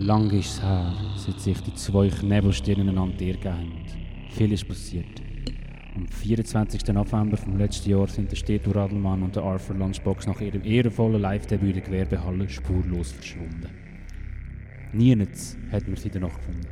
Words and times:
Lang 0.00 0.30
ist 0.30 0.52
es 0.52 0.62
her, 0.62 0.94
seit 1.16 1.40
sich 1.40 1.60
die 1.60 1.74
zwei 1.74 2.08
Knebelstirnen 2.08 2.88
einander 2.88 3.16
gegeben 3.16 3.52
haben. 3.52 3.72
Viel 4.30 4.52
ist 4.52 4.68
passiert. 4.68 5.20
Am 5.96 6.06
24. 6.06 6.86
November 6.94 7.36
vom 7.36 7.58
letzten 7.58 7.90
Jahr 7.90 8.06
sind 8.06 8.30
der 8.30 8.36
Steto 8.36 8.70
Radelmann 8.70 9.24
und 9.24 9.34
der 9.34 9.42
Arthur 9.42 9.74
Lunchbox 9.74 10.28
nach 10.28 10.40
ihrem 10.40 10.62
ehrenvollen 10.64 11.20
Live-Debüt 11.20 11.70
in 11.70 11.74
der 11.74 11.82
Gewerbehalle 11.82 12.48
spurlos 12.48 13.10
verschwunden. 13.10 13.70
Nirgends 14.92 15.56
hat 15.72 15.88
man 15.88 15.96
sie 15.96 16.10
danach 16.10 16.36
gefunden. 16.36 16.68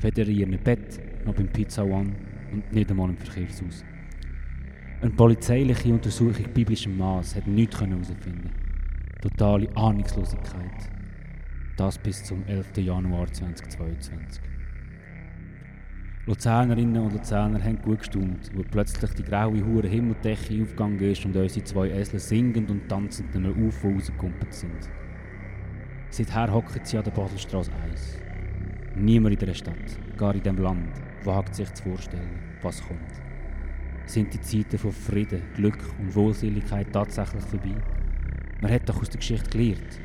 Weder 0.00 0.28
in 0.28 0.38
ihrem 0.38 0.58
Bett, 0.62 1.00
noch 1.26 1.34
beim 1.34 1.48
Pizza 1.48 1.84
One 1.84 2.12
und 2.52 2.72
nicht 2.72 2.88
einmal 2.88 3.08
im 3.08 3.16
Verkehrshaus. 3.16 3.84
Eine 5.00 5.10
polizeiliche 5.10 5.92
Untersuchung 5.92 6.44
biblischem 6.54 6.96
Maß 6.96 7.34
hat 7.34 7.48
nichts 7.48 7.80
herausfinden 7.80 8.50
Totale 9.20 9.68
Ahnungslosigkeit. 9.74 10.99
Das 11.80 11.96
bis 11.96 12.22
zum 12.22 12.46
11. 12.46 12.76
Januar 12.76 13.32
2022. 13.32 14.42
Luzernerinnen 16.26 17.02
und 17.02 17.14
Luzerner 17.14 17.64
haben 17.64 17.80
gut 17.80 18.00
gestaunt, 18.00 18.50
wo 18.54 18.62
plötzlich 18.62 19.14
die 19.14 19.22
graue 19.22 19.64
hure 19.64 19.88
Himmeldecke 19.88 20.60
aufgegangen 20.60 21.00
ist 21.00 21.24
und 21.24 21.34
unsere 21.34 21.64
zwei 21.64 21.88
Esel 21.88 22.20
singend 22.20 22.70
und 22.70 22.86
tanzend 22.86 23.34
in 23.34 23.46
einem 23.46 23.66
UFO 23.66 23.98
sind. 23.98 24.90
Seither 26.10 26.52
hocken 26.52 26.84
sie 26.84 26.98
an 26.98 27.04
der 27.04 27.12
Baselstraße 27.12 27.72
1. 27.90 28.18
Niemand 28.96 29.32
in 29.32 29.38
dieser 29.38 29.54
Stadt, 29.54 29.98
gar 30.18 30.34
in 30.34 30.42
diesem 30.42 30.58
Land, 30.58 30.92
wagt 31.24 31.54
sich 31.54 31.72
zu 31.72 31.84
vorstellen, 31.84 32.40
was 32.60 32.86
kommt. 32.86 33.00
Sind 34.04 34.34
die 34.34 34.40
Zeiten 34.42 34.76
von 34.76 34.92
Frieden, 34.92 35.44
Glück 35.54 35.82
und 35.98 36.14
Wohlseligkeit 36.14 36.92
tatsächlich 36.92 37.44
vorbei? 37.44 37.74
Man 38.60 38.70
hat 38.70 38.86
doch 38.86 39.00
aus 39.00 39.08
der 39.08 39.20
Geschichte 39.20 39.48
gelernt. 39.48 39.98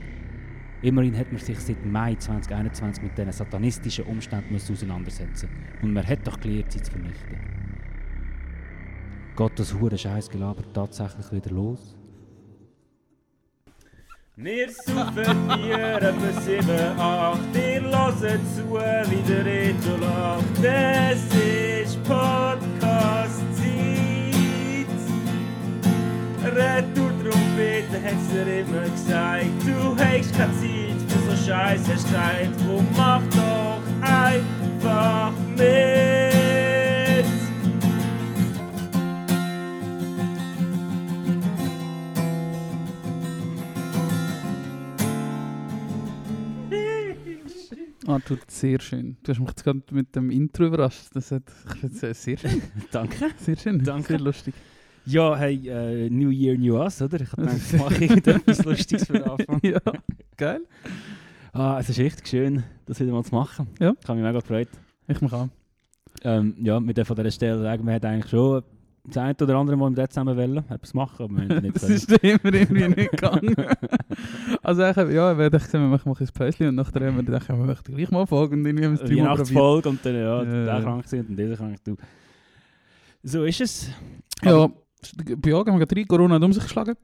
Immerhin 0.85 1.17
hat 1.17 1.31
man 1.31 1.41
sich 1.41 1.59
seit 1.59 1.83
Mai 1.83 2.13
2021 2.13 3.01
mit 3.01 3.17
diesen 3.17 3.31
satanistischen 3.31 4.05
Umständen 4.05 4.55
auseinandersetzen 4.55 5.49
Und 5.81 5.93
man 5.93 6.05
hat 6.05 6.19
doch 6.27 6.39
gelernt, 6.39 6.71
sie 6.71 6.79
zu 6.79 6.91
vernichten. 6.91 7.39
Geht 9.35 9.59
das 9.59 9.73
hure 9.73 9.97
Scheißgelaber 9.97 10.61
tatsächlich 10.73 11.31
wieder 11.31 11.49
los? 11.49 11.95
Wir 14.35 14.69
saufen 14.69 15.47
Bier 15.47 15.95
etwa 16.03 16.41
7, 16.41 16.69
8, 16.99 17.39
ihr 17.55 17.81
hört 17.81 18.19
zu, 18.19 18.75
wie 19.09 19.23
der 19.27 19.43
Reto 19.43 19.97
lacht. 19.97 20.63
Es 20.63 21.23
ist 21.33 22.03
Podcast-Zeit. 22.03 23.55
Retour-Trompete 27.95 28.03
hat's 28.03 28.29
dir 28.29 28.59
immer 28.59 28.89
gesagt. 28.89 29.45
Du 29.65 29.97
hast 29.97 30.33
keine 30.33 30.53
Zeit 30.53 31.11
für 31.11 31.31
so 31.31 31.45
Scheiß, 31.45 31.81
hast 31.87 32.07
Zeit. 32.09 32.49
Drum 32.65 32.87
mach 32.95 33.21
doch 33.29 33.81
einfach 34.01 35.33
mit. 35.55 35.95
Ah, 48.07 48.19
tut 48.19 48.51
sehr 48.51 48.79
schön. 48.79 49.17
Du 49.23 49.31
hast 49.31 49.39
mich 49.39 49.49
jetzt 49.49 49.63
gerade 49.63 49.81
mit 49.89 50.15
dem 50.15 50.29
Intro 50.29 50.65
überrascht. 50.65 51.07
Das 51.13 51.31
hat, 51.31 51.43
finde 51.81 52.07
es 52.09 52.23
sehr 52.23 52.37
schön. 52.37 52.61
Danke. 52.91 53.31
Sehr 53.37 53.57
schön. 53.57 53.83
Danke. 53.83 54.09
Sehr 54.09 54.19
lustig. 54.19 54.53
Ja, 55.05 55.35
hey, 55.35 55.67
äh, 55.67 56.09
New 56.09 56.29
Year, 56.31 56.57
New 56.57 56.75
Us, 56.77 57.01
oder? 57.01 57.21
Ich 57.21 57.31
habe 57.31 57.43
gedacht, 57.43 57.61
ich 57.71 57.79
mache 57.79 58.03
irgendetwas 58.03 58.65
Lustiges 58.65 59.05
für 59.05 59.13
den 59.13 59.23
Anfang. 59.23 59.59
ja, 59.63 59.79
geil. 60.35 60.61
Ah, 61.53 61.77
es 61.79 61.89
ist 61.89 61.99
richtig 61.99 62.27
schön, 62.27 62.63
das 62.85 62.99
wieder 62.99 63.11
mal 63.11 63.23
zu 63.23 63.33
machen. 63.33 63.67
Ja. 63.79 63.93
Ich 64.01 64.07
habe 64.07 64.19
mich 64.19 64.27
mega 64.27 64.39
gefreut. 64.39 64.67
Ich 65.07 65.21
mich 65.21 65.31
auch. 65.31 65.47
Ähm, 66.23 66.55
ja, 66.61 66.79
wir 66.79 66.93
dürfen 66.93 67.07
von 67.07 67.15
dieser 67.17 67.31
Stelle 67.31 67.61
sagen, 67.61 67.85
wir 67.85 67.93
hätten 67.93 68.07
eigentlich 68.07 68.29
schon 68.31 68.63
das 69.07 69.17
eine 69.17 69.35
oder 69.39 69.55
andere 69.57 69.77
Mal 69.77 69.87
im 69.87 69.95
Dezember 69.95 70.35
wollen, 70.35 70.57
etwas 70.69 70.93
machen, 70.95 71.25
aber 71.25 71.35
wir 71.35 71.55
haben 71.55 71.61
nicht 71.61 71.75
Das 71.81 71.89
ist 71.89 72.11
immer 72.11 72.53
irgendwie 72.53 72.87
nicht 72.87 73.11
gegangen. 73.11 73.55
also 74.63 74.83
ich 74.83 74.95
habe, 74.95 75.13
ja, 75.13 75.37
wir 75.37 75.49
dachten, 75.51 75.73
wir 75.73 75.87
machen 75.87 76.15
ein 76.19 76.27
Päuschen 76.33 76.69
und 76.69 76.75
nachher 76.75 77.05
haben 77.05 77.17
wir 77.17 77.23
gedacht, 77.23 77.47
wir 77.47 77.55
möchten 77.57 77.95
gleich 77.95 78.09
mal 78.09 78.25
folgen 78.25 78.61
und 78.61 78.65
irgendwie 78.65 78.85
haben 78.85 78.97
wir 78.97 79.03
es. 79.03 79.11
Weihnachtsfolge 79.11 79.89
und 79.89 80.03
dann, 80.03 80.15
ja, 80.15 80.43
Ja, 80.43 80.65
der 80.65 80.81
krank 80.81 81.07
sind 81.07 81.29
und 81.29 81.35
dieser 81.35 81.55
krank. 81.55 81.77
Du. 81.83 81.95
So 83.21 83.43
ist 83.43 83.61
es. 83.61 83.89
Ja, 84.43 84.69
Jahr 85.45 85.59
haben 85.65 85.79
wir 85.79 85.85
gerade 85.85 85.95
rein, 85.95 86.07
Corona 86.07 86.35
hat 86.35 86.43
um 86.43 86.53
sich 86.53 86.63
geschlagen. 86.63 86.95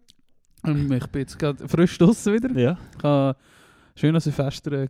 Ähm, 0.65 0.91
ich 0.91 1.07
bin 1.07 1.21
jetzt 1.21 1.37
gerade 1.39 1.67
frisch 1.67 1.97
draussen 1.97 2.33
wieder. 2.33 2.51
Ja, 2.59 2.77
Ich 2.97 3.03
habe 3.03 3.37
schön 3.95 4.13
an 4.15 4.21
Silvester 4.21 4.71
einen 4.71 4.89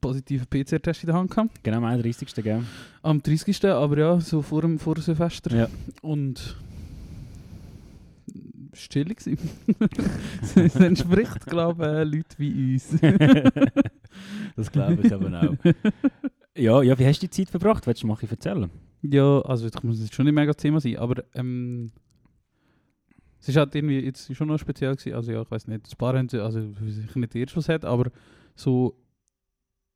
positiven 0.00 0.46
PCR-Test 0.46 1.04
in 1.04 1.06
der 1.08 1.16
Hand 1.16 1.30
gehabt. 1.30 1.62
genau, 1.62 1.78
am 1.78 1.84
31. 1.84 2.34
Gell? 2.42 2.62
Am 3.02 3.22
30. 3.22 3.64
aber 3.66 3.98
ja, 3.98 4.20
so 4.20 4.42
vor 4.42 4.62
dem 4.62 4.78
vor 4.78 4.98
Silvester. 5.00 5.54
Ja. 5.56 5.68
Und 6.02 6.56
es 8.72 8.82
war 8.82 8.88
chillig. 8.90 9.18
gewesen. 9.18 9.38
Es 10.56 10.76
entspricht, 10.76 11.46
glaube 11.46 11.84
ich, 11.84 11.88
äh, 11.90 12.04
Leuten 12.04 12.34
wie 12.38 12.74
uns. 12.74 12.88
das 14.56 14.70
glaube 14.70 15.06
ich 15.06 15.12
aber 15.12 15.42
auch. 15.42 15.72
Ja, 16.56 16.82
ja, 16.82 16.98
wie 16.98 17.06
hast 17.06 17.22
du 17.22 17.26
die 17.26 17.30
Zeit 17.30 17.50
verbracht? 17.50 17.86
Willst 17.86 18.02
du 18.02 18.06
mal 18.06 18.18
erzählen? 18.28 18.70
ja, 19.02 19.40
also 19.42 19.68
ich 19.68 19.82
muss 19.84 20.00
jetzt 20.00 20.14
schon 20.14 20.24
nicht 20.26 20.34
mega 20.34 20.52
Thema 20.52 20.80
sein, 20.80 20.96
aber 20.96 21.22
ähm, 21.34 21.90
es 23.40 23.48
ist 23.48 23.56
halt 23.56 23.74
irgendwie 23.74 24.00
jetzt 24.00 24.34
schon 24.34 24.48
noch 24.48 24.58
speziell 24.58 24.94
gewesen. 24.94 25.14
Also 25.14 25.32
ja, 25.32 25.42
ich 25.42 25.50
weiß 25.50 25.66
nicht, 25.68 25.86
ein 25.92 25.96
paar 25.98 26.16
haben 26.16 26.28
sie, 26.28 26.40
also 26.42 26.60
sicher 26.86 27.18
nicht 27.18 27.34
der 27.34 27.40
erste, 27.42 27.56
was 27.56 27.68
hat, 27.68 27.84
aber 27.84 28.10
so, 28.54 28.96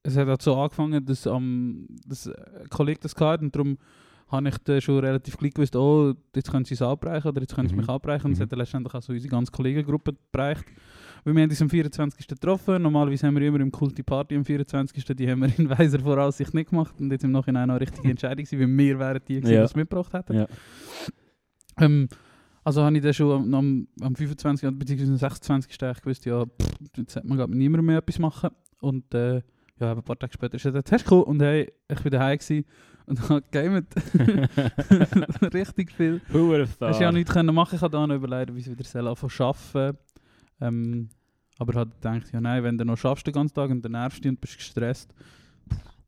es 0.04 0.16
hat 0.16 0.28
halt 0.28 0.42
so 0.42 0.56
angefangen, 0.56 1.04
dass 1.04 1.26
ähm, 1.26 1.86
dass 2.06 2.28
ein 2.28 2.68
Kollege 2.70 3.00
das 3.00 3.14
hatte 3.16 3.44
und 3.44 3.54
darum 3.54 3.78
habe 4.28 4.48
ich 4.48 4.56
dann 4.64 4.80
schon 4.80 4.98
relativ 5.00 5.36
gleich 5.36 5.52
gewusst, 5.52 5.76
oh, 5.76 6.14
jetzt 6.34 6.50
können 6.50 6.64
sie 6.64 6.72
es 6.74 6.80
abbrechen 6.80 7.28
oder 7.28 7.40
jetzt 7.42 7.54
können 7.54 7.68
sie 7.68 7.74
Mhm. 7.74 7.80
mich 7.82 7.88
abbrechen. 7.90 8.26
Und 8.28 8.32
es 8.32 8.38
Mhm. 8.38 8.42
hat 8.44 8.52
dann 8.52 8.58
letztendlich 8.60 8.94
auch 8.94 9.02
so 9.02 9.12
unsere 9.12 9.30
ganze 9.30 9.52
Kollegengruppe 9.52 10.14
bereicht. 10.32 10.64
Weil 11.22 11.34
wir 11.36 11.42
haben 11.42 11.50
uns 11.50 11.60
am 11.60 11.68
24. 11.68 12.26
getroffen. 12.26 12.80
Normalerweise 12.82 13.26
haben 13.26 13.34
wir 13.36 13.46
immer 13.46 13.60
im 13.60 13.70
Kult 13.70 13.96
die 13.98 14.02
Party 14.02 14.34
am 14.34 14.44
24. 14.46 15.04
Die 15.14 15.30
haben 15.30 15.40
wir 15.42 15.52
in 15.58 15.68
weiser 15.68 16.00
Voraussicht 16.00 16.54
nicht 16.54 16.70
gemacht. 16.70 16.94
Und 16.98 17.12
jetzt 17.12 17.24
im 17.24 17.30
Nachhinein 17.32 17.68
auch 17.70 17.74
eine 17.74 17.80
richtige 17.82 18.08
Entscheidung 18.10 18.44
gewesen, 18.46 18.58
weil 18.58 18.78
wir 18.78 18.98
wären 18.98 19.20
die, 19.28 19.34
gewesen, 19.36 19.52
Ja. 19.52 19.60
die 19.60 19.64
es 19.66 19.74
mitgebracht 19.76 20.12
hätten. 20.14 20.32
Ja. 20.34 20.46
Ähm, 21.78 22.08
also 22.64 22.82
habe 22.82 22.96
ich 22.96 23.02
dann 23.02 23.14
schon 23.14 23.30
am, 23.30 23.54
am, 23.54 23.88
am 24.00 24.14
25. 24.14 24.70
bzw. 24.78 25.02
am 25.02 25.16
26. 25.16 25.82
eigentlich 25.82 26.02
gewusst, 26.02 26.24
ja, 26.24 26.44
pff, 26.44 26.74
jetzt 26.96 27.16
hat 27.16 27.24
man 27.24 27.36
glaub, 27.36 27.50
ich, 27.50 27.56
niemand 27.56 27.84
mehr 27.84 27.98
etwas 27.98 28.18
machen. 28.18 28.50
Und 28.80 29.12
äh, 29.14 29.42
ja, 29.78 29.92
ein 29.92 30.02
paar 30.02 30.18
Tage 30.18 30.32
später 30.32 30.54
ist 30.54 30.64
dann 30.64 30.74
der 30.74 30.84
Test 30.84 31.04
gekommen 31.04 31.24
und 31.24 31.42
hey, 31.42 31.72
ich 31.88 32.04
war 32.04 32.10
daheim 32.10 32.38
gewesen 32.38 32.64
und 33.06 33.20
habe 33.28 33.42
gegamet. 33.42 33.86
Richtig 35.54 35.92
viel. 35.92 36.20
Hure 36.32 36.68
Hast 36.80 37.00
du 37.00 37.02
ja 37.02 37.12
nichts 37.12 37.32
können 37.32 37.54
machen. 37.54 37.76
Ich 37.76 37.82
habe 37.82 37.90
dann 37.90 38.10
überlegt, 38.10 38.54
wie 38.54 38.60
ich 38.60 38.70
wieder 38.70 38.84
zu 38.84 38.98
arbeiten. 38.98 39.98
Ähm, 40.60 41.08
aber 41.58 41.80
habe 41.80 41.90
gedacht, 41.90 42.32
ja 42.32 42.40
nein, 42.40 42.62
wenn 42.62 42.78
du 42.78 42.84
noch 42.84 42.96
schaffst 42.96 43.26
den 43.26 43.34
ganzen 43.34 43.54
Tag 43.54 43.70
und 43.70 43.84
dann 43.84 43.92
nervst 43.92 44.24
du 44.24 44.28
und 44.28 44.40
bist 44.40 44.56
gestresst, 44.56 45.12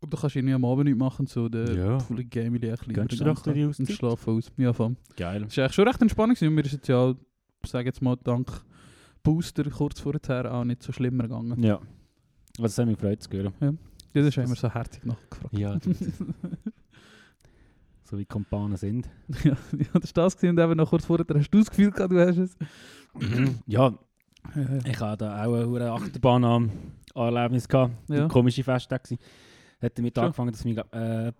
und 0.05 0.13
dann 0.13 0.21
kannst 0.21 0.35
du 0.35 0.39
irgendwie 0.39 0.55
am 0.55 0.65
Abend 0.65 0.85
nichts 0.85 0.99
machen, 0.99 1.27
so 1.27 1.49
der 1.49 1.75
Ja. 1.75 1.99
volle 1.99 2.25
Game 2.25 2.55
ein 2.55 2.61
bisschen 2.61 2.93
Gönnst 2.93 3.21
du 3.21 3.25
doch 3.25 3.43
die 3.43 3.65
und 3.65 3.91
schlafen 3.91 4.37
aus. 4.39 4.53
Ja, 4.57 4.73
voll. 4.73 4.97
Geil. 5.17 5.43
Das 5.43 5.57
war 5.57 5.65
eigentlich 5.65 5.75
schon 5.75 5.89
recht 5.89 6.03
entspannt 6.03 6.35
gewesen. 6.35 6.49
und 6.49 6.55
Mir 6.55 6.65
ist 6.65 6.73
jetzt 6.73 6.89
ja, 6.89 7.15
sage 7.67 7.87
jetzt 7.87 8.01
mal, 8.03 8.17
dank 8.23 8.51
Booster 9.23 9.65
kurz 9.71 10.01
vorher 10.01 10.53
auch 10.53 10.65
nicht 10.65 10.83
so 10.83 10.93
schlimmer 10.93 11.25
gegangen. 11.25 11.63
Ja. 11.63 11.81
Was 12.59 12.75
das 12.77 12.79
hat 12.79 12.87
mich 12.87 12.97
gefreut 12.99 13.23
zu 13.23 13.31
hören. 13.33 13.79
Das 14.13 14.27
ist 14.27 14.37
immer 14.37 14.55
so 14.55 14.71
herzig 14.73 15.05
nachgefragt. 15.05 15.59
Ja, 15.59 15.77
so 18.05 18.19
wie 18.19 18.25
Kompanen 18.27 18.77
sind. 18.77 19.09
ja, 19.45 19.53
ja, 19.73 19.99
das 20.01 20.15
war 20.15 20.25
das 20.25 20.35
und 20.37 20.59
eben 20.59 20.77
noch 20.77 20.91
kurz 20.91 21.05
vorher 21.07 21.27
hast 21.35 21.51
du 21.51 21.59
das 21.59 21.71
Gefühl 21.71 21.91
gehabt, 21.91 22.13
du 22.13 22.21
hast 22.25 22.37
es. 22.37 22.57
ja, 23.67 23.93
Ja, 24.55 24.79
ich 24.85 25.01
hatte 25.01 25.25
da 25.25 25.45
auch 25.47 25.75
eine 25.75 25.91
Achterbahn 25.91 26.45
am 26.45 26.71
Erlebnis. 27.15 27.67
Ja. 27.73 27.91
Ja. 28.09 28.29
Komische 28.29 28.63
Festtage. 28.63 29.17
Hat 29.85 29.99
damit 29.99 30.17
Schon. 30.17 30.25
angefangen, 30.25 30.53
dass 30.53 30.65
wir 30.65 30.75
glaub, 30.75 30.95
äh, 30.95 31.33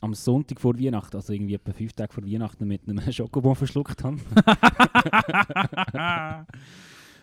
am 0.00 0.14
Sonntag 0.14 0.60
vor 0.60 0.78
Weihnachten, 0.78 1.16
also 1.16 1.32
irgendwie 1.32 1.54
etwa 1.54 1.72
fünf 1.72 1.92
Tage 1.92 2.12
vor 2.12 2.24
Weihnachten, 2.24 2.66
mit 2.66 2.88
einem 2.88 3.00
Schokobon 3.12 3.54
verschluckt 3.54 4.02
haben. 4.02 4.20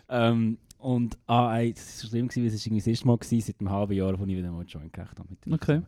ähm, 0.08 0.58
und 0.78 1.16
ah, 1.26 1.56
ey, 1.58 1.72
das 1.74 2.02
war 2.02 2.10
schlimm, 2.10 2.28
gewesen, 2.28 2.42
weil 2.42 2.48
es 2.48 2.54
ist 2.54 2.66
irgendwie 2.66 2.80
das 2.80 2.86
erste 2.88 3.06
Mal 3.06 3.18
gewesen, 3.18 3.40
seit 3.46 3.60
einem 3.60 3.70
halben 3.70 3.92
Jahr, 3.92 4.18
wo 4.18 4.24
ich 4.24 4.36
wieder 4.36 4.50
mal 4.50 4.64
Joint 4.66 4.92
gekriegt 4.92 5.18
habe. 5.18 5.28
Mit 5.44 5.60
Okay. 5.60 5.82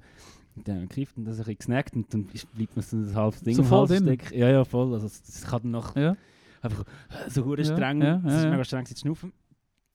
Und 0.56 0.68
dann 0.68 0.82
gekriegt 0.82 1.16
und 1.16 1.24
das 1.24 1.34
ein 1.34 1.38
bisschen 1.38 1.58
gesnackt 1.58 1.96
und 1.96 2.14
dann 2.14 2.28
ist- 2.32 2.52
bleibt 2.54 2.76
mir 2.76 2.82
so 2.82 2.96
ein 2.96 3.14
halbes 3.14 3.40
Ding 3.42 3.56
So 3.56 3.62
im 3.62 3.68
voll 3.68 3.88
Hals 3.88 4.00
stecken. 4.02 4.38
Ja, 4.38 4.48
ja, 4.50 4.64
voll. 4.64 4.92
Also 4.94 5.06
es 5.06 5.42
kann 5.42 5.62
dann 5.62 5.72
noch 5.72 5.96
ja. 5.96 6.16
einfach 6.62 6.84
so 7.28 7.44
hure 7.44 7.62
Ja, 7.62 7.64
streng, 7.64 8.02
ja, 8.02 8.16
es 8.18 8.22
ja, 8.32 8.38
ist 8.38 8.44
ja. 8.44 8.50
mega 8.50 8.64
streng 8.64 8.84
gewesen 8.84 8.96
zu 8.96 9.00
schnaufen. 9.00 9.32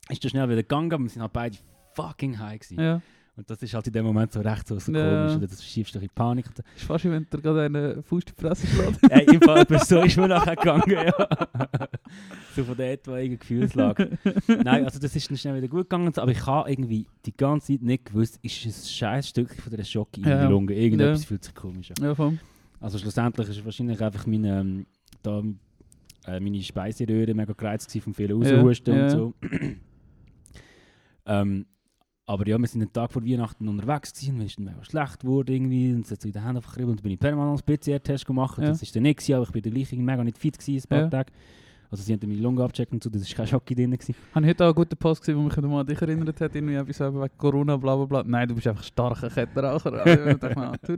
Ist 0.10 0.22
dann 0.24 0.32
schnell 0.32 0.50
wieder 0.50 0.64
gegangen, 0.64 0.92
aber 0.92 1.04
wir 1.04 1.10
sind 1.10 1.22
halt 1.22 1.32
beide 1.32 1.58
fucking 1.94 2.40
high 2.40 2.60
gewesen. 2.60 3.02
Und 3.40 3.50
das 3.50 3.64
ist 3.64 3.74
halt 3.74 3.88
in 3.88 3.94
dem 3.94 4.06
Moment 4.06 4.34
so 4.34 4.42
recht 4.42 4.68
so, 4.68 4.78
so 4.80 4.92
Ja. 4.92 5.22
komisch, 5.22 5.38
oder 5.38 5.48
das 5.48 5.64
schiebst 5.64 5.96
du 5.96 6.00
in 6.00 6.10
Panik. 6.14 6.48
Und 6.48 6.60
ist 6.76 6.84
fast 6.84 7.06
wie 7.06 7.10
wenn 7.10 7.26
dir 7.30 7.40
gerade 7.42 7.62
eine 7.64 8.04
Fuß 8.04 8.24
in 8.26 8.34
die 8.38 8.42
Fresse 8.42 8.68
schlägt. 8.68 9.00
Ey, 9.10 9.34
im 9.34 9.42
Fall, 9.42 9.66
so 9.86 10.02
ist 10.02 10.18
mir 10.18 10.28
nachher 10.28 10.58
gegangen, 10.58 10.92
ja. 10.92 11.14
so 12.54 12.66
von 12.66 12.76
der 12.76 12.92
etwaigen 12.92 13.40
Gefühlslage. 13.40 14.18
Nein, 14.46 14.84
also 14.84 15.00
das 15.00 15.16
ist 15.16 15.30
dann 15.30 15.38
schnell 15.38 15.56
wieder 15.56 15.70
gut 15.70 15.90
gegangen, 15.90 16.12
aber 16.18 16.32
ich 16.32 16.46
habe 16.46 16.70
irgendwie 16.70 17.08
die 17.26 17.32
ganze 17.38 17.68
Zeit 17.72 17.82
nicht 17.82 18.08
gewusst, 18.08 18.40
ist 18.42 18.66
ein 18.66 18.74
scheiß 18.74 19.30
Stück 19.30 19.56
von 19.56 19.74
der 19.74 19.86
Schocke 19.86 20.20
in 20.20 20.28
Ja. 20.28 20.46
die 20.46 20.52
Lunge. 20.52 20.74
Irgendetwas 20.74 21.22
Ja. 21.22 21.28
fühlt 21.30 21.46
sich 21.46 21.56
komisch 21.56 21.92
an. 21.98 22.04
ja, 22.04 22.14
voll. 22.16 22.38
Also 22.82 22.98
schlussendlich 22.98 23.48
ist 23.48 23.64
wahrscheinlich 23.64 24.02
einfach 24.04 24.26
meine, 24.28 24.60
ähm, 24.60 24.86
da, 25.24 25.42
äh, 26.28 26.42
meine 26.42 26.62
Speiseröhre 26.62 27.34
mega 27.34 27.54
gereizt 27.54 27.98
vom 28.02 28.14
vielen 28.14 28.34
Raushusten 28.44 28.94
ja. 28.98 29.04
und 29.04 29.10
so. 29.12 29.34
ähm, 31.26 31.66
aber 32.30 32.48
ja, 32.48 32.60
wir 32.60 32.68
sind 32.68 32.82
einen 32.82 32.94
Tag 32.94 33.12
vor 33.12 33.26
Weihnachten 33.26 33.68
unterwegs 33.68 34.14
gewesen, 34.14 34.42
ist 34.42 34.58
dann 34.60 34.66
mega 34.66 34.84
schlecht 34.84 35.20
geworden 35.22 35.52
irgendwie 35.52 35.94
und 35.94 36.06
es 36.06 36.12
hat 36.12 36.22
so 36.22 36.28
in 36.28 36.34
den 36.34 36.44
Händen 36.46 36.62
verkribbelt 36.62 36.92
und 36.92 37.00
dann 37.00 37.04
bin 37.04 37.12
ich 37.14 37.20
permanent 37.20 37.66
PCR-Test 37.66 38.26
gemacht. 38.26 38.60
Ja. 38.60 38.68
Das 38.68 38.84
ist 38.84 38.96
dann 38.96 39.02
nicht 39.04 39.18
gewesen, 39.18 39.34
aber 39.34 39.46
ich 39.46 39.52
bin 39.52 39.62
dann 39.64 39.74
gleich 39.74 39.92
irgendwie 39.92 40.12
mega 40.12 40.24
nicht 40.24 40.38
fit 40.38 40.60
gewesen, 40.60 40.86
ein 40.86 40.90
paar 40.90 41.00
Ja. 41.00 41.08
Tage. 41.10 41.32
Also 41.92 42.04
sie 42.04 42.14
haben 42.14 42.20
meine 42.22 42.40
Lunge 42.40 42.64
abgecheckt 42.64 42.94
und 42.94 43.04
so, 43.04 43.10
das 43.10 43.28
war 43.28 43.36
kein 43.38 43.48
Schock 43.48 43.66
drin. 43.66 43.90
Gewesen. 43.90 44.14
Habe 44.36 44.46
ich 44.46 44.50
heute 44.52 44.64
auch 44.64 44.68
einen 44.68 44.76
guten 44.76 44.96
Post 44.96 45.22
gesehen, 45.22 45.38
wo 45.38 45.42
mich 45.42 45.58
mal 45.58 45.82
an 45.82 45.88
dich 45.88 46.00
erinnert 46.00 46.40
hat, 46.40 46.54
irgendwie 46.54 46.76
etwas 46.76 47.00
wegen 47.00 47.30
Corona, 47.36 47.78
bla 47.78 47.96
bla 47.96 48.06
bla. 48.06 48.24
Nein, 48.24 48.48
du 48.48 48.54
bist 48.54 48.68
einfach 48.68 48.84
starker 48.84 49.30
Kettenraucher. 49.30 49.94
Also. 49.94 50.98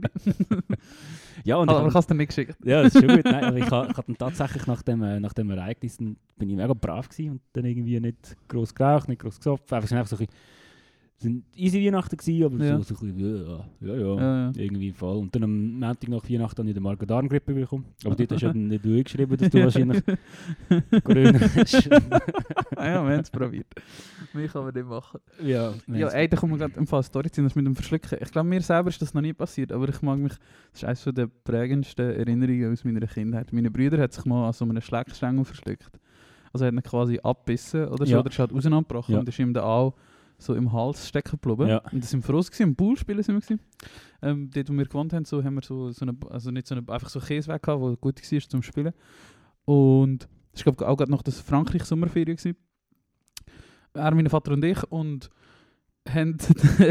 Ja, 1.44 1.56
und 1.56 1.70
Aber 1.70 1.80
ich 1.80 1.88
ich 1.88 1.94
habe 1.94 1.98
es 1.98 2.06
dir 2.06 2.14
nicht 2.14 2.28
geschickt. 2.28 2.56
Ja, 2.62 2.82
das 2.82 2.94
ist 2.94 3.00
schon 3.04 3.16
gut. 3.16 3.24
Nein, 3.32 3.44
aber 3.44 3.56
ich 3.56 3.70
habe 3.70 4.02
dann 4.06 4.18
tatsächlich 4.18 4.66
nach 4.66 4.82
dem, 4.82 5.02
äh, 5.02 5.18
nach 5.18 5.32
dem 5.32 5.50
Ereignis 5.50 5.96
bin 5.96 6.16
ich 6.38 6.56
mega 6.56 6.74
brav 6.74 7.08
gewesen 7.08 7.32
und 7.32 7.40
dann 7.54 7.64
irgendwie 7.64 7.98
nicht 7.98 8.36
gross 8.46 8.74
geraucht, 8.74 9.08
nicht 9.08 9.22
gross 9.22 9.38
gesopft. 9.38 9.72
Einfach, 9.72 9.84
es 9.84 9.88
sind 9.90 10.06
so 10.06 10.16
ein 10.16 10.18
bisschen, 10.18 10.34
es 10.34 10.61
sind 11.22 11.44
easy 11.56 11.84
Weihnachten 11.86 12.16
gewesen, 12.16 12.44
aber 12.44 12.64
Ja. 12.64 12.76
so, 12.78 12.94
so 12.94 13.04
ein 13.06 13.14
bisschen, 13.14 13.46
ja, 13.80 13.94
ja, 13.94 13.96
ja, 14.46 14.52
irgendwie 14.56 14.92
voll. 14.92 15.16
Und 15.18 15.34
dann 15.34 15.44
am 15.44 15.78
Montag 15.78 16.08
nach 16.08 16.28
Weihnachten 16.28 16.58
habe 16.58 16.68
ich 16.68 16.74
den 16.74 16.82
Magen-Darm-Grippe 16.82 17.54
bekommen. 17.54 17.84
Aber 18.04 18.14
dort 18.14 18.32
hast 18.32 18.42
du 18.42 18.46
ja 18.46 18.52
nicht 18.54 18.84
du 18.84 19.02
geschrieben, 19.02 19.36
dass 19.36 19.50
du 19.50 19.62
wahrscheinlich 19.62 20.02
Corona 21.04 21.38
hast. 21.40 21.90
ah 22.76 22.86
ja, 22.86 23.02
wir 23.06 23.12
haben 23.14 23.20
es 23.20 23.30
probiert. 23.30 23.66
Mich 24.34 24.52
kann 24.52 24.64
man 24.64 24.74
nicht 24.74 24.86
machen. 24.86 25.20
ja, 25.42 25.72
Ja, 25.86 26.08
ey, 26.08 26.28
da 26.28 26.36
kommen 26.36 26.52
wir 26.54 26.58
gerade 26.58 26.78
im 26.78 26.86
Fall 26.86 27.02
Story 27.02 27.30
ziehen, 27.30 27.44
das 27.44 27.54
mit 27.54 27.66
dem 27.66 27.74
Verschlucken. 27.74 28.18
Ich 28.20 28.30
glaube, 28.30 28.48
mir 28.48 28.60
selber 28.62 28.88
ist 28.88 29.00
das 29.02 29.14
noch 29.14 29.22
nie 29.22 29.32
passiert, 29.32 29.72
aber 29.72 29.88
ich 29.88 30.00
mag 30.02 30.18
mich, 30.18 30.32
das 30.72 30.82
ist 30.82 30.84
eines 30.84 31.04
der 31.14 31.26
prägendsten 31.26 32.10
Erinnerungen 32.16 32.72
aus 32.72 32.84
meiner 32.84 33.06
Kindheit. 33.06 33.52
Meine 33.52 33.70
Brüder 33.70 33.98
hat 33.98 34.12
sich 34.12 34.24
mal 34.24 34.46
an 34.46 34.52
so 34.52 34.64
einem 34.64 34.80
Schleckstängel 34.80 35.44
verschluckt. 35.44 35.98
Also 36.52 36.64
er 36.64 36.68
hat 36.68 36.74
ihn 36.74 36.82
quasi 36.82 37.18
abbissen 37.22 37.86
oder 37.88 38.04
so, 38.04 38.12
Ja. 38.12 38.20
oder 38.20 38.30
ist 38.30 38.38
halt 38.38 38.52
auseinandergebrochen 38.52 39.14
Ja. 39.14 39.20
und 39.20 39.28
ist 39.28 39.38
ihm 39.38 39.54
dann 39.54 39.64
auch 39.64 39.94
so 40.42 40.54
im 40.54 40.72
Hals 40.72 41.08
stecken 41.08 41.38
geblieben. 41.40 41.68
Ja. 41.68 41.78
Und 41.90 42.02
das 42.02 42.10
wir 42.10 42.22
voraus 42.22 42.50
gewesen, 42.50 42.70
im 42.70 42.76
Poolspielen 42.76 43.22
sind 43.22 43.34
wir 43.36 43.40
gewesen. 43.40 43.60
Ähm, 44.22 44.50
dort, 44.50 44.68
wo 44.68 44.72
wir 44.74 44.84
gewohnt 44.84 45.12
haben, 45.12 45.24
so 45.24 45.42
haben 45.42 45.54
wir 45.54 45.62
so, 45.62 45.90
so 45.90 46.04
eine, 46.04 46.16
also 46.30 46.50
nicht 46.50 46.66
so 46.66 46.74
eine, 46.74 46.88
einfach 46.88 47.08
so 47.08 47.20
Käse 47.20 47.48
weg 47.52 47.62
gehabt, 47.62 47.80
wo 47.80 47.96
gut 47.96 48.20
war 48.20 48.40
zum 48.40 48.62
Spielen. 48.62 48.92
Und 49.64 50.28
war 50.54 50.64
glaube 50.64 50.86
auch 50.86 50.96
gerade 50.96 51.10
noch 51.10 51.22
das 51.22 51.40
Frankreich-Sommerferien. 51.40 52.38
Er, 53.94 54.14
mein 54.14 54.28
Vater 54.28 54.52
und 54.52 54.64
ich 54.64 54.82
und 54.84 55.30
haben, 56.08 56.36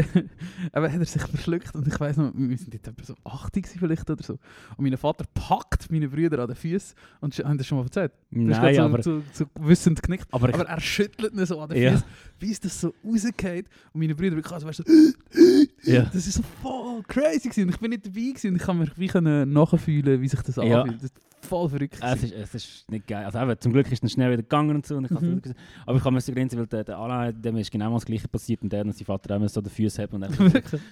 aber 0.72 0.90
hat 0.90 0.98
er 0.98 1.04
sich 1.04 1.20
verschluckt 1.22 1.74
und 1.74 1.86
ich 1.86 2.00
weiss 2.00 2.16
noch, 2.16 2.32
wir 2.34 2.56
sind 2.56 2.72
dort 2.74 2.88
etwa 2.88 3.04
so 3.04 3.14
80 3.24 3.62
gewesen 3.64 3.78
vielleicht 3.78 4.08
oder 4.10 4.22
so. 4.22 4.38
Und 4.76 4.88
mein 4.88 4.96
Vater 4.96 5.24
packt 5.34 5.90
meine 5.90 6.08
Brüder 6.08 6.38
an 6.40 6.46
den 6.46 6.56
Füßen 6.56 6.94
und 7.20 7.36
haben 7.38 7.58
das 7.58 7.66
schon 7.66 7.78
mal 7.78 7.84
erzählt. 7.84 8.12
Nein, 8.30 8.48
gerade 8.48 8.82
aber, 8.82 9.02
so, 9.02 9.20
so, 9.32 9.44
so 9.44 9.46
wissend 9.68 10.02
genickt. 10.02 10.26
aber, 10.32 10.48
Aber 10.48 10.66
er 10.66 10.80
schüttelt 10.80 11.34
ihn 11.34 11.44
so 11.46 11.60
an 11.60 11.68
den 11.68 11.82
Ja. 11.82 11.90
Füßen, 11.92 12.06
bis 12.38 12.60
das 12.60 12.80
so 12.80 12.94
rausgeht. 13.04 13.66
Und 13.92 14.00
meine 14.00 14.14
Brüder 14.14 14.34
wirklich 14.36 14.52
also, 14.52 14.66
weißt 14.66 14.78
du, 14.80 14.84
so, 14.84 15.90
Ja. 15.90 16.02
das 16.04 16.26
ist 16.26 16.34
so 16.34 16.42
voll 16.62 17.02
crazy 17.06 17.48
gewesen. 17.48 17.68
Ich 17.68 17.78
bin 17.78 17.90
nicht 17.90 18.06
dabei 18.06 18.20
gewesen 18.20 18.48
und 18.50 18.56
ich 18.56 18.62
kann 18.62 18.78
mir 18.78 18.86
wie 18.96 19.08
können 19.08 19.52
nachfühlen, 19.52 20.20
wie 20.22 20.28
sich 20.28 20.40
das 20.40 20.56
Ja. 20.56 20.82
anfühlt. 20.82 21.02
Das 21.02 21.10
voll 21.52 21.68
verrückt. 21.68 21.98
es, 22.02 22.22
ist, 22.22 22.32
es 22.34 22.54
ist 22.54 22.90
nicht 22.90 23.06
geil. 23.06 23.24
Also 23.24 23.38
eben, 23.40 23.60
zum 23.60 23.72
Glück 23.72 23.90
ist 23.92 24.02
es 24.02 24.12
schnell 24.12 24.30
wieder 24.32 24.42
gegangen 24.42 24.76
und 24.76 24.86
so. 24.86 24.96
Und 24.96 25.04
ich 25.04 25.10
Mhm. 25.10 25.42
gesehen. 25.42 25.56
Aber 25.86 25.96
ich 25.98 26.02
kann 26.02 26.14
mir 26.14 26.20
so 26.20 26.32
grenzen, 26.32 26.58
weil 26.58 26.66
der, 26.66 26.84
der 26.84 26.96
Alain, 26.98 27.40
dem 27.42 27.56
ist 27.56 27.70
genau 27.70 27.92
das 27.94 28.06
gleiche 28.06 28.26
passiert 28.28 28.62
und 28.62 28.72
der 28.72 28.84
und 28.84 28.94
sein 28.96 29.04
Vater 29.04 29.36
auch 29.36 29.48
so 29.48 29.60
den 29.60 29.70
Füße 29.70 30.02
hat 30.02 30.12
und 30.14 30.20
dann 30.22 30.32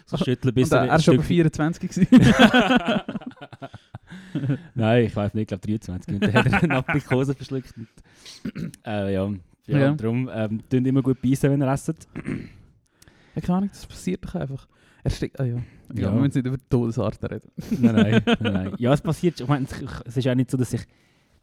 so, 0.06 0.16
schütteln 0.18 0.54
bis 0.54 0.70
er, 0.70 0.84
er 0.84 0.92
aber 0.92 1.02
Stück- 1.02 1.22
24 1.22 1.90
gewesen. 1.90 2.06
Nein, 4.74 5.04
ich 5.06 5.16
weiß 5.16 5.34
nicht, 5.34 5.42
ich 5.42 5.48
glaube 5.48 5.66
23. 5.66 6.14
Und 6.14 6.22
dann 6.22 6.32
hat 6.34 6.46
er 6.46 6.62
eine 6.62 6.76
Aprikose 6.76 7.34
verschluckt. 7.34 7.74
Und, 7.76 7.88
äh, 8.86 9.12
ja, 9.14 9.28
ja, 9.66 9.78
Ja. 9.78 9.92
darum 9.92 10.28
ähm, 10.32 10.60
immer 10.72 11.02
gut 11.02 11.20
beißen, 11.22 11.50
wenn 11.50 11.62
ihr 11.62 11.68
esst. 11.72 11.88
ja, 13.34 13.40
keine 13.40 13.56
Ahnung, 13.58 13.70
das 13.72 13.86
passiert 13.86 14.24
doch 14.24 14.34
einfach. 14.34 14.66
Er 15.02 15.10
steckt, 15.10 15.40
ah 15.40 15.44
ja. 15.44 15.56
Ja, 15.56 15.62
Ja. 16.02 16.14
wir 16.14 16.20
müssen 16.20 16.38
nicht 16.38 16.46
über 16.46 16.58
Todesarten 16.68 17.28
reden. 17.28 17.50
nein, 17.80 17.94
nein, 17.94 18.22
nein, 18.40 18.52
nein. 18.52 18.72
Ja, 18.78 18.92
es 18.92 19.00
passiert. 19.00 19.40
Ich 19.40 19.48
meine, 19.48 19.66
es- 20.04 20.16
ist 20.16 20.28
auch 20.28 20.34
nicht 20.34 20.50
so, 20.50 20.56
dass 20.56 20.72
ich 20.72 20.82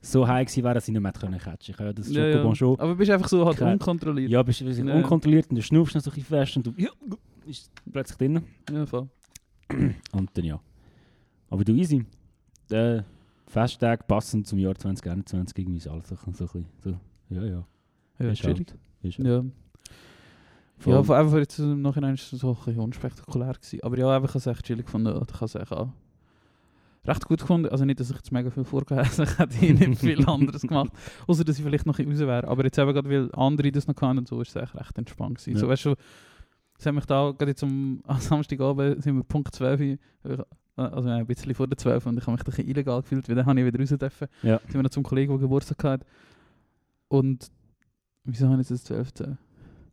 so 0.02 0.28
high 0.28 0.56
wäre, 0.58 0.76
dass 0.76 0.88
ich 0.88 0.94
nicht 0.94 1.02
mehr 1.02 1.12
catchen. 1.12 1.34
Ich 1.74 1.80
habe 1.80 1.94
das 1.94 2.10
Ja, 2.12 2.28
ja. 2.28 2.56
Schon. 2.56 2.80
Aber 2.80 2.92
du 2.92 2.98
bist 2.98 3.10
einfach 3.12 3.28
so 3.28 3.46
halt 3.46 3.60
unkontrolliert. 3.62 4.30
Ja, 4.30 4.44
bist 4.44 4.64
bist 4.64 4.80
Ja. 4.80 4.94
unkontrolliert 4.94 5.50
und 5.50 5.56
du 5.56 5.62
schnaufst 5.64 5.96
noch 5.96 6.02
so 6.02 6.12
ein 6.12 6.16
bisschen 6.16 6.28
fest 6.38 6.58
und 6.58 6.68
du 6.68 6.74
ja, 6.78 6.90
ist 7.48 7.72
plötzlich 7.92 8.18
drin. 8.18 8.44
Ja, 8.72 8.86
voll. 8.86 9.08
Und 10.12 10.30
dann 10.34 10.46
ja. 10.46 10.60
Aber 11.50 11.64
du 11.64 11.74
easy. 11.74 12.06
Der 12.70 13.06
Festtag 13.48 14.08
passend 14.08 14.46
zum 14.46 14.60
Jahr 14.60 14.76
2021 14.76 15.58
irgendwie 15.58 15.78
ist 15.78 15.88
alles 15.88 16.10
so, 16.10 16.16
ein 16.16 16.32
bisschen 16.32 16.66
so. 16.84 16.90
Ja, 17.30 17.44
ja. 17.44 17.68
Ja, 18.20 18.30
Ist 18.30 18.44
halt. 18.44 18.76
Ist 19.02 19.18
halt. 19.20 19.28
Ja. 19.28 19.44
Voll. 20.80 20.94
Ja, 20.94 21.04
vor 21.04 21.16
allem 21.16 21.30
für 21.30 21.40
jetzt 21.40 21.58
im 21.60 21.82
Nachhinein 21.82 22.14
ist 22.14 22.32
es 22.32 22.40
so 22.40 22.50
ein 22.52 22.56
bisschen 22.56 22.80
unspektakulär 22.80 23.54
gewesen. 23.54 23.80
Aber 23.84 23.98
ja, 23.98 24.16
ich 24.18 24.24
habe 24.24 24.38
es 24.38 24.46
echt 24.48 24.66
chillig 24.66 24.86
gefunden. 24.86 25.10
Ich 25.10 25.34
habe 25.34 25.46
es 25.46 25.56
echt 25.56 25.72
auch 25.72 25.90
recht 27.06 27.26
gut 27.26 27.40
gefunden. 27.40 27.70
Also 27.70 27.86
nicht, 27.86 28.00
dass 28.00 28.10
ich 28.10 28.16
jetzt 28.16 28.32
mega 28.32 28.50
viel 28.52 28.64
habe. 28.64 28.84
Ich 29.24 29.40
hätte 29.40 29.58
nicht 29.90 30.00
viel 30.00 30.26
anderes 30.28 30.62
gemacht. 30.62 30.92
Außer, 31.28 31.44
dass 31.44 31.58
ich 31.58 31.64
vielleicht 31.64 31.86
noch 31.86 31.98
raus 32.00 32.20
wäre. 32.20 32.48
Aber 32.48 32.64
jetzt 32.64 32.78
eben 32.78 32.94
gerade, 32.94 33.10
weil 33.10 33.30
andere 33.34 33.72
das 33.72 33.88
noch 33.88 33.96
kannten 33.96 34.20
und 34.20 34.28
so, 34.28 34.42
ist 34.42 34.56
es 34.56 34.62
echt 34.62 34.76
recht 34.76 34.98
entspannt 34.98 35.38
gewesen. 35.40 35.54
Ja. 35.54 35.60
So, 35.60 35.68
weißt 35.68 35.86
du, 35.86 35.96
es 36.80 36.86
hat 36.86 36.94
mich 36.94 37.06
da, 37.06 37.32
gerade 37.32 37.52
jetzt 37.52 37.64
am, 37.64 38.02
am 38.08 38.20
Samstagabend 38.20 39.02
sind 39.02 39.16
wir 39.16 39.24
Punkt 39.24 39.56
12, 39.56 39.80
ich- 39.82 40.00
also 40.76 41.10
ein 41.10 41.26
bisschen 41.26 41.56
vor 41.56 41.66
der 41.66 41.76
12 41.78 42.06
und 42.06 42.18
ich 42.20 42.22
habe 42.28 42.34
mich 42.34 42.42
ein 42.42 42.46
bisschen 42.46 42.68
illegal 42.68 43.02
gefühlt, 43.02 43.28
weil 43.28 43.36
dann 43.36 43.48
habe 43.48 43.60
ich 43.60 43.66
wieder 43.66 43.80
raus 43.80 43.90
dürfen. 43.98 44.28
Ja. 44.44 44.60
Sind 44.66 44.76
wir 44.76 44.84
noch 44.84 44.92
zum 44.92 45.02
Kollegen, 45.02 45.32
der 45.34 45.40
Geburtstag 45.40 45.84
hatte. 45.84 46.06
Und 47.08 47.50
wieso 48.26 48.48
habe 48.48 48.62
ich 48.62 48.70
jetzt 48.70 48.84
das 48.92 49.12
12? 49.12 49.38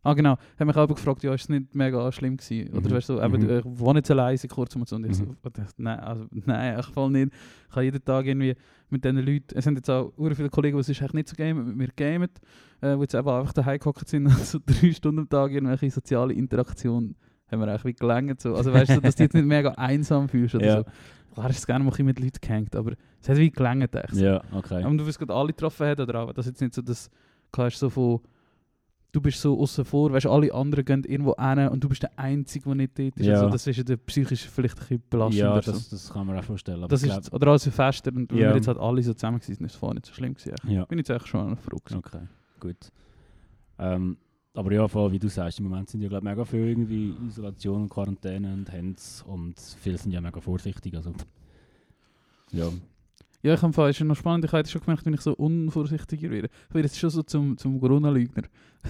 Ah 0.05 0.13
genau, 0.13 0.37
haben 0.59 0.67
mich 0.67 0.75
auch 0.77 0.87
gefragt, 0.87 1.23
ja, 1.23 1.33
ist 1.33 1.41
es 1.43 1.49
nicht 1.49 1.73
mega 1.75 2.11
schlimm 2.11 2.37
gewesen? 2.37 2.71
Oder 2.73 2.89
Mhm. 2.89 2.93
weißt 2.95 3.09
du, 3.09 3.21
eben, 3.21 3.43
Mhm. 3.43 3.57
ich 3.59 3.65
wohne 3.65 3.99
jetzt 3.99 4.11
allein 4.11 4.37
seit 4.37 4.51
kurzem 4.51 4.81
und 4.81 4.87
so. 4.87 4.95
Und 4.95 5.05
ich 5.07 5.15
so, 5.17 5.23
Mhm. 5.25 5.35
ich, 5.43 5.63
nein, 5.77 5.99
also, 5.99 6.25
nein, 6.31 6.79
ich 6.79 6.85
voll 6.87 7.09
nicht. 7.11 7.31
Ich 7.69 7.75
habe 7.75 7.83
jeden 7.85 8.05
Tag 8.05 8.25
irgendwie 8.25 8.55
mit 8.89 9.03
diesen 9.03 9.17
Leuten, 9.17 9.55
es 9.57 9.63
sind 9.63 9.75
jetzt 9.77 9.89
auch 9.89 10.13
ur 10.17 10.35
viele 10.35 10.49
Kollegen, 10.49 10.77
die 10.77 10.81
es 10.81 10.89
ist 10.89 11.01
eigentlich 11.01 11.13
nicht 11.13 11.29
so 11.29 11.35
gamen, 11.35 11.67
mit 11.67 11.75
mir 11.75 11.87
gamen, 11.95 12.29
äh, 12.81 12.95
die 12.95 13.01
jetzt 13.01 13.15
eben 13.15 13.27
einfach 13.27 13.53
daheim 13.53 13.79
gehockt 13.79 14.07
sind 14.07 14.27
und 14.27 14.31
so 14.45 14.59
drei 14.65 14.91
Stunden 14.93 15.19
am 15.21 15.29
Tag 15.29 15.51
irgendwelche 15.51 15.89
soziale 15.91 16.33
Interaktion 16.33 17.15
haben 17.51 17.59
wir 17.59 17.67
eigentlich 17.67 17.85
wie 17.85 17.93
gelangt. 17.93 18.41
So. 18.41 18.55
Also 18.55 18.71
weißt 18.73 18.97
du, 18.97 19.01
dass 19.01 19.15
du 19.15 19.23
dich 19.27 19.33
nicht 19.33 19.45
mega 19.45 19.71
einsam 19.71 20.29
fühlst 20.29 20.55
oder 20.55 20.65
Ja. 20.65 20.77
so. 20.79 20.85
Klar 21.33 21.49
ist 21.49 21.57
es 21.59 21.65
gerne 21.67 21.83
mal 21.83 21.93
mit 22.03 22.19
Leuten 22.19 22.37
gehängt, 22.39 22.75
aber 22.75 22.93
es 23.21 23.27
hat 23.27 23.37
wie 23.37 23.49
gelangt 23.51 23.93
echt. 23.95 24.15
so. 24.15 24.23
Ja, 24.23 24.41
okay. 24.53 24.85
Und 24.85 24.97
du 24.99 25.05
wirst 25.05 25.19
gerade 25.19 25.33
alle 25.33 25.47
getroffen 25.47 25.85
haben, 25.87 26.01
oder 26.01 26.19
auch, 26.21 26.31
das 26.33 26.45
ist 26.45 26.51
jetzt 26.53 26.61
nicht 26.61 26.73
so, 26.75 26.81
dass 26.81 27.09
du 27.51 27.69
so 27.71 27.89
von, 27.89 28.19
du 29.15 29.21
bist 29.21 29.39
so 29.39 29.57
außen 29.59 29.85
vor, 29.85 30.11
weißt 30.11 30.25
du, 30.25 30.29
alle 30.31 30.53
anderen 30.53 30.83
gehen 30.83 31.03
irgendwo 31.05 31.35
hin 31.37 31.67
und 31.69 31.83
du 31.83 31.87
bist 31.89 32.03
der 32.03 32.17
Einzige, 32.19 32.65
der 32.65 32.75
nicht 32.75 32.99
dort 32.99 33.17
ist. 33.17 33.25
Ja. 33.25 33.35
Also 33.35 33.49
das 33.49 33.65
ist 33.67 33.77
ja 33.77 33.83
der 33.83 33.97
psychisch 33.97 34.47
vielleicht 34.47 34.75
ein 34.75 34.79
bisschen 34.79 35.03
belastend. 35.09 35.39
ja, 35.39 35.55
das, 35.55 35.65
so. 35.89 35.95
das 35.95 36.11
kann 36.11 36.27
man 36.27 36.37
auch 36.37 36.43
vorstellen. 36.43 36.85
Das 36.87 37.01
ist, 37.01 37.33
oder 37.33 37.47
alles 37.47 37.67
fester 37.69 38.11
und 38.13 38.29
wenn 38.31 38.37
Ja. 38.37 38.49
wir 38.49 38.55
jetzt 38.57 38.67
halt 38.67 38.77
alle 38.77 39.01
so 39.01 39.13
zusammen 39.13 39.39
waren, 39.41 39.51
ist 39.51 39.61
es 39.61 39.75
vorher 39.75 39.93
nicht 39.95 40.05
so 40.05 40.13
schlimm 40.13 40.33
gewesen. 40.33 40.53
ja. 40.69 40.85
Bin 40.85 40.97
jetzt 40.97 41.09
echt 41.09 41.27
schon 41.27 41.55
froh 41.57 41.77
gewesen. 41.83 41.97
Okay, 42.05 42.21
gut. 42.59 42.91
Ähm, 43.79 44.17
aber 44.53 44.71
ja, 44.71 44.87
voll, 44.87 45.11
wie 45.11 45.19
du 45.19 45.27
sagst, 45.29 45.59
im 45.59 45.65
Moment 45.69 45.89
sind 45.89 46.01
ja 46.01 46.07
glaub, 46.09 46.23
mega 46.23 46.45
viel 46.45 46.67
irgendwie 46.67 47.13
Isolation 47.27 47.83
und 47.83 47.89
Quarantäne 47.89 48.53
und 48.53 48.71
Hands 48.71 49.23
und 49.27 49.59
viele 49.59 49.97
sind 49.97 50.11
ja 50.11 50.21
mega 50.21 50.39
vorsichtig. 50.39 50.95
Also, 50.95 51.13
ja. 52.51 52.69
Ja, 53.45 53.53
ich 53.53 53.61
habe 53.61 53.89
es 53.89 54.01
ist 54.01 54.03
noch 54.07 54.15
spannend, 54.15 54.43
ich 54.45 54.51
habe 54.51 54.57
jetzt 54.61 54.71
schon 54.71 54.81
gemerkt, 54.81 55.05
wenn 55.05 55.13
ich 55.13 55.21
so 55.21 55.33
unvorsichtiger 55.33 56.31
werde. 56.31 56.49
Ich 56.67 56.73
werde 56.73 56.87
jetzt 56.87 56.97
schon 56.97 57.11
so 57.11 57.21
zum, 57.21 57.55
zum 57.59 57.79
Corona-Leugner. 57.79 58.41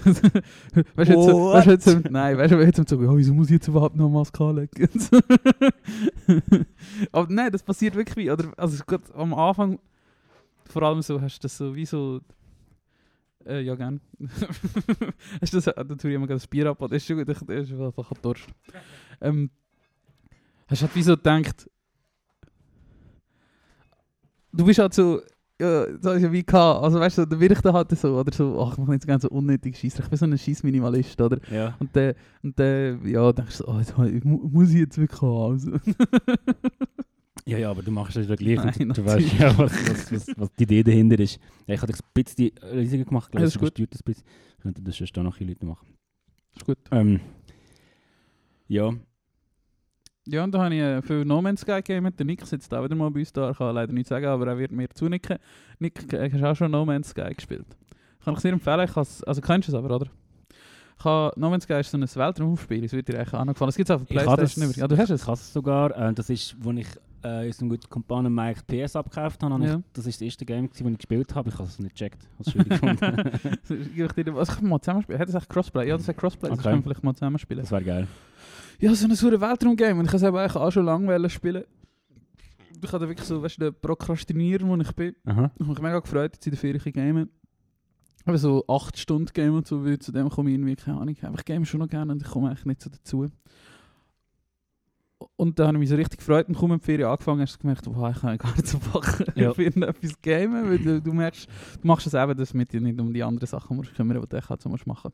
weißt 0.06 0.24
du, 0.96 1.02
jetzt, 1.04 1.28
weißt 1.28 1.68
du, 1.68 1.72
jetzt, 1.72 1.84
so- 1.84 2.00
nein, 2.10 2.38
weißt 2.38 2.54
du, 2.54 2.62
jetzt 2.62 2.88
so, 2.90 3.04
ja, 3.04 3.18
wieso 3.18 3.34
muss 3.34 3.48
ich 3.48 3.56
jetzt 3.56 3.68
überhaupt 3.68 3.98
noch 3.98 4.08
Maske 4.10 4.42
anlegen? 4.46 4.88
Aber 7.12 7.28
nein, 7.34 7.52
das 7.52 7.64
passiert 7.64 7.96
wirklich 7.96 8.16
wie, 8.16 8.32
oder, 8.32 8.54
also 8.56 8.82
gerade 8.88 9.04
am 9.16 9.34
Anfang, 9.34 9.78
vor 10.70 10.84
allem 10.84 11.02
so, 11.02 11.20
hast 11.20 11.40
du 11.40 11.42
das 11.42 11.58
so, 11.58 11.76
wie 11.76 11.86
so, 11.86 12.22
äh, 13.46 13.60
ja, 13.60 13.76
gern. 13.76 14.00
hast 15.42 15.52
du 15.52 15.58
das, 15.58 15.66
da 15.66 15.84
tue 15.84 16.12
ich 16.12 16.16
immer 16.16 16.28
das 16.28 16.48
Bier 16.48 16.68
ab, 16.68 16.78
das 16.80 16.92
ist 16.94 17.08
schon 17.08 17.18
gut, 17.18 17.28
ich- 17.28 17.40
das 17.46 17.70
ist 17.70 17.74
einfach 17.78 18.10
ein 18.10 18.18
Durst. 18.22 18.48
Ähm, 19.20 19.50
hast 20.68 20.82
du 20.82 20.86
halt 20.86 20.96
wie 20.96 21.04
so 21.04 21.18
gedacht, 21.18 21.70
du 24.56 24.66
bist 24.66 24.80
halt 24.80 24.94
so, 24.94 25.22
Ja, 25.62 25.86
das 25.86 26.18
ist 26.18 26.24
ja 26.24 26.32
wie 26.32 26.44
gehabt. 26.44 26.84
Also 26.84 27.00
weißt 27.00 27.18
du, 27.20 27.26
der 27.26 27.38
Berichter 27.38 27.72
hatte 27.72 27.96
so, 27.96 28.20
oder 28.20 28.34
so, 28.34 28.60
ach, 28.62 28.74
ich 28.74 28.78
mache 28.80 28.92
nicht 28.92 29.08
ganz 29.08 29.24
so 29.24 29.30
unnötig 29.30 29.78
Scheiß. 29.78 30.00
Ich 30.00 30.08
bin 30.10 30.18
so 30.18 30.26
ein 30.26 30.38
Scheiß-Minimalist, 30.38 31.20
oder? 31.22 31.40
Ja. 31.50 31.76
Und 31.80 31.96
dann, 31.96 32.14
und 32.44 32.60
dann, 32.60 33.08
ja, 33.08 33.32
denkst 33.32 33.60
du 33.60 33.64
so, 33.64 33.70
oh, 33.72 33.80
jetzt 33.80 33.98
mu- 33.98 34.38
mu- 34.38 34.50
muss 34.52 34.70
ich 34.72 34.80
jetzt 34.80 34.98
wirklich 34.98 35.22
also. 35.22 35.72
Ja, 37.48 37.60
ja, 37.60 37.70
aber 37.70 37.84
du 37.84 37.92
machst 37.92 38.18
es 38.18 38.28
ja 38.28 38.36
gleich 38.36 38.56
Nein, 38.58 38.90
du 38.90 39.06
weißt 39.06 39.34
ja, 39.40 39.56
was, 39.56 39.72
was, 39.88 40.12
was, 40.12 40.28
was 40.36 40.50
die 40.58 40.64
Idee 40.64 40.82
dahinter 40.84 41.20
ist. 41.20 41.40
Ja, 41.68 41.76
ich 41.76 41.82
habe 41.82 41.92
das 41.92 42.02
ein 42.02 42.24
bisschen 42.24 42.52
riesiger 42.74 43.06
gemacht, 43.06 43.32
Ja, 43.36 43.42
ist 43.42 43.52
gleich 43.60 43.70
gut. 43.70 43.80
übersteuert 43.80 43.94
ein 43.94 44.04
bisschen. 44.04 44.24
Ich 44.58 44.64
könnte 44.64 44.82
das 44.82 44.96
sonst 44.98 45.16
auch 45.20 45.24
noch 45.24 45.40
ein 45.40 45.48
Leute 45.48 45.64
machen. 45.66 45.88
ist 46.56 46.66
gut. 46.66 46.78
Ähm, 46.92 47.20
ja, 48.68 48.92
Ja, 50.28 50.44
und 50.44 50.52
da 50.54 50.64
habe 50.64 50.74
ich 50.74 50.82
äh, 50.82 51.02
für 51.02 51.24
No 51.26 51.42
Man's 51.42 51.62
Sky 51.62 51.82
gegeben. 51.84 52.10
Der 52.18 52.26
Nick 52.26 52.46
sitzt 52.46 52.74
auch 52.74 52.84
wieder 52.84 52.96
mal 52.96 53.12
bei 53.12 53.20
uns 53.20 53.32
da. 53.32 53.52
Ich 53.52 53.58
kann 53.58 53.76
leider 53.76 53.94
nichts 53.94 54.10
sagen, 54.10 54.26
aber 54.26 54.48
er 54.48 54.58
wird 54.58 54.72
mir 54.72 54.90
zunicken. 54.90 55.38
Nick, 55.80 56.12
äh, 56.14 56.30
hast 56.32 56.42
du 56.42 56.50
auch 56.52 56.56
schon 56.56 56.72
No 56.72 56.86
Man's 56.86 57.10
Sky 57.10 57.34
gespielt? 57.36 57.66
Kann 58.24 58.34
ich 58.34 58.38
es 58.38 58.42
dir 58.44 58.54
empfehlen? 58.54 58.88
Ich 58.90 58.98
also 58.98 59.42
kennst 59.42 59.68
du 59.68 59.72
es 59.72 59.78
aber, 59.78 59.96
oder? 59.96 60.08
Ich 60.98 61.06
habe, 61.06 61.40
no 61.40 61.50
Man's 61.50 61.66
Sky 61.66 61.74
ist 61.82 61.92
so 61.92 61.98
ein 61.98 62.02
Weltraumspiel, 62.04 62.82
das 62.82 62.94
wird 62.94 63.08
dir 63.08 63.20
eigentlich 63.20 63.34
auch 63.34 63.46
noch 63.46 63.54
gefallen. 63.54 63.70
Es 63.70 63.76
gibt 63.76 63.90
es 63.90 63.96
auf 63.96 64.06
der 64.06 64.16
ich 64.22 64.26
habe 64.28 64.42
das, 64.42 64.56
Playstation. 64.56 64.68
nicht 64.68 64.78
mehr. 64.78 64.84
Ja, 64.84 64.88
du 64.88 64.98
hast 64.98 65.10
ich 65.10 65.16
es. 65.16 65.24
habe 65.28 65.34
es 65.34 65.54
sogar. 65.54 65.92
Äh, 66.10 66.14
das 66.14 66.30
ist, 66.32 66.56
wo 66.60 66.72
ich 66.72 66.88
äh, 67.22 67.46
unserem 67.46 67.70
guten 67.70 67.90
Kumpanen 67.90 68.34
Mike 68.34 68.62
PS 68.66 68.96
abgekauft 68.96 69.44
habe. 69.44 69.54
habe 69.54 69.66
Ja. 69.66 69.76
ich, 69.76 69.82
das 69.94 70.08
ist 70.08 70.22
das 70.22 70.26
erste 70.26 70.46
Game, 70.46 70.70
das 70.70 70.80
ich 70.80 70.98
gespielt 70.98 71.36
habe. 71.36 71.50
Ich 71.50 71.56
habe 71.56 71.68
es 71.68 71.78
nicht 71.78 71.94
gecheckt. 71.94 72.28
Als 72.40 72.52
schwierig 72.52 72.70
gefunden. 72.70 73.32
Ich 73.96 74.12
dir, 74.24 74.36
was 74.36 74.48
kann 74.50 74.64
man 74.64 74.70
mal 74.72 74.80
zusammenspielen? 74.82 75.20
Hat 75.22 75.28
das 75.28 75.36
echt 75.36 75.50
Crossplay? 75.50 75.88
Ja, 75.88 75.98
das 75.98 76.08
hat 76.08 76.18
Crossplay. 76.18 76.50
Das 76.50 76.60
Okay. 76.60 76.70
können 76.70 76.80
wir 76.80 76.84
vielleicht 76.84 77.04
mal 77.04 77.14
zusammenspielen. 77.14 77.62
das 77.64 77.72
wäre 77.72 77.84
geil. 77.84 78.08
Ja, 78.80 78.94
so 78.94 79.08
ein 79.08 79.16
sauer 79.16 79.40
Weltraum-Game. 79.40 80.00
Und 80.00 80.06
ich 80.06 80.24
habe 80.24 80.40
es 80.44 80.56
auch 80.56 80.72
schon 80.72 80.86
lange 80.86 81.30
spielen. 81.30 81.64
Ich 82.84 82.92
hatte 82.92 83.08
wirklich 83.08 83.28
so, 83.28 83.42
weißt 83.42 83.62
du, 83.62 83.72
Prokrastinierer, 83.72 84.68
wo 84.68 84.76
ich 84.76 84.92
bin. 84.94 85.16
Aha. 85.26 85.52
Ich 85.56 85.60
habe 85.62 85.70
mich 85.72 85.82
mega 85.82 86.00
gefreut, 86.00 86.34
jetzt 86.34 86.46
in 86.46 86.52
der 86.52 86.60
Ferien 86.60 86.82
zu 86.82 86.92
gamen. 86.92 87.30
Aber 88.26 88.38
so 88.38 88.66
8 88.68 88.98
Stunden 88.98 89.32
Game 89.34 89.54
und 89.54 89.68
so, 89.68 89.86
weil 89.86 90.00
zu 90.00 90.12
dem 90.12 90.30
komme 90.30 90.50
ich 90.50 90.56
irgendwie, 90.56 90.76
keine 90.76 91.00
Ahnung, 91.00 91.16
aber 91.22 91.38
ich 91.38 91.46
game 91.46 91.64
schon 91.64 91.80
noch 91.80 91.88
gerne 91.88 92.12
und 92.12 92.22
ich 92.22 92.28
komme 92.28 92.50
eigentlich 92.50 92.66
nicht 92.66 92.82
so 92.82 92.90
dazu. 92.90 93.28
Und 95.38 95.60
dann 95.60 95.68
habe 95.68 95.78
ich 95.78 95.82
mich 95.82 95.90
so 95.90 95.96
richtig 95.96 96.20
gefreut 96.20 96.48
und 96.48 96.58
kaum 96.58 96.72
in 96.72 96.80
die 96.80 96.84
Ferien 96.86 97.08
angefangen, 97.08 97.42
hast 97.42 97.56
du 97.56 97.60
gemerkt, 97.60 97.86
wow, 97.88 98.14
ich 98.14 98.22
kann 98.22 98.38
gar 98.38 98.52
nicht 98.56 98.68
so 98.68 98.80
Bock 98.80 99.24
Ja. 99.36 99.50
auf 99.52 99.60
irgendetwas 99.60 100.20
gamen, 100.22 100.70
weil 100.70 100.80
du, 100.80 101.02
du 101.02 101.14
merkst, 101.14 101.48
du 101.82 101.88
machst 101.88 102.08
es 102.08 102.14
eben, 102.16 102.36
dass 102.36 102.52
du 102.52 102.58
mit 102.58 102.74
dir 102.74 102.82
nicht 102.82 103.00
um 103.00 103.14
die 103.14 103.24
anderen 103.24 103.48
Sachen 103.48 103.78
musst 103.78 103.94
kümmern, 103.94 104.20
die 104.20 104.28
du 104.28 104.42
halt 104.42 104.62
so 104.62 104.70
musst 104.70 104.88
machen. 104.88 105.12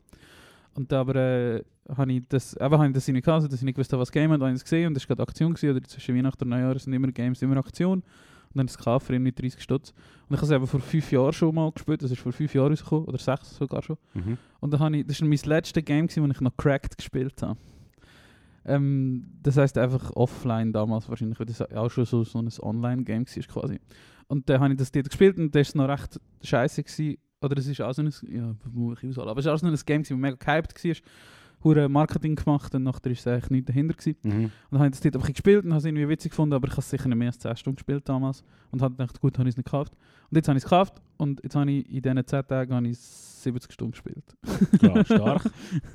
Und 0.74 0.92
aber 0.92 1.16
äh, 1.16 1.62
habe 1.88 2.12
ich 2.12 2.22
das, 2.28 2.54
eben 2.54 2.72
habe 2.72 2.86
ich 2.86 2.92
das 2.92 3.08
nicht 3.08 3.24
gehabt, 3.24 3.44
dass 3.44 3.52
ich 3.52 3.62
nicht 3.62 3.74
gewusst 3.74 3.92
habe, 3.92 4.00
was 4.00 4.08
und 4.08 4.14
dann 4.14 4.40
habe 4.40 4.50
ich 4.50 4.56
es 4.56 4.64
gesehen 4.64 4.88
und 4.88 4.94
das 4.94 5.08
war 5.08 5.16
gerade 5.16 5.28
Aktion 5.28 5.54
gewesen, 5.54 5.76
oder 5.76 5.86
zwischen 5.86 6.16
Weihnachten 6.16 6.44
und 6.44 6.50
Neujahr 6.50 6.78
sind 6.78 6.92
immer 6.92 7.08
Games, 7.12 7.42
immer 7.42 7.56
Aktion. 7.58 8.02
Und 8.52 8.58
dann 8.58 8.66
ist 8.66 8.72
es 8.72 8.78
gekauft 8.78 9.06
für 9.06 9.14
irgendwie 9.14 9.32
30 9.32 9.62
Stutz. 9.62 9.94
Und 10.28 10.34
ich 10.34 10.36
habe 10.36 10.46
es 10.46 10.50
eben 10.50 10.66
vor 10.66 10.80
fünf 10.80 11.10
Jahren 11.10 11.32
schon 11.32 11.54
mal 11.54 11.72
gespielt. 11.72 12.02
Das 12.02 12.10
ist 12.10 12.20
vor 12.20 12.32
fünf 12.32 12.54
Jahren 12.54 12.68
rausgekommen. 12.68 13.06
Oder 13.06 13.16
sechs 13.16 13.56
sogar 13.56 13.82
schon. 13.82 13.96
Mhm. 14.12 14.36
Und 14.60 14.72
dann 14.72 14.80
habe 14.80 14.96
ich, 14.98 15.06
das 15.06 15.22
war 15.22 15.28
mein 15.28 15.38
letztes 15.42 15.82
Game, 15.82 16.06
gewesen, 16.06 16.22
wo 16.22 16.30
ich 16.30 16.40
noch 16.40 16.56
Cracked 16.58 16.98
gespielt 16.98 17.40
habe. 17.42 17.56
Ähm, 18.66 19.26
das 19.42 19.56
heisst 19.56 19.78
einfach 19.78 20.10
offline 20.14 20.72
damals 20.72 21.08
wahrscheinlich, 21.08 21.38
weil 21.40 21.46
das 21.46 21.62
auch 21.62 21.90
schon 21.90 22.04
so, 22.04 22.24
so 22.24 22.38
ein 22.38 22.50
Online-Game 22.60 23.26
war 23.26 23.42
quasi. 23.44 23.80
Und 24.28 24.48
dann 24.48 24.60
habe 24.60 24.74
ich 24.74 24.78
das 24.78 24.92
dort 24.92 25.08
gespielt 25.08 25.38
und 25.38 25.54
das 25.54 25.74
war 25.74 25.86
noch 25.86 25.92
recht 25.92 26.20
scheiße. 26.42 26.82
Gewesen. 26.82 27.16
Oder 27.42 27.58
es 27.58 27.66
ist 27.66 27.80
auch 27.80 27.92
so 27.92 28.02
ein, 28.02 28.12
ja, 28.30 28.54
muss 28.72 29.02
ich 29.02 29.10
ausholen, 29.10 29.28
aber 29.28 29.40
es 29.40 29.46
war 29.46 29.54
auch 29.54 29.58
so 29.58 29.66
ein 29.66 29.76
Game, 29.84 30.02
das 30.02 30.10
mega 30.10 30.36
gehypt 30.36 30.84
war. 30.84 30.96
Hure 31.64 31.88
Marketing 31.88 32.34
gemacht 32.34 32.74
und 32.74 32.82
nachher 32.82 33.10
ist 33.10 33.26
eigentlich 33.26 33.50
nichts 33.50 33.66
dahinter 33.66 33.94
gewesen. 33.94 34.16
Mhm. 34.22 34.44
Und 34.44 34.52
dann 34.70 34.80
habe 34.80 34.86
ich 34.88 34.92
das 34.92 35.00
dort 35.00 35.16
einfach 35.16 35.32
gespielt 35.32 35.64
und 35.64 35.70
habe 35.70 35.78
es 35.78 35.84
irgendwie 35.84 36.08
witzig 36.08 36.32
gefunden, 36.32 36.54
aber 36.54 36.66
ich 36.66 36.72
habe 36.72 36.80
es 36.80 36.90
sicher 36.90 37.08
nicht 37.08 37.18
mehr 37.18 37.28
als 37.28 37.38
10 37.38 37.56
Stunden 37.56 37.76
gespielt 37.76 38.08
damals. 38.08 38.42
Und 38.72 38.82
habe 38.82 38.94
gedacht, 38.94 39.20
gut, 39.20 39.38
habe 39.38 39.48
ich 39.48 39.52
es 39.52 39.56
nicht 39.56 39.66
gekauft. 39.66 39.92
Und 40.32 40.36
jetzt 40.36 40.48
habe 40.48 40.56
ich 40.56 40.64
es 40.64 40.70
gekauft 40.70 40.94
und 41.18 41.40
jetzt 41.42 41.54
habe 41.54 41.70
ich 41.70 41.86
in 41.94 42.00
diesen 42.00 42.26
10 42.26 42.46
Tagen 42.46 42.74
habe 42.74 42.88
ich 42.88 42.98
70 42.98 43.72
Stunden 43.72 43.90
gespielt. 43.90 44.24
Ja, 44.80 45.04
stark. 45.04 45.42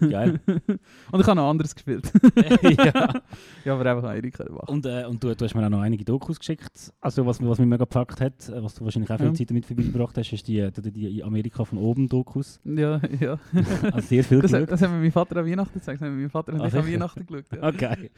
Geil. 0.01 0.39
und 0.47 1.19
ich 1.21 1.25
habe 1.27 1.35
noch 1.37 1.49
anderes 1.49 1.73
gespielt. 1.73 2.11
ja. 2.77 3.13
ja, 3.65 3.73
aber 3.73 3.89
einfach 3.89 4.09
eine 4.09 4.29
können 4.31 4.53
machen. 4.53 4.67
Und, 4.67 4.85
äh, 4.85 5.05
und 5.05 5.23
du, 5.23 5.33
du 5.33 5.45
hast 5.45 5.55
mir 5.55 5.65
auch 5.65 5.69
noch 5.69 5.79
einige 5.79 6.03
Dokus 6.03 6.37
geschickt. 6.39 6.91
Also 6.99 7.25
was, 7.25 7.41
was 7.41 7.57
mich 7.57 7.67
mega 7.67 7.85
gepackt 7.85 8.19
hat, 8.19 8.49
äh, 8.49 8.61
was 8.61 8.75
du 8.75 8.83
wahrscheinlich 8.83 9.09
auch 9.11 9.17
viel 9.17 9.27
Ja. 9.27 9.33
Zeit 9.33 9.49
damit 9.49 9.65
verbracht 9.65 10.17
hast, 10.17 10.33
ist 10.33 10.45
die, 10.47 10.69
die, 10.71 10.91
die 10.91 11.23
Amerika 11.23 11.63
von 11.63 11.77
oben 11.79 12.09
Dokus. 12.09 12.59
Ja, 12.65 12.99
ja. 13.19 13.39
Also 13.93 14.01
sehr 14.07 14.23
viel 14.25 14.41
Das, 14.41 14.51
geschaut. 14.51 14.69
das 14.71 14.81
haben 14.81 14.91
wir 14.93 14.99
meinem 14.99 15.11
Vater 15.13 15.37
an 15.37 15.45
Weihnachten 15.45 15.79
gesagt. 15.79 16.01
Das 16.01 16.05
haben 16.05 16.15
wir 16.15 16.21
meinem 16.23 16.29
Vater 16.29 16.51
und 16.53 16.61
Ah, 16.61 16.67
ich 16.67 16.75
an 16.75 16.83
sicher? 16.83 16.93
Weihnachten 16.95 17.25
geschaut. 17.25 17.45
Ja. 17.55 17.67
Okay. 17.69 18.11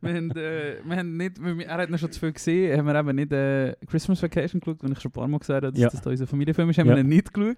wir, 0.00 0.14
haben, 0.14 0.30
äh, 0.30 0.76
wir 0.84 0.96
haben 0.96 1.16
nicht, 1.16 1.42
wir- 1.42 1.66
er 1.66 1.78
hat 1.78 1.90
noch 1.90 1.98
schon 1.98 2.12
zu 2.12 2.20
viel 2.20 2.32
gesehen, 2.32 2.78
haben 2.78 2.86
wir 2.86 2.94
eben 2.94 3.16
nicht 3.16 3.32
äh, 3.32 3.74
Christmas 3.86 4.22
Vacation 4.22 4.60
geschaut, 4.60 4.80
wenn 4.84 4.92
ich 4.92 5.00
schon 5.00 5.08
ein 5.10 5.12
paar 5.12 5.26
Mal 5.26 5.38
gesagt 5.38 5.64
habe, 5.64 5.65
dass 5.70 5.80
Ja. 5.80 5.88
das 5.90 6.00
da 6.02 6.10
unser 6.10 6.26
Familienfilm 6.26 6.70
ist, 6.70 6.78
haben 6.78 6.88
Ja. 6.88 6.94
wir 6.96 7.00
ihn 7.02 7.08
nicht 7.08 7.32
geschaut. 7.32 7.56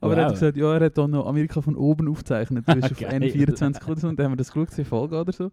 Aber 0.00 0.16
er 0.16 0.24
hat 0.24 0.32
Wow. 0.32 0.40
gesagt, 0.40 0.56
ja, 0.56 0.74
er 0.74 0.84
hat 0.86 0.98
da 0.98 1.06
noch 1.08 1.26
Amerika 1.26 1.60
von 1.60 1.76
oben 1.76 2.08
aufgezeichnet. 2.08 2.68
Du 2.68 2.74
bist 2.74 2.92
auf 2.92 2.98
Geil. 3.00 3.22
N24 3.22 3.86
oder 3.88 4.00
so 4.00 4.08
und 4.08 4.18
dann 4.18 4.24
haben 4.26 4.32
wir 4.32 4.36
das 4.36 4.52
geschaut, 4.52 4.70
zwei 4.70 4.84
Folgen 4.84 5.14
oder 5.16 5.32
so. 5.32 5.50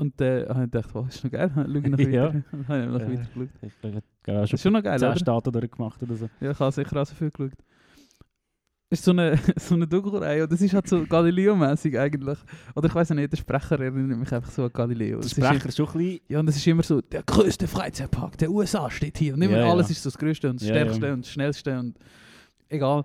Und 0.00 0.20
dann 0.20 0.48
habe 0.48 0.64
ich 0.64 0.70
gedacht, 0.70 0.90
wow, 0.94 1.08
ist 1.08 1.24
noch 1.24 1.30
geil, 1.32 1.50
schau 1.54 1.62
ich 1.62 1.66
noch 1.86 1.98
Ja. 1.98 2.06
wieder. 2.08 2.32
Dann 2.52 2.68
habe 2.68 2.80
ich 2.80 2.86
noch 2.88 3.00
Ja. 3.00 3.08
wieder 3.10 3.22
geschaut. 3.22 3.48
Ich 3.62 3.80
glaube, 3.80 3.96
ich 3.98 4.34
habe 4.34 4.40
Das 4.40 4.48
schon 4.50 4.54
ist 4.56 4.62
schon 4.62 4.72
noch 4.74 4.82
geil, 4.82 4.98
10 4.98 5.08
oder? 5.08 5.18
Staaten 5.18 5.52
durchgemacht 5.52 6.02
oder 6.02 6.14
so. 6.14 6.28
Ja, 6.40 6.50
ich 6.52 6.58
habe 6.60 6.72
sicher 6.72 7.00
auch 7.02 7.06
so 7.06 7.14
viel 7.14 7.30
geschaut. 7.30 7.52
Ist 8.90 9.04
so 9.04 9.10
eine, 9.10 9.38
so 9.56 9.74
eine 9.74 9.86
Doku-Reihe, 9.86 10.44
und 10.44 10.52
das 10.52 10.62
ist 10.62 10.72
halt 10.72 10.88
so 10.88 11.04
Galileo-mäßig 11.04 11.98
eigentlich. 11.98 12.38
Oder 12.74 12.88
ich 12.88 12.94
weiß 12.94 13.10
nicht, 13.10 13.30
der 13.30 13.36
Sprecher 13.36 13.78
erinnert 13.78 14.18
mich 14.18 14.32
einfach 14.32 14.50
so 14.50 14.64
an 14.64 14.70
Galileo. 14.72 15.18
Der 15.18 15.26
ist 15.26 15.32
Sprecher 15.32 15.66
ist 15.68 15.76
schon 15.76 15.86
ein 15.88 15.92
bisschen... 15.98 16.20
Ja, 16.28 16.40
und 16.40 16.48
es 16.48 16.56
ist 16.56 16.66
immer 16.66 16.82
so, 16.82 17.00
der 17.02 17.22
größte 17.22 17.68
Freizeitpark 17.68 18.38
der 18.38 18.50
USA 18.50 18.90
steht 18.90 19.18
hier. 19.18 19.34
Und 19.34 19.42
immer 19.42 19.58
Ja, 19.58 19.66
ja. 19.66 19.70
alles 19.72 19.90
ist 19.90 20.02
so 20.02 20.08
das 20.08 20.16
Größte 20.18 20.48
und 20.48 20.60
das 20.60 20.68
Ja, 20.68 20.74
Stärkste 20.74 21.06
ja. 21.06 21.12
und 21.12 21.24
das 21.24 21.30
Schnellste 21.30 21.78
und 21.78 21.98
egal. 22.70 23.04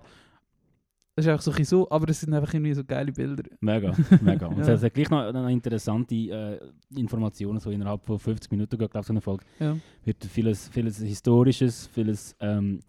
Es 1.16 1.26
ist 1.26 1.30
einfach 1.30 1.42
so, 1.44 1.52
ein 1.52 1.64
so, 1.64 1.88
aber 1.90 2.08
es 2.08 2.20
sind 2.20 2.32
einfach 2.34 2.52
irgendwie 2.54 2.72
so 2.74 2.82
geile 2.82 3.12
Bilder. 3.12 3.44
Mega, 3.60 3.92
mega. 4.22 4.46
Und 4.46 4.56
Ja. 4.56 4.62
es 4.62 4.68
hat- 4.68 4.76
es 4.78 4.82
hat 4.84 4.94
gleich 4.94 5.10
noch, 5.10 5.32
noch 5.32 5.48
interessante 5.48 6.14
äh, 6.14 6.58
Informationen, 6.98 7.60
so 7.60 7.70
innerhalb 7.70 8.04
von 8.06 8.18
50 8.18 8.50
Minuten, 8.50 8.76
glaube 8.78 8.98
ich, 8.98 9.06
so 9.06 9.12
eine 9.12 9.20
Folge. 9.20 9.44
Ja. 9.60 9.76
Wird 10.04 10.24
vieles, 10.24 10.66
vieles 10.68 10.98
Historisches, 10.98 11.88
vieles 11.92 12.34
ähm, 12.40 12.80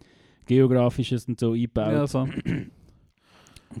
Geografisches 0.46 1.28
und 1.28 1.38
so 1.38 1.52
eingebaut. 1.52 1.92
Ja, 1.92 2.06
so. 2.06 2.26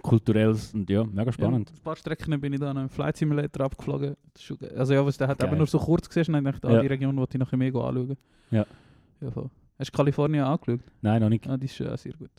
Kulturelles 0.02 0.74
und 0.74 0.88
ja, 0.90 1.04
mega 1.04 1.32
spannend. 1.32 1.70
Ja, 1.70 1.76
ein 1.76 1.82
paar 1.82 1.96
Strecken 1.96 2.40
bin 2.40 2.52
ich 2.52 2.60
dann 2.60 2.76
im 2.76 2.88
Flight 2.88 3.16
Simulator 3.16 3.66
abgeflogen. 3.66 4.16
Das 4.32 4.42
schon. 4.42 4.58
Also 4.76 4.94
ja, 4.94 5.04
was 5.04 5.16
der 5.16 5.28
hat 5.28 5.38
Geil. 5.38 5.48
aber 5.48 5.56
nur 5.56 5.66
so 5.66 5.78
kurz 5.78 6.08
gesehen 6.08 6.34
und 6.34 6.46
ich 6.46 6.52
dachte, 6.52 6.68
ah, 6.68 6.72
Ja. 6.74 6.80
die 6.80 6.86
Region 6.88 7.16
wollte 7.16 7.36
ich 7.36 7.44
bisschen 7.44 7.58
mehr 7.58 7.74
anschauen. 7.74 8.16
Ja. 8.50 8.66
ja 9.20 9.30
voll. 9.30 9.50
Hast 9.78 9.92
du 9.92 9.96
Kalifornien 9.96 10.44
angeschaut? 10.44 10.80
Nein, 11.02 11.20
noch 11.20 11.28
nicht. 11.28 11.46
Ah, 11.48 11.56
die 11.56 11.66
ist 11.66 11.80
äh, 11.80 11.96
sehr 11.96 12.12
gut. 12.14 12.30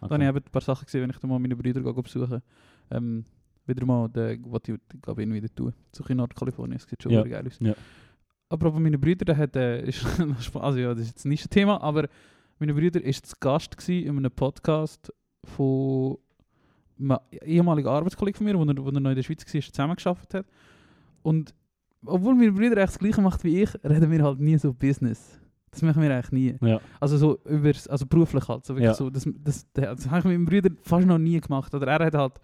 Okay. 0.00 0.08
Dann 0.10 0.24
habe 0.26 0.38
ich 0.38 0.44
ein 0.46 0.50
paar 0.50 0.62
Sachen 0.62 0.84
gesehen, 0.84 1.02
wenn 1.02 1.10
ich 1.10 1.18
dann 1.18 1.30
mal 1.30 1.38
meine 1.38 1.56
Brüder 1.56 1.80
gehe 1.80 2.02
besuchen 2.02 2.42
ähm, 2.90 3.24
Wieder 3.66 3.86
mal, 3.86 4.08
was 4.12 4.62
ich 4.66 4.74
glaube 5.00 5.26
wieder 5.26 5.54
tun. 5.54 5.72
So 5.92 6.04
in 6.08 6.16
Nordkalifornien, 6.16 6.76
es 6.76 6.88
sieht 6.88 7.02
schon 7.02 7.12
Ja. 7.12 7.22
geil 7.22 7.46
aus. 7.46 7.58
Ja. 7.60 7.74
Aber 8.48 8.66
aber 8.66 8.80
meine 8.80 8.98
Brüder, 8.98 9.24
der 9.24 9.36
hat, 9.36 9.56
äh, 9.56 9.82
ist, 9.86 10.04
also 10.54 10.78
ja, 10.78 10.90
das 10.92 11.00
ist 11.04 11.08
jetzt 11.08 11.24
nicht 11.26 11.46
ein 11.46 11.50
Thema, 11.50 11.80
aber 11.80 12.08
meine 12.58 12.74
Brüder 12.74 13.02
ist 13.02 13.26
zu 13.26 13.36
Gast 13.40 13.76
in 13.88 14.16
einem 14.18 14.30
Podcast 14.30 15.12
von 15.44 16.18
einem 17.02 17.18
ehemaligen 17.44 17.88
Arbeitskollegen 17.88 18.38
von 18.38 18.46
mir, 18.46 18.58
wo 18.58 18.64
er, 18.64 18.84
wo 18.84 18.88
er 18.90 19.00
noch 19.00 19.10
in 19.10 19.16
der 19.16 19.22
Schweiz 19.22 19.44
war, 19.52 19.60
zusammengearbeitet 19.60 20.34
hat. 20.34 20.46
Und 21.22 21.54
obwohl 22.04 22.34
meine 22.34 22.52
Brüder 22.52 22.76
eigentlich 22.76 22.90
das 22.90 22.98
Gleiche 22.98 23.20
macht 23.20 23.44
wie 23.44 23.62
ich, 23.62 23.74
reden 23.84 24.10
wir 24.10 24.22
halt 24.22 24.40
nie 24.40 24.58
so 24.58 24.72
Business. 24.72 25.40
Das 25.70 25.80
machen 25.82 26.02
wir 26.02 26.14
eigentlich 26.14 26.32
nie. 26.32 26.68
Ja, 26.68 26.80
Also 27.00 27.16
so 27.16 27.38
über, 27.46 27.72
also 27.88 28.06
beruflich 28.06 28.46
halt. 28.46 28.66
So 28.66 28.76
Ja. 28.76 28.92
so, 28.92 29.08
das, 29.08 29.26
das, 29.42 29.66
das, 29.72 29.96
das 29.96 30.10
habe 30.10 30.18
ich 30.18 30.24
mit 30.24 30.34
meinem 30.34 30.44
Bruder 30.44 30.70
fast 30.82 31.06
noch 31.06 31.18
nie 31.18 31.40
gemacht. 31.40 31.74
Oder 31.74 31.86
er 31.86 32.06
hat 32.06 32.14
halt, 32.14 32.34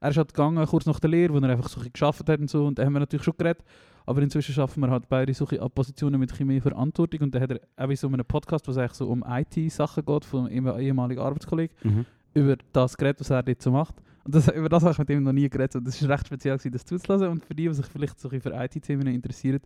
er 0.00 0.10
ist 0.10 0.16
halt 0.16 0.34
gegangen 0.34 0.66
kurz 0.66 0.84
nach 0.84 0.98
der 0.98 1.10
Lehre, 1.10 1.32
wo 1.32 1.38
er 1.38 1.50
einfach 1.50 1.68
so 1.68 1.80
ein 1.80 1.90
gearbeitet 1.92 2.28
hat 2.28 2.40
und 2.40 2.50
so. 2.50 2.66
Und 2.66 2.78
da 2.78 2.84
haben 2.84 2.92
wir 2.92 3.00
natürlich 3.00 3.24
schon 3.24 3.36
geredet. 3.38 3.64
Aber 4.06 4.20
inzwischen 4.22 4.52
schaffen 4.54 4.80
wir 4.80 4.90
halt 4.90 5.08
beide 5.08 5.32
so 5.32 5.44
ein 5.44 5.48
bisschen 5.48 5.64
an 5.64 5.70
Positionen 5.70 6.18
mit 6.18 6.38
ein 6.38 6.46
mehr 6.46 6.60
Verantwortung. 6.60 7.20
Und 7.20 7.34
dann 7.34 7.42
hat 7.42 7.52
er 7.52 7.60
auch 7.76 7.96
so 7.96 8.08
einem 8.08 8.24
Podcast, 8.26 8.66
was 8.66 8.76
eigentlich 8.76 8.94
so 8.94 9.08
um 9.08 9.24
IT-Sachen 9.26 10.04
geht, 10.04 10.24
von 10.24 10.48
einem 10.48 10.78
ehemaligen 10.78 11.20
Arbeitskollegen, 11.22 11.76
mhm. 11.84 12.06
Über 12.34 12.56
das 12.72 12.96
geredet, 12.96 13.20
was 13.20 13.30
er 13.30 13.42
dort 13.42 13.62
so 13.62 13.70
macht. 13.70 13.94
Und 14.24 14.34
das, 14.34 14.48
über 14.48 14.68
das 14.68 14.82
habe 14.82 14.92
ich 14.92 14.98
mit 14.98 15.10
ihm 15.10 15.22
noch 15.22 15.32
nie 15.32 15.48
geredet. 15.48 15.76
Und 15.76 15.86
das 15.86 16.00
ist 16.00 16.08
recht 16.08 16.26
speziell, 16.26 16.56
gewesen, 16.56 16.72
das 16.72 16.84
zuzulassen. 16.84 17.28
Und 17.28 17.44
für 17.44 17.54
die, 17.54 17.68
die 17.68 17.74
sich 17.74 17.86
vielleicht 17.86 18.18
so 18.18 18.28
ein 18.30 18.40
für 18.40 18.50
IT-Themen 18.54 19.06
interessieren, 19.06 19.60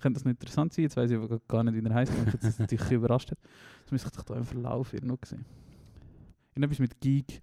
könnte 0.00 0.18
das 0.18 0.24
noch 0.24 0.30
interessant 0.30 0.72
sein. 0.72 0.82
Jetzt 0.84 0.96
weiß 0.96 1.10
ich 1.10 1.16
aber 1.16 1.40
gar 1.46 1.62
nicht, 1.62 1.74
wie 1.74 1.88
er 1.88 1.94
heißt, 1.94 2.12
weil 2.16 2.24
mich 2.24 2.70
jetzt 2.70 2.90
überrascht 2.90 3.30
hat. 3.30 3.38
Das 3.84 3.92
müsste 3.92 4.08
ich 4.08 4.16
doch 4.16 4.24
da 4.24 4.34
im 4.34 4.44
Verlauf 4.44 4.92
irgendwo 4.92 5.16
sehen. 5.24 5.44
Irgendetwas 6.54 6.80
mit 6.80 7.00
Geek, 7.00 7.40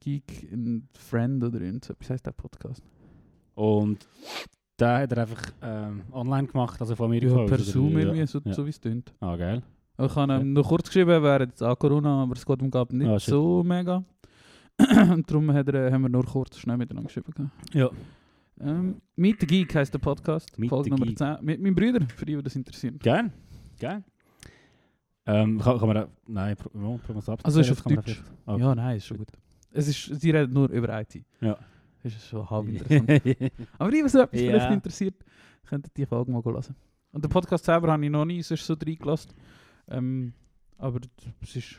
Geek 0.00 0.48
and 0.52 0.84
Friend 0.96 1.42
oder 1.42 1.60
irgend 1.60 1.84
so 1.84 1.94
etwas 1.94 2.10
heisst 2.10 2.26
der 2.26 2.32
Podcast. 2.32 2.82
Und 3.54 4.06
da 4.76 5.00
hat 5.00 5.12
er 5.12 5.18
einfach 5.18 5.42
ähm, 5.62 6.02
online 6.12 6.48
gemacht, 6.48 6.80
also 6.80 6.94
von 6.94 7.06
Amerika. 7.06 7.34
Ja, 7.34 7.42
aus, 7.42 7.48
per 7.50 7.58
Zoom 7.58 7.96
wie? 7.96 8.00
irgendwie, 8.00 8.26
so, 8.26 8.40
Ja. 8.44 8.52
so 8.52 8.66
wie 8.66 8.70
es 8.70 8.80
tönt. 8.80 9.12
Ah, 9.20 9.36
geil. 9.36 9.62
Ich 9.98 10.16
habe 10.16 10.40
ihm 10.40 10.52
noch 10.52 10.68
kurz 10.68 10.86
geschrieben, 10.88 11.22
wäre 11.22 11.44
jetzt 11.44 11.62
auch 11.62 11.78
Corona, 11.78 12.22
aber 12.22 12.34
es 12.34 12.44
geht 12.46 12.62
um 12.62 12.70
Gab 12.70 12.92
nicht 12.92 13.08
Ah, 13.08 13.18
so 13.18 13.62
mega. 13.62 14.02
Und 15.12 15.30
darum 15.30 15.52
hat 15.52 15.68
er, 15.68 15.92
haben 15.92 16.02
wir 16.02 16.08
nur 16.08 16.24
kurz 16.24 16.58
schnell 16.58 16.76
miteinander 16.78 17.08
geschrieben. 17.08 17.32
gehabt. 17.34 17.74
Ja. 17.74 17.90
Ähm, 18.60 19.00
Meet 19.16 19.40
the 19.40 19.46
Geek 19.46 19.74
heisst 19.74 19.92
der 19.92 19.98
Podcast. 19.98 20.58
Meet 20.58 20.70
Folge 20.70 20.90
Nummer 20.90 21.06
Geek. 21.06 21.18
10. 21.18 21.36
Mit 21.42 21.60
meinem 21.60 21.74
Bruder, 21.74 22.00
für 22.16 22.24
die, 22.24 22.36
die 22.36 22.42
das 22.42 22.56
interessiert. 22.56 23.00
Geil. 23.02 23.30
Geil. 23.78 24.02
Ähm, 25.26 25.58
kann, 25.60 25.78
kann 25.78 25.86
man 25.88 25.94
da, 25.96 26.08
nein, 26.26 26.56
probieren 26.56 27.00
wir 27.06 27.16
es 27.16 27.28
ab. 27.28 27.40
Also 27.44 27.60
ist 27.60 27.70
auf 27.70 27.82
Deutsch. 27.82 28.22
Ah, 28.46 28.56
Ja, 28.56 28.74
nein, 28.74 28.96
ist 28.96 29.06
schon 29.06 29.18
gut. 29.18 29.28
Es 29.70 29.86
ist, 29.88 30.20
sie 30.20 30.30
reden 30.30 30.52
nur 30.52 30.68
über 30.70 31.00
IT. 31.00 31.22
Ja. 31.40 31.56
Das 32.02 32.12
ist 32.14 32.26
schon 32.26 32.48
halb 32.50 32.66
interessant. 32.68 33.22
Aber 33.78 33.90
die, 33.90 34.02
was 34.04 34.14
etwas 34.14 34.40
Ja. 34.40 34.48
vielleicht 34.48 34.70
interessiert, 34.72 35.14
könnten 35.68 35.90
die 35.96 36.06
Folge 36.06 36.32
mal 36.32 36.42
hören. 36.44 36.74
Und 37.12 37.22
den 37.24 37.30
Podcast 37.30 37.64
selber 37.64 37.92
habe 37.92 38.04
ich 38.04 38.10
noch 38.10 38.24
nie 38.24 38.42
sonst 38.42 38.66
so 38.66 38.74
reingelassen. 38.74 39.30
Ähm, 39.92 40.32
aber 40.78 41.00
es 41.42 41.56
ist 41.56 41.76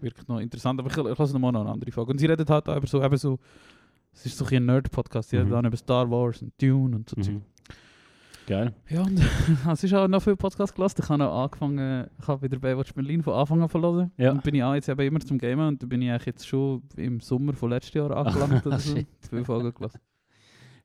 wirklich 0.00 0.28
noch 0.28 0.38
interessant. 0.40 0.78
Aber 0.80 0.90
ich, 0.90 0.96
ich 0.96 1.18
lasse 1.18 1.32
noch 1.32 1.40
mal 1.40 1.52
noch 1.52 1.62
eine 1.62 1.70
andere 1.70 1.90
Folge. 1.90 2.12
Und 2.12 2.18
sie 2.18 2.26
reden 2.26 2.46
halt 2.48 2.68
auch 2.68 2.76
über 2.76 2.86
so, 2.86 3.02
eben 3.02 3.16
so 3.16 3.38
es 4.12 4.26
ist 4.26 4.38
so 4.38 4.44
ein 4.46 4.64
Nerd-Podcast. 4.66 5.30
Sie 5.30 5.38
Mhm. 5.38 5.50
dann 5.50 5.64
über 5.64 5.76
Star 5.76 6.10
Wars 6.10 6.42
und 6.42 6.52
Dune 6.60 6.96
und 6.96 7.08
so. 7.08 7.30
Mhm. 7.30 7.42
Geil. 8.46 8.74
Ja, 8.88 9.02
und 9.02 9.20
es 9.72 9.84
ist 9.84 9.92
auch 9.92 10.08
noch 10.08 10.22
viel 10.22 10.34
Podcast 10.36 10.74
gelassen. 10.74 11.02
Ich 11.02 11.08
habe 11.08 11.18
noch 11.18 11.42
angefangen, 11.44 12.08
ich 12.18 12.26
habe 12.28 12.42
wieder 12.42 12.58
Baywatch 12.58 12.94
Berlin 12.94 13.22
von 13.22 13.34
Anfang 13.34 13.60
an 13.62 13.68
verlassen. 13.68 14.10
Ja. 14.16 14.30
Und 14.32 14.42
bin 14.42 14.54
ich 14.54 14.62
auch 14.62 14.74
jetzt 14.74 14.88
eben 14.88 15.00
immer 15.02 15.20
zum 15.20 15.36
Gamen 15.38 15.68
und 15.68 15.82
da 15.82 15.86
bin 15.86 16.00
ich 16.00 16.10
eigentlich 16.10 16.26
jetzt 16.26 16.46
schon 16.48 16.82
im 16.96 17.20
Sommer 17.20 17.52
von 17.52 17.68
letztes 17.70 17.92
Jahr 17.94 18.10
angelangt 18.16 18.66
oder 18.66 18.78
so. 18.78 18.96
Shit. 18.96 19.06
Viele 19.28 19.44
Folgen 19.44 19.74
gelassen. 19.74 20.00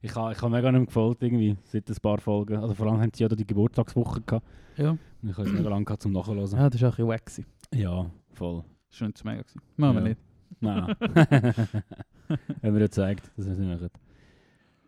Ich 0.04 0.14
habe 0.14 0.32
ich 0.32 0.42
ha 0.42 0.48
mega 0.50 0.70
nicht 0.70 0.86
gefolgt 0.86 1.22
irgendwie, 1.22 1.56
seit 1.64 1.88
ein 1.88 1.96
paar 2.02 2.18
Folgen. 2.18 2.56
Also 2.58 2.74
vor 2.74 2.86
allem 2.88 3.00
haben 3.00 3.10
sie 3.14 3.22
ja 3.22 3.28
da 3.28 3.34
die 3.36 3.46
Geburtstagswoche 3.46 4.20
gehabt. 4.20 4.46
Ja. 4.76 4.90
Und 4.90 5.00
ich 5.30 5.36
habe 5.36 5.48
es 5.48 5.52
mega 5.54 5.68
lange 5.70 5.86
gehabt 5.86 6.02
zum 6.02 6.12
Nachhören. 6.12 6.38
ja, 6.40 6.68
das 6.68 6.82
war 6.82 6.90
auch 6.90 6.98
ein 6.98 7.06
bisschen 7.06 7.08
wack. 7.08 7.24
gewesen. 7.26 7.46
Ja, 7.74 8.10
voll. 8.34 8.64
Das 8.90 9.00
war 9.00 9.08
nicht 9.08 9.16
zu 9.18 9.26
mega. 9.26 9.40
gewesen. 9.42 9.60
Machen 9.76 9.94
wir 9.96 10.02
Ja. 10.02 10.08
nicht. 10.08 10.20
Nein. 10.60 10.94
Haben 12.62 12.74
wir 12.74 12.80
ja 12.80 12.86
gezeigt, 12.86 13.30
dass 13.36 13.46
wir 13.46 13.52
es 13.52 13.58
nicht 13.58 13.68
machen. 13.68 13.88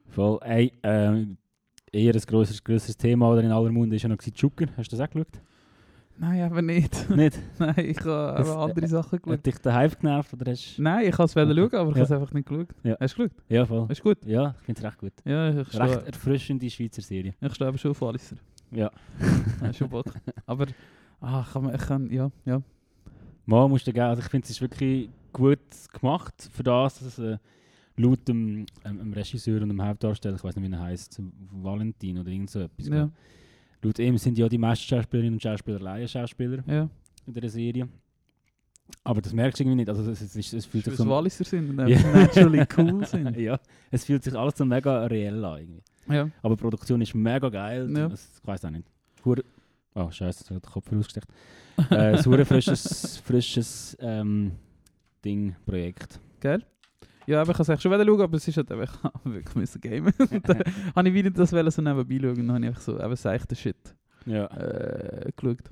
Voll. 0.08 0.38
Ey, 0.42 0.72
ähm, 0.82 1.38
eher 1.90 2.14
ein 2.14 2.20
grosseres, 2.20 2.62
grosseres 2.62 2.96
Thema 2.98 3.30
oder 3.30 3.42
in 3.42 3.50
aller 3.52 3.70
Munde 3.72 3.96
ist 3.96 4.02
ja 4.02 4.08
noch 4.10 4.18
Joker. 4.22 4.66
Hast 4.76 4.92
du 4.92 4.96
das 4.96 5.06
auch 5.08 5.10
geschaut? 5.12 5.40
Nein, 6.18 6.42
aber 6.42 6.62
nicht. 6.62 7.10
nicht? 7.16 7.38
Nein, 7.58 7.74
ich 7.78 7.98
habe 8.00 8.34
Das- 8.38 8.48
aber 8.48 8.64
andere 8.64 8.88
Sachen 8.88 9.18
geschaut. 9.18 9.32
Hat 9.38 9.46
dich 9.46 9.58
der 9.58 9.74
Hype 9.74 10.00
genervt 10.00 10.32
oder 10.32 10.50
hast 10.50 10.78
Nein, 10.78 11.06
ich 11.08 11.14
kann 11.14 11.26
es 11.26 11.32
schauen, 11.32 11.50
aber 11.50 11.60
ich 11.68 11.74
Ja. 11.74 11.84
habe 11.84 12.00
es 12.02 12.12
einfach 12.12 12.32
nicht 12.32 12.48
geschaut. 12.48 12.68
Ja. 12.82 12.96
Hast 12.98 13.18
du 13.18 13.22
geschaut? 13.24 13.42
Ja, 13.48 13.66
voll. 13.66 13.86
Ist 13.90 14.02
gut? 14.02 14.24
Ja, 14.24 14.54
ich 14.58 14.64
finde 14.64 14.80
es 14.80 14.84
recht 14.86 14.98
gut. 14.98 15.12
Ja, 15.24 15.50
ich 15.50 15.56
Recht 15.56 15.72
stehe, 15.74 16.06
erfrischende 16.06 16.70
Schweizer 16.70 17.02
Serie. 17.02 17.34
ich 17.40 17.54
stehe 17.54 17.68
eben 17.68 17.78
schon 17.78 17.90
auf 17.90 18.00
Walliser. 18.00 18.36
Ja. 18.70 18.90
Ja, 19.62 19.72
schon 19.72 19.88
Bock. 19.88 20.06
Aber, 20.46 20.66
ah, 21.20 21.44
kann, 21.52 21.74
ich 21.74 21.80
kann, 21.82 22.10
ja, 22.10 22.30
ja. 22.44 22.62
Mal 23.44 23.68
musst 23.68 23.86
du 23.86 23.92
geben. 23.92 24.06
Also 24.06 24.22
ich 24.22 24.28
finde 24.28 24.44
es 24.44 24.50
ist 24.50 24.60
wirklich 24.60 25.08
gut 25.32 25.58
gemacht 25.92 26.48
für 26.52 26.62
das, 26.62 26.98
dass 26.98 27.18
äh, 27.18 27.38
laut 27.96 28.26
dem, 28.26 28.66
ähm, 28.84 28.98
dem 28.98 29.12
Regisseur 29.12 29.62
und 29.62 29.68
dem 29.68 29.82
Hauptdarsteller, 29.82 30.36
ich 30.36 30.44
weiß 30.44 30.56
nicht 30.56 30.68
wie 30.70 30.74
er 30.74 30.80
heißt, 30.82 31.20
Valentin 31.52 32.18
oder 32.18 32.30
irgend 32.30 32.50
so 32.50 32.60
etwas. 32.60 32.88
Ja, 32.88 33.08
Laut 33.82 33.98
ihm 33.98 34.18
sind 34.18 34.38
ja 34.38 34.48
die 34.48 34.58
meisten 34.58 34.84
Schauspielerinnen 34.86 35.34
und 35.34 35.42
Schauspieler 35.42 35.78
Laienschauspieler 35.80 36.64
ja. 36.66 36.88
in 37.26 37.34
der 37.34 37.48
Serie. 37.48 37.88
Aber 39.04 39.20
das 39.20 39.32
merkst 39.32 39.58
du 39.58 39.64
irgendwie 39.64 39.76
nicht. 39.76 39.88
Also 39.88 40.08
es, 40.10 40.20
es, 40.20 40.34
ist, 40.36 40.52
es 40.54 40.66
fühlt 40.66 40.84
sich 40.84 40.94
so... 40.94 41.02
es 41.04 41.08
Walliser 41.08 41.44
sind 41.44 41.70
und 41.78 41.88
Ja. 41.88 41.98
naturally 42.12 42.64
cool 42.76 43.04
sind. 43.06 43.36
ja, 43.36 43.58
es 43.90 44.04
fühlt 44.04 44.22
sich 44.24 44.34
alles 44.34 44.56
so 44.56 44.64
mega 44.64 45.04
reell 45.06 45.44
an. 45.44 45.58
Irgendwie. 45.60 45.82
Ja. 46.08 46.30
Aber 46.42 46.56
die 46.56 46.60
Produktion 46.62 47.00
ist 47.00 47.14
mega 47.14 47.48
geil. 47.48 47.90
Ja. 47.96 48.08
Das, 48.08 48.28
ich 48.40 48.46
weiß 48.46 48.64
auch 48.64 48.70
nicht. 48.70 48.86
Hure- 49.24 49.44
Oh, 49.98 50.10
scheiße, 50.10 50.40
jetzt 50.40 50.50
hat 50.50 50.62
der 50.62 50.70
Kopf 50.72 50.92
ausgesteckt. 50.92 51.26
äh, 51.90 51.94
ein 52.18 52.44
frisches, 52.44 53.16
frisches 53.24 53.96
ähm, 53.98 54.52
Ding, 55.24 55.56
Projekt. 55.64 56.20
Geil. 56.38 56.62
Ja, 57.26 57.40
aber 57.42 57.50
ich 57.52 57.56
kann 57.56 57.66
es 57.74 57.82
schon 57.82 57.92
wieder 57.92 58.04
schauen, 58.04 58.20
aber 58.20 58.36
es 58.36 58.46
ist 58.48 58.56
halt 58.56 58.70
einfach, 58.72 58.94
ich 59.04 59.04
habe 59.04 59.34
wirklich 59.34 59.54
müssen 59.56 59.80
gamen. 59.80 60.12
Und 60.30 60.48
dann 60.48 60.62
habe 60.96 61.08
ich 61.08 61.14
wieder 61.14 61.30
das 61.30 61.52
wollen 61.52 61.70
so 61.70 61.82
nebenbei 61.82 62.18
schauen 62.20 62.30
und 62.40 62.46
dann 62.48 62.52
habe 62.56 62.64
ich 62.64 62.68
einfach 62.68 62.80
so 62.82 62.98
eben 63.00 63.16
seichten 63.16 63.56
Shit 63.56 63.76
Ja. 64.26 64.46
äh, 64.46 65.30
geschaut. 65.36 65.70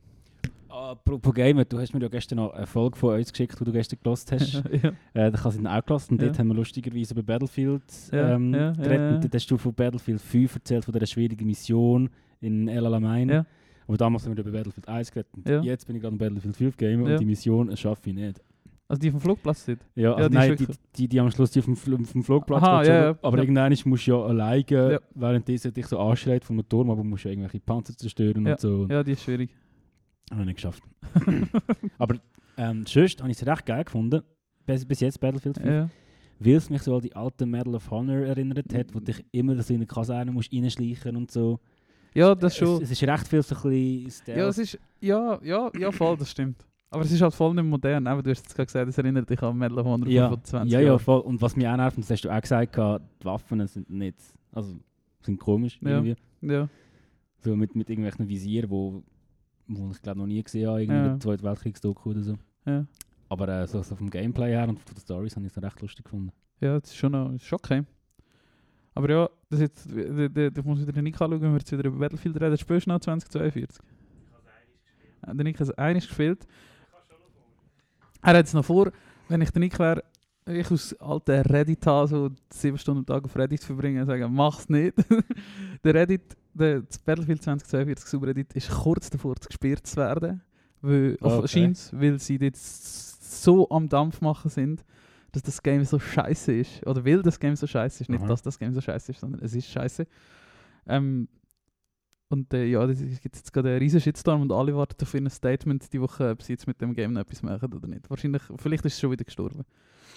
Apropos 0.68 1.32
Gamer, 1.34 1.64
du 1.64 1.78
hast 1.78 1.94
mir 1.94 2.00
ja 2.00 2.08
gestern 2.08 2.37
noch 2.38 2.52
eine 2.52 2.66
Folge 2.66 2.96
von 2.99 3.14
uns 3.16 3.30
geschickt, 3.32 3.58
die 3.61 3.64
du 3.64 3.70
gestern 3.70 3.99
gelost 4.02 4.32
hast. 4.32 4.54
ja. 4.54 4.88
äh, 5.14 5.30
da 5.30 5.38
kann 5.38 5.52
sie 5.52 5.62
dann 5.62 5.68
auch 5.68 5.84
gelassen. 5.87 6.14
Und 6.14 6.20
Ja. 6.23 6.26
dort 6.28 6.38
haben 6.40 6.49
wir 6.49 6.54
lustigerweise 6.54 7.14
über 7.14 7.23
Battlefield 7.23 7.82
ähm, 8.11 8.52
ja, 8.52 8.73
geredet. 8.73 9.14
Und 9.14 9.25
dort 9.25 9.34
hast 9.34 9.50
du 9.50 9.56
von 9.56 9.73
Battlefield 9.73 10.20
5 10.20 10.54
erzählt, 10.56 10.84
von 10.84 10.92
dieser 10.92 11.06
schwierigen 11.06 11.46
Mission 11.46 12.11
in 12.40 12.66
El 12.66 12.84
Alamein. 12.87 13.28
Ja. 13.28 13.46
Aber 13.87 13.96
damals 13.96 14.25
haben 14.26 14.37
wir 14.37 14.44
über 14.44 14.50
Battlefield 14.50 14.88
1 14.88 15.12
geredet. 15.12 15.30
Und. 15.37 15.64
Jetzt 15.64 15.87
bin 15.87 15.94
ich 15.94 16.02
gerade 16.02 16.14
in 16.14 16.18
Battlefield 16.18 16.56
5 16.56 16.76
Gamer 16.76 17.04
und 17.12 17.20
die 17.20 17.25
Mission 17.26 17.76
schaffe 17.76 18.08
ich 18.11 18.16
nicht. 18.16 18.42
Also 18.86 19.00
die 19.00 19.10
vom 19.10 19.20
Flugplatz 19.20 19.64
sind. 19.64 19.80
Ja, 19.94 20.12
also 20.14 20.28
die 20.28 20.34
nein, 20.34 20.56
die, 20.56 20.66
die, 20.96 21.08
die 21.08 21.20
am 21.20 21.30
Schluss 21.30 21.50
die 21.50 21.58
auf 21.60 21.64
dem, 21.64 21.74
Fl 21.76 21.94
auf 21.94 22.12
dem 22.12 22.22
Flugplatz 22.22 22.62
Aha, 22.62 22.82
ja, 22.84 23.04
ja. 23.04 23.18
aber 23.22 23.38
Ja. 23.38 23.42
irgendwann 23.42 23.74
musst 23.86 24.06
du 24.06 24.10
ja 24.10 24.22
alleine, 24.22 24.64
Ja. 24.70 24.98
während 25.14 25.48
dich 25.48 25.86
so 25.86 25.98
anschreit 25.98 26.44
vom 26.44 26.66
Turm, 26.68 26.90
aber 26.90 27.02
musst 27.02 27.24
ja 27.24 27.30
irgendwelche 27.30 27.60
Panzer 27.60 27.96
zerstören 27.96 28.46
und 28.46 28.61
so. 28.61 28.87
Ja, 28.90 29.02
die 29.02 29.12
ist 29.12 29.22
schwierig. 29.22 29.50
Habe 30.30 30.42
ich 30.42 30.46
nicht 30.48 30.56
geschafft. 30.56 30.82
aber 31.98 32.16
ähm, 32.56 32.85
sonst 32.87 33.20
habe 33.20 33.30
ich 33.30 33.40
es 33.40 33.46
recht 33.46 33.66
geil 33.66 33.85
gefunden, 33.85 34.22
bis, 34.66 34.85
bis 34.85 35.00
jetzt 35.00 35.18
Battlefield 35.20 35.56
5, 35.59 35.66
ja. 35.68 35.88
weil 36.38 36.54
es 36.54 36.68
mich 36.70 36.82
so 36.82 36.94
an 36.94 37.00
die 37.02 37.14
alte 37.16 37.46
Medal 37.46 37.74
of 37.74 37.90
Honor 37.90 38.26
erinnert 38.26 38.72
hat, 38.74 38.94
wo 38.94 39.00
dich 39.00 39.24
immer 39.32 39.61
so 39.62 39.72
in 39.72 39.80
eine 39.80 39.87
Kaserne 39.87 40.30
musst 40.30 40.52
reinschleichen 40.52 41.16
und 41.16 41.30
so. 41.30 41.59
ja, 42.14 42.35
das 42.35 42.56
schon. 42.56 42.76
Es, 42.82 42.90
es 42.90 43.02
ist 43.02 43.09
recht 43.09 43.28
viel 43.28 43.42
so 43.42 43.54
ein 43.56 43.62
bisschen 43.62 44.11
Stealth. 44.11 44.38
Ja, 44.38 44.48
es 44.48 44.59
ist, 44.59 44.78
ja, 45.00 45.40
ja, 45.42 45.70
ja, 45.78 45.90
voll, 45.90 46.16
das 46.16 46.30
stimmt. 46.30 46.64
Aber 46.94 47.04
es 47.04 47.12
ist 47.12 47.20
halt 47.20 47.35
voll 47.35 47.54
nicht 47.54 47.64
modern. 47.64 48.07
Eben, 48.07 48.22
du 48.22 48.30
hast 48.30 48.42
jetzt 48.44 48.54
gerade 48.54 48.66
gesagt, 48.66 48.88
es 48.88 48.98
erinnert 48.98 49.28
dich 49.28 49.42
an 49.42 49.57
Medal 49.59 49.78
of 49.78 49.87
Honor 49.87 50.09
ja, 50.09 50.28
von 50.28 50.42
20 50.42 50.72
ja, 50.72 50.80
ja, 50.80 50.87
Jahren. 50.87 50.98
voll. 50.98 51.20
Und 51.20 51.40
was 51.42 51.57
mich 51.57 51.66
auch 51.66 51.76
nervt, 51.76 51.98
das 51.98 52.11
hast 52.11 52.22
du 52.22 52.30
auch 52.30 52.40
gesagt, 52.40 52.76
die 52.76 53.24
Waffen 53.24 53.66
sind 53.66 53.90
nicht, 53.90 54.16
also 54.52 54.76
sind 55.22 55.38
komisch 55.38 55.78
Ja. 55.83 55.90
irgendwie. 56.02 56.16
Ja, 56.42 56.68
So 57.40 57.57
mit, 57.57 57.74
mit 57.74 57.88
irgendwelchen 57.90 58.28
Visieren, 58.28 58.70
wo, 58.70 59.02
wo 59.66 59.90
ich 59.90 60.00
glaube 60.02 60.18
noch 60.20 60.26
nie 60.26 60.42
gesehen 60.42 60.68
habe, 60.68 60.83
irgendwie 60.83 60.98
Ja. 61.00 61.09
der 61.09 61.20
Zweite 61.20 61.42
Weltkriegsdoku 61.42 62.11
oder 62.11 62.22
so. 62.22 62.35
ja. 62.66 62.87
Aber 63.30 63.48
äh, 63.48 63.66
so, 63.66 63.83
so 63.83 63.96
vom 63.96 64.11
Gameplay 64.11 64.50
her 64.50 64.68
und 64.68 64.78
von 64.78 64.94
den 64.94 65.00
Stories 65.00 65.35
habe 65.35 65.46
ich 65.46 65.57
es 65.57 65.61
recht 65.62 65.80
lustig 65.80 66.04
gefunden. 66.04 66.30
Ja, 66.61 66.78
das 66.78 66.90
ist 66.90 66.96
schon, 66.96 67.11
noch, 67.12 67.33
ist 67.33 67.44
schon 67.46 67.57
okay. 67.59 67.83
Aber 68.94 69.11
ja, 69.11 69.28
das 69.50 69.61
jetzt, 69.61 69.90
d- 69.90 70.28
d- 70.28 70.50
d- 70.50 70.61
ich 70.61 70.64
muss 70.64 70.80
wieder 70.80 70.92
den 70.92 71.02
Nick 71.04 71.14
anschauen, 71.20 71.40
wenn 71.40 71.50
wir 71.52 71.59
jetzt 71.59 71.72
wieder 71.72 71.87
über 71.87 71.98
Battlefield 71.98 72.40
reden. 72.40 72.57
Spielst 72.59 72.87
du 72.87 72.90
noch 72.90 73.00
2042? 73.00 73.83
Ja, 75.26 75.35
Der 75.35 75.44
Nick 75.44 75.59
hat 75.59 75.68
es 75.68 75.70
einiges 75.72 76.07
gespielt. 76.07 76.46
Er 78.24 78.38
hat 78.38 78.46
es 78.46 78.54
noch 78.54 78.64
vor, 78.64 78.90
wenn 79.28 79.40
ich 79.42 79.50
der 79.50 79.60
Nick 79.60 79.78
wäre, 79.78 80.02
ich 80.46 80.70
aus 80.70 80.92
alten 81.00 81.40
Reddit 81.42 81.87
habe, 81.87 82.08
so 82.08 82.30
sieben 82.52 82.76
Stunden 82.78 83.00
am 83.00 83.06
Tag 83.06 83.24
auf 83.24 83.37
Reddit 83.37 83.62
verbringen 83.64 84.00
und 84.00 84.06
sagen, 84.06 84.32
mach's 84.34 84.68
nicht. 84.68 84.94
der 85.84 85.94
Reddit, 85.94 86.37
der, 86.52 86.80
das 86.82 86.98
Battlefield 86.98 87.42
2042 87.42 88.08
Subreddit 88.08 88.52
ist 88.54 88.70
kurz 88.70 89.08
davor 89.10 89.34
gesperrt 89.34 89.87
zu 89.87 89.96
werden. 89.96 90.42
Weil, 90.82 91.16
Okay. 91.20 91.48
scheint's, 91.48 91.90
weil 91.94 92.18
sie 92.18 92.37
jetzt 92.37 93.42
so 93.42 93.68
am 93.70 93.88
Dampf 93.88 94.20
machen 94.20 94.50
sind, 94.50 94.84
dass 95.32 95.42
das 95.42 95.62
Game 95.62 95.84
so 95.84 95.98
scheiße 95.98 96.52
ist. 96.52 96.87
Oder 96.87 97.04
weil 97.04 97.22
das 97.22 97.40
Game 97.40 97.56
so 97.56 97.66
scheiße 97.66 98.02
ist. 98.04 98.08
Nicht, 98.10 98.20
Aha. 98.20 98.28
dass 98.28 98.42
das 98.42 98.58
Game 98.58 98.72
so 98.74 98.80
scheiße 98.80 99.12
ist, 99.12 99.20
sondern 99.20 99.40
es 99.42 99.54
ist 99.54 99.66
scheiße. 99.68 100.06
Ähm, 100.87 101.28
und 102.35 102.53
äh, 102.53 102.64
ja, 102.66 102.85
es 102.85 103.20
gibt 103.20 103.37
jetzt 103.37 103.53
gerade 103.53 103.70
einen 103.70 103.79
riesen 103.79 104.01
Shitstorm 104.01 104.42
und 104.42 104.53
alle 104.53 104.75
warten 104.77 105.03
auf 105.03 105.14
ein 105.14 105.31
Statement 105.31 105.92
die 105.92 106.01
Woche, 106.01 106.31
ob 106.31 106.42
sie 106.42 106.53
jetzt 106.53 106.66
mit 106.66 106.81
dem 106.81 106.92
Game 106.92 107.12
noch 107.12 107.23
etwas 107.23 107.42
machen 107.42 107.73
oder 107.73 107.87
nicht. 107.87 108.11
Wahrscheinlich, 108.11 108.42
vielleicht 108.57 108.85
ist 108.85 108.94
es 108.94 109.01
schon 109.01 109.12
wieder 109.12 109.25
gestorben. 109.25 109.64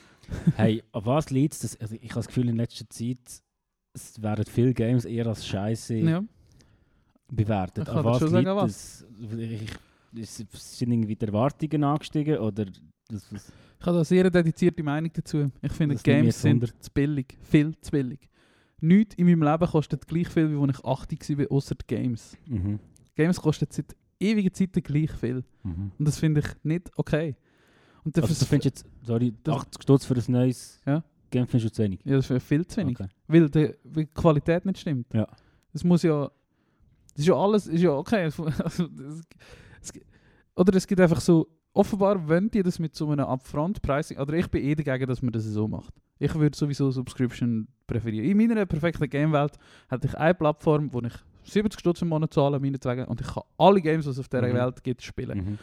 hey, 0.56 0.84
auf 0.92 1.06
was 1.06 1.30
liegt 1.30 1.64
es? 1.64 1.80
Also 1.80 1.96
ich 1.96 2.10
habe 2.10 2.16
das 2.16 2.28
Gefühl, 2.28 2.50
in 2.50 2.56
letzter 2.58 2.90
Zeit 2.90 3.20
es 3.94 4.22
werden 4.22 4.46
viele 4.46 4.74
Games 4.74 5.06
eher 5.06 5.28
als 5.28 5.46
Scheiße 5.46 5.96
Ja. 5.96 6.24
bewertet. 7.32 7.88
Ich 7.88 7.94
Auf 7.94 8.04
was 8.04 8.32
liegt 8.32 8.48
es? 8.64 9.06
Sind 10.54 10.92
irgendwie 10.92 11.16
die 11.16 11.26
Erwartungen 11.26 11.84
angestiegen 11.84 12.38
oder 12.38 12.66
das, 13.10 13.30
das, 13.30 13.52
Ich 13.80 13.86
habe 13.86 13.94
da 13.94 13.96
eine 13.98 14.06
sehr 14.06 14.30
dedizierte 14.30 14.84
Meinung 14.84 15.12
dazu. 15.14 15.52
Ich 15.62 15.72
finde, 15.72 15.96
Games 15.96 16.42
sind 16.42 16.74
zu 16.84 16.92
billig. 16.92 17.38
Viel 17.42 17.78
zu 17.80 17.92
billig. 17.92 18.30
Nichts 18.82 19.16
in 19.16 19.26
meinem 19.26 19.44
Leben 19.44 19.68
kostet 19.68 20.08
gleich 20.08 20.28
viel, 20.30 20.52
wie 20.52 20.56
als 20.62 20.78
ich 20.80 20.86
80 20.86 21.38
war, 21.40 21.52
außer 21.52 21.76
die 21.76 21.88
Games. 21.88 22.38
mhm. 22.48 22.80
Games 23.16 23.42
kosten 23.42 23.66
seit 23.70 23.96
ewigen 24.20 24.54
Zeiten 24.54 24.82
gleich 24.84 25.12
viel. 25.12 25.44
Mhm. 25.64 25.92
Und 25.98 26.08
das 26.08 26.20
finde 26.20 26.42
ich 26.42 26.48
nicht 26.64 26.92
okay. 26.98 27.36
Und 28.04 28.16
Also, 28.18 28.28
du 28.28 28.46
findest 28.46 28.66
jetzt, 28.66 28.86
sorry, 29.04 29.34
Das- 29.44 29.56
80 29.56 29.84
Stutz 29.84 30.06
für 30.06 30.14
ein 30.16 30.24
neues 30.28 30.80
Ja. 30.86 31.04
Game 31.32 31.48
findest 31.48 31.72
du 31.72 31.76
zu 31.76 31.84
wenig? 31.84 32.00
ja, 32.06 32.16
das 32.18 32.30
ist 32.30 32.44
viel 32.44 32.66
zu 32.68 32.78
wenig. 32.78 33.00
Okay. 33.00 33.10
Weil, 33.28 33.50
die, 33.50 33.74
weil 33.84 34.06
die 34.06 34.14
Qualität 34.14 34.66
nicht 34.66 34.80
stimmt. 34.80 35.12
Ja. 35.14 35.28
Das 35.74 35.84
muss 35.84 36.04
ja. 36.04 36.30
Das 37.14 37.20
ist 37.24 37.28
ja 37.28 37.36
alles, 37.36 37.68
ist 37.68 37.82
ja 37.82 37.92
okay. 37.92 38.30
Also, 38.64 38.88
oder 40.56 40.76
es 40.76 40.88
gibt 40.88 41.00
einfach 41.02 41.22
so, 41.22 41.48
offenbar 41.78 42.28
wollen 42.28 42.50
die 42.52 42.64
das 42.64 42.80
mit 42.80 42.96
so 42.96 43.10
einem 43.10 43.26
Upfront-Pricing, 43.26 44.18
oder 44.18 44.34
ich 44.34 44.48
bin 44.50 44.64
eh 44.64 44.76
dagegen, 44.76 45.08
dass 45.08 45.22
man 45.22 45.32
das 45.32 45.44
so 45.46 45.68
macht. 45.68 45.94
Ich 46.20 46.34
würde 46.36 46.58
sowieso 46.58 46.90
Subscription 46.92 47.68
präferieren. 47.86 48.26
In 48.30 48.38
meiner 48.38 48.66
perfekten 48.66 49.10
Game-Welt 49.10 49.54
hätte 49.90 50.08
ich 50.08 50.16
eine 50.18 50.34
Plattform, 50.34 50.92
wo 50.92 51.02
ich 51.02 51.14
70 51.44 51.80
Stutz 51.80 52.02
im 52.02 52.10
Monat 52.10 52.34
zahle, 52.34 52.60
meinetwegen, 52.60 53.06
und 53.06 53.22
ich 53.22 53.28
kann 53.28 53.44
alle 53.58 53.82
Games, 53.82 54.06
die 54.06 54.12
es 54.12 54.20
auf 54.20 54.28
dieser 54.28 54.48
Mhm. 54.48 54.54
Welt 54.54 54.84
gibt, 54.84 55.02
spielen. 55.04 55.38
Mhm. 55.38 55.58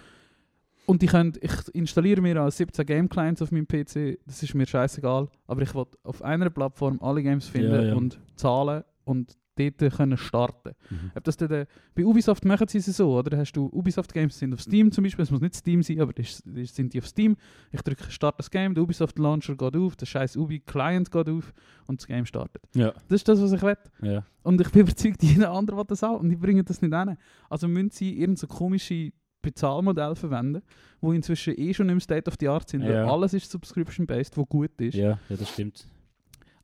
Und 0.87 1.01
die 1.03 1.07
können, 1.07 1.33
ich 1.41 1.53
installiere 1.75 2.21
mir 2.21 2.43
auch 2.43 2.51
17 2.51 2.85
Game 2.87 3.09
Clients 3.09 3.41
auf 3.43 3.51
meinem 3.51 3.67
PC, 3.67 4.19
das 4.27 4.43
ist 4.43 4.55
mir 4.55 4.67
scheißegal, 4.67 5.29
aber 5.47 5.63
ich 5.63 5.75
will 5.75 5.87
auf 6.05 6.23
einer 6.23 6.51
Plattform 6.51 6.99
alle 7.01 7.23
Games 7.23 7.49
finden 7.49 7.73
Ja, 7.75 7.83
ja. 7.83 7.95
und 7.95 8.21
zahlen 8.37 8.85
und 9.05 9.37
dort 9.57 9.79
können 9.97 10.17
starten 10.17 10.73
Mhm. 10.91 11.11
ob 11.15 11.25
das 11.25 11.37
dann, 11.37 11.67
bei 11.95 12.05
Ubisoft 12.05 12.45
machen 12.45 12.69
sie 12.69 12.79
es 12.79 12.87
so, 12.87 13.17
oder? 13.19 13.37
Hast 13.39 13.53
du 13.53 13.67
Ubisoft 13.73 14.13
Games 14.13 14.39
sind 14.39 14.53
auf 14.53 14.61
Steam 14.61 14.91
zum 14.93 15.05
Beispiel, 15.05 15.23
es 15.23 15.31
muss 15.31 15.41
nicht 15.41 15.55
Steam 15.55 15.83
sein, 15.83 16.01
aber 16.01 16.13
das 16.13 16.43
sind 16.45 16.93
die 16.93 16.99
auf 16.99 17.07
Steam. 17.07 17.37
Ich 17.73 17.83
drücke 17.83 18.11
Start 18.11 18.39
das 18.39 18.51
Game, 18.51 18.75
der 18.75 18.83
Ubisoft 18.83 19.19
Launcher 19.19 19.55
geht 19.57 19.77
auf, 19.77 19.97
der 19.97 20.07
scheiß 20.07 20.37
Ubi 20.37 20.61
Client 20.61 21.11
geht 21.11 21.29
auf 21.29 21.53
und 21.87 22.01
das 22.01 22.07
Game 22.07 22.27
startet. 22.27 22.63
Ja, 22.75 22.93
Das 23.09 23.17
ist 23.21 23.29
das, 23.29 23.41
was 23.41 23.53
ich 23.53 23.63
will. 23.63 23.77
ja. 24.03 24.25
Und 24.43 24.61
ich 24.61 24.71
bin 24.71 24.83
überzeugt, 24.87 25.23
jeder 25.23 25.51
andere 25.53 25.77
will 25.79 25.85
das 25.87 26.03
auch 26.05 26.21
und 26.21 26.29
die 26.29 26.37
bringen 26.37 26.65
das 26.65 26.83
nicht 26.83 26.95
hin. 26.95 27.17
Also 27.49 27.67
müssen 27.69 27.91
sie 27.91 28.11
irgendeine 28.11 28.37
so 28.37 28.47
komische 28.47 29.13
Bezahlmodell 29.41 30.15
verwenden, 30.15 30.63
wo 31.01 31.13
inzwischen 31.13 31.55
eh 31.59 31.75
schon 31.75 31.89
im 31.91 32.01
State 32.01 32.29
of 32.31 32.35
the 32.41 32.49
Art 32.49 32.69
sind, 32.69 32.83
weil 32.83 32.93
Ja. 32.95 33.07
alles 33.13 33.35
ist 33.35 33.51
Subscription-based, 33.51 34.37
wo 34.37 34.45
gut 34.47 34.71
ist. 34.81 34.95
Ja, 34.95 35.19
ja, 35.29 35.37
das 35.37 35.51
stimmt. 35.51 35.87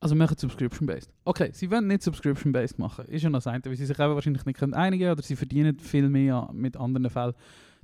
Also 0.02 0.14
machen 0.14 0.36
Subscription-based. 0.38 1.10
Okay, 1.24 1.50
sie 1.52 1.70
wollen 1.70 1.86
nicht 1.86 2.02
Subscription-based 2.02 2.78
machen. 2.78 3.04
Ist 3.06 3.22
ja 3.22 3.28
noch 3.30 3.38
das 3.38 3.46
eine, 3.46 3.62
weil 3.66 3.76
sie 3.76 3.84
sich 3.84 3.98
eben 3.98 4.14
wahrscheinlich 4.14 4.44
nicht 4.46 4.58
können 4.58 4.72
einigen 4.74 5.10
oder 5.12 5.22
sie 5.22 5.36
verdienen 5.36 5.78
viel 5.78 6.08
mehr 6.08 6.48
mit 6.54 6.76
anderen 6.78 7.10
Fällen. 7.10 7.34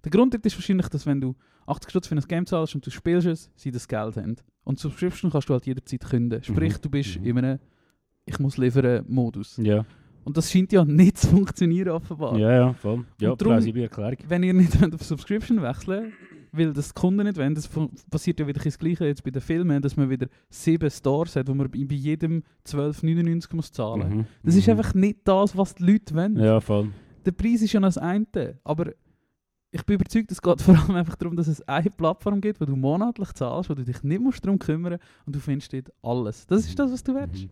Der 0.03 0.11
Grund 0.11 0.35
ist 0.35 0.57
wahrscheinlich, 0.57 0.89
dass 0.89 1.05
wenn 1.05 1.21
du 1.21 1.35
80 1.67 1.91
Stutz 1.91 2.07
für 2.07 2.15
ein 2.17 2.21
Game 2.27 2.47
zahlst 2.47 2.75
und 2.75 2.87
du 2.87 2.91
spielst 2.91 3.27
es, 3.27 3.51
sie 3.55 3.71
das 3.71 3.87
Geld 3.87 4.17
haben. 4.17 4.37
Und 4.65 4.79
Subscription 4.79 5.31
kannst 5.31 5.49
du 5.49 5.53
halt 5.53 5.67
jederzeit 5.67 6.05
künden. 6.09 6.43
Sprich, 6.43 6.75
Mhm. 6.79 6.81
du 6.83 6.91
bist 6.91 7.21
Mhm. 7.21 7.27
in 7.27 7.39
einem 7.39 7.59
ich 8.25 8.39
muss 8.41 8.57
liefern 8.57 9.05
Modus. 9.09 9.57
Ja, 9.63 9.85
Und 10.25 10.37
das 10.37 10.51
scheint 10.51 10.73
ja 10.73 10.85
nicht 10.85 11.19
zu 11.19 11.29
funktionieren 11.29 11.91
offenbar. 11.91 12.37
ja, 12.39 12.51
ja, 12.53 12.73
voll. 12.73 13.05
Ja, 13.21 13.31
Und 13.33 13.41
drum- 13.43 13.53
plausible 13.53 13.83
Erklärung. 13.83 14.17
Wenn 14.27 14.43
ihr 14.43 14.55
nicht 14.55 14.73
auf 14.95 15.03
Subscription 15.03 15.61
wechseln 15.63 16.13
weil 16.57 16.73
das 16.73 16.95
Kunden 16.95 17.25
nicht 17.25 17.37
wollen, 17.37 17.55
das 17.55 17.69
passiert 18.11 18.41
ja 18.41 18.47
wieder 18.47 18.61
das 18.63 18.79
Gleiche 18.79 19.07
jetzt 19.07 19.23
bei 19.25 19.31
den 19.31 19.43
Filmen, 19.43 19.81
dass 19.83 19.97
man 19.97 20.09
wieder 20.11 20.27
sieben 20.51 20.91
Stores 20.91 21.37
hat, 21.37 21.49
wo 21.49 21.55
man 21.55 21.71
bei 21.71 21.79
jedem 21.95 22.43
12,99 22.67 23.55
muss 23.57 23.73
zahlen. 23.73 24.19
Mhm. 24.19 24.27
Das 24.43 24.55
ist 24.55 24.67
Mhm. 24.67 24.73
einfach 24.79 24.95
nicht 24.95 25.21
das, 25.25 25.57
was 25.57 25.75
die 25.75 25.85
Leute 25.85 26.15
wollen. 26.15 26.37
Ja, 26.37 26.61
voll. 26.61 26.91
Der 27.25 27.33
Preis 27.33 27.63
ist 27.63 27.73
ja 27.73 27.81
noch 27.81 27.89
das 27.89 27.99
eine, 27.99 28.27
aber 28.65 28.93
ich 29.73 29.83
bin 29.85 29.97
überzeugt, 29.97 30.31
es 30.31 30.41
geht 30.41 30.61
vor 30.63 30.79
allem 30.79 30.95
einfach 30.97 31.17
darum, 31.17 31.37
dass 31.37 31.49
es 31.49 31.61
eine 31.69 31.91
Plattform 31.91 32.41
gibt, 32.41 32.61
wo 32.61 32.65
du 32.65 32.77
monatlich 32.77 33.33
zahlst, 33.33 33.69
wo 33.69 33.75
du 33.75 33.85
dich 33.85 34.03
nicht 34.03 34.21
musst 34.21 34.45
darum 34.45 34.59
kümmern 34.59 34.99
und 35.27 35.35
du 35.35 35.41
findest 35.41 35.73
dort 35.73 35.93
alles. 36.03 36.47
Das 36.47 36.67
ist 36.67 36.79
das, 36.79 36.93
was 36.93 37.03
du 37.03 37.15
willst. 37.15 37.45
Mhm. 37.45 37.51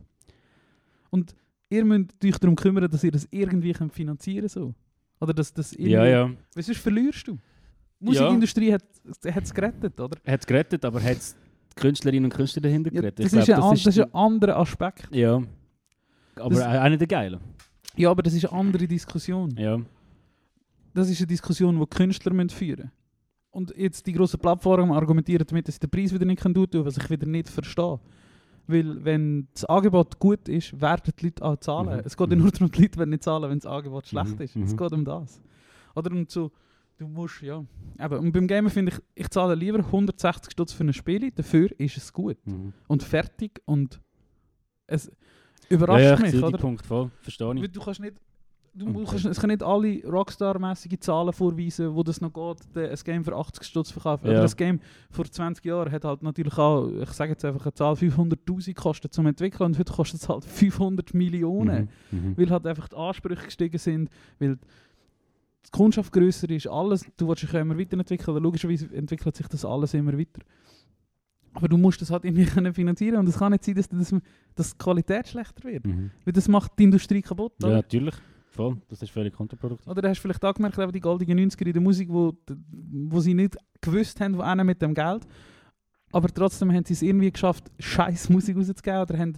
Und 1.11 1.35
ihr 1.71 1.85
müsst 1.85 2.13
euch 2.25 2.39
darum 2.39 2.57
kümmern, 2.57 2.89
dass 2.91 3.05
ihr 3.05 3.11
das 3.11 3.27
irgendwie 3.31 3.73
könnt 3.73 3.93
finanzieren 3.93 4.49
so. 4.49 4.75
Oder 5.21 5.33
dass 5.35 5.53
das 5.53 5.73
irgendwie... 5.73 5.91
Ja, 5.93 6.05
ja. 6.07 6.31
Weil 6.55 6.63
sonst 6.63 6.79
verlierst 6.81 7.29
du. 7.29 7.39
Die 8.05 8.19
Musikindustrie 8.19 8.73
hat 8.73 8.83
es 9.43 9.55
gerettet, 9.55 9.99
oder? 10.01 10.19
Hat 10.27 10.41
es 10.41 10.47
gerettet, 10.47 10.85
aber 10.85 11.03
hat 11.03 11.17
es 11.17 11.35
die 11.77 11.81
Künstlerinnen 11.81 12.25
und 12.31 12.35
Künstler 12.37 12.63
dahinter 12.63 12.93
Ja, 12.93 13.01
gerettet? 13.01 13.25
das, 13.25 13.33
Ich 13.33 13.39
ist 13.39 13.45
glaub, 13.47 13.59
ein, 13.59 13.65
an- 13.65 13.71
das 13.71 13.87
ist 13.87 13.99
ein 14.01 14.15
anderer 14.15 14.57
Aspekt. 14.59 15.09
Ja. 15.11 15.43
Aber 16.37 16.55
Das- 16.55 16.89
nicht 16.91 17.01
der 17.01 17.07
geile. 17.09 17.41
Ja, 17.97 18.11
aber 18.11 18.23
das 18.23 18.35
ist 18.35 18.45
eine 18.47 18.59
andere 18.59 18.87
Diskussion. 18.87 19.55
Ja. 19.57 19.81
Das 20.93 21.09
ist 21.09 21.19
eine 21.21 21.27
Diskussion, 21.29 21.79
die 21.79 21.87
Künstler 21.87 22.33
müssen 22.33 22.51
führen 22.51 22.77
müssen. 22.79 22.93
Und 23.51 23.73
jetzt 23.77 24.05
die 24.07 24.13
grossen 24.13 24.41
Plattformen 24.41 24.91
argumentieren 24.93 25.47
damit, 25.49 25.69
dass 25.69 25.77
sie 25.77 25.81
den 25.81 25.91
Preis 25.91 26.13
wieder 26.13 26.25
nicht 26.25 26.43
tun 26.43 26.53
können, 26.55 26.85
was 26.85 26.97
ich 26.97 27.09
wieder 27.09 27.27
nicht 27.27 27.49
verstehe. 27.49 28.01
Weil 28.67 29.05
wenn 29.05 29.47
das 29.53 29.65
Angebot 29.67 30.19
gut 30.19 30.49
ist, 30.49 30.81
werden 30.81 31.13
die 31.21 31.27
Leute 31.27 31.45
auch 31.45 31.57
zahlen. 31.59 31.99
Mhm. 31.99 32.03
Es 32.05 32.17
geht 32.17 32.31
ja 32.31 32.37
Mhm. 32.37 32.43
nur 32.43 32.51
darum, 32.51 32.71
die 32.71 32.83
Leute 32.83 32.99
werden 32.99 33.11
nicht 33.11 33.23
zahlen, 33.23 33.49
wenn 33.51 33.59
das 33.59 33.67
Angebot 33.71 34.07
schlecht 34.09 34.37
Mhm. 34.39 34.41
ist. 34.45 34.57
Es 34.57 34.73
Mhm. 34.73 34.77
geht 34.77 34.93
um 34.93 35.05
das. 35.05 35.41
Oder 35.95 36.11
um 36.11 36.27
so, 36.29 36.51
du 36.99 37.09
musst, 37.09 37.43
ja. 37.43 37.65
Eben, 38.01 38.19
und 38.19 38.33
beim 38.33 38.47
Gamen 38.47 38.71
finde 38.71 38.93
ich, 38.93 38.99
ich 39.15 39.31
zahle 39.31 39.55
lieber 39.55 39.79
160 39.79 40.53
Stutz 40.53 40.73
für 40.73 40.85
ein 40.85 40.93
Spiel, 40.93 41.31
dafür 41.31 41.69
ist 41.79 41.97
es 41.97 42.13
gut. 42.13 42.37
Mhm. 42.47 42.73
Und 42.89 43.03
fertig 43.03 43.61
und 43.65 44.01
es 44.87 45.07
Ja, 45.07 45.13
überrascht 45.77 46.05
ja, 46.05 46.15
ich 46.27 46.33
mich, 46.35 46.43
oder? 46.43 46.59
Punkt 46.59 46.85
voll. 46.85 47.11
Verstehe 47.21 47.55
ich. 47.55 47.73
Du 47.73 47.81
kannst 47.81 48.01
nicht. 48.01 48.15
Du, 48.77 48.87
Okay. 48.89 48.93
du 48.99 49.05
kannst, 49.05 49.25
es 49.27 49.39
können 49.41 49.53
nicht 49.53 49.63
alle 49.63 50.03
Rockstar-mäßige 50.05 50.99
Zahlen 50.99 51.33
vorweisen, 51.33 51.95
wo 51.95 52.03
das 52.03 52.21
noch 52.21 52.33
geht, 52.33 52.75
de- 52.75 52.91
ein 52.91 52.99
Game 53.05 53.25
für 53.25 53.37
80 53.37 53.63
Stutz 53.63 53.93
verkaufen. 53.93 54.25
Oder 54.27 54.35
Ja. 54.35 54.41
das 54.43 54.57
Game 54.57 54.81
vor 55.13 55.25
20 55.27 55.65
Jahren 55.65 55.93
hat 55.93 56.05
halt 56.05 56.25
natürlich 56.25 56.59
auch, 56.59 56.89
ich 56.89 57.11
sage 57.11 57.31
jetzt 57.31 57.45
einfach 57.45 57.65
eine 57.65 57.75
Zahl, 57.75 57.95
500'000 57.95 58.75
gekostet 58.75 59.15
zum 59.15 59.27
Entwickeln 59.27 59.67
und 59.67 59.79
heute 59.79 59.93
kostet 59.93 60.23
es 60.23 60.29
halt 60.29 60.45
500 60.45 61.15
Millionen. 61.15 61.89
Mhm. 62.11 62.19
Mhm. 62.31 62.37
Weil 62.37 62.51
halt 62.51 62.67
einfach 62.67 62.89
die 62.89 62.97
Ansprüche 62.97 63.45
gestiegen 63.45 63.79
sind, 63.79 64.11
weil 64.41 64.59
die 65.67 65.71
Kundschaft 65.71 66.13
grösser 66.13 66.49
ist, 66.51 66.67
alles, 66.69 67.05
du 67.17 67.29
willst 67.29 67.43
dich 67.43 67.53
ja 67.53 67.61
immer 67.61 67.79
weiterentwickeln, 67.79 68.43
logischerweise 68.43 68.95
entwickelt 68.95 69.37
sich 69.37 69.49
das 69.49 69.65
alles 69.65 69.95
immer 69.95 70.17
weiter. 70.19 70.41
Aber 71.55 71.69
du 71.69 71.77
musst 71.77 72.01
das 72.01 72.11
halt 72.11 72.25
irgendwie 72.25 72.45
können 72.55 72.75
finanzieren 72.75 73.19
und 73.19 73.29
es 73.29 73.39
kann 73.39 73.53
nicht 73.53 73.65
sein, 73.65 73.75
dass, 73.75 73.89
das, 73.89 74.15
dass 74.55 74.73
die 74.73 74.79
Qualität 74.79 75.29
schlechter 75.29 75.65
wird. 75.69 75.87
Mhm. 75.87 76.11
Weil 76.25 76.33
das 76.33 76.49
macht 76.49 76.73
die 76.79 76.85
Industrie 76.85 77.23
kaputt, 77.23 77.53
Ja, 77.63 77.69
oder? 77.69 77.77
natürlich. 77.77 78.15
Voll. 78.51 78.77
Das 78.89 79.03
ist 79.03 79.11
völlig 79.11 79.35
kontraproduktiv. 79.35 79.89
Oder 79.89 80.09
hast 80.09 80.19
du 80.19 80.23
vielleicht 80.23 80.45
auch 80.45 80.55
gemerkt, 80.55 80.79
eben 80.79 80.93
die 80.93 81.01
goldenen 81.01 81.51
90er 81.51 81.67
in 81.67 81.73
der 81.73 81.83
Musik, 81.83 82.09
wo, 82.09 82.33
wo 82.47 83.19
sie 83.19 83.35
nicht 83.35 83.57
gewusst 83.81 84.21
haben, 84.21 84.37
wo 84.39 84.43
einer 84.43 84.63
mit 84.63 84.81
dem 84.81 84.95
Geld. 84.95 85.27
Aber 86.13 86.29
trotzdem 86.29 86.73
haben 86.73 86.85
sie 86.85 86.93
es 86.93 87.03
irgendwie 87.03 87.33
geschafft, 87.33 87.65
scheiß 87.81 88.29
Musik 88.31 88.57
rauszugeben. 88.57 89.01
Oder 89.03 89.19
haben 89.19 89.37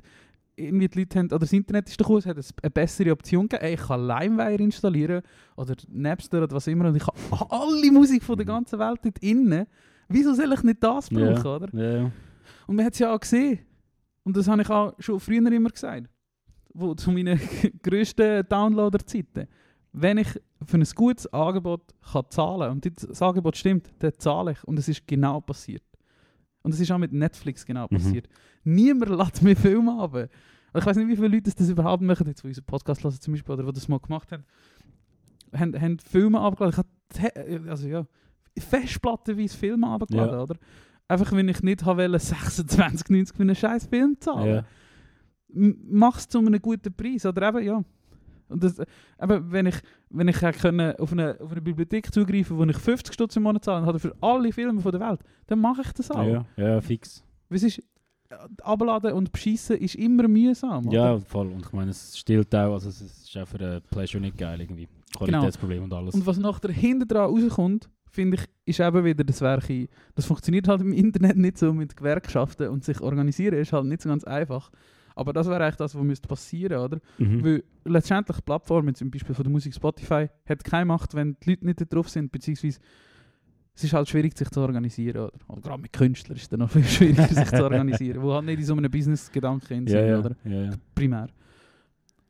irgendwie 0.56 0.88
die 0.88 0.98
Leute 1.00 1.18
haben, 1.18 1.26
oder 1.26 1.38
das 1.40 1.52
Internet 1.52 1.88
ist 1.88 1.98
gekommen, 1.98 2.18
es 2.18 2.26
hat 2.26 2.38
es 2.38 2.54
eine 2.62 2.70
bessere 2.70 3.12
Option 3.12 3.48
gegeben. 3.48 3.64
Ey, 3.64 3.74
ich 3.74 3.80
kann 3.80 4.06
LimeWire 4.06 4.62
installieren 4.62 5.22
oder 5.56 5.74
Napster 5.88 6.42
oder 6.42 6.56
was 6.56 6.66
immer 6.66 6.88
und 6.88 6.96
ich 6.96 7.06
habe 7.06 7.50
alle 7.50 7.92
Musik 7.92 8.22
von 8.22 8.36
der 8.36 8.46
Mhm. 8.46 8.48
ganzen 8.48 8.78
Welt 8.78 9.00
dort 9.02 9.18
innen. 9.20 9.66
Wieso 10.08 10.34
soll 10.34 10.52
ich 10.52 10.62
nicht 10.62 10.82
das 10.82 11.10
brauchen, 11.10 11.44
Ja. 11.44 11.56
oder? 11.56 11.68
Ja. 12.00 12.10
Und 12.66 12.76
man 12.76 12.84
hat 12.84 12.92
es 12.94 12.98
ja 13.00 13.14
auch 13.14 13.20
gesehen. 13.20 13.58
Und 14.24 14.36
das 14.36 14.48
habe 14.48 14.62
ich 14.62 14.70
auch 14.70 14.94
schon 14.98 15.20
früher 15.20 15.50
immer 15.52 15.70
gesagt. 15.70 16.08
Wo, 16.72 16.94
zu 16.94 17.10
meinen 17.10 17.38
grössten 17.82 18.46
Downloader-Zeiten. 18.48 19.46
Wenn 19.92 20.18
ich 20.18 20.28
für 20.64 20.76
ein 20.78 20.84
gutes 20.94 21.26
Angebot 21.32 21.82
kann 22.12 22.24
zahlen 22.30 22.70
und 22.72 22.84
das 23.10 23.22
Angebot 23.22 23.56
stimmt, 23.56 23.90
dann 23.98 24.12
zahle 24.18 24.52
ich. 24.52 24.64
Und 24.64 24.78
es 24.78 24.88
ist 24.88 25.06
genau 25.06 25.40
passiert. 25.40 25.82
Und 26.66 26.72
es 26.74 26.80
ist 26.80 26.90
auch 26.90 26.98
mit 26.98 27.12
Netflix 27.12 27.64
genau 27.64 27.86
Mhm. 27.88 27.96
passiert. 27.96 28.28
Niemand 28.64 29.10
lässt 29.10 29.40
mir 29.42 29.54
Filme 29.54 29.92
haben. 29.96 30.28
Ich 30.76 30.84
weiß 30.84 30.96
nicht, 30.96 31.06
wie 31.08 31.14
viele 31.14 31.28
Leute 31.28 31.52
das 31.56 31.68
überhaupt 31.68 32.02
machen, 32.02 32.26
jetzt, 32.26 32.42
die 32.42 32.48
unseren 32.48 32.64
Podcast 32.64 33.04
hören 33.04 33.18
zum 33.20 33.34
Beispiel, 33.34 33.54
oder 33.54 33.64
die 33.64 33.72
das 33.72 33.86
mal 33.88 34.00
gemacht 34.00 34.30
haben. 34.32 34.44
Haben, 35.54 35.80
haben 35.80 35.98
Filme 36.00 36.40
abgeladen. 36.40 36.84
Ich 37.14 37.22
habe, 37.22 37.70
also 37.70 37.86
ja, 37.86 38.06
festplattenweise 38.58 39.56
Filme 39.56 39.86
abgeladen, 39.88 40.32
Ja. 40.34 40.42
oder? 40.42 40.56
Einfach, 41.08 41.30
wenn 41.32 41.48
ich 41.48 41.62
nicht 41.62 41.86
wollte, 41.86 42.02
26,90 42.18 43.32
für 43.34 43.42
einen 43.42 43.54
scheiß 43.54 43.86
Film 43.86 44.16
zahlen. 44.20 44.46
Ja. 44.56 44.64
M- 45.54 45.78
Mach's 45.88 46.28
zu 46.28 46.38
einem 46.38 46.60
guten 46.60 46.92
Preis. 46.92 47.24
Oder 47.24 47.48
eben, 47.48 47.64
ja. 47.64 47.84
Und 48.48 48.62
das, 48.62 48.78
eben, 48.78 49.52
wenn 49.52 49.66
ich, 49.66 49.76
wenn 50.10 50.28
ich 50.28 50.36
können 50.36 50.96
auf, 50.96 51.12
eine, 51.12 51.36
auf 51.40 51.50
eine 51.50 51.60
Bibliothek 51.60 52.12
zugreifen 52.12 52.56
wo 52.56 52.64
ich 52.64 52.76
50 52.76 53.14
Stutz 53.14 53.36
im 53.36 53.42
Monat 53.42 53.64
zahle 53.64 53.82
und 53.82 53.86
habe 53.86 53.98
für 53.98 54.14
alle 54.20 54.52
Filme 54.52 54.80
von 54.80 54.92
der 54.92 55.00
Welt, 55.00 55.20
dann 55.46 55.60
mache 55.60 55.82
ich 55.82 55.92
das 55.92 56.10
auch. 56.10 56.26
Ja, 56.26 56.44
ja, 56.56 56.80
fix. 56.80 57.24
Es 57.48 57.62
ist, 57.62 57.82
abladen 58.62 59.12
und 59.12 59.32
beschissen 59.32 59.76
ist 59.76 59.94
immer 59.94 60.28
mühsam. 60.28 60.90
Ja, 60.90 61.14
oder? 61.14 61.20
voll. 61.20 61.48
Und 61.48 61.66
ich 61.66 61.72
meine, 61.72 61.90
es 61.90 62.18
stillt 62.18 62.54
auch, 62.54 62.72
also 62.72 62.88
es 62.88 63.00
ist 63.00 63.36
auch 63.36 63.46
für 63.46 63.58
den 63.58 63.82
Pleasure 63.90 64.20
nicht 64.20 64.36
geil 64.36 64.60
irgendwie. 64.60 64.88
Qualitätsproblem 65.16 65.84
und 65.84 65.92
alles. 65.92 66.14
Und 66.14 66.26
was 66.26 66.38
nachher 66.38 66.70
hinten 66.70 67.08
dran 67.08 67.30
rauskommt, 67.30 67.88
finde 68.10 68.36
ich, 68.36 68.44
ist 68.64 68.80
eben 68.80 69.04
wieder 69.04 69.24
das 69.24 69.40
Werk. 69.40 69.68
Das 70.14 70.26
funktioniert 70.26 70.68
halt 70.68 70.80
im 70.80 70.92
Internet 70.92 71.36
nicht 71.36 71.58
so 71.58 71.72
mit 71.72 71.96
Gewerkschaften 71.96 72.68
und 72.68 72.84
sich 72.84 73.00
organisieren 73.00 73.58
ist 73.58 73.72
halt 73.72 73.86
nicht 73.86 74.02
so 74.02 74.08
ganz 74.08 74.24
einfach. 74.24 74.70
Aber 75.16 75.32
das 75.32 75.48
wäre 75.48 75.64
eigentlich 75.64 75.76
das, 75.76 75.94
was 75.94 76.02
müsste 76.02 76.28
passieren, 76.28 76.78
oder? 76.78 77.00
Mhm. 77.18 77.42
Weil 77.42 77.64
letztendlich 77.84 78.44
Plattformen, 78.44 78.94
zum 78.94 79.10
Beispiel 79.10 79.34
von 79.34 79.44
der 79.44 79.50
Musik 79.50 79.74
Spotify, 79.74 80.28
hat 80.46 80.62
keine 80.62 80.84
Macht, 80.84 81.14
wenn 81.14 81.36
die 81.42 81.50
Leute 81.50 81.64
nicht 81.64 81.80
da 81.80 81.86
drauf 81.86 82.10
sind, 82.10 82.30
beziehungsweise 82.30 82.78
es 83.74 83.84
ist 83.84 83.92
halt 83.94 84.08
schwierig, 84.08 84.36
sich 84.36 84.48
zu 84.50 84.60
organisieren, 84.60 85.16
oder? 85.16 85.32
Oder 85.48 85.60
gerade 85.62 85.82
mit 85.82 85.92
Künstlern 85.92 86.36
ist 86.36 86.42
es 86.42 86.48
dann 86.50 86.60
noch 86.60 86.70
viel 86.70 86.84
schwieriger, 86.84 87.28
sich 87.28 87.48
zu 87.48 87.64
organisieren, 87.64 88.22
wo 88.22 88.34
halt 88.34 88.44
nicht 88.44 88.58
in 88.58 88.64
so 88.66 88.76
einem 88.76 88.90
Business-Gedanken 88.90 89.86
ja, 89.86 89.90
sind, 89.90 90.08
ja, 90.08 90.18
oder? 90.18 90.36
ja, 90.44 90.62
ja. 90.64 90.72
Primär. 90.94 91.28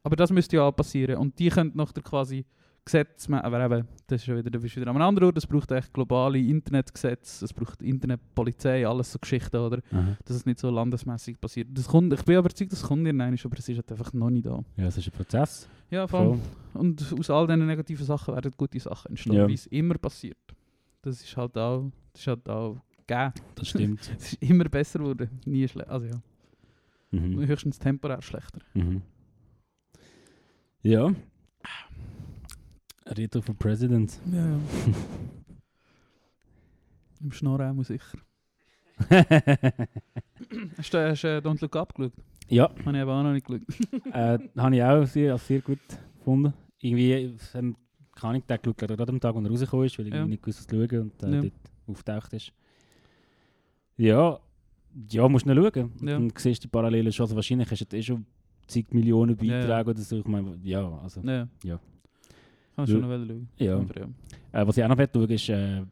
Aber 0.05 0.14
das 0.14 0.31
müsste 0.31 0.57
ja 0.57 0.62
auch 0.62 0.72
passieren 0.72 1.16
und 1.16 1.37
die 1.38 1.49
können 1.49 1.72
nachher 1.75 2.03
quasi 2.03 2.46
Gesetze 2.87 3.44
aber 3.44 3.64
eben, 3.64 3.88
das 4.07 4.22
ist 4.22 4.29
ja 4.29 4.37
wieder, 4.37 4.49
da 4.49 4.59
bist 4.61 4.77
du 4.77 4.81
wieder 4.81 4.90
an 4.90 4.96
einem 4.96 5.09
anderen 5.09 5.27
Ort, 5.27 5.38
es 5.38 5.46
braucht 5.46 5.72
echt 5.72 5.92
globale 5.92 6.38
Internetgesetze, 6.38 7.44
es 7.44 7.53
braucht 7.53 7.83
Internetpolizei, 7.83 8.87
alles 8.87 9.12
so 9.12 9.18
Geschichten, 9.18 9.57
oder? 9.57 9.83
Aha. 9.90 10.16
Dass 10.25 10.37
es 10.37 10.46
nicht 10.46 10.61
so 10.61 10.70
landesmäßig 10.70 11.40
passiert. 11.40 11.68
Das 11.72 11.88
kommt, 11.88 12.12
ich 12.12 12.25
bin 12.25 12.38
überzeugt, 12.38 12.70
das 12.70 12.83
kommt 12.83 13.05
irgendwann, 13.05 13.35
aber 13.44 13.59
es 13.59 13.68
ist 13.68 13.77
halt 13.77 13.90
einfach 13.90 14.12
noch 14.12 14.31
nicht 14.31 14.46
da. 14.46 14.64
Ja, 14.77 14.87
es 14.87 14.96
ist 14.96 15.09
ein 15.09 15.12
Prozess. 15.12 15.68
Ja, 15.90 16.07
vor 16.07 16.20
allem. 16.20 16.40
Voll. 16.72 16.81
Und 16.81 17.14
aus 17.18 17.29
all 17.29 17.46
diesen 17.49 17.66
negativen 17.66 18.07
Sachen 18.07 18.35
werden 18.35 18.53
gute 18.57 18.79
Sachen 18.79 19.11
entstehen, 19.11 19.35
Ja. 19.35 19.49
wie 19.49 19.55
es 19.55 19.66
immer 19.66 19.99
passiert. 19.99 20.38
Das 21.03 21.20
ist 21.20 21.37
halt 21.37 21.59
auch, 21.59 21.90
das 22.12 22.22
ist 22.22 22.27
halt 22.29 22.49
auch 22.49 22.77
gegeben. 23.05 23.33
Das 23.57 23.68
stimmt. 23.68 24.11
Es 24.16 24.33
ist 24.33 24.42
immer 24.42 24.64
besser 24.64 25.01
geworden, 25.01 25.29
nie 25.44 25.66
schlechter. 25.66 25.92
Also 25.92 26.07
ja, 26.07 26.22
mhm. 27.11 27.46
höchstens 27.46 27.81
temporär 27.81 28.22
schlechter. 28.22 28.61
Mhm. 28.75 29.03
Ja. 30.83 31.12
Rito 33.16 33.40
for 33.40 33.54
President. 33.54 34.18
Ja, 34.32 34.44
ja. 34.46 34.58
Im 37.20 37.32
Schnorren 37.32 37.78
auch 37.78 37.82
sicher. 37.84 38.18
Hast 40.78 40.94
du, 40.94 41.08
hast 41.10 41.22
du 41.24 41.28
äh, 41.28 41.38
Don't 41.38 41.60
Look 41.60 41.76
Up 41.76 41.94
geschaut? 41.94 42.12
Ja, 42.48 42.70
Habe 42.84 42.96
ich 42.96 43.02
eben 43.02 43.10
auch 43.10 43.22
noch 43.22 43.32
nicht 43.32 43.46
geschaut. 43.46 43.62
äh, 44.12 44.38
habe 44.56 44.76
ich 44.76 44.82
auch 44.82 45.04
sehr, 45.06 45.32
als 45.32 45.46
sehr 45.46 45.60
gut 45.60 45.78
gefunden. 46.18 46.52
Irgendwie, 46.78 47.34
ähm, 47.54 47.76
kann 48.14 48.36
ich 48.36 48.44
den 48.44 48.58
geschaut, 48.62 48.78
gerade 48.78 49.08
am 49.08 49.20
Tag, 49.20 49.34
wo 49.34 49.40
er 49.40 49.50
rausgekommen 49.50 49.86
ist, 49.86 49.98
weil 49.98 50.06
ich 50.08 50.14
Ja. 50.14 50.26
nicht 50.26 50.42
gewusst, 50.42 50.60
was 50.60 50.66
zu 50.66 50.76
schauen 50.88 51.00
und 51.10 51.22
äh, 51.22 51.34
Ja. 51.34 51.42
dort 51.42 51.52
auftaucht 51.88 52.32
ist. 52.34 52.52
Ja, 53.96 54.38
ja, 55.10 55.28
musst 55.28 55.46
du 55.46 55.54
noch 55.54 55.72
schauen. 55.74 55.92
Ja. 56.02 56.16
Und 56.16 56.38
siehst 56.38 56.64
die 56.64 56.68
Parallelen 56.68 57.12
schon. 57.12 57.24
Also 57.24 57.34
wahrscheinlich 57.36 57.70
hast 57.70 57.92
du 57.92 57.96
eh 57.96 58.02
schon 58.02 58.26
zig 58.66 58.92
Millionen 58.92 59.36
Ja, 59.42 59.60
Beiträge 59.60 59.68
ja. 59.68 59.80
oder 59.86 60.00
so. 60.00 60.18
Ich 60.18 60.26
meine, 60.26 60.58
ja, 60.62 60.98
also. 60.98 61.20
Ja. 61.22 61.48
Ja. 61.64 61.80
Kann 62.76 62.86
schon 62.86 63.00
noch 63.00 63.08
schauen. 63.08 63.48
Ja. 63.56 63.80
Äh, 64.52 64.66
was 64.66 64.76
ich 64.76 64.84
auch 64.84 64.88
noch 64.88 64.98
schauen 64.98 65.30
ist 65.30 65.48
äh, 65.48 65.82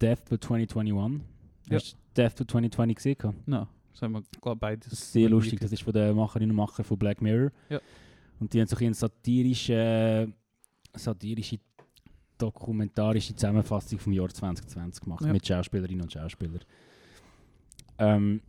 Death 0.00 0.26
to 0.28 0.36
2021. 0.36 1.22
Ja. 1.70 1.76
Hast 1.76 1.92
du 1.92 2.22
Death 2.22 2.36
to 2.36 2.44
2020 2.44 2.96
gesehen? 2.96 3.16
gehabt? 3.18 3.48
No, 3.48 3.66
das 3.92 4.02
haben 4.02 4.12
wir 4.12 4.22
glaube 4.42 4.58
beides. 4.60 5.12
Sehr 5.12 5.30
lustig. 5.30 5.60
Das 5.60 5.72
ist 5.72 5.82
von 5.82 5.92
den 5.92 6.14
Macherinnen 6.14 6.50
und 6.50 6.56
Machern 6.56 6.84
von 6.84 6.98
Black 6.98 7.22
Mirror. 7.22 7.50
Ja. 7.70 7.80
Und 8.38 8.52
die 8.52 8.60
haben 8.60 8.66
so 8.66 8.76
ein 8.76 8.84
eine 8.84 8.94
satirische, 8.94 10.32
satirische, 10.92 11.58
dokumentarische 12.36 13.34
Zusammenfassung 13.34 13.98
vom 13.98 14.12
Jahr 14.12 14.28
2020 14.28 15.02
gemacht. 15.02 15.24
Ja. 15.24 15.32
Mit 15.32 15.46
Schauspielerinnen 15.46 16.02
und 16.02 16.12
Schauspielern. 16.12 16.60
Ähm, 17.98 18.42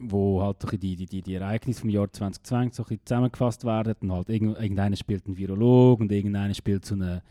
wo 0.00 0.42
halt 0.42 0.62
so 0.62 0.68
die, 0.68 0.96
die, 0.96 1.06
die, 1.06 1.22
die 1.22 1.34
Ereignisse 1.34 1.82
vom 1.82 1.90
Jahr 1.90 2.10
2020 2.10 2.74
so 2.74 2.84
ein 2.90 2.98
zusammengefasst 3.04 3.64
werden. 3.64 3.94
Und 4.00 4.12
halt 4.12 4.28
irgend, 4.28 4.58
irgendeiner 4.58 4.96
spielt 4.96 5.26
einen 5.26 5.36
Virolog 5.36 6.00
und 6.00 6.10
irgendeiner 6.10 6.54
spielt 6.54 6.84
so 6.84 6.94
eine 6.94 7.22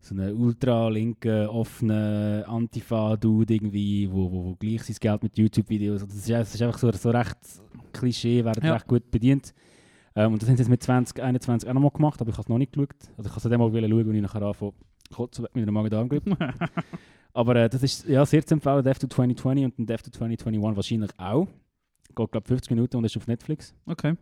so 0.00 0.14
einen 0.14 0.36
ultra-linken, 0.36 1.48
offenen 1.48 2.44
Antifa-Dude 2.44 3.54
irgendwie, 3.54 4.08
wo, 4.10 4.30
wo, 4.30 4.44
wo 4.44 4.54
gleich 4.54 4.84
sein 4.84 4.96
Geld 5.00 5.22
mit 5.24 5.36
YouTube-Videos... 5.36 6.06
Das 6.06 6.14
ist, 6.14 6.30
das 6.30 6.54
ist 6.54 6.62
einfach 6.62 6.78
so, 6.78 6.92
so 6.92 7.10
recht 7.10 7.36
Klischee, 7.92 8.44
werden 8.44 8.64
Ja. 8.64 8.74
recht 8.74 8.86
gut 8.86 9.10
bedient. 9.10 9.52
Ähm, 10.14 10.32
und 10.32 10.40
das 10.40 10.48
haben 10.48 10.56
sie 10.56 10.62
jetzt 10.62 10.70
mit 10.70 10.82
2021 10.82 11.68
auch 11.68 11.74
nochmal 11.74 11.90
gemacht, 11.90 12.20
aber 12.20 12.30
ich 12.30 12.36
habe 12.36 12.42
es 12.42 12.48
noch 12.48 12.58
nicht 12.58 12.72
geschaut. 12.72 12.94
Also 13.16 13.28
ich 13.28 13.34
kann 13.34 13.36
es 13.36 13.42
dann 13.42 13.58
mal 13.58 13.70
schauen, 13.70 14.06
wenn 14.06 14.14
ich 14.14 14.22
nachher 14.22 14.42
anfange, 14.42 14.72
kurz 15.12 15.38
mit 15.40 15.56
einer 15.56 15.72
Magen-Darm-Grippe. 15.72 16.36
aber 17.32 17.56
äh, 17.56 17.68
das 17.68 17.82
ist 17.82 18.06
ja, 18.06 18.24
sehr 18.24 18.46
zu 18.46 18.54
empfehlen, 18.54 18.84
Death 18.84 19.00
to 19.00 19.08
2020 19.08 19.64
und 19.64 19.90
Death 19.90 20.04
to 20.04 20.10
2021 20.10 20.76
wahrscheinlich 20.76 21.10
auch. 21.18 21.48
Geht, 22.16 22.32
glaube 22.32 22.46
50 22.48 22.70
Minuten 22.70 22.96
und 22.96 23.04
ist 23.04 23.16
auf 23.16 23.26
Netflix. 23.26 23.74
Okay. 23.86 24.14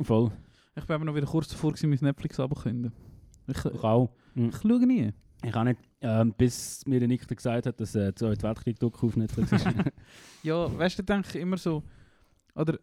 Voll. 0.00 0.30
Ich 0.76 0.84
bin 0.84 0.94
aber 0.94 1.04
noch 1.04 1.14
wieder 1.14 1.26
kurz 1.26 1.48
davor, 1.48 1.72
gewesen, 1.72 1.90
mein 1.90 1.98
Netflix 2.00 2.38
abzukündigen. 2.38 2.92
Ich, 3.48 3.56
Ich 3.64 3.82
auch. 3.84 4.10
Mhm. 4.34 4.48
ich 4.50 4.56
schaue 4.56 4.86
nie. 4.86 5.12
Ich 5.44 5.54
auch 5.54 5.64
nicht, 5.64 5.78
ähm, 6.00 6.32
bis 6.36 6.84
mir 6.86 6.98
der 6.98 7.08
Nick 7.08 7.26
gesagt 7.28 7.66
hat, 7.66 7.80
dass 7.80 7.94
äh, 7.94 8.00
der 8.06 8.16
Zweite 8.16 8.42
Weltkrieg-Doku 8.42 9.06
auf 9.06 9.16
Netflix 9.16 9.52
ist. 9.52 9.66
Ja, 10.42 10.76
weißt 10.78 10.98
du, 10.98 11.02
denke 11.02 11.28
ich 11.28 11.36
immer 11.36 11.56
so, 11.56 11.82
oder, 12.54 12.78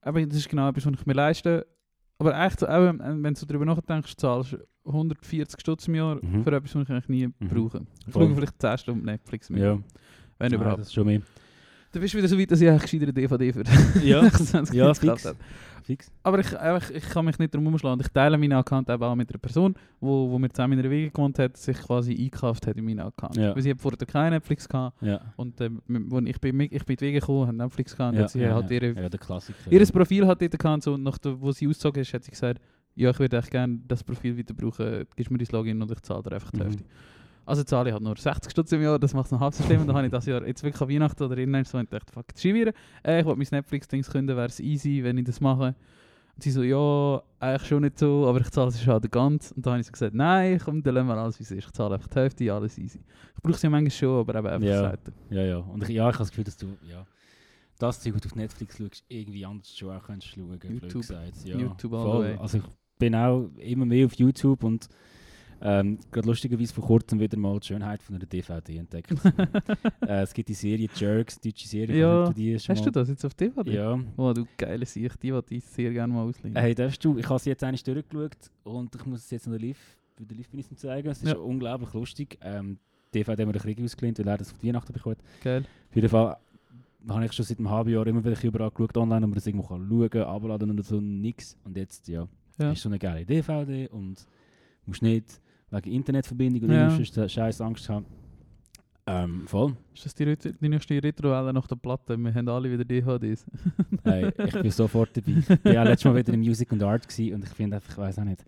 aber 0.00 0.24
das 0.26 0.38
ist 0.38 0.48
genau 0.48 0.68
etwas, 0.68 0.86
was 0.86 0.94
ich 1.00 1.06
mir 1.06 1.12
leiste. 1.14 1.66
Aber 2.18 2.38
echt, 2.44 2.60
so, 2.60 2.66
eben, 2.68 3.00
äh, 3.00 3.22
wenn 3.22 3.34
du 3.34 3.46
darüber 3.46 3.64
nachdenkst, 3.64 4.16
zahlst 4.16 4.52
du 4.52 4.58
140 4.84 5.60
Stutz 5.60 5.88
im 5.88 5.96
Jahr 5.96 6.16
Mhm. 6.24 6.42
für 6.44 6.52
etwas, 6.52 6.74
was 6.74 6.82
ich 6.84 6.90
eigentlich 6.90 7.08
nie 7.08 7.26
Mhm. 7.26 7.48
brauche. 7.48 7.86
Ich 8.06 8.12
Voll. 8.12 8.26
schaue 8.26 8.34
vielleicht 8.36 8.60
10 8.60 8.78
Stunden 8.78 9.04
Netflix 9.04 9.50
mit. 9.50 9.60
ja, 9.62 9.78
Wenn 10.38 10.52
ja, 10.52 10.58
überhaupt. 10.58 10.80
das 10.80 10.86
ist 10.88 10.94
schon 10.94 11.06
mehr. 11.06 11.20
Dann 11.96 12.02
bist 12.02 12.12
du 12.12 12.18
wieder 12.18 12.28
so 12.28 12.38
weit, 12.38 12.50
dass 12.50 12.60
ich 12.60 12.68
eigentlich 12.68 13.02
eine 13.02 13.12
DVD 13.12 13.52
für 13.54 13.62
Ja, 14.04 14.20
26 14.30 14.74
ja, 14.76 14.92
fix. 14.92 15.24
habe. 15.24 15.36
fix. 15.82 16.12
Aber 16.22 16.38
ich, 16.40 16.58
einfach, 16.58 16.90
ich 16.90 17.08
kann 17.08 17.24
mich 17.24 17.38
nicht 17.38 17.54
darum 17.54 17.66
umschlagen. 17.68 18.00
Ich 18.02 18.08
teile 18.08 18.36
meinen 18.36 18.52
Account 18.52 18.90
eben 18.90 19.02
auch 19.02 19.14
mit 19.14 19.30
einer 19.30 19.38
Person, 19.38 19.74
wo, 19.98 20.30
wo 20.30 20.38
mir 20.38 20.50
zusammen 20.50 20.74
in 20.74 20.80
einer 20.80 20.90
Wege 20.90 21.10
gewohnt 21.10 21.38
hat, 21.38 21.56
sich 21.56 21.78
quasi 21.78 22.12
eingekauft 22.12 22.66
hat 22.66 22.76
in 22.76 22.84
meinen 22.84 23.00
Account. 23.00 23.36
Ja. 23.36 23.54
Weil 23.56 23.62
sie 23.62 23.74
vorher 23.74 24.06
kein 24.06 24.32
Netflix 24.34 24.68
gehabt. 24.68 25.00
Ja. 25.00 25.20
Und 25.36 25.58
wo 25.88 26.18
ich 26.18 26.38
bin, 26.38 26.60
ich 26.60 26.84
bin 26.84 26.92
in 26.92 26.96
die 26.96 27.00
Wege 27.00 27.20
gekommen, 27.20 27.48
hat 27.48 27.54
Netflix 27.54 27.96
gehabt. 27.96 28.12
Und 28.14 28.20
ja, 28.20 28.28
sie 28.28 28.40
ja, 28.40 28.54
halt 28.54 28.70
ihre, 28.70 28.88
ja, 28.92 29.08
der 29.08 29.18
Klassiker. 29.20 29.72
Ihr. 29.72 29.86
Profil 29.86 30.26
hat 30.26 30.42
dort 30.42 30.58
gehabt, 30.58 30.82
so, 30.82 30.92
und 30.94 31.02
nach 31.02 31.16
der, 31.16 31.40
wo 31.40 31.50
sie 31.50 31.66
ausgezogen 31.66 32.02
ist, 32.02 32.12
hat 32.12 32.24
sie 32.24 32.30
gesagt, 32.30 32.60
ja, 32.94 33.08
ich 33.10 33.18
würde 33.18 33.38
echt 33.38 33.50
gerne 33.50 33.78
das 33.88 34.04
Profil 34.04 34.36
weiter 34.36 34.52
brauchen, 34.52 35.06
gibst 35.16 35.30
mir 35.30 35.38
dein 35.38 35.48
Login 35.52 35.80
und 35.80 35.90
ich 35.90 36.00
zahle 36.02 36.22
dir 36.22 36.32
einfach 36.32 36.50
die 36.50 36.58
Mhm. 36.58 36.62
Hälfte. 36.64 36.84
Also 37.46 37.62
zahle 37.62 37.88
ich 37.88 37.92
halt 37.94 38.02
nur 38.02 38.16
60 38.16 38.50
Stutz 38.50 38.72
im 38.72 38.82
Jahr, 38.82 38.98
das 38.98 39.14
macht 39.14 39.26
es 39.26 39.32
noch 39.32 39.40
halb 39.40 39.54
so 39.54 39.62
schlimm. 39.64 39.80
Und 39.82 39.86
dann 39.86 39.96
habe 39.96 40.06
ich 40.06 40.12
das 40.12 40.26
Jahr 40.26 40.44
jetzt 40.46 40.62
wirklich 40.62 40.82
an 40.82 40.88
Weihnachten 40.88 41.22
oder 41.22 41.38
irgendwann 41.38 41.64
so 41.64 41.78
und 41.78 41.92
dachte, 41.92 42.12
fuck, 42.12 42.26
schreibe 42.36 42.72
äh, 43.04 43.20
ich 43.20 43.26
will 43.26 43.36
mein 43.36 43.46
Netflix-Dings 43.50 44.10
künden, 44.10 44.36
wäre 44.36 44.48
es 44.48 44.60
easy, 44.60 45.02
wenn 45.04 45.16
ich 45.16 45.24
das 45.24 45.40
mache. 45.40 45.74
Und 46.34 46.42
sie 46.42 46.50
so, 46.50 46.62
ja, 46.62 47.22
eigentlich 47.40 47.68
schon 47.68 47.82
nicht 47.82 47.98
so, 47.98 48.26
aber 48.28 48.40
ich 48.40 48.50
zahle 48.50 48.68
es 48.68 48.86
halt 48.86 49.10
ganz. 49.10 49.52
Und 49.52 49.64
dann 49.64 49.74
habe 49.74 49.80
ich 49.80 49.86
so 49.86 49.92
gesagt, 49.92 50.14
nein, 50.14 50.60
komm, 50.62 50.82
dann 50.82 50.94
lassen 50.96 51.06
wir 51.06 51.16
alles 51.16 51.38
wie 51.38 51.44
es 51.44 51.50
ist. 51.52 51.64
Ich 51.66 51.72
zahle 51.72 51.94
einfach 51.94 52.08
die 52.08 52.18
Hälfte, 52.18 52.52
alles 52.52 52.76
easy. 52.78 53.00
Ich 53.36 53.42
brauche 53.42 53.54
es 53.54 53.62
ja 53.62 53.70
manchmal 53.70 53.90
schon, 53.92 54.18
aber 54.20 54.34
eben 54.38 54.46
einfach 54.48 54.68
Ja. 54.68 54.80
selten. 54.90 55.12
Ja, 55.30 55.42
ja. 55.42 55.56
Und 55.58 55.82
ich, 55.84 55.88
ja, 55.90 56.08
ich 56.08 56.14
habe 56.14 56.18
das 56.18 56.30
Gefühl, 56.30 56.44
dass 56.44 56.56
du 56.58 56.66
ja, 56.82 57.06
das 57.78 58.00
Zeug, 58.00 58.14
was 58.14 58.22
du 58.22 58.28
auf 58.28 58.34
Netflix 58.34 58.76
schaust, 58.76 59.04
irgendwie 59.08 59.46
anders 59.46 59.74
schon 59.76 59.96
auch 59.96 60.02
kannst 60.04 60.26
schauen 60.26 60.58
blöd 60.58 60.82
YouTube. 60.82 61.02
gesagt. 61.02 61.44
Ja, 61.44 61.56
YouTube 61.56 61.92
voll. 61.92 62.36
Also 62.40 62.58
ich 62.58 62.64
bin 62.98 63.14
auch 63.14 63.48
immer 63.58 63.86
mehr 63.86 64.06
auf 64.06 64.14
YouTube 64.14 64.64
und 64.64 64.88
ähm, 65.60 65.98
gerade 66.10 66.26
lustigerweise 66.28 66.72
vor 66.74 66.84
kurzem 66.84 67.18
wieder 67.20 67.36
mal 67.38 67.58
die 67.60 67.66
Schönheit 67.66 68.02
von 68.02 68.16
einer 68.16 68.26
DVD 68.26 68.76
entdeckt. 68.78 69.12
äh, 70.02 70.22
es 70.22 70.32
gibt 70.34 70.48
die 70.48 70.54
Serie 70.54 70.88
Jerks, 70.94 71.40
die 71.40 71.50
deutsche 71.52 71.68
Serie. 71.68 71.98
Ja. 72.00 72.30
die 72.32 72.58
schon 72.58 72.74
Hast 72.74 72.80
mal- 72.80 72.84
du 72.86 72.90
das 72.92 73.08
jetzt 73.08 73.24
auf 73.24 73.34
DVD? 73.34 73.70
Ja. 73.74 73.98
Oh, 74.16 74.32
du 74.32 74.44
geile 74.56 74.84
Sicht, 74.86 75.22
die 75.22 75.32
wollte 75.32 75.54
ich 75.54 75.64
sehr 75.64 75.92
gerne 75.92 76.12
mal 76.12 76.24
ausleihen. 76.24 76.56
Hey, 76.56 76.74
darfst 76.74 77.04
du, 77.04 77.16
ich 77.18 77.28
habe 77.28 77.38
sie 77.38 77.50
jetzt 77.50 77.64
eigentlich 77.64 77.84
durchgeschaut 77.84 78.36
und 78.64 78.94
ich 78.94 79.06
muss 79.06 79.20
es 79.24 79.30
jetzt 79.30 79.46
noch 79.46 79.58
live, 79.58 79.96
bei 80.18 80.24
der 80.24 80.36
live 80.36 80.48
bin 80.50 80.64
zeigen. 80.76 81.08
Es 81.08 81.22
ist 81.22 81.28
Ja. 81.32 81.36
unglaublich 81.38 81.92
lustig. 81.94 82.38
Ähm, 82.42 82.78
die 83.14 83.18
DVD 83.18 83.42
haben 83.42 83.48
wir 83.48 83.52
den 83.54 83.62
Krieg 83.62 83.80
ausgelehnt, 83.82 84.18
weil 84.18 84.28
er 84.28 84.38
das 84.38 84.52
auf 84.52 84.58
die 84.58 84.68
Weihnachten 84.68 84.92
bekommt. 84.92 85.18
Geil. 85.42 85.64
Auf 85.88 85.94
jeden 85.96 86.08
Fall 86.08 86.36
habe 87.08 87.24
ich 87.24 87.32
schon 87.32 87.44
seit 87.44 87.58
einem 87.58 87.70
halben 87.70 87.90
Jahr 87.90 88.06
immer 88.06 88.22
wieder 88.24 88.42
überall 88.44 88.70
geschaut 88.70 88.96
online, 88.96 89.24
ob 89.24 89.30
man 89.30 89.34
das 89.34 89.46
irgendwo 89.46 89.66
kann 89.68 89.86
schauen 89.88 90.10
kann, 90.10 90.22
abladen 90.22 90.70
oder 90.70 90.82
so, 90.82 91.00
nix. 91.00 91.56
Und 91.64 91.76
jetzt, 91.76 92.08
ja, 92.08 92.26
Ja. 92.58 92.72
ist 92.72 92.82
so 92.82 92.88
eine 92.88 92.98
geile 92.98 93.24
DVD 93.24 93.88
und 93.88 94.26
musst 94.86 95.02
nicht 95.02 95.40
wegen 95.76 95.92
Internetverbindung 95.94 96.64
oder 96.64 96.74
Ja. 96.74 96.98
ja. 96.98 97.28
scheiß 97.28 97.60
Angst 97.60 97.88
haben. 97.88 98.06
Ähm, 99.08 99.46
voll. 99.46 99.76
Ist 99.94 100.04
das 100.04 100.14
die, 100.16 100.24
Ret- 100.24 100.60
die 100.60 100.68
nächste 100.68 101.00
Retrowelle 101.00 101.52
nach 101.52 101.68
der 101.68 101.76
Platte? 101.76 102.16
Wir 102.16 102.34
haben 102.34 102.48
alle 102.48 102.70
wieder 102.72 102.84
DVDs. 102.84 103.46
Hey, 104.02 104.32
ich 104.46 104.52
bin 104.60 104.70
sofort 104.70 105.16
dabei. 105.16 105.32
Ich 105.38 105.48
war 105.48 105.82
auch 105.82 105.88
letztes 105.88 106.04
Mal 106.04 106.16
wieder 106.16 106.32
in 106.32 106.40
Music 106.40 106.70
und 106.72 106.82
Art 106.82 107.06
und 107.06 107.44
ich 107.44 107.50
finde 107.50 107.76
einfach, 107.76 107.90
ich 107.92 107.98
weiß 107.98 108.18
auch 108.18 108.24
nicht. 108.24 108.44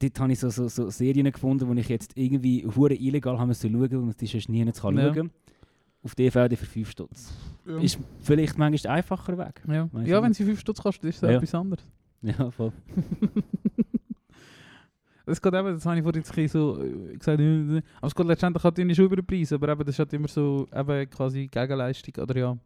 Dort 0.00 0.20
habe 0.20 0.32
ich 0.32 0.38
so, 0.40 0.48
so, 0.50 0.68
so 0.68 0.90
Serien 0.90 1.30
gefunden, 1.30 1.68
wo 1.68 1.72
ich 1.74 1.88
jetzt 1.88 2.12
irgendwie 2.16 2.66
hure 2.66 2.94
illegal 2.94 3.38
haben 3.38 3.48
müssen 3.48 3.70
schauen, 3.70 3.90
weil 3.90 3.98
man 3.98 4.14
die 4.18 4.26
sonst 4.26 4.48
nie 4.48 4.64
nicht 4.64 4.80
kann 4.80 4.96
Ja. 4.98 5.14
schauen 5.14 5.30
Auf 6.02 6.14
DVD 6.14 6.56
für 6.56 6.66
5 6.66 6.90
Stutz. 6.90 7.32
Ist 7.80 7.98
vielleicht 8.20 8.58
manchmal 8.58 8.96
einfacher 8.96 9.38
Weg. 9.38 9.62
ja, 9.68 9.88
ja 10.04 10.22
wenn 10.22 10.32
sie 10.34 10.44
5 10.44 10.60
Stutz 10.60 10.82
kostet, 10.82 11.10
ist 11.10 11.22
das 11.22 11.30
Ja. 11.30 11.36
etwas 11.36 11.54
anderes. 11.54 11.84
Ja, 12.22 12.50
voll. 12.50 12.72
Das 15.26 15.40
geht 15.40 15.54
eben, 15.54 15.68
das 15.74 15.86
habe 15.86 15.96
ich 15.96 16.02
vorhin 16.02 16.22
jetzt 16.22 16.36
ein 16.36 16.48
so 16.48 16.82
äh, 16.82 17.16
gesagt, 17.16 17.40
äh, 17.40 17.76
äh, 17.78 17.82
aber 17.96 18.06
es 18.08 18.14
geht 18.14 18.26
letztendlich 18.26 18.62
halt 18.64 18.78
nicht 18.78 18.96
schon 18.96 19.06
über 19.06 19.16
den 19.16 19.24
Preis, 19.26 19.52
aber 19.52 19.68
eben, 19.70 19.80
das 19.84 19.94
ist 19.94 19.98
halt 19.98 20.12
immer 20.12 20.28
so 20.28 20.68
eben 20.74 21.10
quasi 21.10 21.46
Gegenleistung, 21.48 22.22
oder 22.22 22.36
ja. 22.36 22.58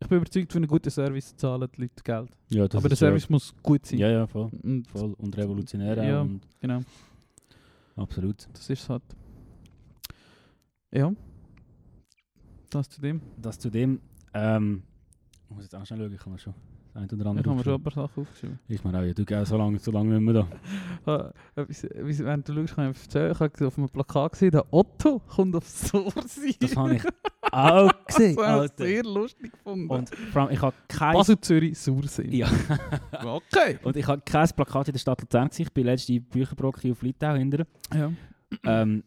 Ich 0.00 0.08
bin 0.08 0.18
überzeugt, 0.18 0.50
für 0.50 0.58
einen 0.58 0.66
guten 0.66 0.90
Service 0.90 1.36
zahlen 1.36 1.68
die 1.76 1.82
Leute 1.82 2.02
Geld. 2.02 2.28
Ja, 2.48 2.66
das 2.66 2.74
aber 2.76 2.88
der 2.88 2.94
ist 2.94 3.00
ja- 3.00 3.06
Service 3.06 3.30
muss 3.30 3.54
gut 3.62 3.86
sein. 3.86 4.00
Ja, 4.00 4.10
ja, 4.10 4.26
voll. 4.26 4.50
Und, 4.64 4.88
voll. 4.88 5.14
Und 5.16 5.36
revolutionär. 5.36 6.02
Ja. 6.02 6.22
Und 6.22 6.40
Genau, 6.60 6.80
absolut. 7.94 8.48
das 8.52 8.68
ist 8.68 8.82
es 8.82 8.88
halt. 8.88 9.02
Ja. 10.90 11.12
Das 12.70 12.88
zu 12.88 13.00
dem. 13.00 13.20
Das 13.40 13.58
zu 13.60 13.70
dem, 13.70 14.00
ähm, 14.34 14.82
ich 15.48 15.54
muss 15.54 15.64
jetzt 15.64 15.74
auch 15.76 15.86
schnell 15.86 16.00
schauen, 16.00 16.12
ich 16.14 16.20
kann 16.20 16.32
mir 16.32 16.38
schon 16.40 16.54
eine 16.94 17.06
oder 17.06 17.16
Ich 17.16 17.26
andere 17.26 17.44
habe 17.48 17.56
mir 17.56 17.64
schon 17.64 17.74
ein 17.74 17.82
paar 17.82 17.92
Sachen 17.92 18.22
aufgeschrieben. 18.22 18.58
Ich 18.68 18.84
meine 18.84 18.98
auch, 18.98 19.02
ja, 19.02 19.12
du 19.14 19.24
gehst 19.24 19.46
so 19.46 19.56
lange, 19.56 19.78
so 19.78 19.90
lange 19.90 20.18
nicht 20.18 20.20
mehr 20.20 20.34
da. 20.34 20.48
Ah, 21.04 21.32
während 21.56 22.48
du 22.48 22.54
schaust, 22.54 22.76
kann 22.76 22.90
ich 22.90 23.02
erzählen, 23.02 23.32
ich 23.32 23.40
habe 23.40 23.66
auf 23.66 23.78
einem 23.78 23.88
Plakat 23.88 24.32
gesehen, 24.32 24.50
der 24.52 24.72
Otto 24.72 25.20
kommt 25.20 25.56
aufs 25.56 25.88
Source. 25.88 26.40
Das 26.60 26.76
habe 26.76 26.96
ich 26.96 27.02
auch 27.52 27.90
gesehen, 28.06 28.36
Das 28.36 28.46
habe 28.46 28.66
ich 28.66 28.72
sehr 28.76 29.02
lustig 29.02 29.52
gefunden. 29.52 29.88
Und 29.88 30.14
vor 30.32 30.42
allem, 30.42 30.52
ich 30.52 30.62
habe 30.62 30.76
kein... 30.86 31.14
Basel 31.14 31.40
Zürich 31.40 31.78
Sursee. 31.78 32.28
Ja. 32.28 32.48
Okay. 33.24 33.78
Und 33.82 33.96
ich 33.96 34.06
habe 34.06 34.22
kein 34.24 34.48
Plakat 34.48 34.88
in 34.88 34.92
der 34.92 34.98
Stadt 34.98 35.20
Luzern 35.20 35.48
gesehen. 35.48 35.66
Ich 35.66 35.72
bin 35.72 35.86
letzte 35.86 36.20
Bücherbrocke 36.20 36.90
auf 36.92 37.02
Litau 37.02 37.34
hinter. 37.34 37.66
Ja. 37.94 38.10
Ähm, 38.64 39.02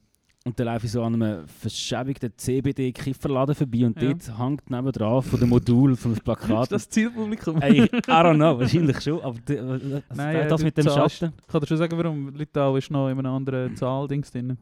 und 0.48 0.60
dann 0.60 0.68
laufe 0.68 0.86
ich 0.86 0.92
so 0.92 1.02
an 1.02 1.16
einem 1.16 1.48
verschäbigten 1.48 2.32
CBD-Kifferladen 2.38 3.56
vorbei 3.56 3.86
und 3.88 4.00
Ja. 4.00 4.10
dort 4.14 4.38
hängt 4.40 4.70
nebendran 4.70 5.22
von 5.24 5.40
dem 5.40 5.50
Modul 5.50 5.96
von 5.96 6.12
dem 6.12 6.18
Ist 6.18 6.24
Plakat. 6.24 6.72
das 6.72 6.88
Zielpublikum? 6.88 7.60
Ey, 7.62 7.82
I 7.86 7.88
don't 7.90 8.36
know, 8.36 8.60
wahrscheinlich 8.60 9.02
schon, 9.02 9.22
aber 9.22 9.40
die, 9.40 9.58
also 9.58 10.02
Nein, 10.14 10.36
äh, 10.36 10.48
das 10.48 10.60
du 10.62 10.66
mit 10.66 10.78
dem 10.78 10.86
zahlst- 10.86 11.18
Schatten. 11.18 11.34
Ich 11.42 11.48
kann 11.48 11.62
dir 11.62 11.68
schon 11.68 11.78
sagen, 11.78 11.98
warum. 11.98 12.36
Litau 12.36 12.78
ist 12.78 12.92
noch 12.92 13.10
in 13.10 13.18
einem 13.18 13.26
anderen 13.34 13.76
Zahldings 13.76 14.32
drin. 14.32 14.56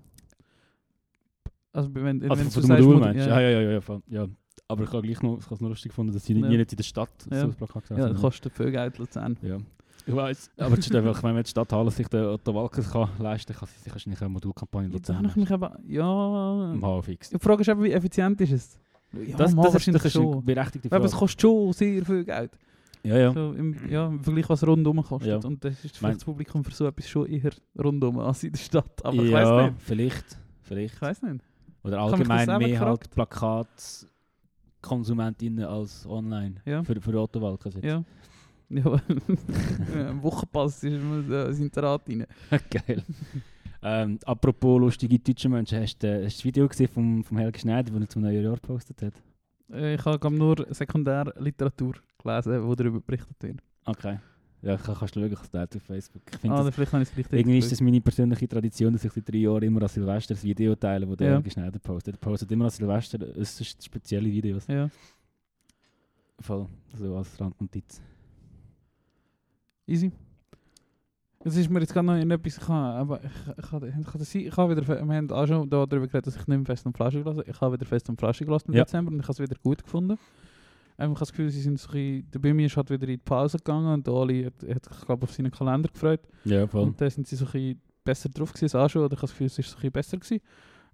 Also, 1.73 1.89
wenn, 1.93 2.23
Also 2.29 2.43
wenn 2.43 2.51
von 2.51 2.61
du 2.61 2.67
dem 2.67 2.77
Modul 2.77 2.93
Mod- 2.95 3.03
meinst 3.03 3.25
du? 3.25 3.29
ja. 3.29 3.41
Ja, 3.41 3.49
ja, 3.49 3.61
ja, 3.61 3.71
ja, 3.71 3.81
voll. 3.81 4.01
ja. 4.07 4.27
Aber 4.69 4.83
ich 4.85 4.89
habe 4.93 5.01
gleich 5.01 5.21
noch, 5.21 5.37
ich 5.39 5.45
habe 5.45 5.55
es 5.55 5.61
noch 5.61 5.69
lustig 5.69 5.89
gefunden, 5.89 6.13
dass 6.13 6.23
sie 6.25 6.33
Ja. 6.33 6.47
nie 6.47 6.55
nicht 6.57 6.71
in 6.71 6.77
der 6.77 6.83
Stadt 6.83 7.09
Ja. 7.29 7.41
so 7.41 7.47
ein 7.47 7.53
Plakat 7.55 7.89
Ja, 7.89 7.97
haben. 7.97 8.13
das 8.13 8.21
kostet 8.21 8.53
viel 8.53 8.71
Geld 8.71 8.97
Luzern. 8.99 9.37
Ja. 9.41 9.57
Ich 10.05 10.15
weiß. 10.15 10.51
Aber 10.57 10.75
das 10.75 10.85
ist 10.85 10.95
einfach, 10.95 11.17
ich 11.17 11.23
wenn 11.23 11.43
die 11.43 11.49
Stadthalle 11.49 11.91
sich 11.91 12.07
den 12.07 12.25
Otto 12.25 12.53
Walkes 12.53 12.91
kann 12.91 13.09
leisten 13.19 13.53
kann, 13.53 13.61
kann 13.61 13.69
sie 13.75 13.83
sich 13.83 13.93
wahrscheinlich 13.93 14.21
eine 14.21 14.29
Modulkampagne 14.29 14.89
Jetzt 14.89 15.07
Luzern 15.07 15.25
ich 15.25 15.35
mich 15.35 15.49
eben... 15.49 15.69
Ja... 15.87 16.73
machen. 16.75 17.03
fix. 17.03 17.29
Die 17.29 17.39
Frage 17.39 17.61
ist 17.61 17.69
eben, 17.69 17.83
wie 17.83 17.91
effizient 17.91 18.41
ist 18.41 18.51
es? 18.51 18.79
Ja, 19.13 19.37
das, 19.37 19.53
mal 19.53 19.63
das, 19.63 19.69
ist, 19.69 19.73
wahrscheinlich 19.75 20.05
ist 20.05 20.17
eine 20.17 20.41
berechtigte 20.41 20.87
Aber 20.87 20.97
Frage. 20.97 21.05
es 21.05 21.15
kostet 21.15 21.41
schon 21.41 21.73
sehr 21.73 22.03
viel 22.05 22.25
Geld. 22.25 22.51
ja, 23.03 23.17
ja. 23.17 23.31
So 23.31 23.53
im, 23.53 23.75
ja, 23.89 24.07
Im 24.07 24.23
Vergleich, 24.23 24.49
was 24.49 24.65
rundum 24.65 25.03
kostet. 25.03 25.29
Ja. 25.29 25.47
Und 25.47 25.63
das 25.63 25.73
ist 25.73 25.83
Mein- 25.83 25.91
vielleicht 25.93 26.15
das 26.17 26.25
Publikum 26.25 26.63
für 26.63 26.71
so 26.71 26.87
etwas 26.87 27.07
schon 27.07 27.27
eher 27.27 27.51
rundum 27.81 28.19
als 28.19 28.43
in 28.43 28.51
der 28.51 28.59
Stadt. 28.59 29.05
Aber 29.05 29.23
ich 29.23 29.29
ja, 29.29 29.37
weiß 29.37 29.71
nicht. 29.71 29.81
vielleicht. 29.83 30.37
vielleicht. 30.63 30.95
Ich 30.95 31.01
weiß 31.01 31.21
nicht. 31.21 31.45
Oder 31.83 31.99
allgemein 31.99 32.47
mehr 32.47 32.69
gefragt? 32.69 33.09
halt 33.15 33.29
Plakatkonsumentinnen 34.81 35.65
als 35.65 36.07
online. 36.07 36.55
Ja. 36.65 36.83
Für, 36.83 36.99
für 36.99 37.19
Autowahl 37.19 37.57
quasi. 37.57 37.79
Ja. 37.85 38.03
Ja, 39.95 40.09
ein 40.09 40.21
Wochenpass 40.23 40.83
ist 40.83 40.93
immer 40.93 41.19
äh, 41.25 41.47
das 41.47 41.59
Interat 41.59 42.01
rein. 42.09 42.25
Geil. 42.69 43.03
ähm, 43.81 44.19
apropos 44.25 44.79
lustige 44.79 45.19
deutsche 45.19 45.49
Menschen, 45.49 45.79
hast 45.81 45.97
du 45.99 46.07
äh, 46.07 46.25
hast 46.25 46.37
du 46.37 46.37
das 46.37 46.45
Video 46.45 46.67
gesehen 46.67 46.87
vom, 46.87 47.23
vom 47.23 47.37
Helge 47.37 47.59
Schneider, 47.59 47.91
das 47.91 48.01
er 48.01 48.09
zum 48.09 48.21
neuen 48.21 48.43
Jahr 48.43 48.55
gepostet 48.55 49.01
hat? 49.01 49.13
Äh, 49.71 49.95
Ich 49.95 50.05
habe 50.05 50.31
nur 50.31 50.65
Sekundärliteratur 50.69 51.95
gelesen, 52.17 52.63
wo 52.67 52.75
darüber 52.75 53.01
berichtet 53.01 53.41
wird. 53.41 53.59
Okay. 53.85 54.19
Ja, 54.61 54.77
kann, 54.77 54.95
kannst 54.95 55.13
du 55.13 55.19
schauen, 55.19 55.29
ich 55.33 55.37
habe 55.37 55.67
es 55.69 55.75
auf 55.75 55.83
Facebook. 55.83 56.21
Ich 56.41 56.49
Ah, 56.49 56.63
das, 56.63 56.73
vielleicht 56.73 56.93
habe 56.93 57.03
ich 57.03 57.09
es 57.09 57.13
vielleicht 57.13 57.33
irgendwie 57.33 57.57
ist 57.57 57.69
das 57.69 57.81
meine 57.81 57.99
persönliche 57.99 58.47
Tradition, 58.47 58.93
dass 58.93 59.03
ich 59.03 59.11
seit 59.11 59.27
drei 59.27 59.39
Jahren 59.39 59.63
immer 59.63 59.81
an 59.81 59.89
Silvester 59.89 60.33
das 60.35 60.43
Video 60.45 60.73
teile, 60.75 61.05
das 61.05 61.17
der 61.17 61.27
Ja. 61.27 61.33
Helge 61.35 61.51
Schneider 61.51 61.79
postet. 61.79 62.15
Er 62.15 62.19
postet 62.19 62.49
immer 62.49 62.63
an 62.65 62.71
Silvester 62.71 63.19
äußerst 63.37 63.83
spezielle 63.83 64.31
Videos. 64.31 64.65
Ja. 64.67 64.89
Voll, 66.39 66.67
so 66.97 67.15
als 67.17 67.39
Randnotiz. 67.41 68.01
Easy. 69.87 70.11
Es 71.45 71.57
ist 71.57 71.69
mir 71.69 71.81
jetzt 71.81 71.91
gerade 71.93 72.05
noch 72.07 72.15
in 72.15 72.31
etwas, 72.31 72.67
habe, 72.69 72.97
aber 72.97 73.19
ich, 73.23 73.71
habe- 73.71 73.89
ich, 73.89 74.07
das- 74.17 74.35
ich 74.35 74.55
habe 74.55 74.75
wieder, 74.77 74.87
wir 74.87 75.15
haben 75.15 75.29
auch 75.29 75.45
schon 75.45 75.69
da 75.69 75.85
darüber 75.85 76.07
geredet, 76.07 76.27
dass 76.27 76.35
ich 76.37 76.47
nicht 76.47 76.57
mehr 76.57 76.65
fest 76.65 76.85
und 76.85 76.95
flauschig 76.95 77.21
gelassen 77.23 77.43
Ich 77.45 77.59
habe 77.59 77.73
wieder 77.73 77.85
fest 77.85 78.07
und 78.09 78.17
flauschig 78.17 78.47
gelassen 78.47 78.71
im 78.71 78.77
Ja. 78.77 78.85
Dezember 78.85 79.11
und 79.11 79.19
ich 79.19 79.23
habe 79.23 79.33
es 79.33 79.39
wieder 79.39 79.55
gut 79.61 79.83
gefunden. 79.83 80.17
Ähm, 80.97 81.11
ich 81.11 81.15
habe 81.15 81.19
das 81.19 81.31
Gefühl, 81.31 81.49
sie 81.49 81.59
sind 81.61 81.79
so 81.79 81.91
ein 81.91 82.25
der 82.31 82.39
Bimi 82.39 82.63
ist 82.65 82.77
halt 82.77 82.89
wieder 82.89 83.03
in 83.07 83.15
die 83.15 83.17
Pause 83.17 83.57
gegangen 83.57 83.93
und 83.93 84.07
der 84.07 84.13
Oli 84.13 84.43
hat, 84.45 84.53
hat 84.73 84.85
sich, 84.85 85.05
glaube 85.05 85.23
auf 85.23 85.33
seinen 85.33 85.51
Kalender 85.51 85.89
gefreut. 85.89 86.21
Ja, 86.45 86.65
voll. 86.65 86.83
Und 86.83 87.01
da 87.01 87.09
sind 87.09 87.27
sie 87.27 87.35
so 87.35 87.45
ein 87.45 87.51
bisschen 87.51 87.81
besser 88.05 88.29
drauf 88.29 88.53
gewesen 88.53 88.63
als 88.65 88.75
auch 88.75 88.89
schon, 88.89 89.01
oder 89.03 89.13
ich 89.13 89.17
habe 89.17 89.21
das 89.27 89.31
Gefühl, 89.31 89.47
es 89.47 89.59
ist 89.59 89.69
so 89.69 89.75
ein 89.75 89.79
bisschen 89.79 89.91
besser 89.91 90.17
gewesen. 90.17 90.39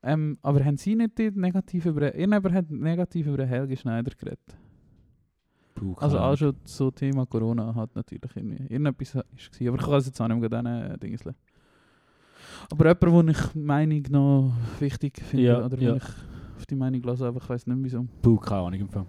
Ähm, 0.01 0.37
aber 0.41 0.63
haben 0.65 0.77
sie 0.77 0.95
nicht 0.95 1.19
negativ 1.35 1.85
über, 1.85 2.01
irgendjemand 2.15 2.53
hat 2.55 2.71
negativ 2.71 3.27
über 3.27 3.45
Helge 3.45 3.77
Schneider 3.77 4.11
geredet? 4.17 4.39
Puh, 5.79 5.95
Also 5.97 6.19
auch 6.19 6.35
schon 6.35 6.55
so 6.65 6.91
Thema 6.91 7.25
Corona 7.25 7.73
hat 7.73 7.95
natürlich 7.95 8.35
irgendwie 8.35 8.63
irgendetwas 8.63 9.23
ist 9.35 9.51
gewesen, 9.51 9.67
aber 9.69 9.77
ich 9.77 9.85
kann 9.85 9.93
es 9.93 10.05
jetzt 10.07 10.19
auch 10.19 10.27
nicht 10.27 10.51
mehr 10.51 10.91
äh, 10.91 10.97
Dingsle. 10.97 11.35
Aber 12.69 12.87
jemand, 12.87 13.29
den 13.29 13.35
ich 13.35 13.55
Meinung 13.55 14.03
noch 14.09 14.53
wichtig 14.79 15.21
finde, 15.21 15.45
Ja, 15.45 15.65
oder 15.65 15.77
ja. 15.77 15.91
wenn 15.91 15.97
ich 15.97 16.03
auf 16.57 16.65
die 16.65 16.75
Meinung 16.75 17.01
lasse, 17.03 17.25
aber 17.25 17.41
ich 17.41 17.49
weiß 17.49 17.65
nicht 17.65 17.75
mehr 17.77 17.85
wieso. 17.85 18.05
Puh, 18.21 18.35
keine 18.37 18.61
Ahnung 18.61 18.79
im 18.81 18.89
Fall. 18.89 19.05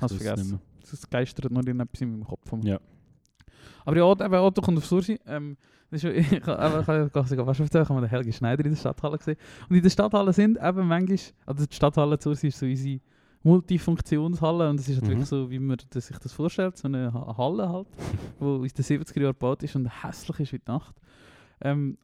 Hast 0.00 0.14
vergessen. 0.14 0.58
Das 0.80 1.10
geistert 1.10 1.52
noch 1.52 1.60
irgendetwas 1.60 2.00
in 2.00 2.12
meinem 2.12 2.24
Kopf. 2.24 2.50
Ja. 2.62 2.80
Aber 3.84 3.96
ja, 3.96 4.10
eben 4.10 4.34
Otto 4.34 4.62
kommt 4.62 4.78
auf 4.78 4.86
Sursi. 4.86 5.20
Ähm, 5.26 5.58
das 5.90 6.02
ist, 6.02 6.32
ich 6.32 6.46
habe 6.46 7.04
was 7.04 7.60
erzählt, 7.60 7.84
ich 7.84 7.88
habe 7.90 8.00
den 8.00 8.08
Helge 8.08 8.32
Schneider 8.32 8.64
in 8.64 8.70
der 8.70 8.78
Stadthalle 8.78 9.18
gesehen. 9.18 9.36
Und 9.68 9.76
in 9.76 9.82
der 9.82 9.90
Stadthalle 9.90 10.32
sind 10.32 10.56
eben 10.56 10.88
manchmal, 10.88 11.18
also 11.44 11.66
die 11.66 11.74
Stadthalle 11.74 12.18
Sursi 12.18 12.48
ist 12.48 12.58
so 12.58 12.64
unsere 12.64 13.00
Multifunktionshalle 13.44 14.70
und 14.70 14.80
es 14.80 14.88
ist 14.88 14.96
halt 14.96 15.04
Mhm. 15.06 15.08
wirklich 15.10 15.28
so, 15.28 15.50
wie 15.50 15.58
man 15.58 15.76
sich 15.92 16.18
das 16.18 16.32
vorstellt, 16.32 16.76
so 16.76 16.88
eine 16.88 17.12
Ha- 17.12 17.36
Halle 17.36 17.68
halt, 17.68 17.86
wo 18.40 18.62
aus 18.64 18.72
den 18.72 18.84
70er 18.84 19.20
Jahren 19.20 19.32
gebaut 19.32 19.62
ist 19.62 19.76
und 19.76 19.86
hässlich 20.02 20.40
ist 20.40 20.52
wie 20.52 20.58
die 20.58 20.70
Nacht. 20.70 20.94
Ähm, 21.60 21.98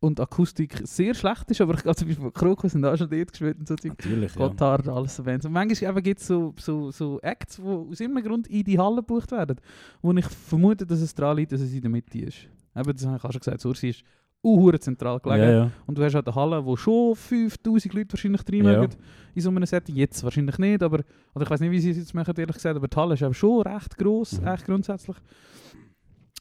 und 0.00 0.18
Akustik 0.18 0.80
sehr 0.84 1.14
schlecht 1.14 1.48
ist, 1.52 1.60
aber 1.60 1.74
ich 1.74 1.82
glaube 1.82 1.94
zum 1.96 2.08
Beispiel 2.08 2.30
Krokus 2.32 2.72
sind 2.72 2.84
auch 2.84 2.96
schon 2.96 3.08
dort 3.08 3.30
gespielt 3.30 3.56
und 3.60 3.68
so 3.68 3.76
Zeug. 3.76 3.92
Natürlich, 3.92 4.34
ja. 4.34 4.48
Gotthard, 4.48 4.88
alles 4.88 5.16
erwähnt. 5.20 5.44
Und 5.44 5.52
manchmal 5.52 6.02
gibt 6.02 6.20
es 6.20 6.26
so, 6.26 6.52
so, 6.58 6.90
so 6.90 7.20
Acts, 7.20 7.56
die 7.56 7.62
aus 7.62 8.00
irgendeinem 8.00 8.24
Grund 8.26 8.48
in 8.48 8.64
die 8.64 8.78
Halle 8.78 8.96
gebucht 8.96 9.30
werden, 9.30 9.60
wo 10.00 10.12
ich 10.12 10.26
vermute, 10.26 10.84
dass 10.86 11.00
es 11.00 11.14
daran 11.14 11.36
liegt, 11.36 11.52
dass 11.52 11.60
es 11.60 11.72
in 11.72 11.82
der 11.82 11.90
Mitte 11.90 12.18
ist. 12.18 12.48
Eben, 12.74 12.92
das 12.92 13.06
habe 13.06 13.16
ich 13.16 13.24
auch 13.24 13.30
schon 13.32 13.38
gesagt, 13.38 13.60
Sursi 13.60 13.90
ist 13.90 14.02
uh, 14.44 14.72
zentral 14.78 15.20
gelegen. 15.20 15.42
Ja, 15.42 15.50
ja. 15.50 15.70
Und 15.86 15.96
du 15.98 16.04
hast 16.04 16.14
halt 16.14 16.26
eine 16.26 16.34
Halle, 16.34 16.64
wo 16.64 16.76
schon 16.76 17.14
5000 17.16 17.94
Leute 17.94 18.12
wahrscheinlich 18.12 18.42
drin 18.42 18.64
Ja. 18.64 18.86
In 19.34 19.40
so 19.42 19.48
einem 19.50 19.64
Setting. 19.66 19.96
Jetzt 19.96 20.22
wahrscheinlich 20.24 20.58
nicht, 20.58 20.82
aber 20.82 21.00
oder 21.34 21.44
ich 21.44 21.50
weiß 21.50 21.60
nicht, 21.60 21.70
wie 21.70 21.80
sie 21.80 21.90
es 21.90 21.96
jetzt 21.98 22.14
machen, 22.14 22.34
ehrlich 22.36 22.56
gesagt, 22.56 22.76
aber 22.76 22.88
die 22.88 22.96
Halle 22.96 23.14
ist 23.14 23.22
eben 23.22 23.34
schon 23.34 23.62
recht 23.62 23.96
gross, 23.96 24.40
Mhm. 24.40 24.46
echt 24.48 24.64
grundsätzlich. 24.66 25.16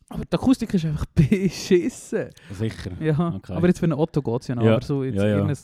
Aber 0.10 0.26
die 0.26 0.34
Akustik 0.34 0.74
ist 0.74 0.86
einfach 0.86 1.06
beschissen. 1.16 2.30
Sicher. 2.52 2.92
Ja, 3.00 3.34
Okay. 3.36 3.54
aber 3.54 3.68
jetzt 3.68 3.80
für 3.80 3.86
einen 3.86 3.94
Otto 3.94 4.22
geht 4.22 4.42
es 4.42 4.48
ja 4.48 4.56
noch. 4.56 4.64
Ja, 4.64 4.74
Aber 4.76 4.86
so 4.86 5.04
jetzt 5.04 5.16
ja, 5.16 5.24
irgendein 5.26 5.58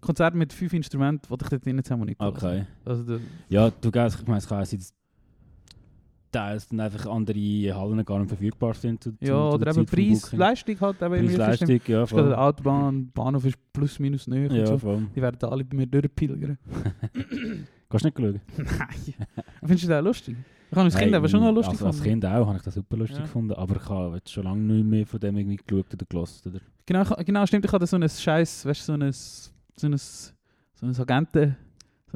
Konzert 0.00 0.34
mit 0.34 0.52
fünf 0.52 0.74
Instrumenten, 0.74 1.30
wollte 1.30 1.44
ich 1.46 1.48
dort 1.50 1.64
drinnen 1.64 1.82
zusammen 1.82 2.04
nicht. 2.04 2.20
Okay. 2.20 2.66
Also 2.84 3.02
der, 3.04 3.20
Ja, 3.48 3.70
du 3.70 3.90
gehst, 3.90 4.20
ich 4.20 4.26
meine, 4.26 4.38
es 4.38 4.46
kann 4.46 4.62
sein, 4.66 4.80
teils 6.34 6.68
dann 6.68 6.80
einfach 6.80 7.06
andere 7.06 7.38
Hallen 7.74 8.04
gar 8.04 8.18
nicht 8.18 8.28
verfügbar 8.28 8.74
sind. 8.74 9.02
Zu, 9.02 9.10
ja, 9.20 9.26
zu, 9.28 9.34
oder 9.34 9.72
der 9.72 9.76
eben 9.76 9.86
Preis. 9.86 10.32
Leistung 10.32 10.80
halt. 10.80 11.02
Eben 11.02 11.14
irgendwie 11.14 11.36
Preis-Leistung, 11.36 11.68
ja, 11.68 11.76
Ist 11.76 11.86
gerade 11.86 12.06
voll. 12.06 12.24
eine 12.24 12.38
Autobahn, 12.38 13.10
Bahnhof 13.12 13.44
ist 13.46 13.58
plus 13.72 13.98
minus 13.98 14.26
näher 14.26 14.50
Ja, 14.52 14.66
so. 14.66 14.78
voll. 14.78 15.06
Die 15.14 15.22
werden 15.22 15.38
alle 15.48 15.64
bei 15.64 15.76
mir 15.76 15.86
durchpilgern. 15.86 16.58
Kannst 17.88 18.04
du 18.04 18.08
nicht 18.08 18.18
schauen? 18.18 18.40
Nein. 18.56 19.14
Findest 19.60 19.84
du 19.84 19.88
das 19.88 20.00
auch 20.00 20.04
lustig? 20.04 20.36
Ich 20.70 20.76
habe 20.76 20.86
als 20.86 20.96
Kind 20.96 21.14
aber 21.14 21.28
schon 21.28 21.40
noch 21.40 21.52
lustig 21.52 21.74
also 21.74 21.86
als. 21.86 22.02
Kind 22.02 22.26
auch, 22.26 22.46
habe 22.48 22.56
ich 22.56 22.62
das 22.62 22.74
super 22.74 22.96
lustig 22.96 23.18
Ja. 23.18 23.22
gefunden, 23.22 23.52
aber 23.52 23.76
ich 23.76 23.88
habe 23.88 24.16
jetzt 24.16 24.32
schon 24.32 24.42
lange 24.44 24.60
nicht 24.60 24.84
mehr 24.86 25.06
von 25.06 25.20
dem 25.20 25.36
irgendwie 25.36 25.60
geschaut 25.64 25.94
oder 25.94 26.04
gelassen. 26.08 26.48
Oder? 26.50 26.60
Genau, 26.86 27.04
genau, 27.24 27.46
stimmt. 27.46 27.64
Ich 27.64 27.72
hatte 27.72 27.86
so 27.86 27.96
ein 27.96 28.08
Scheiß, 28.08 28.66
weißt 28.66 28.80
du, 28.80 28.84
so 28.84 28.92
ein, 28.94 29.12
so 29.12 29.86
ein, 29.86 29.96
so 29.96 30.86
ein 30.86 30.96
Agenten, 30.96 31.56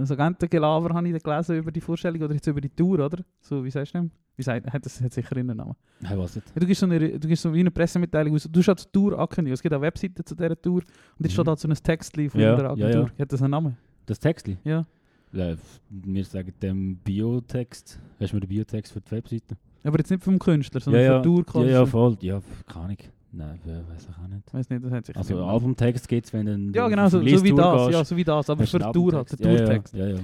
so 0.07 0.15
ein 0.15 0.21
Agentengelaber 0.21 0.95
habe 0.95 1.09
ich 1.09 1.15
da 1.15 1.19
gelesen 1.31 1.57
über 1.57 1.71
die 1.73 1.81
Vorstellung 1.81 2.23
oder 2.23 2.35
jetzt 2.35 2.47
über 2.47 2.61
die 2.61 2.69
Tour, 2.71 2.99
oder? 3.05 3.19
So, 3.41 3.65
wie 3.65 3.71
sagst 3.71 3.95
du 3.95 3.99
dem? 3.99 4.11
Wie 4.37 4.43
sagt, 4.43 4.73
hat 4.73 4.85
das 4.87 5.01
hat 5.01 5.13
sicher 5.13 5.37
einen 5.37 5.57
Namen. 5.57 5.75
Hey, 6.05 6.17
was? 6.17 6.37
Ja, 6.37 6.43
du 6.55 6.65
gibst 6.67 6.81
so 6.81 6.87
eine, 6.87 7.19
du 7.19 7.27
gibst 7.29 7.43
so 7.43 7.51
eine 7.51 7.71
Pressemitteilung 7.71 8.35
aus. 8.35 8.49
Du 8.51 8.63
hast 8.63 8.85
die 8.85 8.93
Tour 8.93 9.19
angekündigt. 9.19 9.55
Es 9.55 9.63
gibt 9.63 9.75
auch 9.75 9.81
Webseiten 9.81 10.25
zu 10.25 10.35
dieser 10.37 10.61
Tour. 10.61 10.83
Und 10.83 10.85
jetzt 11.19 11.31
Mhm. 11.31 11.35
steht 11.35 11.47
halt 11.49 11.59
so 11.59 11.69
ein 11.69 11.75
Textli 11.75 12.29
von 12.29 12.41
Ja, 12.41 12.55
der 12.55 12.65
ja, 12.67 12.71
Agentur. 12.71 13.11
ja. 13.17 13.23
Hat 13.23 13.33
das 13.33 13.43
einen 13.43 13.51
Namen? 13.51 13.77
Das 14.07 14.21
Textli? 14.21 14.57
Ja. 14.65 14.87
Ja, 15.33 15.57
wir 15.91 16.25
sagen 16.25 16.53
dem 16.63 16.97
Biotext. 16.99 17.99
Hast 18.21 18.33
du 18.33 18.37
mir 18.37 18.41
den 18.41 18.49
Biotext 18.49 18.93
für 18.93 19.01
die 19.01 19.11
Webseite? 19.11 19.57
Aber 19.85 19.99
jetzt 19.99 20.11
nicht 20.11 20.23
vom 20.23 20.39
Künstler, 20.39 20.81
sondern 20.81 21.03
ja, 21.03 21.09
ja. 21.13 21.23
von 21.23 21.25
Tour 21.25 21.39
ja, 21.39 21.45
quasi. 21.45 21.71
ja, 21.71 21.87
voll. 21.87 22.17
Ja, 22.21 22.41
keine 22.67 22.85
Ahnung. 22.85 22.97
Nein, 23.31 23.59
we- 23.64 23.85
weiß 23.88 24.09
ich 24.11 24.17
auch 24.19 24.29
nicht. 24.29 24.43
Ich 24.47 24.55
weiß 24.55 24.71
nicht, 24.71 24.85
das 24.85 24.93
hat 24.93 25.07
sich 25.07 25.17
Also 25.17 25.45
Albumtext 25.45 26.09
gibt 26.09 26.27
es, 26.27 26.33
wenn 26.33 26.47
dann 26.47 26.73
Ja, 26.73 26.88
genau, 26.88 27.09
so, 27.09 27.19
so 27.19 27.25
wie 27.25 27.53
das. 27.55 27.87
gehst, 27.87 27.91
Ja, 27.99 28.05
so 28.05 28.17
wie 28.17 28.25
das. 28.25 28.49
Aber 28.51 28.67
für 28.67 28.79
die 28.79 28.93
Tour 28.93 29.12
halt, 29.12 29.38
der. 29.41 29.57
Tourtext. 29.57 29.95
Ja, 29.95 30.07
ja. 30.09 30.17
ja, 30.17 30.23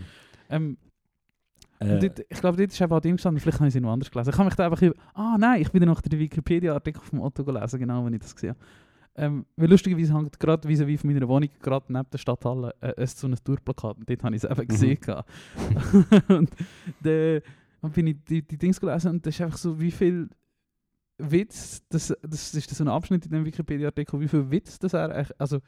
Ähm, 0.50 0.76
Äh, 1.80 1.98
dort, 1.98 2.20
ich 2.20 2.40
glaube, 2.40 2.56
dort 2.56 2.72
ist 2.72 2.80
einfach 2.80 3.00
Ding 3.00 3.16
gestanden, 3.16 3.40
vielleicht 3.40 3.58
habe 3.58 3.66
ich 3.68 3.74
sie 3.74 3.80
noch 3.80 3.92
anders 3.92 4.10
gelesen. 4.10 4.30
Ich 4.30 4.36
habe 4.38 4.44
mich 4.46 4.54
da 4.54 4.64
einfach 4.66 4.80
über, 4.80 4.94
ah 5.12 5.36
nein, 5.38 5.60
ich 5.60 5.70
bin 5.70 5.80
dann 5.80 5.90
nach 5.90 6.00
den 6.00 6.18
Wikipedia-Artikel 6.18 7.02
vom 7.02 7.20
Otto 7.20 7.44
gelesen, 7.44 7.78
genau, 7.80 8.04
wenn 8.06 8.14
ich 8.14 8.20
das 8.20 8.34
gesehen 8.34 8.50
habe. 8.50 8.58
Ähm, 9.16 9.46
weil 9.56 9.68
lustigerweise 9.70 10.14
hängt 10.14 10.40
gerade 10.40 10.66
vis-à-vis 10.66 11.00
von 11.00 11.12
meiner 11.12 11.28
Wohnung, 11.28 11.48
gerade 11.62 11.92
neben 11.92 12.08
der 12.10 12.18
Stadthalle, 12.18 12.74
äh, 12.80 13.06
so 13.06 13.26
ein 13.26 13.36
Tourplakat. 13.44 13.98
Und 13.98 14.08
dort 14.08 14.22
habe 14.24 14.34
ich 14.34 14.42
es 14.42 14.50
eben 14.50 14.66
gesehen. 14.66 14.98
gehabt. 15.00 15.28
und 16.28 16.50
dann 17.02 17.40
dann 17.82 17.90
bin 17.92 18.06
ich 18.06 18.16
die, 18.28 18.40
die 18.42 18.56
Dings 18.56 18.80
gelesen 18.80 19.10
und 19.10 19.26
das 19.26 19.34
ist 19.34 19.40
einfach 19.42 19.58
so, 19.58 19.78
wie 19.78 19.90
viel 19.90 20.30
Witz, 21.18 21.82
das, 21.88 22.14
das 22.22 22.54
ist 22.54 22.70
so 22.70 22.84
ein 22.84 22.88
Abschnitt 22.88 23.24
in 23.26 23.30
dem 23.32 23.44
Wikipedia-Artikel, 23.44 24.20
wie 24.20 24.28
viel 24.28 24.50
Witz 24.50 24.78
das 24.78 24.94
er 24.94 25.30
also 25.38 25.60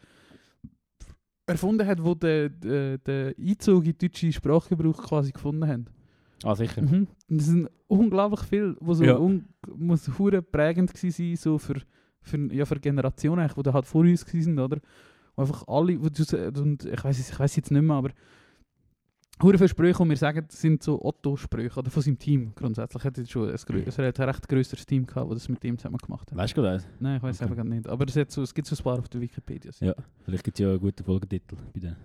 erfunden 1.47 1.87
hat, 1.87 2.03
wo 2.03 2.15
der, 2.15 2.49
der, 2.49 2.99
der 2.99 3.35
Einzug 3.39 3.85
in 3.87 3.93
den 3.97 3.99
deutschen 3.99 4.33
Sprachgebrauch 4.33 5.03
quasi 5.05 5.31
gefunden 5.33 5.67
haben. 5.67 5.87
ah, 6.43 6.55
sicher. 6.55 6.83
Mhm. 6.83 7.07
Das 7.29 7.47
sind 7.47 7.69
unglaublich 7.87 8.41
viel, 8.43 8.77
wo 8.81 8.95
so 8.95 9.05
Ja. 9.05 9.17
un 9.17 9.45
muss 9.77 10.09
hure 10.19 10.43
prägend 10.43 10.97
sein, 10.97 11.37
so 11.37 11.59
für, 11.59 11.81
für, 12.21 12.53
ja, 12.53 12.65
für 12.65 12.81
Generationen, 12.81 13.49
die 13.57 13.63
da 13.63 13.73
halt 13.73 13.87
vor 13.87 14.03
uns 14.03 14.23
sind, 14.23 14.59
oder? 14.59 14.79
Wo 15.37 15.43
einfach 15.43 15.67
alle, 15.69 16.01
wo 16.01 16.07
und 16.61 16.85
ich 16.85 17.05
weiß 17.05 17.31
ich 17.31 17.39
weiß 17.39 17.57
jetzt 17.57 17.71
nicht 17.71 17.83
mehr, 17.83 17.97
aber 17.97 18.11
hure 19.43 19.59
viele 19.59 19.69
Sprüche, 19.69 20.03
die 20.03 20.09
wir 20.09 20.17
sagen, 20.17 20.47
sind 20.49 20.83
so 20.83 21.03
Otto-Sprüche, 21.05 21.79
oder 21.79 21.91
von 21.91 22.03
seinem 22.03 22.19
Team 22.19 22.53
grundsätzlich. 22.55 23.05
Er 23.05 23.11
hat 23.13 23.31
schon 23.31 23.49
ein, 23.51 23.57
grö- 23.57 23.99
ein 24.19 24.29
recht 24.29 24.49
grösseres 24.49 24.87
Team 24.87 25.07
gehabt, 25.07 25.31
das 25.31 25.39
das 25.41 25.49
mit 25.49 25.63
ihm 25.65 25.77
zusammen 25.79 25.99
gemacht 25.99 26.31
hat. 26.31 26.39
Weißt 26.39 26.57
du 26.57 26.63
gerade? 26.63 26.83
Nein, 27.01 27.17
ich 27.19 27.23
weiß 27.23 27.37
Okay. 27.37 27.45
einfach 27.45 27.57
gar 27.57 27.65
nicht. 27.65 27.87
Aber 27.89 28.07
es, 28.07 28.33
so, 28.33 28.43
es 28.43 28.55
gibt 28.55 28.67
so 28.67 28.75
ein 28.77 28.83
paar 28.83 28.99
auf 28.99 29.09
der 29.09 29.21
Wikipedia. 29.21 29.71
Ja. 29.81 29.95
Vielleicht 30.25 30.45
gibt 30.45 30.59
es 30.59 30.63
ja 30.63 30.71
einen 30.71 30.81
guten 30.81 31.05
Folgetitel 31.05 31.57
bei 31.75 31.81
denen. 31.81 31.97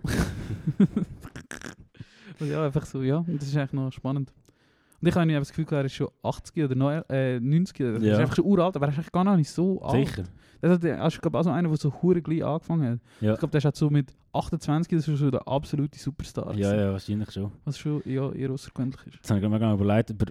Also 2.38 2.44
ja, 2.52 2.64
einfach 2.66 2.84
so, 2.86 3.02
ja. 3.02 3.24
Das 3.26 3.48
ist 3.48 3.56
eigentlich 3.56 3.72
noch 3.72 3.90
spannend. 3.92 4.32
Und 5.02 5.08
ich 5.08 5.14
habe 5.16 5.32
das 5.32 5.48
Gefühl, 5.52 5.66
er 5.70 5.84
ist 5.84 5.94
schon 5.94 6.08
80 6.22 6.64
oder 6.64 6.74
neu, 6.74 7.02
äh, 7.08 7.40
90. 7.40 7.80
Er 7.80 7.94
ist 7.94 8.02
Ja. 8.04 8.18
einfach 8.18 8.36
schon 8.36 8.44
uralt, 8.44 8.76
aber 8.76 8.86
er 8.86 8.92
ist 8.92 8.98
eigentlich 8.98 9.12
gar 9.12 9.24
noch 9.24 9.36
nicht 9.36 9.50
so 9.50 9.82
alt. 9.82 10.06
Sicher. 10.08 10.24
Das 10.60 10.70
hat, 10.70 10.84
er 10.84 11.06
ist 11.06 11.20
glaube 11.20 11.38
auch 11.40 11.42
so 11.42 11.50
einer, 11.50 11.68
der 11.68 11.76
so 11.76 11.92
hure 12.02 12.22
gleich 12.22 12.44
angefangen 12.44 12.88
hat. 12.92 13.00
Ja. 13.20 13.32
Ich 13.32 13.38
glaube, 13.40 13.50
der 13.50 13.58
ist 13.58 13.64
halt 13.64 13.76
so 13.76 13.90
mit 13.90 14.14
28, 14.32 14.96
das 14.96 15.08
ist 15.08 15.18
schon 15.18 15.30
der 15.32 15.46
absolute 15.48 15.98
Superstar. 15.98 16.54
Ja, 16.54 16.74
ja, 16.74 16.92
wahrscheinlich 16.92 17.32
schon. 17.32 17.50
Was 17.64 17.78
schon 17.78 18.00
ja, 18.04 18.30
eher 18.30 18.50
außergewöhnlich 18.50 19.00
ist. 19.06 19.14
Jetzt 19.16 19.30
habe 19.30 19.40
ich 19.40 19.48
mir 19.48 19.58
gerade 19.58 19.74
überlegt, 19.74 20.10
über 20.10 20.26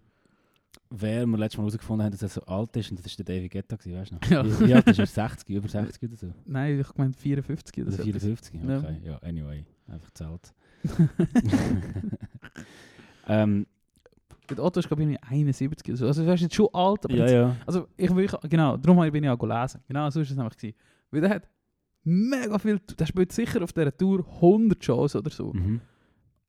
wer 0.89 1.25
wir 1.25 1.37
letztes 1.37 1.57
Mal 1.57 1.63
herausgefunden 1.63 2.05
haben, 2.05 2.11
dass 2.11 2.21
er 2.21 2.29
so 2.29 2.41
alt 2.43 2.75
ist. 2.77 2.91
Und 2.91 2.99
das 3.03 3.05
war 3.17 3.25
der 3.25 3.35
David 3.35 3.51
Guetta, 3.51 3.75
weißt 3.77 4.11
du 4.11 4.15
noch? 4.15 4.29
Ja. 4.29 4.45
Wie, 4.61 4.67
wie 4.67 4.73
alt 4.73 4.87
ist 4.87 4.99
er? 4.99 5.05
60, 5.05 5.49
über 5.55 5.67
60 5.67 6.03
oder 6.03 6.15
so? 6.15 6.33
Nein, 6.45 6.79
ich 6.79 6.95
meine 6.95 7.13
54 7.13 7.77
oder 7.83 7.87
Oder 7.87 7.97
so. 7.97 8.03
54? 8.03 8.61
Ja. 8.63 8.77
Okay, 8.77 8.97
ja, 9.03 9.17
anyway. 9.17 9.65
Einfach 9.87 10.11
zahlt. 10.11 10.53
ähm, 13.27 13.65
Der 14.55 14.63
Otto 14.65 14.79
ist, 14.79 14.87
glaube 14.87 15.03
ich, 15.03 15.17
71 15.23 15.87
oder 15.89 15.97
so. 15.97 16.07
Also, 16.07 16.23
er 16.23 16.33
ist 16.33 16.41
jetzt 16.41 16.55
schon 16.55 16.67
alt, 16.73 17.05
aber 17.05 17.15
ja, 17.15 17.23
jetzt, 17.23 17.33
ja. 17.33 17.55
Also, 17.65 17.87
ich 17.97 18.15
will, 18.15 18.29
genau, 18.49 18.77
darum 18.77 19.11
bin 19.11 19.23
ich 19.23 19.29
auch 19.29 19.37
gelesen. 19.39 19.81
Genau 19.87 20.09
so 20.09 20.21
ist 20.21 20.31
es 20.31 20.37
nämlich 20.37 20.55
gewesen. 20.57 20.75
Weil 21.11 21.21
der 21.21 21.29
hat 21.29 21.47
mega 22.03 22.57
viel, 22.59 22.79
der 22.97 23.05
spielt 23.05 23.31
sicher 23.31 23.61
auf 23.63 23.73
dieser 23.73 23.95
Tour 23.95 24.25
100 24.41 24.83
Shows 24.83 25.15
oder 25.15 25.29
so. 25.29 25.53
Mhm. 25.53 25.81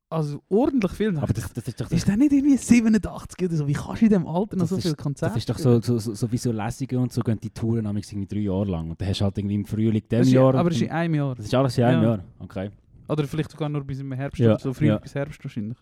Also, 0.09 0.43
ordentlich 0.47 0.91
viel. 0.91 1.17
Aber 1.17 1.33
das, 1.33 1.51
das 1.53 1.67
ist 1.67 1.81
doch 1.81 1.89
ist 1.89 2.07
der 2.07 2.17
nicht 2.17 2.31
irgendwie 2.31 2.55
87 2.55 3.47
oder 3.47 3.55
so? 3.57 3.67
Wie 3.67 3.73
kannst 3.73 4.01
du 4.01 4.05
in 4.05 4.09
diesem 4.09 4.27
Alter 4.27 4.57
noch 4.57 4.67
so 4.67 4.75
ist- 4.75 4.83
viele 4.83 4.95
Konzerte 4.95 5.33
Das 5.33 5.41
ist 5.41 5.49
doch 5.49 5.57
so, 5.57 5.81
so, 5.81 5.97
so, 5.97 6.13
so 6.13 6.31
wie 6.31 6.37
so 6.37 6.51
Lesungen 6.51 6.97
und 7.03 7.11
so 7.11 7.21
gehen 7.21 7.39
die 7.39 7.49
Touren 7.49 7.83
nämlich 7.85 8.11
irgendwie 8.11 8.27
drei 8.27 8.41
Jahre 8.41 8.65
lang. 8.65 8.91
Und 8.91 9.01
dann 9.01 9.07
hast 9.09 9.21
du 9.21 9.25
halt 9.25 9.37
irgendwie 9.39 9.55
im 9.55 9.65
Frühling 9.65 10.03
dem 10.07 10.23
Jahr. 10.25 10.53
aber 10.53 10.69
das 10.69 10.77
ist 10.77 10.83
in 10.83 10.91
einem 10.91 11.15
Jahr. 11.15 11.33
das 11.33 11.45
ist 11.45 11.55
alles 11.55 11.77
in 11.79 11.83
einem 11.85 12.03
Ja. 12.03 12.09
Jahr. 12.09 12.23
Okay. 12.39 12.69
Oder 13.07 13.23
vielleicht 13.27 13.51
sogar 13.51 13.69
nur 13.69 13.83
bis 13.83 13.99
im 14.01 14.11
Herbst 14.11 14.39
Ja, 14.39 14.57
so, 14.59 14.71
Frühling 14.71 14.93
ja. 14.93 14.99
bis 14.99 15.15
Herbst 15.15 15.43
wahrscheinlich. 15.43 15.77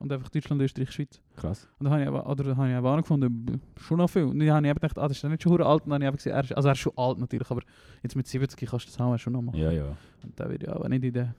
Und 0.00 0.10
einfach 0.12 0.30
Deutschland, 0.30 0.60
Österreich, 0.62 0.90
Schweiz. 0.90 1.20
Krass. 1.36 1.68
Und 1.78 1.84
dann 1.84 1.92
habe 1.92 2.02
ich 2.02 2.08
aber, 2.08 2.26
oder 2.28 2.42
dann 2.42 2.56
habe 2.56 2.68
ich 2.70 2.74
aber 2.74 2.90
auch 2.92 2.96
noch 2.96 3.02
gefunden, 3.02 3.44
b- 3.44 3.58
schon 3.78 3.98
noch 3.98 4.08
viel. 4.08 4.24
Und 4.24 4.38
dann 4.38 4.50
habe 4.50 4.66
ich 4.66 4.70
eben 4.70 4.80
gedacht, 4.80 4.98
ah, 4.98 5.02
das 5.06 5.18
ist 5.18 5.22
dann 5.24 5.30
nicht 5.30 5.42
schon 5.42 5.60
alt. 5.62 5.84
Und 5.84 5.90
dann 5.90 6.02
habe 6.02 6.16
ich 6.16 6.24
gesehen, 6.24 6.32
er 6.32 6.42
ist, 6.42 6.52
also 6.56 6.68
er 6.68 6.72
ist 6.72 6.78
schon 6.78 6.92
alt 6.96 7.18
natürlich, 7.18 7.50
aber 7.50 7.60
jetzt 8.02 8.16
mit 8.16 8.26
70 8.26 8.68
kannst 8.68 8.86
du 8.86 8.90
das 8.90 9.00
auch 9.00 9.16
schon 9.18 9.34
noch 9.34 9.42
machen. 9.42 9.58
Ja, 9.60 9.70
ja. 9.70 9.96
Und 10.24 10.38
der 10.38 10.48
wird 10.50 10.62
ja 10.62 10.74
auch 10.74 10.88
nicht 10.88 11.04
in 11.04 11.12
den, 11.12 11.24
den 11.26 11.34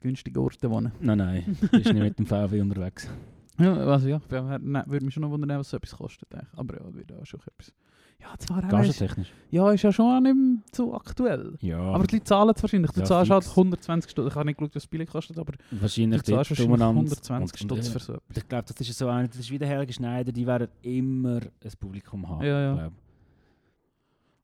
günstigen 0.00 0.38
Orten 0.38 0.70
wohnen. 0.70 0.92
Nein, 1.00 1.18
nein. 1.18 1.56
Du 1.60 1.68
bist 1.68 1.92
nicht 1.92 2.02
mit 2.02 2.18
dem 2.18 2.26
VW 2.26 2.60
unterwegs. 2.60 3.08
Ja, 3.58 3.74
also 3.74 4.08
ja, 4.08 4.16
ich 4.16 4.30
nein, 4.62 4.84
würde 4.86 5.04
mich 5.04 5.12
schon 5.12 5.20
noch 5.20 5.28
wundern, 5.30 5.58
was 5.58 5.68
so 5.68 5.76
etwas 5.76 5.94
kostet. 5.94 6.34
eigentlich. 6.34 6.48
Aber 6.56 6.76
ja, 6.80 6.94
wird 6.94 7.12
auch 7.12 7.26
schon 7.26 7.40
etwas. 7.40 7.74
Ja, 8.20 8.36
zwar 8.38 8.62
Gastentechnisch. 8.62 9.32
ja, 9.50 9.70
ist 9.72 9.82
ja 9.82 9.92
schon 9.92 10.06
auch 10.06 10.20
nicht 10.20 10.74
so 10.76 10.94
aktuell. 10.94 11.56
Ja. 11.60 11.78
Aber 11.80 12.06
die 12.06 12.16
Leute 12.16 12.24
zahlen 12.24 12.52
es 12.54 12.62
wahrscheinlich. 12.62 12.90
Du 12.92 13.00
Ja, 13.00 13.06
zahlst 13.06 13.30
halt 13.30 13.44
fix. 13.44 13.56
120 13.56 14.10
Stunden. 14.10 14.28
Ich 14.30 14.34
habe 14.34 14.46
nicht 14.46 14.58
geschaut, 14.58 14.74
was 14.74 14.82
das 14.82 14.86
Billig 14.86 15.08
kostet, 15.10 15.38
aber 15.38 15.54
wahrscheinlich 15.70 16.22
du 16.22 16.32
zahlst 16.32 16.50
wahrscheinlich 16.50 16.66
umeinander. 16.68 17.00
120 17.00 17.62
Und- 17.62 17.72
und, 17.72 17.78
Stutz 17.78 17.88
äh, 17.88 17.92
für 17.92 17.98
so 18.04 18.12
etwas. 18.14 18.36
Ich 18.36 18.48
glaube, 18.48 18.64
das 18.68 18.80
ist 18.88 18.98
so 18.98 19.08
eine, 19.08 19.28
das 19.28 19.38
ist 19.38 19.50
wie 19.50 19.58
der 19.58 19.68
Helge 19.68 19.92
Schneider, 19.92 20.32
die 20.32 20.46
werden 20.46 20.68
immer 20.82 21.40
ein 21.40 21.72
Publikum 21.78 22.28
haben. 22.28 22.44
Ja, 22.44 22.60
ja. 22.60 22.74
glaub. 22.74 22.92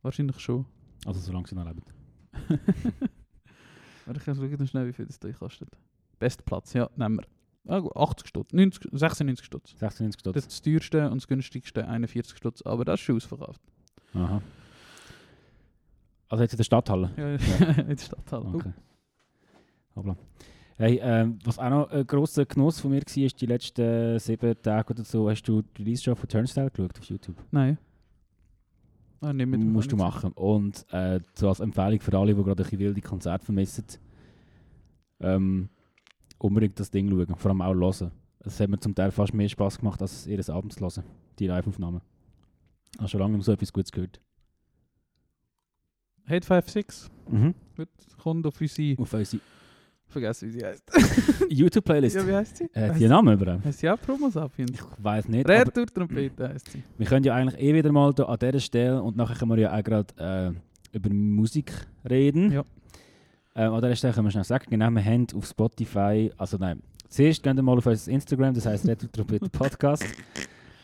Wahrscheinlich 0.02 0.38
schon. 0.40 0.64
Also 1.04 1.20
solange 1.20 1.46
sie 1.46 1.54
noch 1.54 1.64
leben. 1.66 1.82
Warte, 4.06 4.20
ich 4.20 4.24
kann 4.24 4.36
schauen 4.36 4.56
noch 4.58 4.68
schnell, 4.68 4.86
wie 4.86 4.92
viel 4.92 5.06
das 5.06 5.18
Teil 5.18 5.32
kostet. 5.34 5.68
Best 6.18 6.44
Platz, 6.44 6.72
ja, 6.72 6.88
nehmen 6.96 7.18
wir. 7.18 7.24
Ah, 7.66 7.80
gut, 7.80 7.96
80 7.96 8.28
Stutz, 8.28 8.52
90, 8.52 8.88
96 8.92 9.44
Stutz. 9.44 9.70
96 9.78 10.20
Stutz. 10.20 10.34
Das 10.34 10.44
ist 10.44 10.52
das 10.52 10.62
teuerste 10.62 11.10
und 11.10 11.20
das 11.20 11.26
günstigste 11.26 11.86
41 11.86 12.36
Stutz, 12.36 12.62
aber 12.62 12.84
das 12.84 13.00
ist 13.00 13.06
schon 13.06 13.16
ausverkauft. 13.16 13.60
Aha. 14.14 14.40
Also 16.28 16.42
jetzt 16.42 16.52
in 16.52 16.56
der 16.58 16.64
Stadthalle. 16.64 17.10
Ja, 17.16 17.34
in 17.82 17.88
der 17.88 17.96
Stadthalle. 17.98 18.46
Okay. 18.46 18.72
Hoppla. 19.96 20.16
Hey, 20.78 21.00
ähm, 21.02 21.38
was 21.44 21.58
auch 21.58 21.70
noch 21.70 21.90
ein 21.90 22.06
grosser 22.06 22.44
Genuss 22.44 22.80
von 22.80 22.90
mir 22.90 23.00
war, 23.00 23.24
ist 23.24 23.40
die 23.40 23.46
letzten 23.46 24.18
sieben 24.18 24.54
Tage 24.60 24.92
oder 24.92 25.04
so, 25.04 25.30
hast 25.30 25.42
du 25.44 25.62
die 25.62 25.82
Release-Show 25.82 26.14
von 26.14 26.28
Turnstile 26.28 26.70
geschaut 26.70 26.98
auf 26.98 27.04
YouTube? 27.04 27.36
Nein. 27.50 27.78
Ah, 29.22 29.32
nicht 29.32 29.46
mit 29.46 29.60
musst 29.60 29.90
du 29.90 29.96
machen. 29.96 30.32
Und 30.32 30.84
äh, 30.92 31.20
so 31.34 31.48
als 31.48 31.60
Empfehlung 31.60 32.00
für 32.00 32.16
alle, 32.18 32.34
die 32.34 32.42
gerade 32.42 32.50
ein 32.50 32.56
bisschen 32.56 32.78
wilde 32.78 33.00
Konzerte 33.00 33.44
vermissen, 33.44 33.86
ähm, 35.20 35.70
unbedingt 36.38 36.78
das 36.78 36.90
Ding 36.90 37.08
schauen, 37.08 37.36
vor 37.36 37.50
allem 37.50 37.62
auch 37.62 37.74
hören. 37.74 38.12
Es 38.40 38.60
hat 38.60 38.68
mir 38.68 38.78
zum 38.78 38.94
Teil 38.94 39.10
fast 39.10 39.34
mehr 39.34 39.48
Spass 39.48 39.78
gemacht, 39.78 40.00
als 40.00 40.26
ihr 40.26 40.48
Abend 40.50 40.72
zu 40.72 40.80
hören, 40.80 41.04
die 41.38 41.46
Live-Aufnahmen. 41.46 42.00
Ich 42.94 42.98
habe 42.98 43.08
schon 43.08 43.20
lange 43.20 43.42
so 43.42 43.52
etwas 43.52 43.72
Gutes 43.72 43.90
gehört. 43.92 44.20
Hate 46.28 46.46
56. 46.46 47.10
Mhm. 47.30 47.54
Gut, 47.76 47.88
kommt 48.22 48.46
auf 48.46 48.60
unsere... 48.60 49.00
Auf 49.00 49.12
unsere 49.12 49.40
Vergessen, 50.08 50.48
wie 50.48 50.52
sie 50.60 50.64
heißt. 50.64 50.90
YouTube-Playlist. 51.50 52.16
ja, 52.16 52.26
wie 52.26 52.34
heißt 52.34 52.56
sie? 52.58 52.64
äh, 52.72 52.94
die 52.94 53.08
Namen 53.08 53.34
überhaupt? 53.34 53.64
Heißt 53.64 53.80
sie 53.80 53.90
auch 53.90 54.00
Promo 54.00 54.30
Sapiens? 54.30 54.70
Ich 54.70 54.80
weiß 55.04 55.28
nicht. 55.28 55.48
Retour 55.48 55.86
Trompete 55.86 56.48
heisst 56.48 56.70
sie. 56.70 56.82
wir 56.96 57.06
können 57.06 57.24
ja 57.24 57.34
eigentlich 57.34 57.60
eh 57.60 57.74
wieder 57.74 57.90
mal 57.90 58.14
da 58.14 58.24
an 58.24 58.38
dieser 58.38 58.60
Stelle 58.60 59.02
und 59.02 59.16
nachher 59.16 59.36
können 59.36 59.50
wir 59.50 59.58
ja 59.58 59.76
auch 59.76 59.82
gerade 59.82 60.54
äh, 60.92 60.96
über 60.96 61.10
Musik 61.10 61.72
reden. 62.08 62.52
Ja. 62.52 62.64
Ähm, 63.58 63.72
an 63.72 63.80
dieser 63.80 63.96
Stelle 63.96 64.12
können 64.12 64.26
wir 64.26 64.30
schnell 64.32 64.44
sagen, 64.44 64.66
genau, 64.68 64.90
wir 64.90 65.02
haben 65.02 65.26
auf 65.34 65.46
Spotify, 65.46 66.30
also 66.36 66.58
nein, 66.58 66.82
zuerst 67.08 67.42
gehen 67.42 67.56
wir 67.56 67.62
mal 67.62 67.78
auf 67.78 67.86
unser 67.86 68.12
Instagram, 68.12 68.52
das 68.52 68.66
heisst 68.66 68.86
Retro 68.86 69.06
Trompete 69.08 69.48
Podcast. 69.48 70.04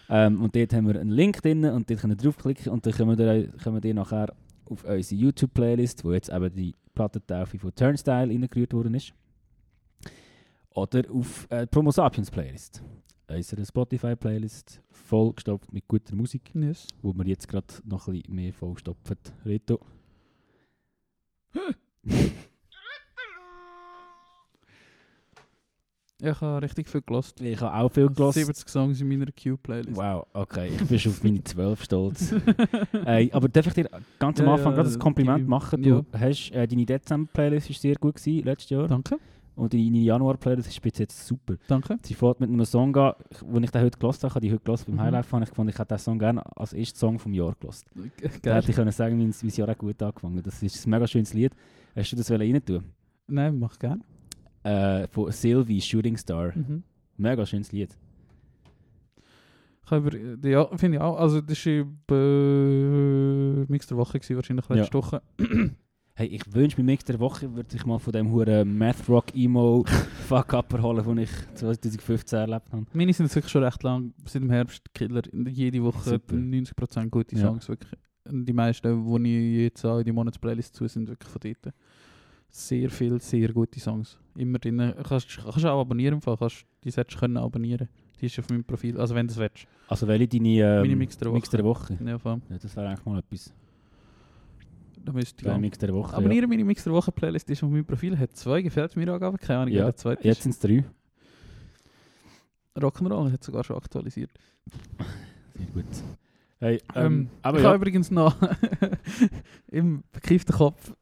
Ähm, 0.09 0.41
und 0.43 0.57
dort 0.57 0.73
haben 0.73 0.87
wir 0.89 0.99
einen 0.99 1.11
Link 1.11 1.43
drin 1.43 1.64
und 1.66 1.89
dort 1.91 2.01
könnt 2.01 2.14
ihr 2.14 2.16
draufklicken 2.16 2.73
und 2.73 2.87
dann 2.87 2.95
können 2.95 3.18
wir, 3.18 3.49
können 3.62 3.83
wir 3.83 3.95
nachher 3.95 4.35
auf 4.64 4.85
unsere 4.85 5.20
YouTube-Playlist, 5.20 6.03
wo 6.03 6.12
jetzt 6.12 6.31
eben 6.31 6.55
die 6.55 6.75
Plattentaufe 6.95 7.59
von 7.59 7.75
Turnstile 7.75 8.29
reingerührt 8.29 8.73
worden 8.73 8.95
ist. 8.95 9.12
Oder 10.70 11.03
auf 11.11 11.47
äh, 11.51 11.61
die 11.62 11.66
Promo 11.66 11.91
Sapiens 11.91 12.31
Playlist. 12.31 12.83
Unsere 13.29 13.64
Spotify-Playlist, 13.66 14.81
vollgestopft 14.91 15.73
mit 15.73 15.87
guter 15.89 16.14
Musik, 16.16 16.51
Yes. 16.55 16.87
wo 17.03 17.12
wir 17.12 17.27
jetzt 17.27 17.49
gerade 17.49 17.66
noch 17.85 18.09
ein 18.09 18.14
bisschen 18.14 18.35
mehr 18.35 18.53
vollstopfen. 18.55 19.16
Reto. 19.45 19.79
ich 26.23 26.41
habe 26.41 26.62
richtig 26.62 26.89
viel 26.89 27.03
gelost. 27.03 27.41
Ich 27.41 27.61
habe 27.61 27.75
auch 27.77 27.89
viel 27.91 28.09
gelassen. 28.09 28.45
70 28.45 28.68
Songs 28.68 29.01
in 29.01 29.09
meiner 29.09 29.27
Q-Playlist. 29.33 29.97
Wow, 29.97 30.27
okay, 30.33 30.68
ich 30.75 30.87
bin 30.87 30.99
schon 30.99 31.12
auf 31.12 31.23
meine 31.25 31.43
12 31.43 31.83
stolz. 31.85 32.35
Ey, 33.05 33.31
aber 33.33 33.49
darf 33.49 33.66
ich 33.66 33.75
dir 33.75 33.89
ganz 34.18 34.41
am 34.41 34.47
Ja, 34.47 34.53
Anfang 34.55 34.73
ja, 34.73 34.77
gerade 34.83 34.95
ein 34.95 34.99
Kompliment 34.99 35.49
machen? 35.49 35.83
Du 35.83 35.89
ja. 36.12 36.20
hast, 36.20 36.51
äh, 36.53 36.66
deine 36.66 36.87
Dezember-Playlist 36.87 37.68
war 37.70 37.77
sehr 37.77 37.95
gut 37.97 38.14
gewesen, 38.16 38.45
letztes 38.45 38.70
Jahr. 38.70 38.87
Danke, 38.89 39.16
Und 39.57 39.75
deine 39.75 39.99
Januar-Playlist 39.99 40.68
ist 40.68 40.81
bis 40.81 40.99
jetzt 40.99 41.27
super. 41.27 41.57
danke. 41.68 41.99
Sie 42.03 42.14
fährt 42.14 42.41
mit 42.41 42.49
einem 42.51 42.64
Song 42.64 42.97
an, 42.97 43.14
den 43.43 43.64
ich 43.64 43.70
den 43.70 43.83
heute 43.83 43.99
gelost 43.99 44.23
habe. 44.25 44.29
Ich 44.31 44.35
habe 44.37 44.47
die 44.47 44.53
heute 44.53 44.64
gelost 44.64 44.87
beim 44.87 44.95
Mhm. 44.95 45.01
Highlife. 45.01 45.33
habe 45.33 45.45
ich 45.45 45.51
gefunden, 45.51 45.70
ich 45.70 45.79
hätte 45.79 45.95
diesen 45.95 46.05
Song 46.05 46.18
gerne 46.18 46.43
als 46.57 46.73
ersten 46.73 46.99
Song 46.99 47.18
vom 47.18 47.35
Jahr 47.35 47.55
gelost. 47.61 47.85
Da 47.95 48.29
Geil. 48.43 48.55
hätte 48.57 48.70
ich 48.70 48.77
können 48.77 48.93
sagen, 48.93 49.18
wie 49.18 49.27
das 49.47 49.57
Jahr 49.57 49.68
auch 49.68 49.77
gut 49.79 50.03
angefangen 50.03 50.43
Das 50.43 50.62
ist 50.62 50.87
ein 50.87 50.91
mega 50.91 51.07
schönes 51.07 51.35
Lied. 51.35 51.53
Hast 51.95 52.12
du 52.12 52.16
das 52.16 52.31
rein 52.31 52.64
tun? 52.64 52.85
Nein, 53.27 53.59
mach 53.59 53.79
gerne. 53.79 54.01
Äh, 54.65 55.07
von 55.09 55.31
Sylvie, 55.33 55.81
Shooting 55.81 56.17
Star. 56.17 56.53
Mhm. 56.57 56.83
Mega 57.17 57.45
schönes 57.47 57.73
Lied. 57.73 57.97
Über, 59.91 60.17
ja, 60.49 60.67
finde 60.77 60.97
ich 60.97 61.03
auch. 61.03 61.19
Also, 61.19 61.41
das 61.43 61.67
war 61.67 61.85
bei 62.07 63.67
Mix 63.69 63.87
der 63.89 63.97
Woche, 63.99 64.19
gewesen, 64.19 64.37
wahrscheinlich 64.37 64.69
letzte 64.69 64.95
Woche. 64.95 65.23
Hey, 66.15 66.27
ich 66.27 66.43
wünsche 66.55 66.77
mir 66.79 66.85
Mix 66.85 67.05
der 67.07 67.19
Woche, 67.19 67.55
würde 67.55 67.75
ich 67.75 67.87
mal 67.87 67.99
von 67.99 68.13
dem 68.13 68.31
huren 68.31 68.77
Math 68.77 69.09
Rock 69.09 69.35
Emo 69.35 69.83
Fuck 70.29 70.53
Up 70.53 70.71
erholen, 70.75 71.03
den 71.07 71.19
ich 71.25 71.31
2015 71.55 72.39
erlebt 72.39 72.71
habe. 72.71 72.85
Meine 72.93 73.15
sind 73.15 73.25
jetzt 73.25 73.35
wirklich 73.35 73.51
schon 73.51 73.65
recht 73.65 73.83
lang, 73.83 74.13
seit 74.27 74.43
dem 74.43 74.51
Herbst 74.51 74.93
Killer. 74.93 75.23
Jede 75.49 75.83
Woche 75.83 76.11
Super. 76.11 76.35
90% 76.35 77.09
gute 77.09 77.35
Ja. 77.35 77.47
Songs. 77.47 77.67
Wirklich. 77.67 77.99
Und 78.29 78.45
Die 78.45 78.53
meisten, 78.53 79.23
die 79.25 79.55
ich 79.57 79.63
jetzt 79.63 79.87
auch 79.87 80.01
in 80.01 80.05
die 80.05 80.13
Monatsplaylist 80.13 80.75
zu 80.75 80.87
sind, 80.87 81.09
wirklich 81.09 81.31
von 81.31 81.41
dort. 81.43 81.75
Sehr 82.55 82.91
viel, 82.91 83.19
sehr 83.21 83.51
gute 83.53 83.81
Songs. 83.81 84.19
Immer 84.37 84.59
drin. 84.59 84.93
Kannst, 85.09 85.39
du 85.39 85.49
auch 85.73 85.81
abonnieren, 85.81 86.15
im 86.17 86.21
Fall. 86.21 86.37
Kannst, 86.37 86.67
die 86.85 86.91
solltest 86.91 87.17
du 87.17 87.21
können 87.21 87.39
abonnieren. 87.39 87.89
Die 88.21 88.27
ist 88.27 88.39
auf 88.39 88.49
meinem 88.51 88.63
Profil, 88.63 88.99
also 89.01 89.15
wenn 89.15 89.27
du 89.27 89.33
es 89.33 89.39
willst. 89.39 89.67
Also 89.89 90.07
welche 90.07 90.29
deine 90.29 90.49
ähm, 90.49 90.81
Meine 90.83 90.97
Mix 90.97 91.17
der 91.17 91.29
Woche. 91.29 91.35
Mix 91.37 91.49
der 91.51 91.65
Woche? 91.65 91.99
Ja, 92.05 92.19
voll. 92.19 92.41
Ja, 92.51 92.59
das 92.59 92.77
wäre 92.77 92.89
eigentlich 92.89 93.05
mal 93.07 93.19
etwas. 93.19 93.53
Da 95.05 95.13
müsste 95.13 95.43
ich 95.45 95.51
gehen. 95.51 95.61
Mix 95.63 95.79
der 95.79 95.93
Woche. 95.95 96.15
Abonnieren 96.15 96.49
meine 96.49 96.65
Mix 96.65 96.85
der 96.85 96.93
Woche 96.93 97.11
Playlist 97.11 97.49
ist 97.51 97.63
auf 97.65 97.71
meinem 97.71 97.85
Profil. 97.87 98.17
Hat 98.19 98.37
zwei, 98.37 98.61
gefällt 98.63 98.95
mir 98.97 99.09
auch, 99.17 99.21
aber 99.21 99.39
keine 99.39 99.61
Ahnung, 99.61 99.75
Ja. 99.75 99.81
der 99.85 99.89
Ja. 99.89 99.97
zweite 99.97 100.29
Jetzt 100.29 100.43
sind 100.43 100.53
es 100.53 100.59
drei. 100.61 100.85
Rock'n'Roll 102.77 103.33
hat 103.33 103.43
sogar 103.43 103.65
schon 103.65 103.77
aktualisiert. 103.77 104.31
Sehr 105.57 105.67
gut. 105.75 105.85
Hey, 106.63 106.81
Ähm, 106.95 107.05
ähm, 107.05 107.31
aber 107.43 107.59
ich 107.59 107.65
ja. 107.65 107.71
habe 107.71 107.79
übrigens 107.79 108.13
noch 108.13 108.37
im 109.73 110.05
bekifften 110.13 110.55
Kopf 110.55 110.93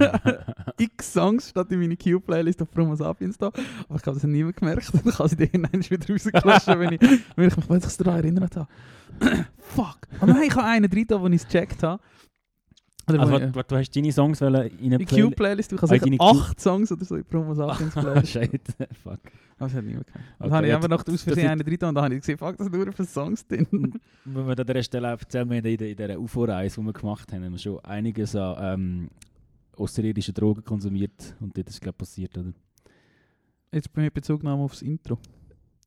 x 0.78 1.12
Songs 1.14 1.48
statt 1.48 1.72
in 1.72 1.80
meine 1.80 1.96
Q-Playlist 1.96 2.62
auf 2.62 2.70
Promo 2.70 2.94
Sapiens 2.94 3.36
da. 3.36 3.48
Aber 3.48 3.96
ich 3.96 4.02
glaube, 4.02 4.14
das 4.14 4.22
hat 4.22 4.30
niemand 4.30 4.58
gemerkt. 4.58 4.92
Dann 5.04 5.12
kann 5.12 5.26
sie 5.26 5.34
die 5.34 5.42
irgendwann 5.52 5.90
wieder 5.90 6.08
rausgelöschen, 6.08 6.78
wenn 6.78 6.92
ich, 6.92 7.00
wenn 7.34 7.48
ich 7.48 7.56
mich 7.56 7.66
plötzlich 7.66 7.96
daran 7.96 8.20
erinnert 8.20 8.54
habe. 8.54 8.68
Fuck. 9.58 10.06
Oh 10.20 10.26
nein, 10.26 10.44
ich 10.46 10.54
habe 10.54 10.66
einen 10.66 10.88
drin, 10.88 11.06
wo 11.08 11.26
ich 11.26 11.48
gecheckt 11.48 11.82
habe. 11.82 12.00
Oder 13.20 13.32
also, 13.32 13.46
was, 13.46 13.54
was, 13.54 13.66
du 13.66 13.76
hast 13.76 13.90
deine 13.96 14.12
Songs 14.12 14.40
in 14.40 14.46
eine 14.48 14.66
ich, 14.68 14.80
die 14.80 15.04
Q-Playlist, 15.22 15.72
Ah, 15.74 15.86
sicher 15.86 16.04
deine 16.04 16.16
Q- 16.18 16.24
acht 16.24 16.60
Songs 16.60 16.90
oder 16.92 17.04
so 17.04 17.16
in 17.16 17.24
Promo 17.24 17.52
Ah, 17.62 17.74
Playlist. 17.74 18.28
Shit, 18.32 18.62
fuck. 19.02 19.20
Aber 19.58 19.68
das 19.68 19.74
hat 19.74 19.84
niemand 19.84 20.06
gemerkt. 20.06 20.30
Dann 20.38 20.46
Okay, 20.46 20.54
habe 20.56 20.66
ich 20.66 20.74
einfach 20.74 20.88
noch 20.88 21.06
aus 21.06 21.22
Versehen 21.22 21.48
einen 21.50 21.60
drin 21.60 21.72
und 21.88 21.94
dann 21.94 22.04
habe 22.04 22.14
ich 22.14 22.20
gesehen, 22.20 22.38
fuck, 22.38 22.56
das 22.56 22.66
sind 22.66 22.76
nur 22.76 22.92
für 22.92 23.04
Songs 23.04 23.46
drin. 23.46 23.66
Wenn 24.24 24.46
wir 24.46 24.58
an 24.58 24.66
dieser 24.66 24.82
Stelle 24.82 25.08
erzählen, 25.08 25.48
wir 25.48 25.56
in 25.58 25.62
der, 25.78 25.88
in 25.90 25.96
dieser 25.96 26.18
UFO-Reise, 26.20 26.80
die 26.80 26.86
wir 26.86 26.92
gemacht 26.92 27.32
haben, 27.32 27.44
haben 27.44 27.52
wir 27.52 27.58
schon 27.58 27.78
einiges 27.84 28.34
an 28.36 28.56
ähm, 28.80 29.08
außerirdischen 29.76 30.34
Drogen 30.34 30.64
konsumiert 30.64 31.34
und 31.40 31.56
das 31.56 31.74
ist 31.74 31.80
glaube 31.80 31.94
ich 31.96 31.98
passiert, 31.98 32.36
oder? 32.38 32.52
Jetzt 33.72 33.92
bin 33.92 34.04
ich 34.04 34.12
Bezugnahme 34.12 34.62
aufs 34.62 34.82
Intro. 34.82 35.18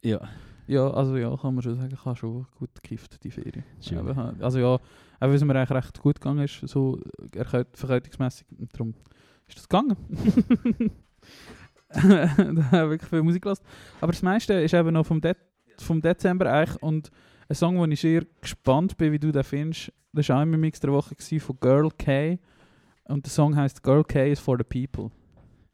Ja. 0.04 0.20
Ja, 0.68 0.90
also 0.90 1.16
ja, 1.18 1.36
kann 1.38 1.54
man 1.54 1.62
schon 1.62 1.76
sagen, 1.76 1.92
ich 1.94 2.06
habe 2.06 2.16
schon 2.16 2.48
gut 2.58 2.74
gekifft, 2.76 3.24
die 3.24 3.32
Ferien. 3.32 3.64
Schön. 3.82 4.08
Also 4.42 4.60
ja, 4.60 4.68
auch 4.68 4.82
weil 5.20 5.34
es 5.34 5.44
mir 5.44 5.56
eigentlich 5.56 5.78
recht 5.78 6.02
gut 6.02 6.16
gegangen 6.16 6.44
ist, 6.44 6.68
so 6.68 7.00
verkältungsmässig, 7.74 8.48
darum 8.74 8.96
ist 9.48 9.58
das 9.58 9.70
gegangen. 9.70 9.96
da 11.90 12.72
habe 12.72 12.86
ich 12.86 13.02
wirklich 13.02 13.10
viel 13.10 13.24
Musik 13.24 13.44
gelassen. 13.44 13.64
Aber 14.02 14.12
das 14.12 14.24
meiste 14.24 14.54
ist 14.54 14.74
eben 14.74 14.94
noch 14.94 15.06
vom, 15.06 15.22
De 15.22 15.36
vom 15.78 16.02
Dezember 16.02 16.52
eigentlich 16.52 16.82
und 16.82 17.12
ein 17.48 17.56
Song, 17.56 17.78
wo 17.78 17.86
ich 17.86 18.02
sehr 18.02 18.24
gespannt 18.42 18.98
bin, 18.98 19.12
wie 19.12 19.20
du 19.20 19.32
den 19.32 19.44
findest, 19.44 19.94
das 20.14 20.30
war 20.30 20.40
auch 20.40 20.44
im 20.44 20.60
Mix 20.60 20.80
der 20.80 20.92
Woche 20.92 21.16
von 21.40 21.60
Girl 21.60 21.90
K. 21.98 22.40
Und 23.04 23.26
der 23.26 23.32
Song 23.32 23.56
heißt 23.56 23.84
Girl 23.84 24.04
K 24.04 24.32
is 24.32 24.40
for 24.40 24.58
the 24.58 24.64
People. 24.64 25.12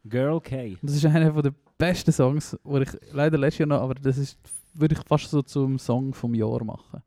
Girl 0.03 0.41
K. 0.41 0.77
Das 0.81 0.95
ist 0.95 1.05
einer 1.05 1.31
der 1.41 1.53
besten 1.81 2.11
Songs, 2.11 2.57
wo 2.63 2.77
ich 2.77 2.89
leider 3.11 3.37
letztes 3.37 3.59
Jahr 3.59 3.67
noch, 3.69 3.81
aber 3.81 3.95
das 3.95 4.17
ist, 4.17 4.37
würde 4.73 4.95
ich 4.95 5.01
fast 5.07 5.29
so 5.29 5.41
zum 5.41 5.77
Song 5.79 6.13
vom 6.13 6.33
Jahr 6.33 6.63
machen. 6.63 7.01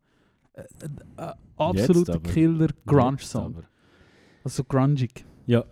Äh, 0.53 0.62
äh, 0.62 1.25
äh, 1.29 1.33
absoluter. 1.57 2.20
Killer 2.20 2.66
Jetzt 2.68 2.87
Grunge-Song. 2.87 3.45
aber. 3.57 3.64
Also 4.45 4.57
so 4.57 4.64
grungig. 4.64 5.25
Ja. 5.47 5.64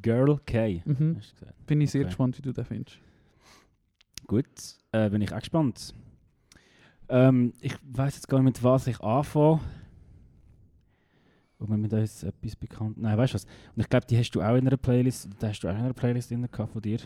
Girl 0.00 0.38
K. 0.44 0.82
Mhm. 0.84 1.20
Bin 1.66 1.80
ich 1.80 1.90
sehr 1.90 2.00
Okay. 2.02 2.08
gespannt, 2.08 2.36
wie 2.38 2.42
du 2.42 2.52
den 2.52 2.64
findest. 2.64 2.98
Gut, 4.26 4.46
äh, 4.92 5.08
bin 5.10 5.22
ich 5.22 5.32
auch 5.32 5.38
gespannt. 5.38 5.94
Ähm, 7.08 7.52
ich 7.60 7.74
weiß 7.82 8.14
jetzt 8.16 8.28
gar 8.28 8.38
nicht, 8.38 8.44
mit 8.44 8.62
was 8.64 8.86
ich 8.86 9.00
anfange. 9.00 9.60
Ob 11.58 11.68
mir 11.68 11.76
mit 11.76 11.92
uns 11.92 12.22
etwas 12.24 12.56
bekannt. 12.56 12.98
Nein, 12.98 13.16
weißt 13.16 13.32
du 13.32 13.36
was? 13.36 13.44
Und 13.76 13.82
ich 13.82 13.88
glaube, 13.88 14.06
die 14.06 14.18
hast 14.18 14.30
du 14.32 14.42
auch 14.42 14.56
in 14.56 14.66
einer 14.66 14.76
Playlist. 14.76 15.28
Da 15.38 15.48
hast 15.48 15.60
du 15.60 15.68
auch 15.68 15.72
in 15.74 15.78
einer 15.80 15.92
Playlist 15.94 16.30
drin 16.30 16.48
gehabt 16.50 16.72
von 16.72 16.82
dir, 16.82 16.98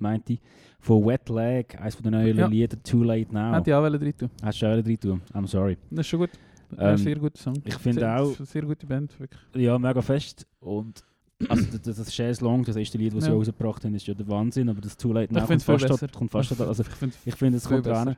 meinte 0.00 0.34
ich. 0.34 0.40
Von 0.80 1.04
Wet 1.06 1.28
Leg, 1.28 1.78
eines 1.80 1.96
den 1.96 2.12
neuen 2.12 2.36
Ja. 2.36 2.46
Lieder, 2.46 2.82
Too 2.82 3.02
Late 3.02 3.32
Now. 3.34 3.54
Hätte 3.54 3.70
ich 3.70 3.74
auch 3.74 3.88
drin 3.88 4.16
tun. 4.16 4.30
Hast 4.42 4.62
du 4.62 4.66
auch 4.66 4.82
drin 4.82 4.98
tun? 5.00 5.20
I'm 5.34 5.46
sorry. 5.46 5.76
Das 5.90 6.00
ist 6.00 6.06
schon 6.08 6.20
gut. 6.20 6.30
Ähm, 6.78 6.96
sehr 6.96 7.16
guter 7.16 7.38
Song. 7.38 7.54
ich 7.64 7.74
finde 7.74 8.08
auch- 8.16 8.34
sehr 8.44 8.62
gute 8.62 8.86
Band, 8.86 9.18
wirklich. 9.18 9.40
Ja, 9.56 9.78
mega 9.78 10.00
fest. 10.00 10.46
Und 10.60 11.02
also 11.48 11.64
das, 11.82 11.96
das 11.96 12.14
Chaise 12.14 12.44
Long, 12.44 12.62
das 12.64 12.76
erste 12.76 12.96
Lied, 12.96 13.14
das 13.14 13.24
sie 13.24 13.30
Ja. 13.30 13.36
rausgebracht 13.36 13.84
haben, 13.84 13.94
ist 13.94 14.06
ja 14.06 14.14
der 14.14 14.28
Wahnsinn. 14.28 14.68
Aber 14.68 14.80
das 14.80 14.96
Too 14.96 15.12
Late 15.12 15.34
Now 15.34 15.46
kommt 15.46 15.62
fast, 15.62 15.90
dort- 15.90 16.12
kommt 16.12 16.30
fast 16.30 16.50
dort- 16.52 16.60
also 16.68 16.82
ich 17.24 17.34
finde 17.34 17.56
es 17.56 17.64
kommt 17.68 17.82
besser. 17.82 18.04
dran. 18.04 18.16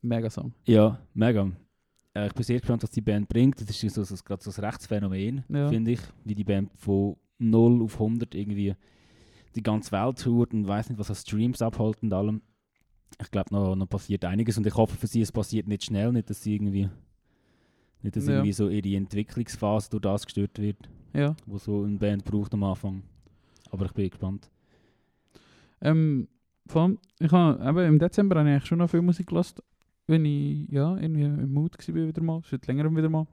mega 0.00 0.30
Song. 0.30 0.52
Ja, 0.64 0.98
mega. 1.14 1.50
Äh, 2.14 2.26
ich 2.26 2.32
bin 2.34 2.42
sehr 2.44 2.58
gespannt, 2.60 2.82
was 2.82 2.90
die 2.90 3.00
Band 3.00 3.28
bringt. 3.28 3.60
Das 3.60 3.68
ist 3.82 3.94
so, 3.94 4.02
so, 4.02 4.14
gerade 4.24 4.42
so 4.42 4.50
ein 4.50 4.64
Rechtsphänomen, 4.64 5.44
Ja. 5.48 5.68
finde 5.68 5.92
ich. 5.92 6.00
Wie 6.24 6.34
die 6.34 6.44
Band 6.44 6.70
von 6.76 7.16
0 7.38 7.82
auf 7.82 7.98
100 7.98 8.34
irgendwie 8.34 8.74
die 9.54 9.62
ganze 9.62 9.92
Welt 9.92 10.18
tourt 10.22 10.52
und 10.54 10.66
weiß 10.66 10.88
nicht, 10.88 10.98
was 10.98 11.10
an 11.10 11.16
Streams 11.16 11.62
abholt 11.62 12.02
und 12.02 12.12
allem. 12.12 12.42
Ich 13.20 13.30
glaube, 13.30 13.52
noch, 13.54 13.76
noch 13.76 13.88
passiert 13.88 14.24
einiges 14.24 14.56
und 14.58 14.66
ich 14.66 14.74
hoffe 14.74 14.96
für 14.96 15.06
sie, 15.06 15.20
es 15.20 15.30
passiert 15.32 15.68
nicht 15.68 15.84
schnell, 15.84 16.12
nicht, 16.12 16.30
dass 16.30 16.42
sie 16.42 16.54
irgendwie, 16.54 16.88
nicht, 18.02 18.16
dass 18.16 18.26
Ja. 18.26 18.34
irgendwie 18.34 18.52
so 18.52 18.68
ihre 18.68 18.96
Entwicklungsphase 18.96 19.90
durch 19.90 20.02
das 20.02 20.24
gestört 20.24 20.58
wird, 20.58 20.78
Ja. 21.12 21.36
wo 21.46 21.58
so 21.58 21.82
eine 21.82 21.98
Band 21.98 22.24
braucht 22.24 22.54
am 22.54 22.64
Anfang. 22.64 23.02
Aber 23.70 23.84
ich 23.86 23.92
bin 23.92 24.08
gespannt. 24.10 24.50
Ähm, 25.80 26.28
vor 26.66 26.82
allem, 26.82 26.98
ich 27.18 27.30
habe 27.32 27.82
eben 27.82 27.94
im 27.94 27.98
Dezember 27.98 28.36
habe 28.38 28.48
ich 28.48 28.54
eigentlich 28.54 28.66
schon 28.68 28.78
noch 28.78 28.88
viel 28.90 29.02
Musik 29.02 29.26
gelassen, 29.26 29.60
wenn 30.06 30.24
ich 30.24 30.68
ja, 30.70 30.96
irgendwie 30.96 31.22
im 31.24 31.52
Mood 31.52 31.76
war 31.76 31.94
wieder 31.94 32.22
mal, 32.22 32.40
seit 32.48 32.66
längerem 32.66 32.96
wieder 32.96 33.08
mal. 33.08 33.26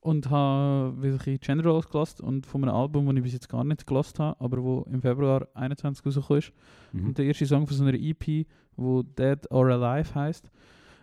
Und 0.00 0.30
habe 0.30 0.94
wirklich 1.02 1.40
Generals 1.40 1.88
gelassen 1.88 2.24
und 2.24 2.46
von 2.46 2.62
einem 2.62 2.74
Album, 2.74 3.06
das 3.06 3.16
ich 3.16 3.22
bis 3.22 3.32
jetzt 3.32 3.48
gar 3.48 3.64
nicht 3.64 3.86
gelassen 3.86 4.18
habe, 4.20 4.40
aber 4.40 4.62
wo 4.62 4.82
im 4.90 5.02
Februar 5.02 5.48
21 5.54 6.06
rausgekommen 6.06 6.38
ist. 6.38 6.52
Mhm. 6.92 7.06
Und 7.08 7.18
der 7.18 7.24
erste 7.26 7.46
Song 7.46 7.66
von 7.66 7.76
so 7.76 7.84
einer 7.84 7.94
EP, 7.98 8.46
wo 8.76 9.02
Dead 9.02 9.38
or 9.50 9.66
Alive 9.66 10.14
heisst. 10.14 10.50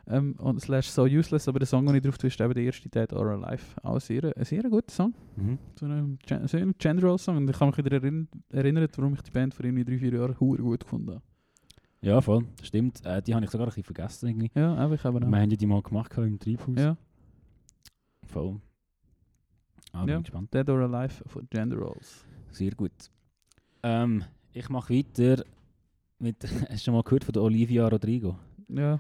Ähm, 0.08 0.36
und 0.38 0.62
slash 0.62 0.88
so 0.88 1.04
useless, 1.04 1.48
aber 1.48 1.60
der 1.60 1.66
Song, 1.66 1.86
den 1.88 1.96
ich 1.96 2.04
drauf 2.04 2.18
tue, 2.18 2.28
ist 2.30 2.40
eben 2.40 2.54
der 2.54 2.64
erste 2.64 2.88
Dead 2.88 3.12
or 3.12 3.28
Alive. 3.32 3.64
Auch 3.84 4.00
sehr, 4.00 4.36
ein 4.38 4.46
sehr 4.46 4.64
guter 4.64 4.92
Song. 4.92 5.14
Mhm. 5.36 5.58
So 5.78 5.88
ein, 5.88 6.18
Gen 6.26 6.48
so 6.48 6.58
ein 6.58 6.74
General-Song. 6.78 7.38
Und 7.38 7.50
ich 7.50 7.58
kann 7.58 7.70
mich 7.70 7.78
wieder 7.78 7.92
erinn 7.98 8.28
erinnert, 8.50 8.98
warum 8.98 9.14
ich 9.16 9.22
die 9.24 9.32
Band 9.32 9.54
vor 9.54 9.66
irgendwie 9.66 9.84
drei, 9.84 9.98
vier 9.98 10.14
Jahren 10.14 10.36
gut 10.36 10.80
gefunden 10.80 11.10
habe. 11.10 11.22
Ja, 12.02 12.22
voll. 12.22 12.46
Stimmt. 12.62 13.04
Äh, 13.04 13.22
die 13.24 13.34
habe 13.34 13.44
ich 13.44 13.52
sogar 13.52 13.66
ein 13.66 13.70
bisschen 13.70 13.84
vergessen. 13.84 14.30
Irgendwie. 14.30 14.52
Ja, 14.56 14.76
aber 14.76 14.94
ich 14.94 15.04
habe 15.04 15.20
Wir 15.20 15.28
auch. 15.28 15.32
haben 15.32 15.50
ja 15.52 15.58
die 15.58 15.66
mal 15.66 15.82
gemacht 15.82 16.16
im 16.18 16.40
Treibhaus. 16.40 16.76
Ja, 16.78 16.96
Voll. 18.28 18.60
Ah, 19.96 20.02
bin 20.06 20.10
Ja. 20.16 20.20
gespannt. 20.20 20.54
Dead 20.54 20.68
or 20.70 20.80
Alive 20.82 21.24
von 21.28 21.48
Generals. 21.50 22.26
Sehr 22.52 22.72
gut. 22.72 22.92
Ähm, 23.84 24.24
ich 24.54 24.68
mache 24.70 24.94
weiter 24.94 25.44
mit. 26.20 26.44
Hast 26.44 26.72
du 26.72 26.78
schon 26.78 26.94
mal 26.94 27.04
gehört 27.04 27.24
von 27.24 27.34
der 27.34 27.44
Olivia 27.44 27.88
Rodrigo? 27.88 28.38
Ja, 28.70 29.00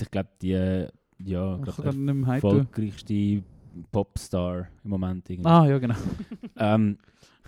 Ich 0.00 0.10
glaube, 0.10 0.28
die 0.40 0.48
ja, 0.50 1.56
glaub, 1.56 1.78
erfolgreichste 1.84 3.42
Popstar 3.90 4.68
im 4.84 4.90
Moment. 4.90 5.28
Irgendwie. 5.30 5.48
Ah, 5.48 5.66
ja, 5.66 5.78
genau. 5.78 5.94
Ähm, 6.56 6.98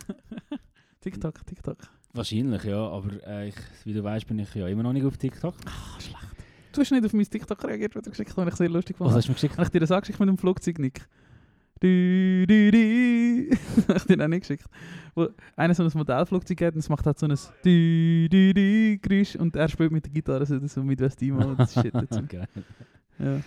TikTok, 1.00 1.46
TikTok. 1.46 1.76
wahrscheinlich, 2.14 2.64
ja. 2.64 2.78
Aber 2.88 3.10
äh, 3.26 3.48
ich, 3.48 3.54
wie 3.84 3.92
du 3.92 4.02
weißt, 4.02 4.26
bin 4.26 4.38
ich 4.40 4.52
ja 4.54 4.66
immer 4.68 4.82
noch 4.82 4.92
nicht 4.92 5.04
auf 5.06 5.16
TikTok. 5.16 5.54
Ah, 5.66 6.00
schlecht. 6.00 6.16
Du 6.72 6.80
hast 6.80 6.90
nicht 6.90 7.04
auf 7.04 7.12
mein 7.12 7.24
TikTok 7.24 7.62
reagiert, 7.64 7.94
was 7.94 8.02
du 8.02 8.10
geschickt 8.10 8.30
hast, 8.30 8.36
was 8.36 8.48
ich 8.48 8.54
sehr 8.56 8.68
lustig 8.68 8.96
Was 8.98 9.06
fand. 9.08 9.16
hast 9.18 9.24
du 9.28 9.30
mir 9.30 9.34
geschickt? 9.34 9.54
Ich 9.60 9.68
dir 9.68 9.80
das 9.80 9.90
auch 9.92 10.00
geschickt 10.00 10.20
mit 10.20 10.28
dem 10.28 10.36
Flugzeug, 10.38 10.78
Du, 11.80 12.46
du, 12.46 12.70
du. 12.70 13.56
Habe 13.88 13.98
ich 13.98 14.04
dir 14.04 14.24
auch 14.24 14.28
nicht 14.28 14.40
geschickt. 14.40 14.64
Wo 15.14 15.28
einer 15.56 15.74
so 15.74 15.82
ein 15.84 15.90
Modellflugzeug 15.94 16.60
hat 16.62 16.74
und 16.74 16.80
es 16.80 16.88
macht 16.88 17.04
halt 17.04 17.18
so 17.18 17.26
ein 17.26 17.36
du, 17.62 18.28
du, 18.30 18.54
du 18.54 18.98
Geräusch 18.98 19.36
und 19.36 19.54
er 19.56 19.68
spielt 19.68 19.92
mit 19.92 20.04
der 20.06 20.12
Gitarre 20.12 20.46
so, 20.46 20.58
so 20.66 20.82
mit 20.82 21.00
Vestimo 21.00 21.44
und 21.44 21.58
das 21.60 21.74
Shit 21.74 21.94
dazu. 21.94 22.22
Geil. 22.28 22.48
Ja. 23.18 23.40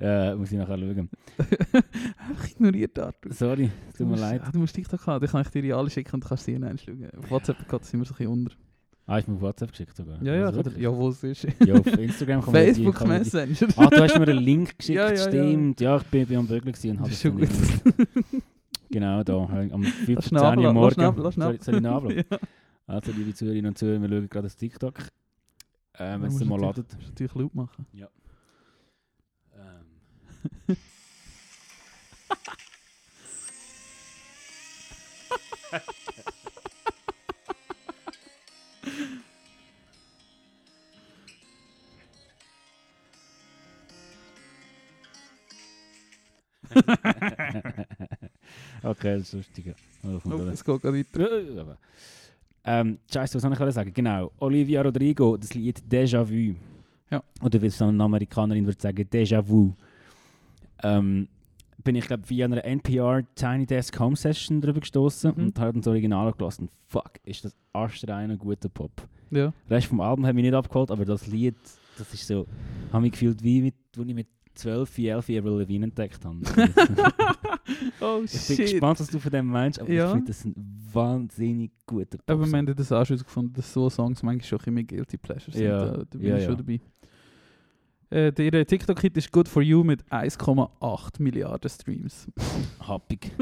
Äh, 0.00 0.34
muss 0.36 0.52
ich 0.52 0.58
nachher 0.58 0.78
schauen. 0.78 1.10
Einfach 2.18 2.48
ignoriert, 2.50 2.98
Arthur. 2.98 3.32
Sorry, 3.32 3.70
tut 3.96 4.06
mir 4.06 4.16
leid. 4.16 4.42
ah, 4.44 4.50
Du 4.52 4.60
musst 4.60 4.74
TikTok 4.74 5.06
haben, 5.06 5.20
dann 5.20 5.30
kann 5.30 5.42
ich 5.42 5.48
dir 5.48 5.62
die 5.62 5.72
alle 5.72 5.90
schicken 5.90 6.14
und 6.14 6.24
du 6.24 6.28
kannst 6.28 6.44
sie 6.44 6.52
hinein 6.52 6.78
schauen. 6.78 7.10
Auf 7.18 7.30
WhatsApp 7.30 7.68
geht 7.68 7.82
es 7.82 7.92
immer 7.92 8.04
so 8.04 8.14
ein 8.14 8.18
bisschen 8.18 8.32
unter. 8.32 8.54
Ah, 9.10 9.18
ist 9.18 9.26
mir 9.26 9.34
auf 9.36 9.40
WhatsApp 9.40 9.70
geschickt 9.70 9.96
sogar. 9.96 10.22
Ja, 10.22 10.34
ja, 10.34 10.46
Also 10.48 10.70
ja, 10.78 10.94
wo 10.94 11.08
es 11.08 11.22
ist. 11.24 11.46
Ja, 11.64 11.74
auf 11.76 11.86
Instagram 11.86 12.42
kann 12.42 12.52
man 12.52 12.62
die- 12.62 12.74
Facebook 12.74 12.98
die- 12.98 13.06
Messenger. 13.06 13.68
Ah, 13.76 13.86
du 13.86 14.02
hast 14.02 14.18
mir 14.18 14.28
einen 14.28 14.38
Link 14.38 14.78
geschickt, 14.78 14.96
Ja, 14.98 15.08
ja, 15.08 15.14
ja. 15.14 15.28
stimmt. 15.28 15.80
Ja, 15.80 15.96
ich 15.96 16.02
bin, 16.04 16.26
bin 16.26 16.36
am 16.36 16.46
gewesen 16.72 16.90
und 16.90 17.00
habe 17.00 17.10
ist 17.10 17.22
schon 17.22 17.36
gut. 17.38 17.48
Genau, 18.90 19.22
da, 19.22 19.34
am 19.34 19.82
15 19.82 20.14
Lass 20.14 20.16
Uhr 20.16 20.22
schnabeln, 20.28 20.62
lass 20.62 20.74
morgen. 20.74 20.94
schnabeln, 20.94 21.24
lass 21.24 21.34
Soll, 21.34 21.74
ich 21.76 21.80
nabeln? 21.82 22.24
Ja. 22.30 22.38
Also, 22.86 23.12
liebe 23.12 23.34
Zuhörerinnen 23.34 23.68
und 23.70 23.76
Zuhörer, 23.78 24.00
wir 24.00 24.08
schauen 24.08 24.28
gerade 24.30 24.46
das 24.46 24.56
TikTok. 24.56 24.98
Äh, 25.94 26.12
wenn 26.20 26.22
es 26.24 26.44
mal 26.44 26.58
ladet. 26.60 26.86
musst 26.94 27.08
natürlich 27.08 27.34
laut 27.34 27.54
machen. 27.54 27.86
Ähm. 29.54 30.76
Okay, 48.82 49.18
das 49.18 49.22
ist 49.28 49.32
lustig. 49.34 49.66
ja. 49.66 49.72
Oh, 50.04 50.20
Oh, 50.24 50.38
es 50.52 50.64
geht 50.64 50.80
gerade 50.82 50.98
weiter. 50.98 51.60
Aber, 51.60 51.78
Ähm, 52.64 52.98
Scheiße, 53.12 53.40
was 53.42 53.58
soll 53.58 53.68
ich 53.68 53.74
sagen? 53.74 53.92
Genau, 53.94 54.30
Olivia 54.40 54.82
Rodrigo, 54.82 55.36
das 55.36 55.54
Lied 55.54 55.80
Déjà 55.90 56.22
Vu. 56.28 56.54
Ja. 57.10 57.22
Oder 57.42 57.62
wie 57.62 57.66
es 57.66 57.80
eine 57.80 58.02
Amerikanerin 58.02 58.66
würde 58.66 58.80
sagen, 58.80 59.02
Déjà 59.10 59.46
Vu. 59.46 59.72
Ähm, 60.82 61.28
bin 61.82 61.94
ich 61.96 62.06
glaube 62.06 62.28
via 62.28 62.44
einer 62.44 62.64
NPR 62.64 63.22
Tiny 63.34 63.64
Desk 63.64 63.98
Home 63.98 64.16
Session 64.16 64.60
drüber 64.60 64.80
gestoßen 64.80 65.32
Mhm. 65.34 65.42
und 65.46 65.58
habe 65.58 65.78
das 65.78 65.86
Original 65.86 66.32
gelassen. 66.32 66.68
Fuck, 66.86 67.12
ist 67.24 67.44
das 67.44 67.56
astreiner 67.72 68.36
guter 68.36 68.68
Pop. 68.68 68.90
Ja. 69.30 69.52
Der 69.68 69.76
Rest 69.76 69.86
vom 69.86 70.00
Album 70.00 70.26
hat 70.26 70.34
mich 70.34 70.44
nicht 70.44 70.54
abgeholt, 70.54 70.90
aber 70.90 71.04
das 71.04 71.26
Lied, 71.26 71.54
das 71.96 72.12
ist 72.12 72.26
so, 72.26 72.46
habe 72.92 73.02
mich 73.02 73.12
gefühlt 73.12 73.42
wie 73.42 73.62
mit, 73.62 73.74
als 73.96 74.06
ich 74.08 74.14
mit 74.14 74.26
12, 74.58 74.98
11 74.98 75.28
Avril 75.30 75.60
Lavigne 75.60 75.84
entdeckt 75.84 76.24
habe. 76.24 76.38
oh 78.00 78.20
ich 78.24 78.32
bin 78.32 78.56
shit. 78.56 78.58
gespannt, 78.58 79.00
was 79.00 79.06
du 79.08 79.18
von 79.18 79.30
dem 79.30 79.46
meinst, 79.46 79.80
aber 79.80 79.90
Ja. 79.92 80.06
ich 80.06 80.12
finde 80.12 80.26
das 80.26 80.44
ein 80.44 80.54
wahnsinnig 80.92 81.70
guter 81.86 82.18
Pop. 82.18 82.30
Aber 82.30 82.46
wir 82.46 82.58
haben 82.58 82.74
das 82.74 82.90
auch 82.92 83.04
schon 83.04 83.18
gefunden, 83.18 83.52
dass 83.54 83.72
so 83.72 83.88
Songs 83.88 84.22
manchmal 84.22 84.44
schon 84.44 84.58
bisschen 84.58 84.86
Guilty 84.86 85.16
Pleasure 85.16 85.52
sind. 85.52 85.64
Ja, 85.64 85.84
Da, 85.86 85.96
da 85.98 86.18
bin 86.18 86.22
ja, 86.28 86.36
ich 86.38 86.44
schon 86.44 86.52
ja. 86.52 86.56
dabei. 86.56 86.80
Äh, 88.10 88.32
der 88.32 88.66
TikTok-Hit 88.66 89.16
ist 89.18 89.30
Good 89.32 89.48
For 89.48 89.62
You 89.62 89.84
mit 89.84 90.02
1,8 90.10 91.22
Milliarden 91.22 91.68
Streams. 91.68 92.26
Happig. 92.80 93.32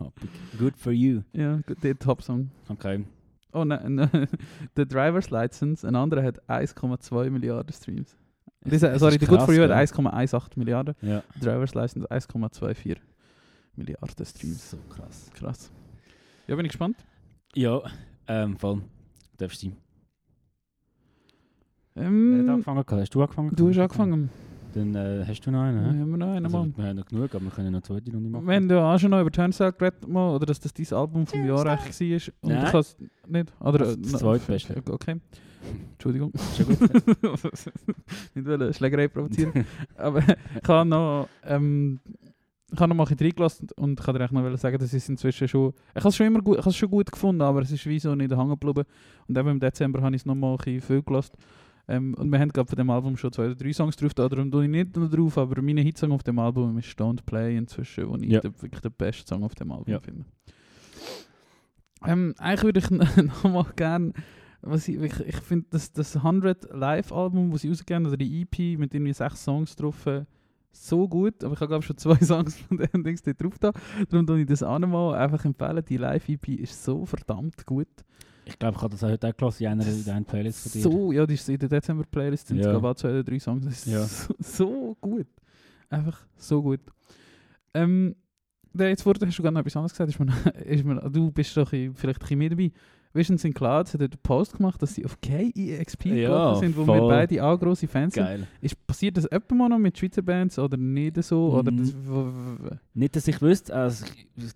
Happig. 0.00 0.30
Good 0.58 0.76
for 0.76 0.92
you. 0.92 1.20
ja, 1.34 1.60
der 1.82 1.98
Top-Song. 1.98 2.50
Okay. 2.68 3.04
Oh 3.52 3.64
nein, 3.64 3.96
nein. 3.96 4.28
der 4.76 4.86
Driver's 4.86 5.28
License, 5.28 5.86
ein 5.86 5.94
anderer 5.94 6.22
hat 6.22 6.42
1,2 6.48 7.28
Milliarden 7.28 7.70
Streams. 7.74 8.16
Dieser, 8.64 8.92
Es 8.92 9.00
sorry, 9.00 9.18
der 9.18 9.28
Good 9.28 9.42
For 9.42 9.54
You 9.54 9.62
hat 9.62 9.70
gell? 9.70 10.04
1,18 10.06 10.50
Milliarden. 10.56 10.94
Ja. 11.02 11.22
Driver's 11.40 11.74
License 11.74 12.08
1,24 12.10 12.96
Milliarden 13.76 14.26
Streams. 14.26 14.70
So 14.70 14.76
krass. 14.88 15.30
Krass. 15.34 15.70
Ja, 16.46 16.56
bin 16.56 16.64
ich 16.66 16.72
gespannt. 16.72 16.96
Ja, 17.54 17.80
ähm, 18.28 18.56
voll. 18.56 18.82
Darfst 19.38 19.62
du. 19.62 19.72
Wer 21.94 22.04
hat 22.04 22.10
Ähm, 22.12 22.48
angefangen? 22.48 22.84
Hast 23.00 23.14
du 23.14 23.20
angefangen? 23.22 23.50
du 23.54 23.68
hast 23.68 23.78
angefangen. 23.78 24.30
Dann 24.74 24.94
äh, 24.94 25.24
hast 25.26 25.40
du 25.46 25.50
noch 25.50 25.62
einen, 25.62 25.78
hä? 25.80 26.00
haben 26.00 26.10
wir 26.10 26.16
noch 26.16 26.28
einen, 26.32 26.46
Also, 26.46 26.58
Mann. 26.58 26.74
wir 26.76 26.84
haben 26.84 26.96
noch 26.96 27.06
genug, 27.06 27.34
aber 27.34 27.44
wir 27.44 27.50
können 27.50 27.72
noch 27.72 27.78
eine 27.78 27.82
zweite 27.82 28.10
Runde 28.12 28.28
machen. 28.30 28.46
Wir 28.46 28.54
haben 28.54 28.70
ja 28.70 28.94
auch 28.94 28.98
schon 28.98 29.10
noch 29.10 29.20
über 29.20 29.30
Turnstile 29.30 29.72
geredet, 29.72 30.08
mal, 30.08 30.34
oder 30.34 30.46
dass 30.46 30.60
das 30.60 30.72
dein 30.72 30.92
Album 30.98 31.26
vom 31.26 31.46
Jahr 31.46 31.66
eigentlich 31.66 32.26
war. 32.26 32.34
Und 32.42 32.48
Nein. 32.56 32.66
ich 32.66 32.72
has 32.72 32.96
nicht. 33.28 33.52
Oder, 33.60 33.78
Das 33.78 33.94
äh, 33.94 33.98
das 34.00 34.12
na- 34.12 34.18
zweitbeste. 34.18 34.82
Okay. 34.90 35.16
Entschuldigung. 35.92 36.32
Schon 36.56 36.66
gut. 36.66 36.80
nicht 38.34 38.46
wollen 38.46 38.74
Schlägerei 38.74 39.08
provozieren. 39.08 39.64
Aber 39.96 40.18
ich 40.20 40.68
habe 40.68 40.88
noch, 40.88 41.28
ähm, 41.44 42.00
ich 42.72 42.80
habe 42.80 42.88
noch 42.88 42.96
mal 42.96 43.04
ein 43.04 43.08
bisschen 43.08 43.26
reingelassen 43.26 43.68
und 43.76 44.00
ich 44.00 44.04
kann 44.06 44.14
dir 44.14 44.24
echt 44.24 44.32
noch 44.32 44.56
sagen, 44.56 44.78
dass 44.78 44.92
ich 44.92 45.02
es 45.02 45.08
inzwischen 45.08 45.46
schon, 45.46 45.72
ich 45.94 46.00
habe 46.00 46.08
es 46.08 46.16
schon 46.16 46.26
immer 46.26 46.40
gut, 46.40 46.54
ich 46.56 46.62
habe 46.62 46.70
es 46.70 46.76
schon 46.76 46.90
gut 46.90 47.12
gefunden, 47.12 47.42
aber 47.42 47.60
es 47.62 47.70
ist 47.70 47.84
wie 47.86 47.98
so 47.98 48.14
nicht 48.14 48.30
hängen 48.34 48.48
geblieben. 48.50 48.84
Und 49.28 49.38
eben 49.38 49.48
im 49.50 49.60
Dezember 49.60 50.00
habe 50.02 50.16
ich 50.16 50.22
es 50.22 50.26
noch 50.26 50.34
mal 50.34 50.52
ein 50.52 50.56
bisschen 50.56 50.80
viel 50.80 51.02
gelassen. 51.02 51.36
Ähm, 51.88 52.14
und 52.14 52.30
wir 52.30 52.38
haben 52.38 52.50
gerade 52.52 52.68
von 52.68 52.76
dem 52.76 52.90
Album 52.90 53.16
schon 53.16 53.32
zwei 53.32 53.46
oder 53.46 53.54
drei 53.56 53.72
Songs 53.72 53.96
drauf, 53.96 54.14
da, 54.14 54.28
darum 54.28 54.50
tue 54.50 54.64
ich 54.64 54.70
nicht 54.70 54.96
noch 54.96 55.10
drauf, 55.10 55.36
aber 55.36 55.60
mein 55.62 55.78
Hitsong 55.78 56.12
auf 56.12 56.22
dem 56.22 56.38
Album 56.38 56.78
ist 56.78 56.88
Don't 57.00 57.22
Play 57.26 57.56
inzwischen, 57.56 58.08
wo 58.08 58.16
ich 58.16 58.30
Ja. 58.30 58.40
der, 58.40 58.52
wirklich 58.62 58.80
den 58.80 58.92
besten 58.92 59.26
Song 59.26 59.42
auf 59.42 59.54
dem 59.56 59.72
Album 59.72 59.92
Ja. 59.92 59.98
finde. 59.98 60.24
Ähm, 62.06 62.34
eigentlich 62.38 62.62
würde 62.64 62.80
ich 62.80 62.90
noch 63.24 63.44
mal 63.44 63.66
gerne, 63.76 64.12
was 64.60 64.88
ich, 64.88 64.96
ich, 65.00 65.20
ich 65.20 65.36
finde, 65.36 65.66
das, 65.70 65.92
das 65.92 66.16
100 66.16 66.72
Live-Album, 66.72 67.50
das 67.50 67.62
sie 67.62 67.68
rausgegeben 67.68 68.06
oder 68.06 68.16
die 68.16 68.42
EP 68.42 68.78
mit 68.78 68.94
irgendwie 68.94 69.12
sechs 69.12 69.42
Songs 69.44 69.74
drauf, 69.76 70.06
äh, 70.06 70.24
so 70.74 71.06
gut, 71.06 71.44
aber 71.44 71.54
ich 71.54 71.60
habe 71.60 71.68
glaube 71.68 71.84
schon 71.84 71.98
zwei 71.98 72.16
Songs 72.24 72.56
von 72.58 72.78
den 72.78 73.04
Dings 73.04 73.22
dort 73.22 73.42
drauf 73.42 73.58
da. 73.58 73.72
Darum 74.08 74.26
tue 74.26 74.40
ich 74.40 74.46
das 74.46 74.62
auch 74.62 74.78
noch 74.78 74.88
mal 74.88 75.14
einfach 75.16 75.44
empfehlen. 75.44 75.84
Die 75.88 75.96
Live-EP 75.98 76.48
ist 76.60 76.82
so 76.82 77.04
verdammt 77.04 77.66
gut. 77.66 77.88
Ich 78.44 78.58
glaube, 78.58 78.76
ich 78.76 78.82
habe 78.82 78.90
das 78.92 79.02
heute 79.02 79.28
auch 79.28 79.36
gelassen 79.36 79.62
in 79.64 79.68
einer, 79.70 79.86
in 79.86 80.08
einer 80.10 80.24
Playlist 80.24 80.62
von 80.62 80.72
dir. 80.72 80.82
So, 80.82 81.12
ja, 81.12 81.26
die 81.26 81.34
ist 81.34 81.48
in 81.48 81.58
der 81.58 81.68
Dezember-Playlist, 81.68 82.48
sind 82.48 82.58
Ja. 82.58 82.70
glaube 82.70 82.88
auch 82.90 82.94
zwei 82.94 83.10
oder 83.10 83.22
drei 83.24 83.38
Songs. 83.38 83.64
Das 83.64 83.74
ist 83.74 83.86
Ja. 83.86 84.04
so, 84.04 84.34
so 84.40 84.96
gut. 85.00 85.26
Einfach 85.88 86.26
so 86.36 86.62
gut. 86.62 86.80
Ähm, 87.74 88.16
jetzt 88.74 89.02
vorher 89.02 89.26
hast 89.26 89.38
du 89.38 89.42
gerade 89.42 89.54
noch 89.54 89.60
etwas 89.60 89.76
anderes 89.76 89.92
gesagt. 89.92 90.10
Ist 90.10 90.18
mir, 90.18 90.64
ist 90.64 90.84
mir, 90.84 90.96
du 91.10 91.30
bist 91.30 91.56
doch 91.56 91.68
vielleicht 91.68 91.96
ein 92.04 92.12
bisschen 92.18 92.38
mehr 92.38 92.50
dabei. 92.50 92.72
Vision. 93.14 93.36
Cloud 93.54 93.92
hat 93.92 94.00
einen 94.00 94.10
Post 94.22 94.56
gemacht, 94.56 94.80
dass 94.82 94.94
sie 94.94 95.04
auf 95.04 95.20
KEXP 95.20 96.06
Ja, 96.06 96.14
gelaufen 96.14 96.60
sind, 96.60 96.76
wo 96.76 96.80
wir 96.86 96.96
voll. 96.98 97.08
beide 97.10 97.44
auch 97.44 97.58
grosse 97.58 97.86
Fans 97.86 98.14
sind. 98.14 98.24
Geil. 98.24 98.46
Ist, 98.60 98.86
passiert 98.86 99.16
das 99.16 99.30
öfter 99.30 99.54
mal 99.54 99.68
noch 99.68 99.78
mit 99.78 99.98
Schweizer 99.98 100.22
Bands 100.22 100.58
oder 100.58 100.76
nicht 100.76 101.22
so? 101.22 101.50
Oder 101.52 101.70
Mhm. 101.72 101.76
das, 101.78 101.94
w- 101.94 102.68
w- 102.70 102.76
Nicht, 102.94 103.16
dass 103.16 103.28
ich 103.28 103.40
wüsste, 103.42 103.74
also 103.74 104.04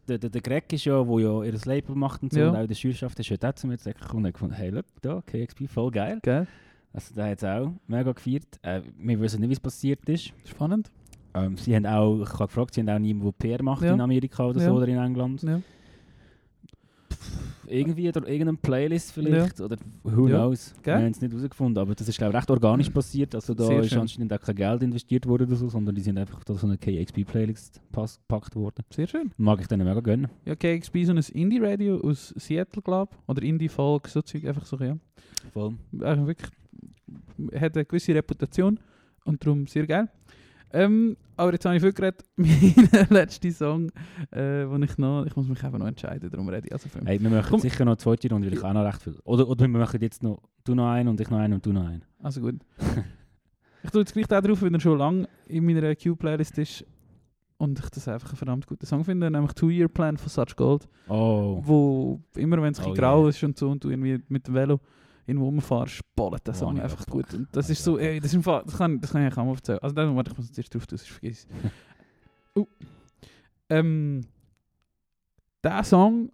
der, 0.08 0.18
der, 0.18 0.30
der 0.30 0.40
Greg 0.40 0.72
ist 0.72 0.84
ja, 0.84 1.02
der 1.02 1.18
ja 1.20 1.42
ihr 1.44 1.54
Label 1.64 1.94
macht 1.94 2.22
und 2.22 2.32
so, 2.32 2.40
Ja. 2.40 2.50
und 2.50 2.56
auch 2.56 2.66
der 2.66 2.74
Schülerschaft 2.74 3.18
ist 3.20 3.30
heute 3.30 3.48
auch 3.48 3.54
zu 3.54 3.66
mir 3.66 3.76
gekommen 3.76 4.24
und 4.24 4.26
hat 4.26 4.32
gefunden, 4.34 4.54
hey, 4.54 4.70
look, 4.70 4.86
da, 5.02 5.22
KXP, 5.26 5.66
voll 5.68 5.90
geil. 5.90 6.18
Gell? 6.22 6.46
Also 6.92 7.14
der 7.14 7.30
hat 7.30 7.38
es 7.38 7.44
auch 7.44 7.72
mega 7.88 8.12
gefeiert. 8.12 8.46
Äh, 8.62 8.80
wir 8.98 9.20
wissen 9.20 9.40
nicht, 9.40 9.50
wie 9.50 9.54
es 9.54 9.60
passiert 9.60 10.08
ist. 10.08 10.32
Spannend. 10.46 10.90
Ähm, 11.34 11.58
sie 11.58 11.76
haben 11.76 11.84
auch, 11.84 12.22
ich 12.22 12.32
habe 12.32 12.46
gefragt, 12.46 12.72
sie 12.72 12.80
haben 12.80 12.88
auch 12.88 12.98
niemanden, 12.98 13.34
der 13.38 13.48
PR 13.56 13.62
macht 13.62 13.82
Ja. 13.82 13.92
in 13.92 14.00
Amerika 14.00 14.46
oder 14.46 14.60
Ja. 14.60 14.68
so 14.68 14.76
oder 14.76 14.88
in 14.88 14.96
England. 14.96 15.42
Ja. 15.42 15.60
Irgendwie 17.68 18.08
oder 18.08 18.26
irgendeine 18.28 18.58
Playlist 18.58 19.12
vielleicht 19.12 19.60
oder 19.60 19.76
who 20.02 20.28
Ja. 20.28 20.38
knows. 20.38 20.74
Gell? 20.82 20.94
Wir 20.98 21.04
haben 21.04 21.10
es 21.12 21.20
nicht 21.20 21.32
herausgefunden, 21.32 21.80
aber 21.80 21.94
das 21.94 22.08
ist 22.08 22.18
glaube 22.18 22.32
ich 22.32 22.36
recht 22.38 22.50
organisch 22.50 22.90
passiert. 22.90 23.34
Also 23.34 23.54
da 23.54 23.66
Sehr 23.66 23.80
ist 23.80 23.90
schön. 23.90 24.00
anscheinend 24.00 24.32
auch 24.32 24.40
kein 24.40 24.54
Geld 24.56 24.82
investiert 24.82 25.26
worden 25.26 25.46
oder 25.46 25.56
so, 25.56 25.68
sondern 25.68 25.94
die 25.94 26.00
sind 26.02 26.18
einfach 26.18 26.42
da 26.44 26.54
so 26.54 26.66
eine 26.66 26.76
KXP-Playlist 26.76 27.80
gepackt 27.92 28.56
worden. 28.56 28.84
Sehr 28.92 29.06
schön. 29.06 29.30
Mag 29.36 29.60
ich 29.60 29.66
denen 29.66 29.86
mega 29.86 30.00
gönnen. 30.00 30.28
Ja, 30.44 30.54
KXP 30.54 30.96
ist 31.02 31.06
so 31.08 31.12
ein 31.12 31.18
Indie-Radio 31.40 32.00
aus 32.00 32.34
Seattle, 32.36 32.82
glaube 32.82 33.12
ich. 33.14 33.28
Oder 33.28 33.42
Indie-Folk, 33.42 34.08
so 34.08 34.22
Zeug, 34.22 34.44
einfach 34.46 34.64
so, 34.66 34.76
ja. 34.78 34.96
Voll. 35.52 35.74
Also 36.00 36.26
wirklich, 36.26 36.50
hat 37.60 37.76
eine 37.76 37.84
gewisse 37.84 38.14
Reputation 38.14 38.78
und 39.24 39.44
darum 39.44 39.66
sehr 39.66 39.86
geil. 39.86 40.08
Ähm, 40.72 41.16
aber 41.36 41.52
jetzt 41.52 41.64
habe 41.64 41.76
ich 41.76 41.82
viel 41.82 41.92
geredet. 41.92 42.24
Mein 42.36 43.06
letzter 43.10 43.50
Song, 43.50 43.90
äh, 44.30 44.64
wo 44.68 44.76
ich 44.76 44.98
noch, 44.98 45.24
ich 45.26 45.36
muss 45.36 45.46
mich 45.48 45.62
einfach 45.62 45.78
noch 45.78 45.86
entscheiden, 45.86 46.30
darum 46.30 46.48
rede 46.48 46.66
ich 46.66 46.72
also 46.72 46.88
viel. 46.88 47.02
Hey, 47.04 47.20
wir 47.22 47.30
machen 47.30 47.46
Komm. 47.50 47.60
sicher 47.60 47.84
noch 47.84 47.92
eine 47.92 47.98
zweite 47.98 48.28
Runde, 48.30 48.48
weil 48.48 48.56
ich 48.58 48.64
auch 48.64 48.72
noch 48.72 48.84
recht 48.84 49.02
viel. 49.02 49.16
Oder, 49.24 49.48
oder 49.48 49.62
wir 49.66 49.78
machen 49.78 50.00
jetzt 50.00 50.22
noch, 50.22 50.42
du 50.64 50.74
noch 50.74 50.88
einen 50.90 51.08
und 51.08 51.20
ich 51.20 51.30
noch 51.30 51.38
einen 51.38 51.54
und 51.54 51.64
du 51.64 51.72
noch 51.72 51.86
einen. 51.86 52.02
Also 52.22 52.40
gut. 52.40 52.56
ich 53.82 53.90
tue 53.90 54.00
jetzt 54.00 54.12
gleich 54.12 54.26
da 54.26 54.40
drauf, 54.40 54.60
weil 54.62 54.72
er 54.74 54.80
schon 54.80 54.98
lange 54.98 55.28
in 55.46 55.64
meiner 55.64 55.94
Q-Playlist 55.94 56.58
ist 56.58 56.84
und 57.58 57.78
ich 57.78 57.88
das 57.90 58.08
einfach 58.08 58.28
einen 58.30 58.36
verdammt 58.36 58.66
guten 58.66 58.84
Song 58.86 59.04
finde, 59.04 59.30
nämlich 59.30 59.52
Two-Year 59.52 59.88
Plan 59.88 60.16
von 60.16 60.28
Such 60.28 60.56
Gold, 60.56 60.88
Oh. 61.08 61.60
wo 61.64 62.20
immer 62.36 62.60
wenn 62.60 62.72
es 62.72 62.84
Oh 62.84 62.92
grau 62.92 63.20
yeah. 63.22 63.28
ist 63.30 63.42
und 63.44 63.56
so 63.56 63.70
und 63.70 63.82
du 63.84 63.90
irgendwie 63.90 64.20
mit 64.28 64.46
dem 64.46 64.54
Velo 64.54 64.80
irgendwo 65.26 65.46
rumfährst, 65.46 66.00
ballt 66.14 66.46
der 66.46 66.54
Oh, 66.54 66.58
Song 66.58 66.80
einfach 66.80 67.06
gut. 67.06 67.32
Und 67.34 67.48
das 67.52 67.68
ist 67.70 67.82
so, 67.82 67.98
ey, 67.98 68.20
das, 68.20 68.32
ist 68.32 68.44
Fall, 68.44 68.62
das, 68.64 68.76
kann, 68.76 69.00
das 69.00 69.10
kann 69.12 69.26
ich 69.26 69.32
auch 69.36 69.44
mal 69.44 69.54
erzählen. 69.54 69.78
Also 69.80 69.94
dann, 69.94 70.14
warte, 70.16 70.30
ich 70.30 70.36
muss 70.36 70.46
jetzt 70.46 70.58
erst 70.58 70.74
drauf 70.74 70.86
tun, 70.86 70.98
sonst 70.98 71.10
vergiss 71.10 71.46
ich 71.46 72.60
uh. 72.62 72.66
ähm, 73.68 74.22
Der 75.62 75.82
Song, 75.84 76.30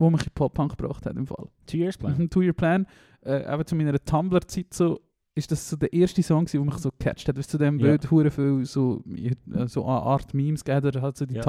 der 0.00 0.10
mich 0.10 0.24
in 0.26 0.32
Pop-Punk 0.34 0.76
gebracht 0.76 1.06
hat 1.06 1.16
im 1.16 1.26
Fall. 1.26 1.48
Two 1.66 1.76
Years 1.76 1.96
Plan. 1.96 2.16
Mhm, 2.18 2.30
Two 2.30 2.42
Year 2.42 2.52
Plan. 2.52 2.86
Äh, 3.24 3.52
eben 3.52 3.66
zu 3.66 3.76
meiner 3.76 4.04
Tumblr-Zeit 4.04 4.74
so, 4.74 5.00
ist 5.34 5.50
das 5.50 5.68
so 5.70 5.76
der 5.76 5.92
erste 5.92 6.22
Song, 6.22 6.46
der 6.46 6.60
mich 6.60 6.74
so 6.74 6.90
gecatcht 6.90 7.28
hat. 7.28 7.36
Weil 7.36 7.40
es 7.40 7.48
zu 7.48 7.58
dem. 7.58 7.78
Bild 7.78 8.10
hure 8.10 8.30
viel 8.30 8.64
so, 8.64 9.02
äh, 9.14 9.66
so 9.66 9.84
eine 9.86 10.00
Art 10.00 10.34
Memes 10.34 10.64
gegeben 10.64 10.86
hat, 10.88 11.02
halt 11.02 11.16
so 11.16 11.26
die 11.26 11.36
Ja. 11.36 11.42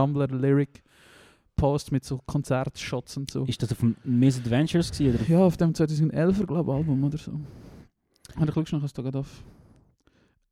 Tumblr-Lyric-Post 1.56 1.92
mit 1.92 2.04
so 2.06 2.20
Konzertshots 2.26 3.18
und 3.18 3.32
so. 3.32 3.46
Ist 3.46 3.62
das 3.62 3.72
auf 3.72 3.80
dem 3.80 3.96
Miss 4.04 4.38
Adventures 4.38 4.92
gewesen, 4.92 5.16
oder? 5.20 5.30
Ja, 5.30 5.40
auf 5.40 5.58
dem 5.58 5.74
2011er, 5.74 6.46
glaube 6.46 6.72
ich, 6.72 6.78
Album 6.78 7.04
oder 7.04 7.18
so. 7.18 7.32
Und 7.32 8.48
ich 8.48 8.54
schaue 8.54 8.64
noch, 8.72 8.84
was 8.84 8.94
da 8.94 9.02
gerade 9.02 9.20
auf. 9.20 9.44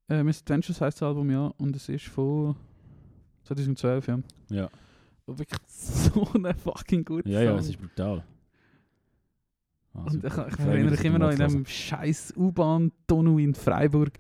Äh, 0.10 0.24
Miss 0.24 0.42
Adventures 0.42 0.82
heisst 0.82 1.02
das 1.02 1.08
Album, 1.08 1.30
ja. 1.32 1.48
Und 1.58 1.76
es 1.76 1.90
ist 1.90 2.06
von 2.06 2.56
2012, 3.44 4.08
ja. 4.08 4.20
Ja. 4.50 4.70
Und 5.26 5.40
wirklich 5.40 5.60
so 5.68 6.28
ein 6.34 6.54
fucking 6.56 7.06
guter 7.06 7.28
Ja, 7.30 7.42
ja, 7.42 7.56
es 7.56 7.70
ist 7.70 7.80
brutal. 7.80 8.24
Ah, 9.94 10.04
Und 10.04 10.24
ich, 10.24 10.32
ich 10.34 10.60
erinnere 10.60 10.92
mich 10.92 11.04
immer 11.04 11.20
noch 11.20 11.32
in 11.32 11.38
dem 11.38 11.66
scheiß 11.66 12.34
U-Bahn-Tunnel 12.38 13.42
in 13.42 13.54
Freiburg, 13.54 14.12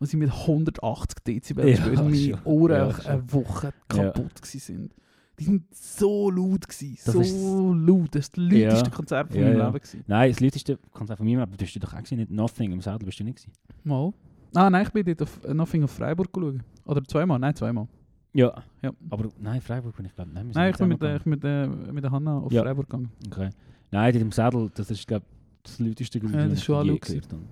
wo 0.00 0.04
sie 0.04 0.16
mit 0.16 0.30
180 0.30 1.18
Dezibel 1.24 1.68
Ja, 1.68 1.84
und 1.86 1.94
meine. 2.10 2.38
Ohren 2.44 2.72
Ja, 2.72 2.88
eine 3.06 3.32
Woche 3.32 3.72
Ja. 3.94 4.10
kaputt 4.10 4.42
gewesen 4.42 4.58
sind. 4.60 4.94
Die 5.40 5.44
sind 5.44 5.64
so 5.74 6.30
laut 6.30 6.68
gewesen, 6.68 6.98
Das 7.04 7.14
so 7.14 7.20
ist- 7.22 7.34
laut. 7.34 8.14
Das 8.14 8.26
ist 8.28 8.36
das 8.36 8.44
Ja. 8.52 8.68
lauteste 8.68 8.90
Konzert 8.90 9.28
von 9.32 9.40
Ja, 9.40 9.46
meinem 9.46 9.58
ja. 9.58 9.66
Leben 9.66 9.78
gewesen. 9.78 10.04
Nein, 10.06 10.30
das 10.30 10.40
lauteste 10.40 10.78
Konzert 10.92 11.16
von 11.16 11.26
mir, 11.26 11.40
aber 11.42 11.50
du 11.52 11.56
bist 11.56 11.82
doch 11.82 11.92
auch 11.94 11.96
gewesen, 11.98 12.18
nicht 12.18 12.30
Nothing 12.30 12.72
im 12.72 12.80
Sadel, 12.82 13.06
bist 13.06 13.18
du 13.20 13.24
nicht 13.24 13.36
gewesen? 13.38 13.52
Mal. 13.84 14.12
Ah, 14.54 14.68
nein, 14.68 14.82
ich 14.86 14.92
bin 14.92 15.04
dort 15.04 15.22
auf 15.22 15.40
Nothing 15.52 15.84
auf 15.84 15.90
Freiburg 15.92 16.32
geschaut. 16.32 16.56
Oder 16.84 17.02
zweimal? 17.04 17.38
Nein, 17.38 17.54
zweimal. 17.54 17.88
Ja. 18.32 18.62
Ja. 18.82 18.92
Aber 19.08 19.28
nein, 19.40 19.60
Freiburg 19.60 19.96
bin 19.96 20.06
ich 20.06 20.14
glaube 20.14 20.30
nein, 20.32 20.44
sind 20.46 20.54
Nein, 20.54 20.66
nicht 20.68 20.74
ich 20.74 20.78
bin 20.78 20.88
mit, 20.88 21.02
äh, 21.02 21.16
ich 21.16 21.26
mit, 21.26 21.44
äh, 21.44 21.66
mit 21.66 22.04
der 22.04 22.10
Hanna 22.12 22.38
auf 22.38 22.52
Ja. 22.52 22.62
Freiburg 22.62 22.88
gegangen. 22.88 23.10
Okay. 23.26 23.50
Nein, 23.90 24.12
dort 24.12 24.22
im 24.22 24.30
Sadel, 24.32 24.70
das 24.74 24.90
ist 24.90 25.06
glaube 25.08 25.24
das 25.62 25.78
lauteste 25.78 26.20
Geräusch, 26.20 26.34
Ja, 26.34 26.40
das 26.42 26.50
das 26.50 26.58
ist 26.58 26.64
schon 26.64 26.86
ich 26.86 26.92
je 26.92 26.98
gehört 26.98 27.32
habe. 27.32 27.42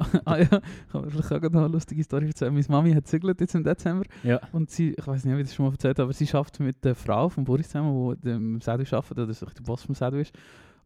ah 0.24 0.38
ja, 0.38 0.44
ich 0.44 0.92
kann 0.92 1.10
vielleicht 1.10 1.32
auch 1.32 1.42
eine 1.42 1.68
lustige 1.68 2.02
Story 2.02 2.26
erzählen. 2.28 2.52
Meine 2.52 2.66
Mami 2.68 2.92
hat 2.92 3.06
zügelt 3.06 3.40
jetzt 3.40 3.54
im 3.54 3.64
Dezember. 3.64 4.04
Ja. 4.22 4.40
Und 4.52 4.70
sie, 4.70 4.92
ich 4.92 5.06
weiß 5.06 5.24
nicht, 5.24 5.36
wie 5.36 5.40
ich 5.40 5.46
das 5.48 5.54
schon 5.54 5.66
mal 5.66 5.72
erzählt 5.72 5.98
habe, 5.98 6.04
aber 6.04 6.12
sie 6.12 6.28
arbeitet 6.32 6.60
mit 6.60 6.84
der 6.84 6.94
Frau 6.94 7.28
von 7.28 7.44
Boris 7.44 7.68
zusammen, 7.68 8.16
die 8.22 8.30
im 8.30 8.60
Sedu 8.60 8.84
arbeitet, 8.96 9.18
oder 9.18 9.34
so 9.34 9.46
der 9.46 9.62
Boss 9.62 9.82
vom 9.82 9.94
Sedu 9.94 10.18
ist. 10.18 10.34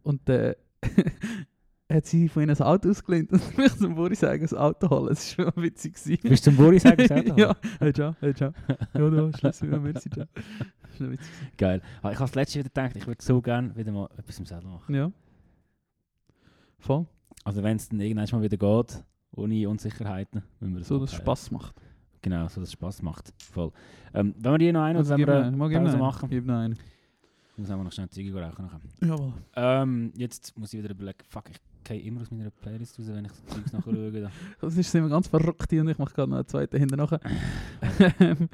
Und 0.03 0.29
äh, 0.29 0.55
hat 1.93 2.07
sie 2.07 2.29
von 2.29 2.43
ihnen 2.43 2.57
ein 2.57 2.63
Auto 2.63 2.91
ausgelehnt 2.91 3.33
und 3.33 3.59
mich 3.59 3.77
zum 3.77 3.95
Boris 3.95 4.25
eigenes 4.25 4.55
Auto 4.55 4.91
holen. 4.91 5.09
Das 5.09 5.39
war 5.39 5.53
schon 5.53 5.63
witzig. 5.63 5.95
gewesen. 5.95 6.19
Bist 6.23 6.47
du 6.47 6.51
zum 6.51 6.57
Boris 6.57 6.83
sagen, 6.83 6.97
gesagt? 6.97 7.39
ja, 7.39 7.57
hey, 7.79 7.93
ciao, 7.93 8.17
hey, 8.21 8.35
ciao. 8.35 8.53
Ja, 8.69 9.11
da, 9.11 9.39
schließlich, 9.39 9.71
ja, 9.71 9.79
merci, 9.79 10.11
ciao. 10.11 10.27
Das 10.35 10.45
war 10.45 10.97
schon 10.97 11.13
witzig. 11.13 11.31
Geil. 11.57 11.83
Aber 12.03 12.13
ich 12.13 12.19
habe 12.19 12.29
das 12.29 12.35
letzte 12.35 12.59
wieder 12.59 12.69
gedacht, 12.69 12.97
ich 12.97 13.07
würde 13.07 13.23
so 13.23 13.41
gerne 13.41 13.77
wieder 13.77 13.93
mal 13.93 14.09
etwas 14.17 14.39
im 14.39 14.47
Sadel 14.47 14.69
machen. 14.69 14.95
Ja. 14.95 15.13
Voll. 16.79 17.07
Also 17.45 17.63
wenn 17.63 17.77
es 17.77 17.89
dann 17.89 18.01
irgendwann 18.01 18.41
mal 18.41 18.43
wieder 18.51 18.57
geht, 18.57 19.05
ohne 19.37 19.69
Unsicherheiten, 19.69 20.43
wenn 20.61 20.73
wir 20.73 20.79
das 20.81 20.89
So, 20.89 20.99
dass 20.99 21.11
es. 21.13 21.17
Spass 21.17 21.51
macht. 21.51 21.75
Genau, 22.23 22.49
so 22.49 22.61
dass 22.61 22.69
es 22.69 22.73
Spaß 22.73 23.03
macht. 23.03 23.33
Voll. 23.39 23.71
Ähm, 24.15 24.35
wenn 24.39 24.53
wir 24.53 24.59
die 24.59 24.73
noch 24.73 24.83
einen 24.83 24.99
oder 24.99 25.09
wenn 25.11 25.19
wir 25.27 25.45
eine 25.45 25.57
Pause 25.59 25.91
einen. 25.91 25.99
machen, 25.99 26.29
Gib 26.31 26.47
noch 26.47 26.55
einen. 26.59 26.79
muss 27.57 27.69
wir 27.69 27.77
noch 27.77 27.93
schnell 27.93 28.09
Züge 28.09 28.41
rauchen. 28.41 28.65
nachher. 28.65 28.81
Jawohl. 29.07 29.33
Ähm, 29.57 30.13
jetzt 30.17 30.57
muss 30.59 30.73
ich 30.73 30.83
wieder 30.83 30.95
überlegen, 30.95 31.19
fuck, 31.29 31.51
ich 31.51 31.61
gehe 31.85 32.01
immer 32.01 32.23
aus 32.23 32.31
meiner 32.31 32.51
Playlist 32.51 32.99
raus, 32.99 33.07
wenn 33.09 33.27
ich 33.27 33.33
so 33.33 33.43
Zeugs 33.55 33.73
nachschaue. 33.73 34.11
da. 34.23 34.31
Das 34.61 34.77
ist 34.77 34.95
immer 34.95 35.11
ganz 35.11 35.29
verrückt 35.29 35.67
hier 35.69 35.83
und 35.83 35.89
ich 35.89 35.99
mache 35.99 36.15
gerade 36.15 36.31
noch 36.31 36.39
einen 36.39 36.49
zweiten 36.49 36.79
hinten 36.79 36.97
nachher. 36.97 37.21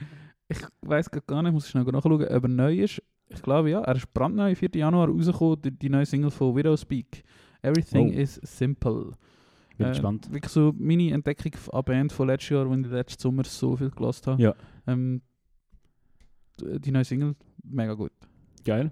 Ich 0.50 0.58
weiß 0.82 1.08
gar 1.28 1.42
nicht, 1.44 1.52
muss 1.52 1.64
ich 1.66 1.70
schnell 1.70 1.84
nachschauen, 1.84 2.24
ob 2.24 2.42
er 2.42 2.48
neu 2.48 2.80
ist. 2.80 3.00
Ich 3.28 3.40
glaube 3.40 3.70
ja, 3.70 3.82
er 3.82 3.94
ist 3.94 4.12
brandneu, 4.12 4.52
4. 4.56 4.70
Januar 4.74 5.08
rausgekommen, 5.08 5.62
die, 5.62 5.70
die 5.70 5.88
neue 5.88 6.04
Single 6.04 6.32
von 6.32 6.56
Widow 6.56 6.76
Speak. 6.76 7.22
Everything 7.62 8.10
Oh. 8.10 8.18
is 8.20 8.34
simple. 8.42 9.12
Bin 9.76 9.86
Äh, 9.86 9.90
gespannt. 9.90 10.30
Wirklich 10.32 10.52
so 10.52 10.74
meine 10.78 11.10
Entdeckung 11.12 11.52
einer 11.72 11.82
Band 11.82 12.12
von 12.12 12.28
letztes 12.28 12.50
Jahr, 12.50 12.68
wo 12.68 12.74
ich 12.74 12.86
letzten 12.86 13.20
Sommer 13.20 13.44
so 13.44 13.76
viel 13.76 13.90
gelassen 13.90 14.26
habe. 14.32 14.42
Ja. 14.42 14.54
Ähm, 14.86 15.22
die 16.60 16.90
neue 16.90 17.04
Single, 17.04 17.34
mega 17.64 17.94
gut. 17.94 18.12
Geil. 18.64 18.90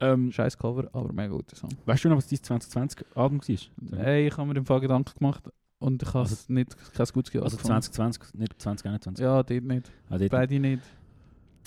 Ähm, 0.00 0.32
Scheiß 0.32 0.58
Cover, 0.58 0.88
aber 0.92 1.12
mega 1.12 1.32
guter 1.34 1.54
Song. 1.54 1.70
weißt 1.86 2.04
du 2.04 2.08
noch, 2.08 2.16
was 2.16 2.26
dein 2.26 2.38
2020-Album 2.40 3.40
war? 3.40 3.98
Hey, 4.04 4.26
ich 4.26 4.36
habe 4.36 4.48
mir 4.48 4.56
im 4.56 4.66
Fall 4.66 4.80
Gedanken 4.80 5.16
gemacht 5.18 5.48
Und 5.78 6.00
ich 6.02 6.08
habe 6.08 6.20
Also- 6.20 6.34
es 6.34 6.48
nicht, 6.48 6.76
kein 6.94 7.06
gutes 7.12 7.32
Jahr 7.32 7.42
Also 7.44 7.56
gefunden. 7.56 7.82
2020, 7.82 8.34
nicht 8.34 8.60
2021. 8.60 9.22
Ja, 9.22 9.42
dort 9.42 9.64
nicht. 9.64 9.90
Ah, 10.10 10.18
dort- 10.18 10.30
Beide 10.30 10.58
nicht. 10.60 10.82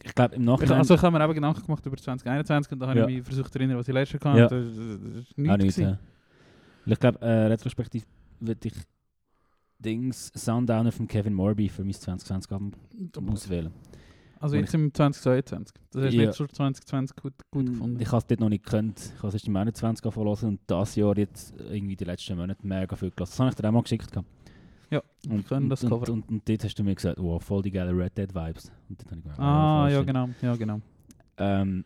Ich 0.03 0.13
glaube, 0.13 0.35
im 0.35 0.43
Nachhinein... 0.43 0.77
also 0.79 0.93
ich 0.95 1.01
habe 1.01 1.17
mir 1.17 1.23
eben 1.23 1.33
Gedanken 1.33 1.65
gemacht 1.65 1.85
über 1.85 1.97
2021 1.97 2.71
und 2.73 2.79
da 2.79 2.87
habe 2.87 2.99
Ja. 2.99 3.07
ich 3.07 3.15
mich 3.17 3.23
versucht 3.25 3.51
zu 3.51 3.59
erinnern, 3.59 3.77
was 3.77 3.87
ich 3.87 3.93
letztes 3.93 4.21
Jahr 4.23 4.37
Ja. 4.37 4.43
hatte. 4.45 4.63
Das, 4.63 4.75
das, 4.75 5.25
das 5.35 5.49
Auch 5.49 5.57
nichts. 5.57 5.77
nicht, 5.77 5.87
ja. 5.87 5.97
Ich 6.85 6.99
glaube, 6.99 7.21
äh, 7.21 7.45
retrospektiv 7.47 8.05
würde 8.39 8.67
ich 8.67 8.73
Dings 9.79 10.31
Sundowner 10.35 10.91
von 10.91 11.07
Kevin 11.07 11.33
Morby 11.33 11.69
für 11.69 11.83
mein 11.83 11.93
2020-Album 11.93 12.71
auswählen. 13.29 13.71
Also 14.39 14.55
Und 14.57 14.63
jetzt 14.63 14.73
im 14.75 14.93
2022. 14.93 15.73
Das 15.91 16.03
hast 16.03 16.13
du 16.13 16.17
Ja. 16.19 16.27
nicht 16.27 16.35
schon 16.37 16.49
2020 16.49 17.15
gut, 17.15 17.33
gut 17.51 17.65
gefunden. 17.65 17.99
Ich 17.99 18.07
habe 18.07 18.17
es 18.17 18.27
dort 18.27 18.39
noch 18.41 18.49
nicht 18.49 18.63
gekannt. 18.65 18.99
Ich 19.15 19.17
habe 19.19 19.29
es 19.29 19.33
erst 19.35 19.47
im 19.47 19.55
21 19.55 20.13
verlassen 20.13 20.49
und 20.49 20.59
das 20.67 20.95
Jahr 20.95 21.17
jetzt 21.17 21.53
irgendwie 21.69 21.95
die 21.95 22.03
letzten 22.03 22.37
Monate 22.37 22.65
mega 22.67 22.95
viel 22.95 23.09
gelassen. 23.11 23.31
Das 23.31 23.39
habe 23.39 23.49
ich 23.49 23.55
dir 23.55 23.67
auch 23.67 23.71
mal 23.71 23.81
geschickt. 23.81 24.11
gehabt. 24.11 24.27
Ja, 24.89 25.01
und, 25.29 25.47
können 25.47 25.63
und, 25.63 25.69
das 25.69 25.83
und, 25.83 25.89
Cover. 25.89 26.11
Und, 26.11 26.29
und, 26.29 26.47
dort 26.47 26.63
hast 26.63 26.77
du 26.77 26.83
mir 26.83 26.95
gesagt, 26.95 27.17
wow, 27.19 27.41
voll 27.41 27.61
die 27.61 27.71
geile 27.71 27.91
Red 27.91 28.17
Dead 28.17 28.33
Vibes. 28.33 28.71
Und 28.89 28.99
dort 28.99 29.11
habe 29.11 29.17
ich 29.17 29.23
gedacht, 29.23 29.39
ah, 29.39 29.83
voll 29.83 29.91
ja 29.93 30.01
genau, 30.03 30.29
ja 30.41 30.55
genau. 30.55 30.81
Ähm, 31.38 31.86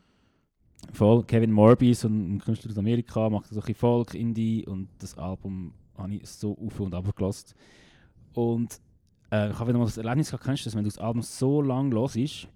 voll, 0.94 1.24
Kevin 1.24 1.52
Morby, 1.52 1.94
so 1.94 2.08
ein 2.08 2.40
Künstler 2.40 2.72
aus 2.72 2.78
Amerika, 2.78 3.30
macht 3.30 3.48
so 3.48 3.56
ein 3.56 3.60
bisschen 3.60 3.76
Folk, 3.76 4.14
Indie 4.14 4.66
und 4.66 4.90
das 5.00 5.18
Album 5.18 5.74
habe 5.98 6.16
ich 6.16 6.28
so 6.28 6.58
auf 6.58 6.80
und 6.80 6.94
ab 6.94 7.16
gelassen. 7.16 7.56
Und 8.34 8.80
äh, 9.32 9.50
ich 9.50 9.60
habe 9.60 9.70
wieder 9.70 9.80
mal 9.80 9.86
das 9.86 9.98
Erlebnis 9.98 10.30
gehabt, 10.30 10.44
kennst 10.44 10.66
du 10.66 10.70
das, 10.70 10.76
wenn 10.76 10.84
du 10.84 10.90
das 10.90 11.00
Album 11.00 11.22
so 11.22 11.62
lang 11.62 11.92
hörst, 11.92 12.48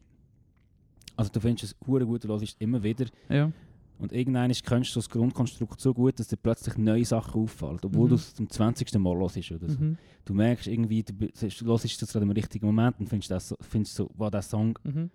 also 1.16 1.32
du 1.32 1.40
findest 1.40 1.64
es 1.64 1.88
hure 1.88 2.06
gut, 2.06 2.24
du 2.24 2.28
hörst 2.30 2.60
immer 2.60 2.82
wieder 2.82 3.06
Ja. 3.30 3.52
Und 4.04 4.12
irgendwann 4.14 4.52
kennst 4.52 4.94
du 4.96 5.00
das 5.00 5.10
Grundkonstrukt 5.10 5.80
so 5.82 5.94
gut, 5.94 6.20
dass 6.20 6.28
dir 6.28 6.38
plötzlich 6.38 6.78
neue 6.78 7.06
Sachen 7.06 7.42
auffallen, 7.42 7.80
obwohl 7.84 8.06
Mhm. 8.06 8.10
du 8.10 8.16
es 8.16 8.36
zum 8.36 8.50
20. 8.50 8.94
Mal 9.00 9.18
hörst 9.20 9.52
oder 9.52 9.70
so. 9.70 9.80
Mhm. 9.80 9.98
Du 10.26 10.34
merkst 10.34 10.68
irgendwie, 10.68 11.02
du, 11.04 11.14
hörst 11.66 11.86
es 12.04 12.12
gerade 12.12 12.24
im 12.26 12.32
richtigen 12.32 12.66
Moment 12.66 13.00
und 13.00 13.08
findest, 13.08 13.32
das, 13.32 13.56
findest 13.62 13.96
so, 13.96 14.10
wow, 14.16 14.30
der 14.30 14.42
Song 14.44 14.78
Mhm. 14.84 15.10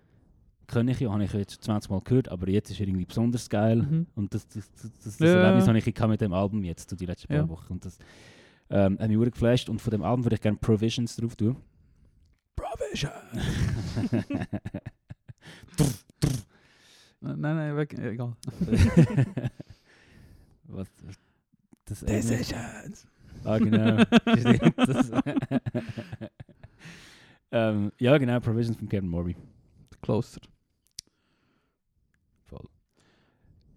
kenne 0.67 0.91
ich 0.91 0.99
ja, 0.99 1.11
habe 1.11 1.23
ich 1.23 1.31
jetzt 1.33 1.53
schon 1.53 1.61
20 1.63 1.89
Mal 1.91 2.01
gehört, 2.01 2.29
aber 2.29 2.49
jetzt 2.49 2.69
ist 2.71 2.79
er 2.79 2.87
irgendwie 2.87 3.05
besonders 3.05 3.49
geil. 3.49 3.77
Mhm. 3.77 4.07
Und 4.15 4.33
das, 4.33 4.47
das, 4.47 4.69
das, 4.73 4.91
das, 5.03 5.17
das 5.17 5.19
Ja. 5.19 5.35
Erlebnis 5.37 5.67
habe 5.67 5.77
ich 5.77 5.85
mit 6.09 6.21
dem 6.21 6.33
Album 6.33 6.63
jetzt, 6.63 6.99
die 6.99 7.05
letzten 7.05 7.31
Ja. 7.31 7.39
paar 7.39 7.49
Wochen. 7.49 7.73
Und 7.73 7.85
das 7.85 7.97
ähm, 8.71 8.97
hat 8.99 9.07
mich 9.09 9.17
geflasht. 9.31 9.69
Und 9.69 9.81
von 9.81 9.91
dem 9.91 10.03
Album 10.03 10.25
würde 10.25 10.35
ich 10.35 10.41
gerne 10.41 10.57
Provisions 10.57 11.15
drauf 11.15 11.35
tun. 11.35 11.55
Provision! 12.55 13.11
nein, 17.21 17.39
nein, 17.39 17.75
weg, 17.75 17.93
egal. 17.99 18.35
Was, 20.65 20.87
was- 21.05 21.19
das 21.85 21.99
Decisions! 22.01 23.07
Ah, 23.43 23.57
genau. 23.57 24.03
Ähm, 27.51 27.91
ja, 27.99 28.17
genau, 28.17 28.39
Provisions 28.39 28.77
von 28.77 28.87
Kevin 28.87 29.09
Morby. 29.09 29.35
Closer. 30.01 30.41
Voll. 32.45 32.67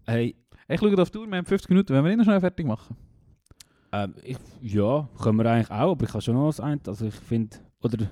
Hey, 0.06 0.36
Ich 0.68 0.78
schaue 0.80 1.00
auf 1.00 1.10
die 1.10 1.18
Tour, 1.18 1.26
wir 1.26 1.36
haben 1.38 1.46
50 1.46 1.70
Minuten, 1.70 1.94
wenn 1.94 2.04
wir 2.04 2.12
ihn 2.12 2.18
noch 2.18 2.24
schnell 2.24 2.40
fertig 2.40 2.66
machen. 2.66 2.96
ähm, 3.92 4.14
ich, 4.22 4.36
ja, 4.60 5.08
können 5.22 5.38
wir 5.38 5.46
eigentlich 5.50 5.70
auch, 5.70 5.92
aber 5.92 6.04
ich 6.04 6.10
habe 6.12 6.20
schon 6.20 6.34
noch 6.34 6.48
was 6.48 6.60
ein. 6.60 6.80
Also 6.86 7.06
ich 7.06 7.14
finde, 7.14 7.56
oder, 7.80 8.10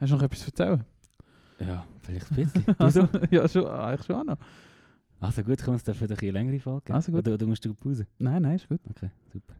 Hast 0.00 0.10
du 0.10 0.16
noch 0.16 0.22
etwas 0.22 0.40
zu 0.40 0.46
erzählen? 0.46 0.84
ja, 1.60 1.84
vielleicht 2.04 2.30
ein 2.30 2.36
bisschen. 2.36 2.64
Also, 2.78 3.08
so? 3.12 3.18
ja, 3.30 3.48
schon, 3.48 3.66
eigentlich 3.66 4.06
schon 4.06 4.16
auch 4.16 4.24
noch. 4.24 4.38
Also 5.20 5.42
gut, 5.42 5.58
können 5.58 5.68
wir 5.68 5.72
uns 5.74 5.84
dafür 5.84 6.08
ein 6.08 6.16
bisschen 6.16 6.32
längere 6.32 6.60
Folge 6.60 6.82
geben? 6.86 6.96
Also 6.96 7.12
gut. 7.12 7.20
Oder, 7.20 7.34
oder 7.34 7.46
musst 7.46 7.64
du 7.64 7.74
Pause? 7.74 8.06
Nein, 8.18 8.42
nein, 8.42 8.56
ist 8.56 8.68
gut. 8.68 8.80
Okay, 8.90 9.10
super. 9.32 9.54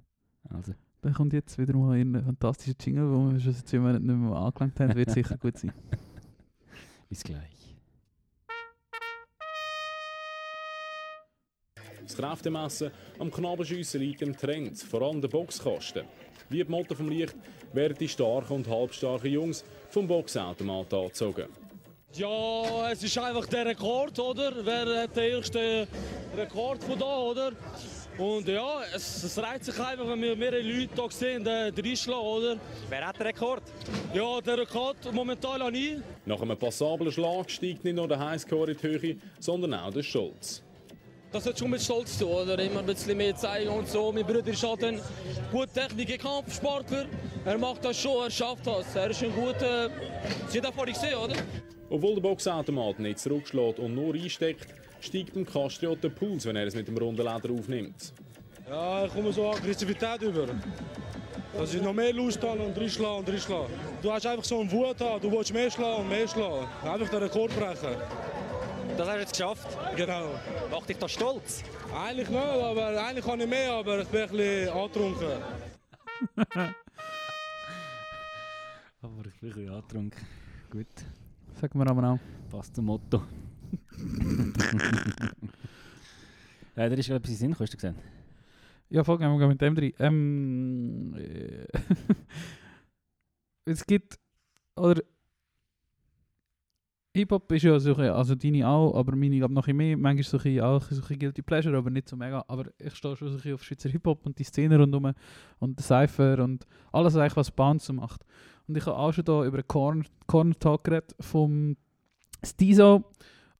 Also, 0.51 0.74
Dann 1.01 1.14
kommt 1.14 1.32
jetzt 1.32 1.57
wieder 1.59 1.74
mal 1.74 1.99
ein 1.99 2.22
fantastischer 2.22 2.76
Jingle, 2.78 3.11
wo 3.11 3.32
wir 3.32 3.40
schon 3.40 3.53
seit 3.53 3.66
zwei 3.66 3.78
Monaten 3.78 4.07
nicht 4.07 4.16
mehr 4.16 4.36
angelangt 4.36 4.78
haben. 4.78 4.95
Wird 4.95 5.11
sicher 5.11 5.36
gut 5.38 5.57
sein. 5.59 5.72
bis 7.09 7.22
gleich. 7.22 7.55
Das 12.03 12.16
Kräftemessen 12.16 12.90
am 13.18 13.30
Knabenschiessen 13.30 14.01
liegt 14.01 14.20
im 14.20 14.36
Trend, 14.36 14.78
vor 14.78 15.01
allem 15.01 15.22
der 15.22 15.28
Boxkasten. 15.28 16.05
Wie 16.51 16.62
die 16.62 16.70
Motto 16.70 16.95
vom 16.95 17.09
Licht 17.09 17.34
werden 17.72 17.97
die 17.99 18.09
starken 18.09 18.57
und 18.57 18.68
halbstarken 18.68 19.30
Jungs 19.30 19.64
vom 19.88 20.07
Boxautomat 20.07 20.92
angezogen. 20.92 21.47
Ja, 22.16 22.92
es 22.92 23.02
ist 23.02 23.18
einfach 23.18 23.44
der 23.46 23.66
Rekord, 23.66 24.16
oder? 24.20 24.52
Wer 24.62 25.02
hat 25.02 25.16
den 25.16 25.32
ersten 25.32 25.88
Rekord 26.36 26.84
von 26.84 26.96
da, 26.96 27.18
oder? 27.18 27.52
Und 28.16 28.46
ja, 28.46 28.82
es, 28.94 29.24
es 29.24 29.36
reizt 29.36 29.64
sich 29.64 29.80
einfach, 29.80 30.06
wenn 30.06 30.22
wir 30.22 30.36
mehrere 30.36 30.60
Leute 30.60 30.90
hier 30.94 31.10
sehen, 31.10 31.44
äh, 31.44 31.72
reinschlagen, 31.76 32.22
oder? 32.22 32.56
Wer 32.88 33.08
hat 33.08 33.18
den 33.18 33.26
Rekord? 33.26 33.64
Ja, 34.12 34.40
der 34.40 34.58
Rekord 34.58 35.12
momentan 35.12 35.60
an 35.60 35.74
ich. 35.74 35.96
Nach 36.24 36.40
einem 36.40 36.56
passablen 36.56 37.10
Schlag 37.10 37.50
steigt 37.50 37.82
nicht 37.82 37.96
nur 37.96 38.06
der 38.06 38.20
Highscore 38.20 38.70
in 38.70 38.76
die 38.76 38.86
Höhe, 38.86 39.16
sondern 39.40 39.74
auch 39.74 39.92
der 39.92 40.04
Stolz. 40.04 40.62
Das 41.32 41.44
hat 41.46 41.58
schon 41.58 41.70
mit 41.70 41.82
Stolz 41.82 42.16
zu 42.16 42.26
tun, 42.26 42.34
oder? 42.34 42.56
Immer 42.60 42.78
ein 42.78 42.86
bisschen 42.86 43.16
mehr 43.16 43.34
zeigen 43.34 43.70
und 43.70 43.88
so. 43.88 44.12
Mein 44.12 44.24
Bruder 44.24 44.46
ist 44.46 44.62
halt 44.62 44.84
ein 44.84 45.00
guter 45.50 45.88
Techniker, 45.88 46.16
Kampfsportler. 46.16 47.06
Er 47.44 47.58
macht 47.58 47.84
das 47.84 47.98
schon, 47.98 48.22
er 48.22 48.30
schafft 48.30 48.68
das. 48.68 48.94
Er 48.94 49.10
ist 49.10 49.20
ein 49.20 49.34
guter... 49.34 49.90
Sie 50.46 50.62
hat 50.62 50.72
vorhin 50.72 50.94
gesehen, 50.94 51.16
oder? 51.16 51.34
Obwohl 51.95 52.14
der 52.16 52.22
Boxautomat 52.22 52.99
nicht 52.99 53.20
zurückschlägt 53.20 53.78
und 53.78 53.95
nur 53.95 54.14
einsteckt, 54.14 54.66
steigt 55.01 55.32
beim 55.32 55.47
Kastriot 55.47 56.03
der 56.03 56.09
Puls, 56.09 56.45
wenn 56.45 56.57
er 56.57 56.66
es 56.66 56.74
mit 56.74 56.88
dem 56.88 56.99
runden 56.99 57.22
Leder 57.22 57.55
aufnimmt. 57.57 58.12
Ja, 58.68 59.05
ich 59.05 59.12
komme 59.12 59.32
so 59.32 59.53
Aggressivität 59.53 60.20
über. 60.22 60.49
Dass 61.57 61.72
ich 61.72 61.80
noch 61.80 61.92
mehr 61.92 62.12
Lust 62.12 62.42
habe 62.42 62.59
und 62.59 62.76
reinschlagen 62.76 63.18
und 63.18 63.28
reinschlagen. 63.28 63.72
Du 64.03 64.11
hast 64.11 64.26
einfach 64.26 64.42
so 64.42 64.59
einen 64.59 64.72
Wut 64.72 65.01
haben, 65.01 65.20
du 65.20 65.30
willst 65.30 65.55
mehr 65.55 65.70
schlagen 65.70 66.03
und 66.03 66.09
mehr 66.09 66.26
schlagen. 66.26 66.66
Einfach 66.82 67.09
den 67.09 67.22
Rekord 67.22 67.57
brechen. 67.57 67.97
Das 68.97 69.07
hast 69.07 69.14
du 69.14 69.20
jetzt 69.20 69.38
geschafft. 69.38 69.78
Genau. 69.95 70.30
Macht 70.72 70.88
dich 70.88 70.99
das 70.99 71.12
stolz? 71.12 71.62
Eigentlich 71.95 72.28
nicht, 72.28 72.42
aber 72.42 73.07
eigentlich 73.07 73.24
kann 73.24 73.40
ich 73.40 73.47
mehr, 73.47 73.70
aber 73.70 74.01
ich 74.01 74.09
bin 74.09 74.22
ein 74.22 74.30
bisschen 74.30 74.68
angetrunken. 74.68 75.28
Aber 79.01 79.26
ich 79.26 79.38
bin 79.38 79.51
ein 79.51 79.55
bisschen 79.55 79.68
angetrunken. 79.68 80.26
Gut, 80.70 80.86
Sagen 81.64 81.78
wir 81.78 81.86
aber 81.86 82.10
auch. 82.10 82.18
passt 82.50 82.76
zum 82.76 82.84
Motto. 82.84 83.22
äh, 86.76 86.90
da 86.90 86.94
ist 86.94 87.06
gerade 87.06 87.16
etwas 87.16 87.30
in 87.30 87.36
Sinn, 87.36 87.56
hast 87.58 87.72
du 87.72 87.76
gesehen? 87.78 87.94
Ja, 88.90 89.02
voll, 89.02 89.16
gehen 89.16 89.30
wir 89.38 89.48
mit 89.48 89.62
dem 89.62 89.74
drin. 89.74 89.94
Ähm, 89.98 91.14
äh, 91.16 91.64
es 93.64 93.86
gibt, 93.86 94.18
oder 94.76 95.00
Hip-Hop 97.16 97.50
ist 97.52 97.62
ja 97.62 97.78
so, 97.78 97.92
ein 97.92 97.96
bisschen- 97.96 98.12
also 98.12 98.34
deine 98.34 98.68
auch, 98.68 98.94
aber 98.94 99.16
meine 99.16 99.38
glaube 99.38 99.54
noch 99.54 99.66
ein 99.66 99.76
mehr, 99.76 99.96
manchmal 99.96 100.22
so 100.24 100.36
ein 100.36 100.42
bisschen, 100.42 100.60
auch 100.60 100.82
so 100.82 100.96
ein 100.96 101.00
bisschen 101.00 101.18
Guilty 101.18 101.40
Pleasure, 101.40 101.78
aber 101.78 101.88
nicht 101.88 102.10
so 102.10 102.16
mega. 102.16 102.44
Aber 102.46 102.66
ich 102.78 102.94
stehe 102.94 103.16
schon 103.16 103.28
so 103.28 103.34
ein 103.34 103.36
bisschen 103.36 103.54
auf 103.54 103.64
Schweizer 103.64 103.88
Hip-Hop 103.88 104.26
und 104.26 104.38
die 104.38 104.44
Szene 104.44 104.78
rundherum 104.78 105.14
und 105.60 105.78
den 105.78 105.82
Cypher 105.82 106.44
und 106.44 106.66
alles 106.92 107.16
eigentlich, 107.16 107.36
was 107.36 107.50
Bands 107.50 107.90
macht. 107.90 108.26
Und 108.66 108.76
ich 108.76 108.86
habe 108.86 108.96
auch 108.96 109.12
schon 109.12 109.24
da 109.24 109.44
über 109.44 109.58
einen 109.58 109.68
Corner, 109.68 110.04
Corner 110.26 110.58
Talk 110.58 110.84
geredet 110.84 111.14
vom 111.20 111.76
Stizo 112.44 113.04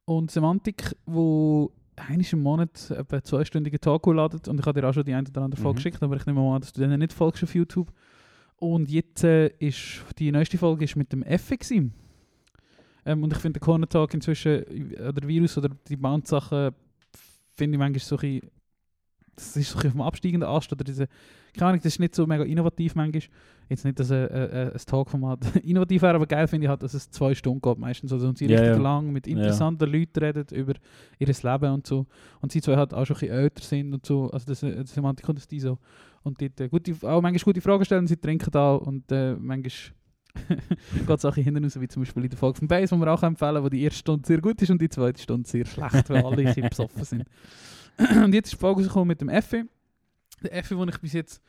und 0.05 0.31
Semantik, 0.31 0.95
wo 1.07 1.73
einmal 1.97 2.27
im 2.33 2.41
Monat 2.43 2.91
etwa 2.91 3.17
einen 3.17 3.25
zweistündigen 3.25 3.81
Talk 3.81 4.07
laden 4.07 4.41
und 4.49 4.59
ich 4.61 4.67
habe 4.67 4.81
dir 4.81 4.89
auch 4.89 4.93
schon 4.95 5.05
die 5.05 5.15
eine 5.15 5.29
oder 5.29 5.43
andere 5.43 5.61
Folge 5.61 5.75
Mhm. 5.75 5.83
geschickt, 5.83 6.03
aber 6.03 6.17
ich 6.17 6.27
nehme 6.27 6.41
mal 6.41 6.57
an, 6.57 6.61
dass 6.61 6.73
du 6.73 6.81
denen 6.81 6.99
nicht 6.99 7.13
folgst 7.13 7.43
auf 7.45 7.55
YouTube. 7.55 7.93
Und 8.57 8.91
jetzt 8.91 9.25
äh, 9.25 9.49
ist 9.59 10.03
die 10.19 10.33
neueste 10.33 10.59
Folge 10.59 10.85
ist 10.85 10.97
mit 10.97 11.13
dem 11.13 11.23
gewesen. 11.23 11.93
Ähm, 13.05 13.23
und 13.23 13.33
ich 13.33 13.39
finde 13.39 13.59
den 13.61 13.65
Corner 13.65 13.89
Talk 13.89 14.15
inzwischen, 14.15 14.65
äh, 14.97 15.09
oder 15.09 15.27
Virus 15.29 15.59
oder 15.59 15.69
die 15.89 15.97
Bandsachen, 15.97 16.71
finde 17.57 17.77
ich 17.77 17.79
manchmal 17.79 18.01
so 18.01 18.17
ein 18.17 18.41
das 19.37 19.57
ist 19.57 19.71
so 19.71 19.77
auf 19.77 19.83
dem 19.83 20.01
absteigenden 20.01 20.49
Ast 20.49 20.73
oder 20.73 20.85
diese, 20.85 21.09
keine 21.55 21.69
Ahnung, 21.69 21.81
das 21.81 21.87
ist 21.87 22.01
nicht 22.01 22.15
so 22.15 22.27
mega 22.27 22.45
innovativ 22.45 22.95
manchmal. 22.95 23.23
Jetzt 23.69 23.85
nicht, 23.85 23.99
dass 23.99 24.11
ein, 24.11 24.29
ein, 24.29 24.73
ein 24.73 24.81
Talkformat 24.87 25.57
innovativ 25.65 26.03
wäre, 26.03 26.17
aber 26.17 26.27
geil 26.27 26.47
finde 26.49 26.67
ich 26.67 26.69
halt, 26.69 26.83
dass 26.83 26.93
es 26.93 27.11
zwei 27.11 27.35
Stunden 27.35 27.63
geht 27.63 27.79
meistens. 27.79 28.13
Also, 28.13 28.29
und 28.29 28.37
sie 28.37 28.47
Ja, 28.47 28.59
richtig 28.59 28.77
ja. 28.77 28.83
lang 28.83 29.11
mit 29.11 29.27
interessanten 29.27 29.91
Leuten 29.91 30.19
reden 30.23 30.45
über 30.53 30.75
ihr 31.19 31.27
Leben 31.27 31.73
und 31.73 31.87
so. 31.87 32.07
Und 32.41 32.53
sie 32.53 32.61
zwei 32.61 32.77
halt 32.77 32.93
auch 32.93 33.07
schon 33.07 33.17
ein 33.17 33.21
bisschen 33.21 33.37
älter 33.39 33.63
sind 33.63 33.95
und 33.95 34.05
so. 34.05 34.31
Also 34.31 34.47
das, 34.47 34.63
äh, 34.63 34.77
das 34.77 34.93
Semantik 34.93 35.29
und 35.29 35.39
das 35.39 35.49
die 35.49 35.61
so. 35.61 35.79
Und 36.23 36.41
dort 36.41 36.61
äh, 36.61 36.69
gute, 36.69 36.93
auch 37.03 37.23
manchmal 37.23 37.45
gute 37.45 37.61
Fragen 37.61 37.85
stellen, 37.85 38.07
sie 38.07 38.17
trinken 38.17 38.51
da 38.51 38.75
und 38.75 39.11
äh, 39.11 39.35
manchmal 39.35 39.71
geht 41.07 41.19
es 41.19 41.25
auch 41.25 41.35
hinten 41.35 41.65
raus, 41.65 41.81
wie 41.81 41.89
zum 41.89 42.03
Beispiel 42.03 42.25
in 42.25 42.31
der 42.31 42.39
Folge 42.39 42.59
von 42.59 42.69
Base, 42.69 42.95
die 42.95 43.01
wir 43.01 43.13
auch 43.13 43.23
empfehlen, 43.23 43.63
wo 43.63 43.69
die 43.69 43.83
erste 43.83 44.01
Stunde 44.01 44.27
sehr 44.27 44.41
gut 44.41 44.61
ist 44.61 44.71
und 44.71 44.81
die 44.81 44.89
zweite 44.89 45.23
Stunde 45.23 45.49
sehr 45.49 45.65
schlecht, 45.65 46.11
weil 46.11 46.25
alle 46.25 46.37
ein 46.39 46.45
bisschen 46.45 46.69
besoffen 46.69 47.05
sind. 47.05 47.25
und 48.25 48.35
jetzt 48.35 48.47
ist 48.49 48.53
die 48.55 48.59
Folge 48.61 48.81
rausgekommen 48.81 49.09
mit 49.09 49.21
dem 49.21 49.29
Effe. 49.29 49.65
Der 50.43 50.55
Effe, 50.55 50.75
den 50.75 50.89
ich 50.89 50.99
bis 51.01 51.13
jetzt 51.13 51.41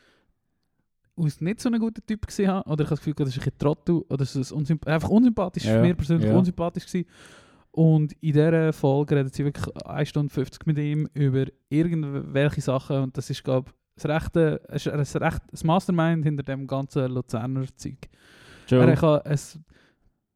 aus 1.18 1.40
nicht 1.42 1.62
so 1.62 1.70
einem 1.70 1.80
guten 1.80 2.06
Typ 2.06 2.26
gesehen 2.28 2.50
habe, 2.50 2.70
oder 2.70 2.84
ich 2.84 2.88
habe 2.90 2.98
das 2.98 3.00
Gefühl, 3.00 3.14
das 3.16 3.30
ist 3.30 3.36
ein 3.38 3.44
bisschen 3.46 3.58
Trottel, 3.58 4.02
oder 4.10 4.22
es 4.24 4.36
ist 4.36 4.52
unsymp 4.52 4.86
einfach 4.88 5.10
unsympathisch, 5.10 5.64
Ja, 5.66 5.82
mir 5.82 5.96
persönlich 5.96 6.28
ja. 6.30 6.36
unsympathisch 6.38 6.86
gewesen. 6.86 7.08
Und 7.72 8.14
in 8.22 8.34
dieser 8.34 8.72
Folge 8.74 9.16
redet 9.18 9.34
sie 9.36 9.44
wirklich 9.46 9.76
1 9.86 10.10
Stunde 10.10 10.34
50 10.34 10.66
mit 10.66 10.78
ihm 10.78 11.10
über 11.14 11.46
irgendwelche 11.70 12.62
Sachen 12.62 12.98
und 13.04 13.18
das 13.18 13.30
ist, 13.30 13.44
glaube 13.44 13.72
das 13.96 14.06
rechte, 14.06 14.62
ist 14.74 14.88
recht, 15.22 15.42
das 15.52 15.64
Mastermind 15.64 16.24
hinter 16.26 16.44
dem 16.44 16.68
ganzen 16.68 17.10
Luzerner 17.12 17.66
Zeug. 17.78 17.98
Er 18.70 18.96
kann 18.96 19.22
es, 19.24 19.58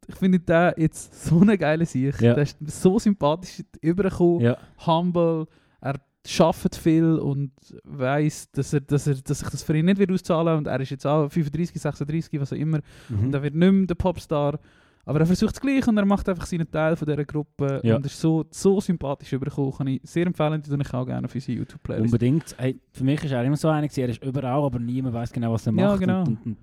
ich 0.07 0.15
finde 0.15 0.39
den 0.39 0.73
jetzt 0.77 1.25
so 1.27 1.41
eine 1.41 1.57
geile 1.57 1.85
Sicht. 1.85 2.21
Ja. 2.21 2.33
Der 2.35 2.43
ist 2.43 2.57
so 2.67 2.99
sympathisch 2.99 3.63
übergekommen, 3.81 4.41
Ja. 4.41 4.57
humble, 4.85 5.47
er 5.81 5.95
schafft 6.27 6.75
viel 6.75 7.15
und 7.17 7.51
weiß, 7.83 8.51
dass 8.51 8.73
er, 8.73 8.81
dass 8.81 9.07
er, 9.07 9.15
dass 9.15 9.39
sich 9.39 9.49
das 9.49 9.63
für 9.63 9.75
ihn 9.77 9.85
nicht 9.85 9.99
wird 9.99 10.11
auszahlen 10.11 10.57
und 10.59 10.67
er 10.67 10.79
ist 10.81 10.89
jetzt 10.91 11.05
auch 11.07 11.29
35, 11.29 11.79
36, 11.81 12.39
was 12.41 12.51
auch 12.53 12.57
immer 12.57 12.79
Mhm. 13.09 13.25
und 13.25 13.33
er 13.33 13.41
wird 13.41 13.55
nicht 13.55 13.71
mehr 13.71 13.87
der 13.87 13.95
Popstar. 13.95 14.59
Aber 15.05 15.21
er 15.21 15.25
versucht 15.25 15.55
es 15.55 15.61
gleich 15.61 15.87
und 15.87 15.97
er 15.97 16.05
macht 16.05 16.29
einfach 16.29 16.45
seinen 16.45 16.69
Teil 16.69 16.95
von 16.95 17.07
dieser 17.07 17.25
Gruppe 17.25 17.79
Ja. 17.83 17.95
und 17.95 18.05
ist 18.05 18.19
so, 18.19 18.45
so 18.51 18.79
sympathisch 18.79 19.33
übergekommen. 19.33 19.73
Kann 19.73 19.87
ich 19.87 20.01
sehr 20.03 20.27
empfehlen, 20.27 20.61
die 20.61 20.69
tue 20.69 20.79
ich 20.79 20.93
auch 20.93 21.05
gerne 21.05 21.25
auf 21.25 21.33
unsere 21.33 21.57
YouTube-Playlist. 21.57 22.05
Unbedingt. 22.13 22.55
Hey, 22.59 22.79
für 22.91 23.03
mich 23.03 23.23
ist 23.23 23.31
er 23.31 23.43
immer 23.43 23.55
so 23.57 23.69
einer, 23.69 23.87
er 23.91 24.09
ist 24.09 24.23
überall, 24.23 24.61
aber 24.63 24.77
niemand 24.77 25.15
weiß 25.15 25.31
genau, 25.31 25.53
was 25.53 25.65
er 25.65 25.71
macht. 25.71 25.83
Ja, 25.83 25.95
genau. 25.95 26.19
Und, 26.19 26.27
und, 26.27 26.45
und, 26.45 26.57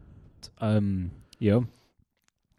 ähm, 0.61 1.11
ja. 1.41 1.61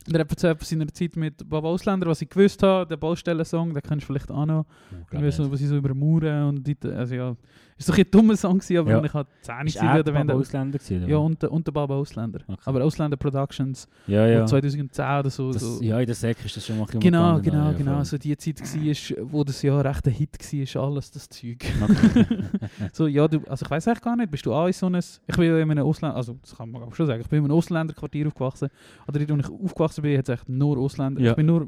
Von 0.08 0.58
seiner 0.62 0.88
Zeit 0.88 1.16
mit 1.16 1.49
Bob 1.49 1.66
Ausländer, 1.66 2.08
was 2.08 2.22
ich 2.22 2.30
gewusst 2.30 2.64
habe, 2.64 2.88
der 2.88 2.97
Baustellen-Song, 2.97 3.74
den 3.74 3.84
kennst 3.84 4.03
du 4.03 4.08
vielleicht 4.08 4.32
auch 4.32 4.45
noch. 4.45 4.66
Irgendwie 5.12 5.32
so, 5.32 5.51
was 5.51 5.60
sie 5.60 5.68
so 5.68 5.76
über 5.78 5.93
Mauern 5.93 6.49
und 6.49 6.68
die, 6.68 6.78
also 6.84 7.16
ja, 7.16 7.36
ist 7.78 7.89
doch 7.89 7.97
ein 7.97 8.05
dummer 8.09 8.36
Song 8.36 8.57
gewesen, 8.59 8.78
aber 8.78 8.91
Ja. 8.91 9.03
ich 9.03 9.13
halt 9.13 9.28
10 9.41 9.67
Ist 9.67 9.73
gewesen 9.75 9.88
er 9.88 9.93
wäre, 9.93 10.03
der 10.03 10.13
wenn 10.13 10.28
der- 10.28 10.36
Ausländer 10.36 10.80
gewesen? 10.80 11.03
oder 11.03 11.11
Ja, 11.11 11.17
und, 11.17 11.43
und 11.43 11.67
der 11.67 11.71
Baba 11.71 11.95
Ausländer. 11.95 12.39
Okay. 12.47 12.61
Aber 12.65 12.84
Ausländer 12.84 13.17
Productions, 13.17 13.88
ja, 14.07 14.25
ja. 14.28 14.45
2010 14.45 15.05
oder 15.19 15.30
so. 15.30 15.51
Das, 15.51 15.61
so. 15.61 15.84
ja, 15.84 15.99
in 15.99 16.05
der 16.05 16.15
Säcke 16.15 16.45
ist 16.45 16.57
das 16.57 16.65
schon 16.65 16.78
mal 16.78 16.86
ein 16.91 16.99
Genau, 16.99 17.36
umgegangen, 17.36 17.43
genau, 17.43 17.71
ja, 17.91 17.93
genau. 17.95 18.03
So 18.03 18.17
die 18.17 18.36
Zeit 18.38 18.59
war, 18.61 19.32
wo 19.32 19.43
das 19.43 19.61
ja 19.61 19.80
recht 19.82 20.07
ein 20.07 20.13
Hit 20.13 20.38
war, 20.75 20.84
alles 20.84 21.11
das 21.11 21.30
Zeug. 21.30 21.65
Okay. 21.84 22.25
so, 22.93 23.07
ja, 23.07 23.28
du, 23.28 23.39
also 23.47 23.65
ich 23.65 23.69
weiß 23.71 23.88
eigentlich 23.88 24.01
gar 24.01 24.15
nicht, 24.15 24.32
bist 24.32 24.45
du 24.45 24.53
auch 24.53 24.67
in 24.67 24.73
so 24.73 24.86
einem, 24.88 24.99
ich 25.28 25.36
bin 25.36 25.45
ja 25.45 25.57
in 25.59 25.69
einem 25.71 25.86
Ausländer, 25.86 26.15
also 26.15 26.38
das 26.41 26.55
kann 26.55 26.71
man 26.71 26.84
auch 26.84 26.95
schon 26.95 27.05
sagen, 27.07 27.21
ich 27.21 27.28
bin 27.30 27.39
in 27.39 27.45
einem 27.45 27.53
Ausländerquartier 27.57 28.28
aufgewachsen. 28.28 28.69
Oder 29.07 29.19
dort, 29.25 29.47
wo 29.49 29.55
ich 29.55 29.65
aufgewachsen 29.65 30.01
bin, 30.01 30.17
hat 30.17 30.28
es 30.30 30.34
echt 30.34 30.49
nur 30.49 30.78
Ausländer. 30.78 31.21
Ja. 31.21 31.32
Ich 31.32 31.36
bin 31.36 31.45
nur 31.45 31.67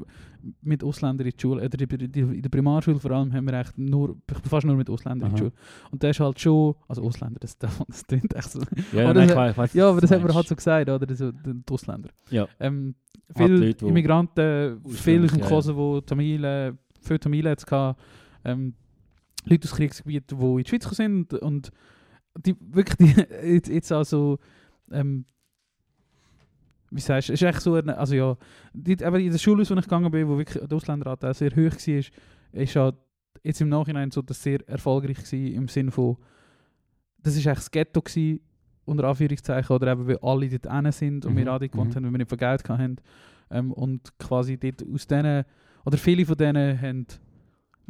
mit 0.62 0.82
Ausländern 0.84 1.26
in 1.26 1.32
die 1.36 1.40
Schule, 1.40 1.64
oder 1.64 1.78
in 1.80 2.42
der 2.42 2.48
Primarschule 2.48 2.98
vor 2.98 3.10
allem, 3.12 3.32
haben 3.32 3.46
wir 3.46 3.54
echt 3.60 3.76
nur, 3.78 4.16
fast 4.48 4.66
nur 4.66 4.76
mit 4.76 4.88
Ausländern 4.90 5.30
in 5.30 5.36
die 5.36 5.42
Aha. 5.42 5.50
Schule. 5.50 5.52
Und 5.90 6.02
der 6.02 6.10
ist 6.10 6.20
halt 6.20 6.40
schon, 6.40 6.74
also 6.88 7.02
Ausländer, 7.02 7.38
das, 7.40 7.56
das, 7.58 7.78
das 7.88 8.06
klingt 8.06 8.34
echt 8.34 8.50
so. 8.50 8.60
ja, 8.92 9.04
Aber 9.10 9.14
nein, 9.14 9.28
das- 9.28 9.56
weiß, 9.56 9.74
Ja, 9.74 9.90
aber 9.90 10.00
das 10.00 10.10
hat 10.10 10.22
man 10.22 10.34
halt 10.34 10.48
so 10.48 10.54
gesagt, 10.56 10.88
oder? 10.88 11.06
Die 11.06 11.62
Ausländer. 11.70 12.10
Ja. 12.30 12.48
Ähm, 12.58 12.94
viele 13.36 13.56
Leute, 13.56 13.86
Immigranten, 13.86 14.80
viele 14.88 15.24
aus 15.26 15.32
dem. 15.32 15.40
Kosovo, 15.40 16.00
Tamilen, 16.00 16.78
viele 17.00 17.20
Tamilen 17.20 17.54
es 17.56 17.64
gehabt, 17.66 18.00
ähm, 18.44 18.74
Leute 19.44 19.68
aus 19.68 19.74
Kriegsgebieten, 19.74 20.38
die 20.38 20.44
in 20.44 20.56
die 20.58 20.68
Schweiz 20.68 20.96
sind 20.96 21.32
und 21.34 21.70
die 22.44 22.54
wirklich 22.60 22.96
die, 22.96 23.20
jetzt, 23.54 23.68
jetzt 23.68 23.92
also 23.92 24.38
ähm, 24.92 25.24
wie 26.90 27.00
sagst 27.00 27.28
du, 27.28 27.32
ist 27.32 27.42
echt 27.42 27.60
so, 27.60 27.74
eine, 27.74 27.96
also 27.96 28.14
ja, 28.14 28.36
die, 28.72 29.02
aber 29.04 29.18
in 29.18 29.30
der 29.30 29.38
Schule, 29.38 29.68
wo 29.68 29.74
ich 29.74 29.82
gegangen 29.82 30.10
bin, 30.10 30.28
wo 30.28 30.36
wirklich 30.36 30.62
der 30.62 30.76
Ausländeranteil 30.76 31.34
sehr 31.34 31.50
hoch 31.50 31.72
war, 31.72 32.04
ist 32.52 32.76
halt 32.76 32.96
jetzt 33.42 33.60
im 33.60 33.68
Nachhinein 33.68 34.10
so 34.10 34.22
das 34.22 34.42
sehr 34.42 34.68
erfolgreich 34.68 35.18
gewesen, 35.18 35.54
im 35.54 35.68
Sinne 35.68 35.90
von, 35.90 36.16
das 37.18 37.36
ist 37.36 37.46
eigentlich 37.46 37.58
das 37.58 37.70
Ghetto 37.70 38.00
gewesen, 38.02 38.40
unter 38.84 39.04
Anführungszeichen, 39.04 39.74
oder 39.74 39.92
eben, 39.92 40.06
weil 40.06 40.18
alle 40.22 40.48
dort 40.48 40.72
hin 40.72 40.92
sind 40.92 41.26
und 41.26 41.34
Mhm, 41.34 41.38
wir 41.38 41.52
alle 41.52 41.68
gewohnt 41.68 41.90
mhm. 41.90 41.94
haben, 41.96 42.04
weil 42.04 42.12
wir 42.12 42.18
nicht 42.18 42.28
viel 42.28 42.38
Geld 42.38 42.68
hatten. 42.68 42.96
Ähm, 43.50 43.72
und 43.72 44.18
quasi 44.18 44.58
dort 44.58 44.82
aus 44.82 45.06
denen, 45.06 45.44
oder 45.84 45.96
viele 45.96 46.26
von 46.26 46.36
denen 46.36 46.80
haben 46.80 47.06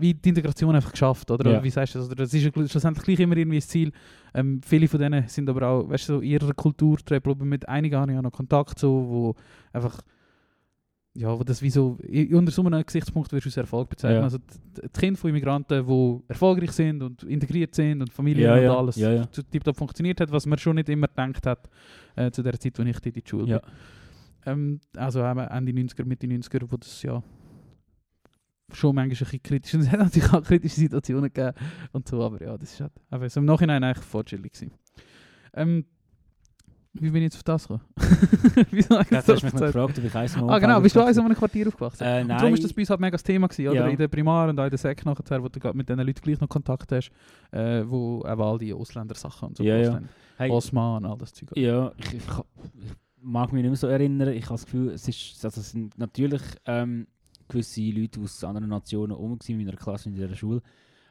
wie 0.00 0.14
die 0.14 0.28
Integration 0.28 0.74
einfach 0.74 0.92
geschafft, 0.92 1.30
oder? 1.30 1.50
Ja. 1.50 1.62
Wie 1.62 1.70
sagst 1.70 1.94
du 1.94 1.98
das? 1.98 2.08
Oder 2.08 2.16
das 2.16 2.34
ist 2.34 2.42
schlussendlich 2.70 3.04
gleich 3.04 3.20
immer 3.20 3.36
irgendwie 3.36 3.58
das 3.58 3.68
Ziel. 3.68 3.92
Ähm, 4.34 4.60
viele 4.64 4.88
von 4.88 5.00
denen 5.00 5.28
sind 5.28 5.48
aber 5.48 5.66
auch, 5.66 5.88
weißt 5.88 6.08
du, 6.08 6.14
so 6.14 6.20
ihrer 6.20 6.52
Kultur 6.54 6.98
geblieben. 7.04 7.48
Mit 7.48 7.68
einigen 7.68 7.96
habe 7.96 8.12
ich 8.12 8.18
auch 8.18 8.22
noch 8.22 8.32
Kontakt, 8.32 8.78
so, 8.78 9.06
wo 9.08 9.34
einfach, 9.72 10.00
ja, 11.14 11.38
wo 11.38 11.42
das 11.42 11.62
wie 11.62 11.70
so, 11.70 11.98
unter 12.32 12.52
so 12.52 12.64
einem 12.64 12.84
Gesichtspunkt 12.84 13.32
wirst 13.32 13.46
du 13.46 13.48
als 13.48 13.56
Erfolg 13.56 13.88
bezeichnen. 13.90 14.18
Ja. 14.18 14.24
Also 14.24 14.38
die, 14.38 14.82
die 14.82 15.00
Kinder 15.00 15.18
von 15.18 15.30
Immigranten, 15.30 15.86
die 15.86 16.20
erfolgreich 16.28 16.72
sind 16.72 17.02
und 17.02 17.22
integriert 17.24 17.74
sind 17.74 18.00
und 18.00 18.12
Familien 18.12 18.46
Ja, 18.46 18.54
und 18.54 18.62
ja, 18.62 18.76
alles 18.76 18.96
ja, 18.96 19.12
ja. 19.12 19.26
tiptop 19.26 19.76
funktioniert 19.76 20.20
hat, 20.20 20.30
was 20.30 20.46
man 20.46 20.58
schon 20.58 20.76
nicht 20.76 20.88
immer 20.88 21.08
gedacht 21.08 21.46
hat 21.46 21.68
äh, 22.16 22.30
zu 22.30 22.42
der 22.42 22.58
Zeit, 22.58 22.78
als 22.78 22.88
ich 22.88 23.06
in 23.06 23.12
die 23.12 23.22
Schule 23.26 23.46
bin. 23.46 23.60
Ähm, 24.46 24.80
also 24.96 25.20
eben 25.24 25.40
Ende 25.40 25.72
90er, 25.72 26.04
Mitte 26.04 26.26
90er, 26.26 26.64
wo 26.70 26.76
das 26.76 27.02
ja 27.02 27.22
schon 28.76 28.94
manchmal 28.94 29.16
ein 29.16 29.18
bisschen 29.18 29.42
kritisch 29.42 29.74
und 29.74 29.80
es 29.80 29.90
hat 29.90 30.00
natürlich 30.00 30.32
auch 30.32 30.42
kritische 30.42 30.76
Situationen 30.76 31.32
gegeben 31.32 31.56
und 31.92 32.08
so, 32.08 32.22
aber 32.22 32.42
ja, 32.42 32.56
das 32.56 32.72
ist 32.72 32.80
halt 32.80 32.92
aber 33.10 33.28
so 33.28 33.40
im 33.40 33.46
Nachhinein 33.46 33.82
eigentlich 33.84 34.04
voll 34.04 34.24
chillig 34.24 34.52
gewesen. 34.52 34.72
Ähm, 35.54 35.84
wie 36.92 37.10
bin 37.10 37.16
ich 37.18 37.32
jetzt 37.32 37.36
auf 37.36 37.44
das 37.44 37.68
gekommen? 37.68 37.84
Wieso 38.72 38.94
habe 38.96 39.04
ich 39.04 39.10
das 39.10 39.24
du 39.24 39.34
hast 39.34 39.42
mich 39.44 39.52
erzählt? 39.52 39.72
gefragt, 39.72 39.98
ob 39.98 40.04
ich 40.04 40.14
eins 40.14 40.36
Ah 40.36 40.58
genau, 40.58 40.80
bist 40.80 40.96
du 40.96 41.00
auch 41.00 41.08
in 41.08 41.18
einem 41.20 41.36
Quartier 41.36 41.68
aufgewachsen? 41.68 42.02
Äh, 42.02 42.22
Und 42.22 42.26
nein. 42.28 42.38
darum 42.38 42.54
ist 42.54 42.64
das 42.64 42.72
bei 42.72 42.82
uns 42.82 42.90
halt 42.90 43.00
mega 43.00 43.12
das 43.12 43.22
Thema 43.22 43.46
gewesen, 43.46 43.68
oder? 43.68 43.80
Ja. 43.80 43.86
In 43.88 43.96
der 43.96 44.08
Primar 44.08 44.48
und 44.48 44.58
auch 44.58 44.64
in 44.64 44.70
der 44.70 44.78
Sek 44.78 45.06
nachher, 45.06 45.40
wo 45.42 45.48
du 45.48 45.60
gerade 45.60 45.76
mit 45.76 45.88
diesen 45.88 46.00
Leuten 46.00 46.20
gleich 46.20 46.40
noch 46.40 46.48
Kontakt 46.48 46.90
hast, 46.90 47.12
äh, 47.52 47.84
wo 47.86 48.24
eben 48.26 48.42
all 48.42 48.58
die 48.58 48.74
Ausländer-Sachen 48.74 49.50
und 49.50 49.56
so 49.58 49.62
Ja, 49.62 49.76
ja. 49.76 50.00
Hey, 50.36 50.50
Osman 50.50 51.04
und 51.04 51.10
all 51.10 51.18
das 51.18 51.32
Zeug. 51.32 51.50
Ja, 51.54 51.92
ich, 51.96 52.14
ich, 52.14 52.14
ich 52.14 52.92
mag 53.22 53.52
mich 53.52 53.62
nicht 53.62 53.70
mehr 53.70 53.76
so 53.76 53.86
erinnern. 53.86 54.28
Ich 54.30 54.46
habe 54.46 54.54
das 54.54 54.64
Gefühl, 54.64 54.90
es, 54.90 55.06
ist, 55.06 55.44
also 55.44 55.60
es 55.60 55.70
sind 55.70 55.96
natürlich 55.96 56.42
ähm, 56.66 57.06
gewisse 57.50 57.82
Leute 57.82 58.20
aus 58.20 58.42
anderen 58.44 58.68
Nationen 58.70 59.12
rum 59.12 59.38
gewesen, 59.38 59.60
in 59.60 59.66
meiner 59.66 59.76
Klasse 59.76 60.08
in 60.08 60.14
dieser 60.14 60.34
Schule. 60.34 60.62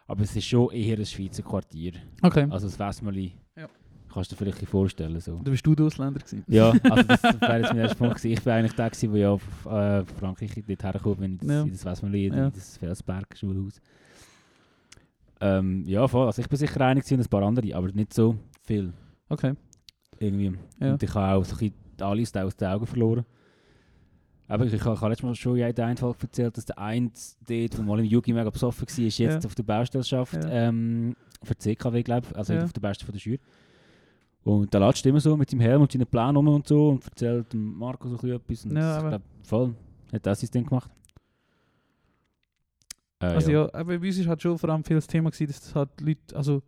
Aber 0.08 0.24
es 0.24 0.36
ist 0.36 0.46
schon 0.46 0.72
eher 0.72 0.98
ein 0.98 1.06
Schweizer 1.06 1.44
Quartier. 1.44 1.94
Okay. 2.22 2.48
Also 2.50 2.68
das 2.68 2.80
Westmali. 2.80 3.34
Ja. 3.56 3.68
Kannst 4.12 4.32
du 4.32 4.36
dir 4.36 4.40
vielleicht 4.40 4.58
ein 4.58 4.62
bisschen 4.62 4.72
vorstellen. 4.72 5.20
So. 5.20 5.36
Du 5.44 5.52
bist 5.52 5.64
du 5.66 5.76
der 5.76 5.86
Ausländer 5.86 6.20
gewesen? 6.20 6.44
Ja, 6.48 6.72
also 6.90 7.04
das 7.04 7.24
wäre 7.24 7.60
jetzt 7.60 7.70
mein 7.70 7.78
erster 7.78 7.98
Punkt 7.98 8.16
gewesen. 8.16 8.32
Ich 8.34 8.42
bin 8.44 8.54
eigentlich 8.54 8.74
der 8.74 8.90
gewesen, 8.90 9.12
der 9.12 9.22
ja 9.22 9.30
auf 9.30 9.66
äh, 9.68 10.04
Frankreich 10.20 10.52
dort 10.68 10.84
herkommt, 10.84 11.20
wenn 11.20 11.34
ich 11.34 11.40
das, 11.42 11.50
Ja. 11.50 11.62
in 11.62 11.72
das 11.72 11.86
Westmali, 11.86 12.26
in 12.26 12.34
Ja. 12.34 12.50
das 12.50 12.78
Felsberg-Schulhaus. 12.78 13.82
Ähm, 15.42 15.84
ja, 15.86 16.08
voll. 16.08 16.26
Also 16.26 16.42
ich 16.42 16.50
bin 16.50 16.58
sicher 16.58 16.82
einig 16.82 17.10
und 17.12 17.20
ein 17.20 17.26
paar 17.28 17.44
andere, 17.44 17.74
aber 17.76 17.92
nicht 17.92 18.14
so 18.14 18.36
viel. 18.64 18.92
Okay. 19.30 19.54
Irgendwie. 20.18 20.58
Ja. 20.80 20.94
Und 20.94 21.04
ich 21.04 21.14
habe 21.14 21.36
auch 21.38 21.46
so 21.46 21.54
ein 21.56 21.60
bisschen 21.60 21.74
alle 22.02 22.22
aus 22.24 22.32
den 22.32 22.42
aus 22.44 22.56
den 22.58 22.68
Augen 22.68 22.86
verloren. 22.88 23.26
Aber 24.50 24.66
ich, 24.66 24.74
ich, 24.74 24.84
habe- 24.84 24.96
ich 24.96 25.02
habe 25.02 25.10
letztes 25.12 25.26
Mal 25.26 25.36
schon 25.36 25.58
in 25.58 25.64
einer 25.80 25.96
Folge 25.98 26.18
erzählt, 26.24 26.58
dass 26.58 26.66
der 26.66 26.78
eine 26.80 27.12
dort, 27.48 27.74
der 27.78 27.82
mal 27.84 28.00
im 28.00 28.06
Jugi 28.06 28.34
mega 28.34 28.50
besoffen 28.50 28.88
war, 28.88 29.04
jetzt 29.06 29.20
Ja. 29.20 29.38
auf 29.38 29.54
der 29.56 29.64
Baustelle 29.64 30.04
schafft, 30.04 30.44
Ja. 30.44 30.50
ähm, 30.50 31.16
für 31.44 31.54
die 31.54 31.60
CKW, 31.60 32.02
glaube 32.04 32.28
ich, 32.30 32.36
also 32.36 32.54
Ja. 32.54 32.64
auf 32.64 32.74
der 32.74 32.82
Baustelle 32.82 33.06
von 33.06 33.14
der 33.14 33.20
Schür. 33.20 33.38
Und 34.44 34.74
der 34.74 34.80
latscht 34.80 35.06
immer 35.06 35.20
so 35.20 35.38
mit 35.38 35.50
seinem 35.50 35.60
Helm 35.62 35.82
und 35.82 35.92
seinen 35.92 36.08
Plan 36.08 36.36
rum 36.36 36.48
und 36.48 36.68
so 36.68 36.90
und 36.90 37.06
erzählt 37.06 37.54
Marco 37.54 38.08
so 38.10 38.16
ein 38.16 38.40
bisschen 38.40 38.40
etwas. 38.42 38.66
Und 38.66 38.76
Ja, 38.78 38.98
ich 38.98 39.08
glaube, 39.10 39.24
voll, 39.44 39.76
hat 40.14 40.26
das 40.26 40.42
sein 40.42 40.50
Ding 40.52 40.66
gemacht. 40.66 40.92
Äh, 43.20 43.26
Also 43.26 43.52
ja, 43.52 43.64
aber 43.74 44.00
bei 44.00 44.08
uns 44.08 44.20
war 44.22 44.28
halt 44.28 44.42
schon 44.42 44.58
vor 44.58 44.70
allem 44.70 44.84
viel 44.84 44.96
das 44.96 45.08
Thema, 45.08 45.30
gewesen, 45.30 45.48
dass 45.48 45.62
das 45.62 45.76
halt 45.76 45.90
Leute, 46.02 46.36
also 46.36 46.62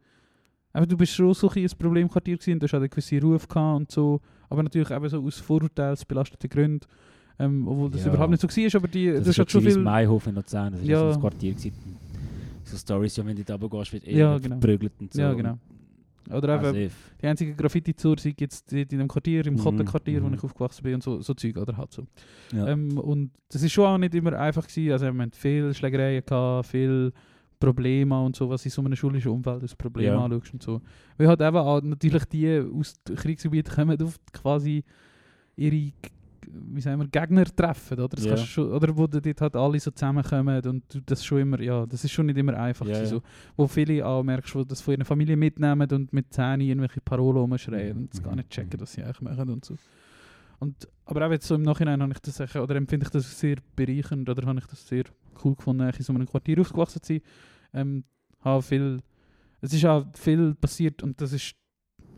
aber 0.73 0.85
du 0.85 0.95
bist 0.95 1.13
schon 1.13 1.33
so 1.33 1.47
ein 1.49 1.53
bisschen 1.55 1.75
ein 1.75 1.81
Problemquartier 1.81 2.37
gewesen, 2.37 2.59
du 2.59 2.65
hast 2.65 2.73
halt 2.73 2.83
einen 2.83 2.89
gewissen 2.89 3.21
Ruf 3.23 3.47
gehabt 3.47 3.75
und 3.77 3.91
so, 3.91 4.21
aber 4.49 4.63
natürlich 4.63 4.89
eben 4.91 5.09
so 5.09 5.21
aus 5.23 5.37
vorurteilsbelasteten 5.39 6.49
Gründen, 6.49 6.85
ähm, 7.43 7.67
obwohl 7.67 7.89
das 7.91 8.05
Ja. 8.05 8.09
überhaupt 8.13 8.31
nicht 8.31 8.41
so 8.41 8.47
war, 8.47 8.75
aber 8.75 8.87
die, 8.87 9.05
Das, 9.07 9.13
du 9.15 9.19
ist 9.21 9.27
hast 9.29 9.37
halt 9.39 9.51
schon 9.51 9.63
das 9.63 9.73
viel... 9.73 9.83
Maihof 9.83 10.27
in 10.27 10.35
Luzern, 10.35 10.71
das 10.73 10.81
war 10.81 10.87
Ja. 10.89 10.99
so 11.11 11.15
ein 11.15 11.21
Quartier. 11.21 11.51
Gewesen. 11.53 11.73
So 12.63 12.77
Stories, 12.77 13.15
ja, 13.17 13.25
wenn 13.25 13.35
du 13.35 13.43
da 13.43 13.55
runtergehst, 13.55 13.93
wird 13.93 14.07
Ja, 14.07 14.13
ja, 14.13 14.37
genau. 14.37 14.59
verprügelt 14.59 14.93
und 14.99 15.13
so. 15.13 15.21
Ja, 15.21 15.33
genau. 15.33 15.57
Oder 16.29 16.55
eben, 16.55 16.65
Also, 16.65 16.75
if. 16.79 16.93
die 17.21 17.27
einzige 17.27 17.53
Graffiti-Tour 17.55 18.15
sei 18.19 18.33
jetzt 18.39 18.71
dort 18.71 18.93
in 18.93 18.99
dem 18.99 19.07
Quartier, 19.07 19.45
im 19.47 19.55
Mhm, 19.55 19.59
Kottenquartier, 19.59 20.21
wo 20.23 20.27
mhm. 20.27 20.35
ich 20.35 20.43
aufgewachsen 20.43 20.83
bin 20.83 20.93
und 20.95 21.03
so, 21.03 21.19
so 21.21 21.33
Zeug, 21.33 21.57
oder 21.57 21.75
halt 21.75 21.91
so. 21.91 22.03
ja. 22.53 22.67
Ähm, 22.67 22.97
und 22.97 23.31
das 23.49 23.63
ist 23.63 23.71
schon 23.73 23.85
auch 23.85 23.97
nicht 23.97 24.13
immer 24.13 24.33
einfach 24.37 24.67
gewesen. 24.67 24.91
Also 24.93 25.05
wir 25.11 25.21
hatten 25.21 25.31
viel 25.33 25.73
Schlägereien 25.73 26.23
gehabt, 26.25 26.67
viel 26.67 27.11
Probleme 27.59 28.23
und 28.23 28.35
so, 28.35 28.49
was 28.49 28.63
in 28.65 28.71
so 28.71 28.81
einem 28.81 28.95
schulischen 28.95 29.31
Umfeld 29.31 29.61
als 29.63 29.75
Problem 29.75 30.13
Ja. 30.13 30.23
anschaust 30.23 30.53
und 30.53 30.63
so. 30.63 30.81
Weil 31.17 31.27
halt 31.27 31.41
eben 31.41 31.57
auch 31.57 31.81
natürlich 31.81 32.25
die 32.25 32.59
aus 32.73 32.95
Kriegsgebieten 33.15 33.73
kommen 33.73 34.01
oft 34.01 34.21
quasi 34.33 34.83
ihre 35.55 35.91
wie 36.53 36.81
sagen 36.81 36.99
wir, 36.99 37.07
Gegner 37.07 37.45
treffen, 37.45 37.99
oder? 37.99 38.09
Das 38.09 38.25
kannst 38.25 38.43
du 38.43 38.47
schon, 38.47 38.71
oder 38.71 38.95
wo 38.95 39.07
dort 39.07 39.41
halt 39.41 39.55
alle 39.55 39.79
so 39.79 39.91
zusammenkommen 39.91 40.61
und 40.65 41.01
das 41.05 41.23
schon 41.23 41.39
immer, 41.39 41.61
ja, 41.61 41.85
das 41.85 42.03
ist 42.03 42.11
schon 42.11 42.25
nicht 42.25 42.37
immer 42.37 42.57
einfach 42.57 42.87
ja. 42.87 43.05
so. 43.05 43.21
Wo 43.55 43.67
viele 43.67 44.05
auch 44.05 44.23
merkst, 44.23 44.55
wo 44.55 44.63
das 44.63 44.81
von 44.81 44.95
ihrer 44.95 45.05
Familie 45.05 45.37
mitnehmen 45.37 45.87
und 45.91 46.11
mit 46.11 46.33
Zähnen 46.33 46.61
irgendwelche 46.61 47.01
Parolen 47.01 47.37
rumschreien 47.37 47.91
Mhm, 47.91 48.01
und 48.03 48.13
es 48.13 48.23
gar 48.23 48.35
nicht 48.35 48.49
checken, 48.49 48.79
was 48.79 48.93
sie 48.93 49.03
eigentlich 49.03 49.21
machen 49.21 49.49
und 49.49 49.65
so. 49.65 49.75
Und, 50.59 50.87
aber 51.05 51.25
auch 51.25 51.31
jetzt 51.31 51.47
so 51.47 51.55
im 51.55 51.63
Nachhinein 51.63 52.01
habe 52.01 52.13
ich 52.13 52.19
das 52.19 52.39
oder 52.55 52.75
empfinde 52.75 53.05
ich 53.05 53.11
das 53.11 53.39
sehr 53.39 53.57
bereichernd 53.75 54.29
oder 54.29 54.45
habe 54.47 54.59
ich 54.59 54.67
das 54.67 54.87
sehr 54.87 55.03
cool 55.43 55.55
gefunden, 55.55 55.89
in 55.89 56.03
so 56.03 56.13
einem 56.13 56.27
Quartier 56.27 56.59
aufgewachsen 56.59 57.01
zu 57.01 57.13
sein. 57.13 57.21
Ähm, 57.73 58.03
habe 58.41 58.61
viel, 58.61 59.01
es 59.61 59.73
ist 59.73 59.85
auch 59.85 60.05
viel 60.13 60.53
passiert 60.55 61.01
und 61.01 61.19
das 61.19 61.33
ist, 61.33 61.55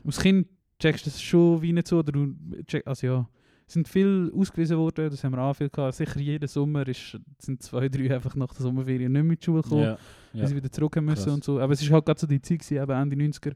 als 0.05 0.19
Kind 0.19 0.47
checkst 0.79 1.05
du 1.05 1.09
das 1.09 1.21
schon 1.21 1.61
wie 1.61 1.73
nicht 1.73 1.88
so, 1.88 1.99
oder 1.99 2.11
du 2.11 2.36
check, 2.67 2.86
also 2.86 3.07
ja, 3.07 3.29
sind 3.74 3.88
viel 3.88 4.32
ausgewiesen 4.36 4.78
worden, 4.78 5.09
das 5.09 5.24
haben 5.24 5.34
wir 5.34 5.41
auch 5.41 5.53
viel 5.53 5.69
gehabt. 5.69 5.95
Sicher 5.95 6.19
jeden 6.19 6.47
Sommer 6.47 6.88
ist, 6.88 7.17
sind 7.39 7.61
zwei, 7.61 7.89
drei 7.89 8.13
einfach 8.13 8.36
nach 8.36 8.53
der 8.53 8.61
Sommerferien 8.61 9.11
nicht 9.11 9.24
mehr 9.24 9.34
in 9.34 9.39
die 9.39 9.43
Schule 9.43 9.61
gekommen 9.61 9.84
ja, 9.84 9.97
weil 10.34 10.41
ja. 10.41 10.47
sie 10.47 10.55
wieder 10.55 10.71
zurück 10.71 10.95
haben 10.95 11.05
müssen 11.05 11.24
Krass. 11.24 11.34
und 11.34 11.43
so. 11.43 11.59
Aber 11.59 11.74
es 11.74 11.82
ist 11.82 11.91
halt 11.91 12.05
gerade 12.05 12.19
so 12.19 12.28
die 12.28 12.41
Zeit 12.41 12.59
gewesen, 12.59 12.82
eben 12.82 12.91
Ende 12.91 13.15
90er, 13.15 13.53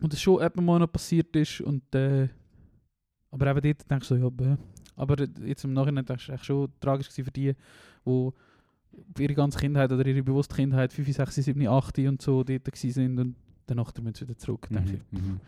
und 0.00 0.12
das 0.12 0.20
schon 0.20 0.40
etwa 0.40 0.60
mal 0.60 0.78
noch 0.78 0.90
passiert 0.90 1.34
ist 1.36 1.60
und 1.60 1.94
äh, 1.94 2.28
aber 3.30 3.46
eben 3.48 3.60
dort 3.62 3.90
denkst 3.90 4.08
du 4.08 4.16
so, 4.16 4.20
ja, 4.22 4.28
bäh. 4.28 4.56
aber 4.96 5.26
jetzt 5.44 5.64
im 5.64 5.72
Nachhinein 5.72 6.04
denkst 6.04 6.26
du 6.26 6.32
echt 6.32 6.44
schon 6.44 6.68
tragisch 6.80 7.08
gewesen 7.08 7.24
für 7.24 7.30
die, 7.30 7.54
die 8.06 9.22
ihre 9.22 9.34
ganze 9.34 9.58
Kindheit 9.58 9.90
oder 9.90 10.06
ihre 10.06 10.22
bewusste 10.22 10.54
Kindheit 10.54 10.92
5, 10.92 11.12
6, 11.12 11.34
7, 11.36 11.66
8 11.66 11.98
und 12.00 12.22
so 12.22 12.44
dort 12.44 12.64
gewesen 12.64 12.90
sind 12.90 13.18
und 13.18 13.36
danach 13.66 13.92
müssen 14.00 14.14
sie 14.14 14.28
wieder 14.28 14.38
zurück. 14.38 14.68
denke 14.70 14.94
ich. 14.94 15.18
Mhm. 15.18 15.40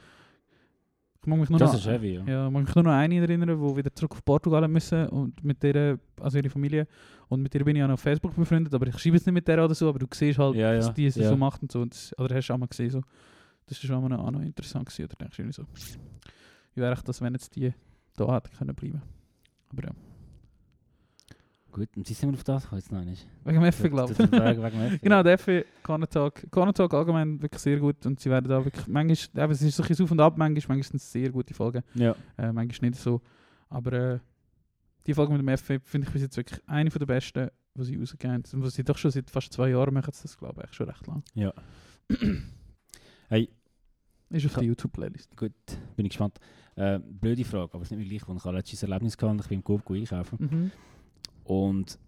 Ich 1.27 1.29
mag 1.29 1.41
mich 1.41 1.51
nur 1.51 1.59
Das 1.59 1.72
noch, 1.72 1.81
ist 1.81 1.87
heavy, 1.89 2.14
ja. 2.14 2.24
ja, 2.24 2.49
mag 2.51 2.66
mich 2.66 2.74
nur 2.77 2.85
noch 2.85 2.93
eine 2.93 3.16
erinnern, 3.16 3.49
die 3.49 3.77
wieder 3.77 3.93
zurück 3.93 4.12
auf 4.12 4.24
Portugal 4.24 4.68
müssen 4.68 5.09
und 5.09 5.43
mit 5.43 5.61
der, 5.61 5.99
also 6.20 6.39
ihre 6.39 6.49
Familie 6.49 6.87
und 7.27 7.43
mit 7.43 7.53
der 7.53 7.64
bin 7.64 7.74
ich 7.74 7.83
auch 7.83 7.89
auf 7.89 7.99
Facebook 7.99 8.37
befreundet, 8.37 8.72
aber 8.72 8.87
ich 8.87 8.97
schreibe 8.97 9.16
jetzt 9.16 9.27
nicht 9.27 9.35
mit 9.35 9.49
der 9.49 9.64
oder 9.64 9.74
so, 9.74 9.89
aber 9.89 9.99
du 9.99 10.07
siehst 10.14 10.39
halt, 10.39 10.55
Ja, 10.55 10.70
ja, 10.72 10.77
dass 10.77 10.95
die 10.95 11.07
es 11.07 11.16
so 11.16 11.37
macht 11.37 11.62
und 11.62 11.72
so, 11.72 11.81
und 11.81 11.93
das, 11.93 12.16
oder 12.16 12.37
hast 12.37 12.47
du 12.47 12.55
auch 12.55 12.59
mal 12.59 12.68
gesehen 12.68 12.91
so. 12.91 13.03
Das 13.66 13.83
ist 13.83 13.91
auch 13.91 14.01
mal 14.01 14.12
auch 14.12 14.31
noch 14.31 14.41
interessant 14.41 14.87
gewesen, 14.87 15.07
oder 15.07 15.16
denkst 15.16 15.37
du 15.37 15.43
irgendwie 15.43 15.57
so, 15.57 15.64
wie 16.77 16.81
wäre 16.81 16.97
das, 17.05 17.20
wenn 17.20 17.33
jetzt 17.33 17.57
die 17.57 17.74
da 18.14 18.33
hätten 18.33 18.57
können 18.57 18.74
bleiben. 18.77 19.03
Aber 19.70 19.83
ja, 19.83 19.91
Gut, 21.77 21.95
und 21.95 22.07
sind 22.07 22.31
wir 22.31 22.39
auf 22.39 22.43
das 22.43 22.62
gekommen 22.62 22.81
jetzt 22.81 22.91
noch 22.91 23.05
nicht? 23.05 23.27
wegen 23.45 23.59
dem 23.59 23.64
Effe, 23.64 23.91
glaube 23.91 24.11
ich. 24.11 24.18
Effe. 24.18 24.99
Genau, 25.03 25.22
der 25.22 25.35
Effe, 25.35 25.66
Corner-Talk. 25.83 26.51
Corner-Talk 26.51 26.95
allgemein 26.95 27.43
wirklich 27.43 27.61
sehr 27.61 27.79
gut 27.79 28.07
und 28.07 28.18
sie 28.18 28.31
werden 28.31 28.49
da 28.49 28.64
wirklich, 28.64 28.87
manchmal, 28.87 29.45
eben, 29.45 29.53
es 29.53 29.61
ist 29.61 29.77
so 29.77 29.83
ein 29.83 29.89
bisschen 29.91 30.05
auf 30.05 30.11
und 30.11 30.20
ab, 30.20 30.39
manchmal, 30.39 30.79
manchmal 30.79 30.83
sind 30.85 31.03
es 31.03 31.12
sehr 31.12 31.29
gute 31.31 31.53
Folgen. 31.53 31.83
Ja. 31.93 32.16
Äh, 32.39 32.51
manchmal 32.51 32.93
nicht 32.93 33.03
so. 33.03 33.20
Aber 33.68 33.93
äh, 33.93 34.18
die 35.07 35.12
Folge 35.12 35.35
mit 35.35 35.43
dem 35.43 35.55
FF 35.55 35.87
finde 35.87 36.07
ich 36.07 36.12
bis 36.14 36.22
jetzt 36.22 36.39
wirklich 36.39 36.62
eine 36.66 36.91
von 36.91 36.99
der 36.99 37.05
besten, 37.05 37.51
die 37.74 37.85
sie 37.85 37.97
rausgegeben 37.97 38.37
haben. 38.37 38.45
Und 38.55 38.62
was 38.62 38.72
sie 38.72 38.83
doch 38.83 38.97
schon 38.97 39.11
seit 39.11 39.29
fast 39.29 39.53
zwei 39.53 39.68
Jahren 39.68 39.93
machen, 39.93 40.14
das 40.22 40.39
glaube 40.39 40.62
ich 40.66 40.74
schon 40.74 40.89
recht 40.89 41.07
lang. 41.07 41.22
Ja. 41.35 41.53
hey, 43.29 43.51
Ist 44.31 44.47
auf 44.47 44.55
der 44.55 44.62
YouTube-Playlist. 44.62 45.37
gut, 45.37 45.53
bin 45.95 46.07
ich 46.07 46.12
gespannt. 46.12 46.39
Äh, 46.74 47.01
blöde 47.01 47.45
Frage, 47.45 47.74
aber 47.74 47.83
es 47.83 47.91
ist 47.91 47.99
nicht 47.99 48.09
mehr 48.09 48.18
gleich, 48.18 48.27
weil 48.27 48.37
ich 48.39 48.45
habe 48.45 48.57
letztes 48.57 48.83
Erlebnis 48.83 49.18
gehabt 49.18 49.33
und 49.33 49.41
ich 49.43 49.49
bin 49.49 49.59
im 49.59 49.64
Coop 49.64 49.91
einkaufen. 49.91 50.39
Mhm. 50.41 50.70
Und 51.47 51.99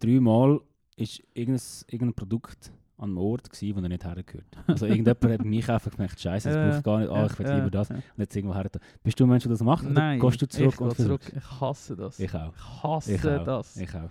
dreimal 0.00 0.60
ist 0.96 1.22
irgendein, 1.34 1.62
irgendein 1.88 2.14
Produkt 2.14 2.72
an 2.96 3.10
einem 3.10 3.18
Ort 3.18 3.48
gewesen, 3.48 3.76
wo 3.76 3.80
er 3.80 3.88
nicht 3.88 4.04
hergehört. 4.04 4.46
Also 4.66 4.86
irgendjemand 4.86 5.24
hat 5.24 5.38
beim 5.38 5.52
Einkaufen 5.52 5.90
gemerkt, 5.92 6.20
Scheiße, 6.20 6.50
das 6.52 6.74
braucht 6.74 6.84
gar 6.84 6.98
nicht, 6.98 7.10
ah, 7.10 7.26
ich 7.26 7.38
will 7.38 7.46
lieber 7.54 7.70
das. 7.70 7.90
Und 7.90 8.02
jetzt 8.16 8.34
irgendwo 8.34 8.54
her. 8.56 8.68
Bist 9.04 9.20
du 9.20 9.24
ein 9.24 9.30
Mensch, 9.30 9.44
der 9.44 9.50
das 9.50 9.62
macht? 9.62 9.84
Oder 9.84 9.92
Nein, 9.94 10.18
gehst 10.20 10.42
du 10.42 10.48
zurück 10.48 10.74
ich 10.74 10.80
und 10.80 10.96
zurück. 10.96 11.22
versuchst? 11.22 11.32
Ich 11.36 11.60
hasse 11.60 11.96
das. 11.96 12.18
Ich 12.18 12.34
auch. 12.34 12.52
Ich 12.54 12.82
hasse 12.82 13.14
Ich 13.14 13.24
auch. 13.24 13.44
das. 13.44 13.76
Ich 13.76 13.94
auch. 13.94 14.10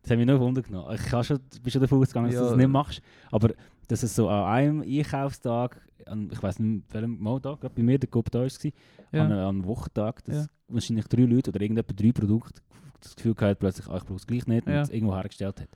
Das 0.00 0.10
hat 0.10 0.18
mich 0.18 0.26
nur 0.26 0.40
Wunder 0.40 0.62
genommen. 0.62 0.94
Ich 0.94 1.02
kann 1.04 1.22
schon, 1.22 1.38
bin 1.62 1.70
schon 1.70 1.80
davon 1.82 1.98
ausgegangen, 2.00 2.26
dass 2.28 2.34
Ja. 2.34 2.40
du 2.40 2.48
das 2.48 2.56
nicht 2.56 2.68
machst. 2.68 3.02
Aber 3.30 3.50
dass 3.88 4.02
es 4.02 4.16
so 4.16 4.28
an 4.30 4.44
einem 4.44 4.80
Einkaufstag, 4.80 5.80
an, 6.06 6.30
ich 6.32 6.42
weiß 6.42 6.58
nicht, 6.60 6.84
welchem 6.94 7.22
Mal 7.22 7.40
da, 7.40 7.54
gerade 7.56 7.74
bei 7.74 7.82
mir 7.82 7.98
der 7.98 8.08
Coop 8.08 8.30
da 8.30 8.40
war, 8.40 8.48
Ja. 9.12 9.22
an, 9.24 9.32
einem- 9.32 9.64
Wochentag, 9.66 10.24
dass 10.24 10.36
Ja. 10.36 10.46
wahrscheinlich 10.68 11.06
drei 11.08 11.22
Leute 11.24 11.50
oder 11.50 11.60
irgendjemand 11.60 12.00
drei 12.00 12.10
Produkte 12.10 12.62
das 13.04 13.16
Gefühl 13.16 13.34
gehabt 13.34 13.60
plötzlich, 13.60 13.86
ah, 13.88 13.96
ich 13.96 14.04
brauche 14.04 14.16
es 14.16 14.26
gleich 14.26 14.46
nicht 14.46 14.66
Ja. 14.66 14.76
und 14.78 14.82
es 14.82 14.90
irgendwo 14.90 15.14
hergestellt 15.14 15.60
hat. 15.60 15.68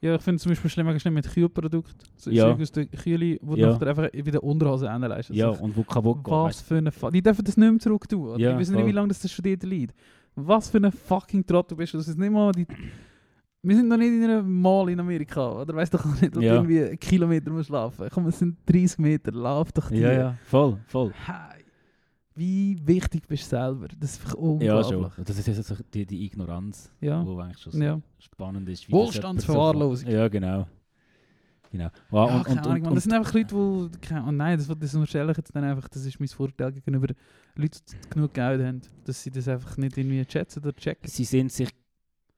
Ja, 0.00 0.14
ich 0.14 0.22
finde 0.22 0.40
zum 0.40 0.50
Beispiel 0.52 0.70
schlimm, 0.70 0.98
schlimm 1.00 1.14
mit 1.14 1.28
Kühlprodukten. 1.28 1.96
So 2.16 2.30
Ja. 2.30 2.52
Aus 2.52 2.70
der 2.70 2.86
Kühle, 2.86 3.38
wo 3.42 3.56
Ja. 3.56 3.66
du 3.66 3.72
nachher 3.74 3.88
einfach 3.88 4.08
wie 4.12 4.30
der 4.30 4.44
Unterhose 4.44 4.90
hinleist. 4.92 5.30
ja, 5.30 5.48
und 5.48 5.76
wo 5.76 5.82
kaputt 5.82 6.22
geht. 6.22 6.32
Was 6.32 6.60
für 6.60 6.76
eine 6.76 6.92
Fa 6.92 7.10
Die 7.10 7.20
dürfen 7.22 7.44
das 7.44 7.56
nicht 7.56 7.68
mehr 7.70 7.80
zurück 7.80 8.08
tun. 8.08 8.28
oder? 8.28 8.38
Ja, 8.38 8.52
die 8.52 8.58
wissen 8.60 8.76
nicht, 8.76 8.86
wie 8.86 8.92
lange 8.92 9.08
das 9.08 9.28
schon 9.30 9.42
dort 9.44 9.62
liegt. 9.64 9.94
Was 10.36 10.70
für 10.70 10.78
ein 10.78 10.92
fucking 10.92 11.44
Trottel 11.44 11.76
bist 11.76 11.94
du. 11.94 11.98
Das 11.98 12.06
ist 12.06 12.16
nicht 12.18 12.30
mal 12.30 12.52
die... 12.52 12.64
Wir 13.60 13.74
sind 13.74 13.88
noch 13.88 13.96
nicht 13.96 14.06
in 14.12 14.22
einem 14.22 14.60
Mall 14.62 14.88
in 14.90 15.00
Amerika. 15.00 15.50
Oder 15.62 15.74
weißt 15.74 15.92
doch 15.92 16.06
auch 16.06 16.20
nicht, 16.20 16.34
wo 16.36 16.40
Ja. 16.40 16.52
du 16.52 16.56
irgendwie 16.58 16.84
einen 16.84 16.98
Kilometer 17.00 17.50
musst 17.50 17.70
laufen. 17.70 18.08
Komm, 18.14 18.28
es 18.28 18.38
sind 18.38 18.56
30 18.66 18.98
Meter. 19.00 19.32
Lauf 19.32 19.72
doch 19.72 19.88
die. 19.90 19.96
Ja, 19.98 20.12
ja, 20.12 20.34
voll, 20.44 20.78
voll. 20.86 21.12
Hey, 21.26 21.57
wie 22.38 22.78
wichtig 22.86 23.26
bist 23.26 23.44
du 23.44 23.56
selber? 23.56 23.88
Das 23.98 24.12
ist 24.12 24.20
einfach 24.20 24.34
Ja, 24.36 24.40
unglaublich. 24.40 25.12
schon. 25.14 25.24
Das 25.24 25.38
ist 25.38 25.46
jetzt 25.46 25.64
so 25.64 25.74
die, 25.92 26.06
die 26.06 26.24
Ignoranz, 26.26 26.90
Ja. 27.00 27.24
wo 27.26 27.38
eigentlich 27.40 27.58
schon 27.58 27.72
so 27.72 27.78
Ja. 27.82 28.00
spannend 28.18 28.68
ist. 28.68 28.90
Wohlstandsverwahrlosung. 28.90 30.06
so- 30.08 30.16
Ja, 30.16 30.28
genau. 30.28 30.66
Genau. 31.70 31.88
Wow, 32.10 32.30
Ja, 32.30 32.36
und, 32.38 32.44
keine 32.44 32.60
und, 32.60 32.66
Ahnung, 32.66 32.76
und, 32.76 32.82
man. 32.84 32.94
Das 32.94 33.04
sind 33.04 33.12
einfach 33.12 33.34
Leute, 33.34 33.48
die... 33.54 34.14
Oh 34.26 34.30
nein, 34.32 34.56
das, 34.56 34.66
das 34.68 34.94
unterstelle 34.94 35.30
ich 35.32 35.36
jetzt 35.36 35.54
dann 35.54 35.64
einfach. 35.64 35.86
Das 35.88 36.04
ist 36.06 36.18
mein 36.18 36.28
Vorteil 36.28 36.72
gegenüber 36.72 37.08
Leuten, 37.56 37.78
die 38.04 38.08
genug 38.10 38.32
Geld 38.32 38.62
haben. 38.62 38.80
Dass 39.04 39.22
sie 39.22 39.30
das 39.30 39.46
einfach 39.48 39.76
nicht 39.76 39.98
irgendwie 39.98 40.24
schätzen 40.26 40.60
oder 40.62 40.72
checken. 40.74 41.08
sie 41.10 41.24
sind 41.24 41.52
sich 41.52 41.68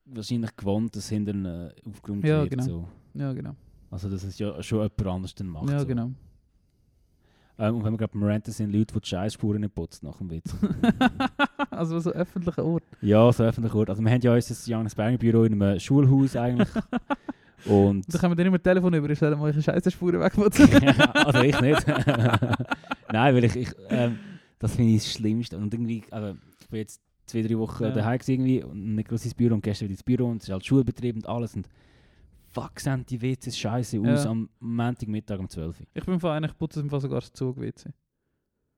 wahrscheinlich 0.07 0.57
gewohnt, 0.57 0.97
dass 0.97 1.09
hinter 1.11 1.35
äh, 1.35 1.73
aufgeräumt 1.89 2.25
Ja, 2.25 2.45
genau. 2.45 2.63
So. 2.65 2.89
Ja, 3.15 3.33
genau. 3.33 3.55
Also 3.91 4.09
dass 4.09 4.25
es 4.25 4.37
ja 4.39 4.61
schon 4.63 4.79
jemand 4.81 5.07
anders 5.07 5.35
dann 5.37 5.47
macht. 5.47 5.71
Ja, 5.71 5.79
so. 5.81 5.87
genau. 5.87 6.11
Ähm, 7.61 7.77
und 7.77 7.85
wenn 7.85 7.93
wir 7.93 7.99
gerade 7.99 8.19
Ranten 8.19 8.53
sind, 8.53 8.73
Leute, 8.73 8.95
die 8.95 9.01
die 9.01 9.07
Scheissspuren 9.09 9.61
nicht 9.61 9.75
putzen 9.75 10.07
nach 10.07 10.17
dem 10.17 10.31
Witz. 10.31 10.57
also 11.71 12.01
so 12.01 12.11
öffentlicher 12.11 12.65
Ort. 12.65 12.85
ja, 13.03 13.31
so 13.33 13.45
öffentlich 13.45 13.75
Ort. 13.75 13.91
Also 13.91 14.03
wir 14.03 14.11
haben 14.11 14.21
ja 14.23 14.33
unser 14.35 14.71
Johannes 14.71 14.95
Berger 14.95 15.19
Büro 15.19 15.45
in 15.45 15.63
einem 15.63 15.79
Schulhaus 15.79 16.37
eigentlich. 16.37 16.69
und 17.67 18.13
Da 18.13 18.19
können 18.19 18.33
wir 18.33 18.37
dann 18.37 18.47
immer 18.47 18.63
Telefon 18.63 18.95
über, 18.95 19.11
ich 19.11 19.21
mal 19.21 19.39
eure 19.39 19.61
scheiße 19.63 19.91
Spuren 19.91 20.21
wegputzen. 20.21 20.69
also 21.13 21.43
ich 21.43 21.61
nicht. 21.61 21.87
Nein, 21.87 23.35
weil 23.35 23.45
ich, 23.45 23.57
ich 23.57 23.73
ähm, 23.91 24.19
das 24.59 24.77
finde 24.77 24.93
ich 24.93 25.03
das 25.03 25.13
Schlimmste. 25.13 25.59
Und 25.59 25.75
irgendwie, 25.75 26.03
also, 26.11 26.37
ich 26.61 26.69
bin 26.69 26.79
jetzt 26.79 27.03
zwei, 27.27 27.43
drei 27.43 27.59
Wochen 27.59 27.85
Ja. 27.85 27.91
daheim 27.91 28.21
irgendwie 28.27 28.63
und 28.63 28.95
nicht 28.95 29.09
groß 29.09 29.25
ins 29.25 29.35
Büro 29.35 29.55
und 29.55 29.63
gestern 29.63 29.87
wieder 29.89 29.95
ins 29.95 30.03
Büro 30.03 30.27
und 30.27 30.39
es 30.39 30.49
ist 30.49 30.53
halt 30.53 30.65
Schulbetrieb 30.65 31.17
und 31.17 31.29
alles 31.29 31.55
und 31.55 31.69
fuck, 32.53 32.79
sehen 32.81 33.05
die 33.07 33.21
WCs 33.21 33.57
scheiße 33.59 34.01
aus 34.01 34.25
Ja. 34.25 34.31
am 34.31 34.49
Montagmittag 34.61 35.39
um 35.39 35.49
12 35.49 35.81
Uhr. 35.81 35.87
ich 35.95 36.05
bin 36.05 36.19
von 36.21 36.45
ich 36.45 36.57
putze 36.59 36.81
im 36.81 36.91
Fall 36.91 37.01
sogar 37.01 37.21
das 37.21 37.33
Zug-WC. 37.33 37.91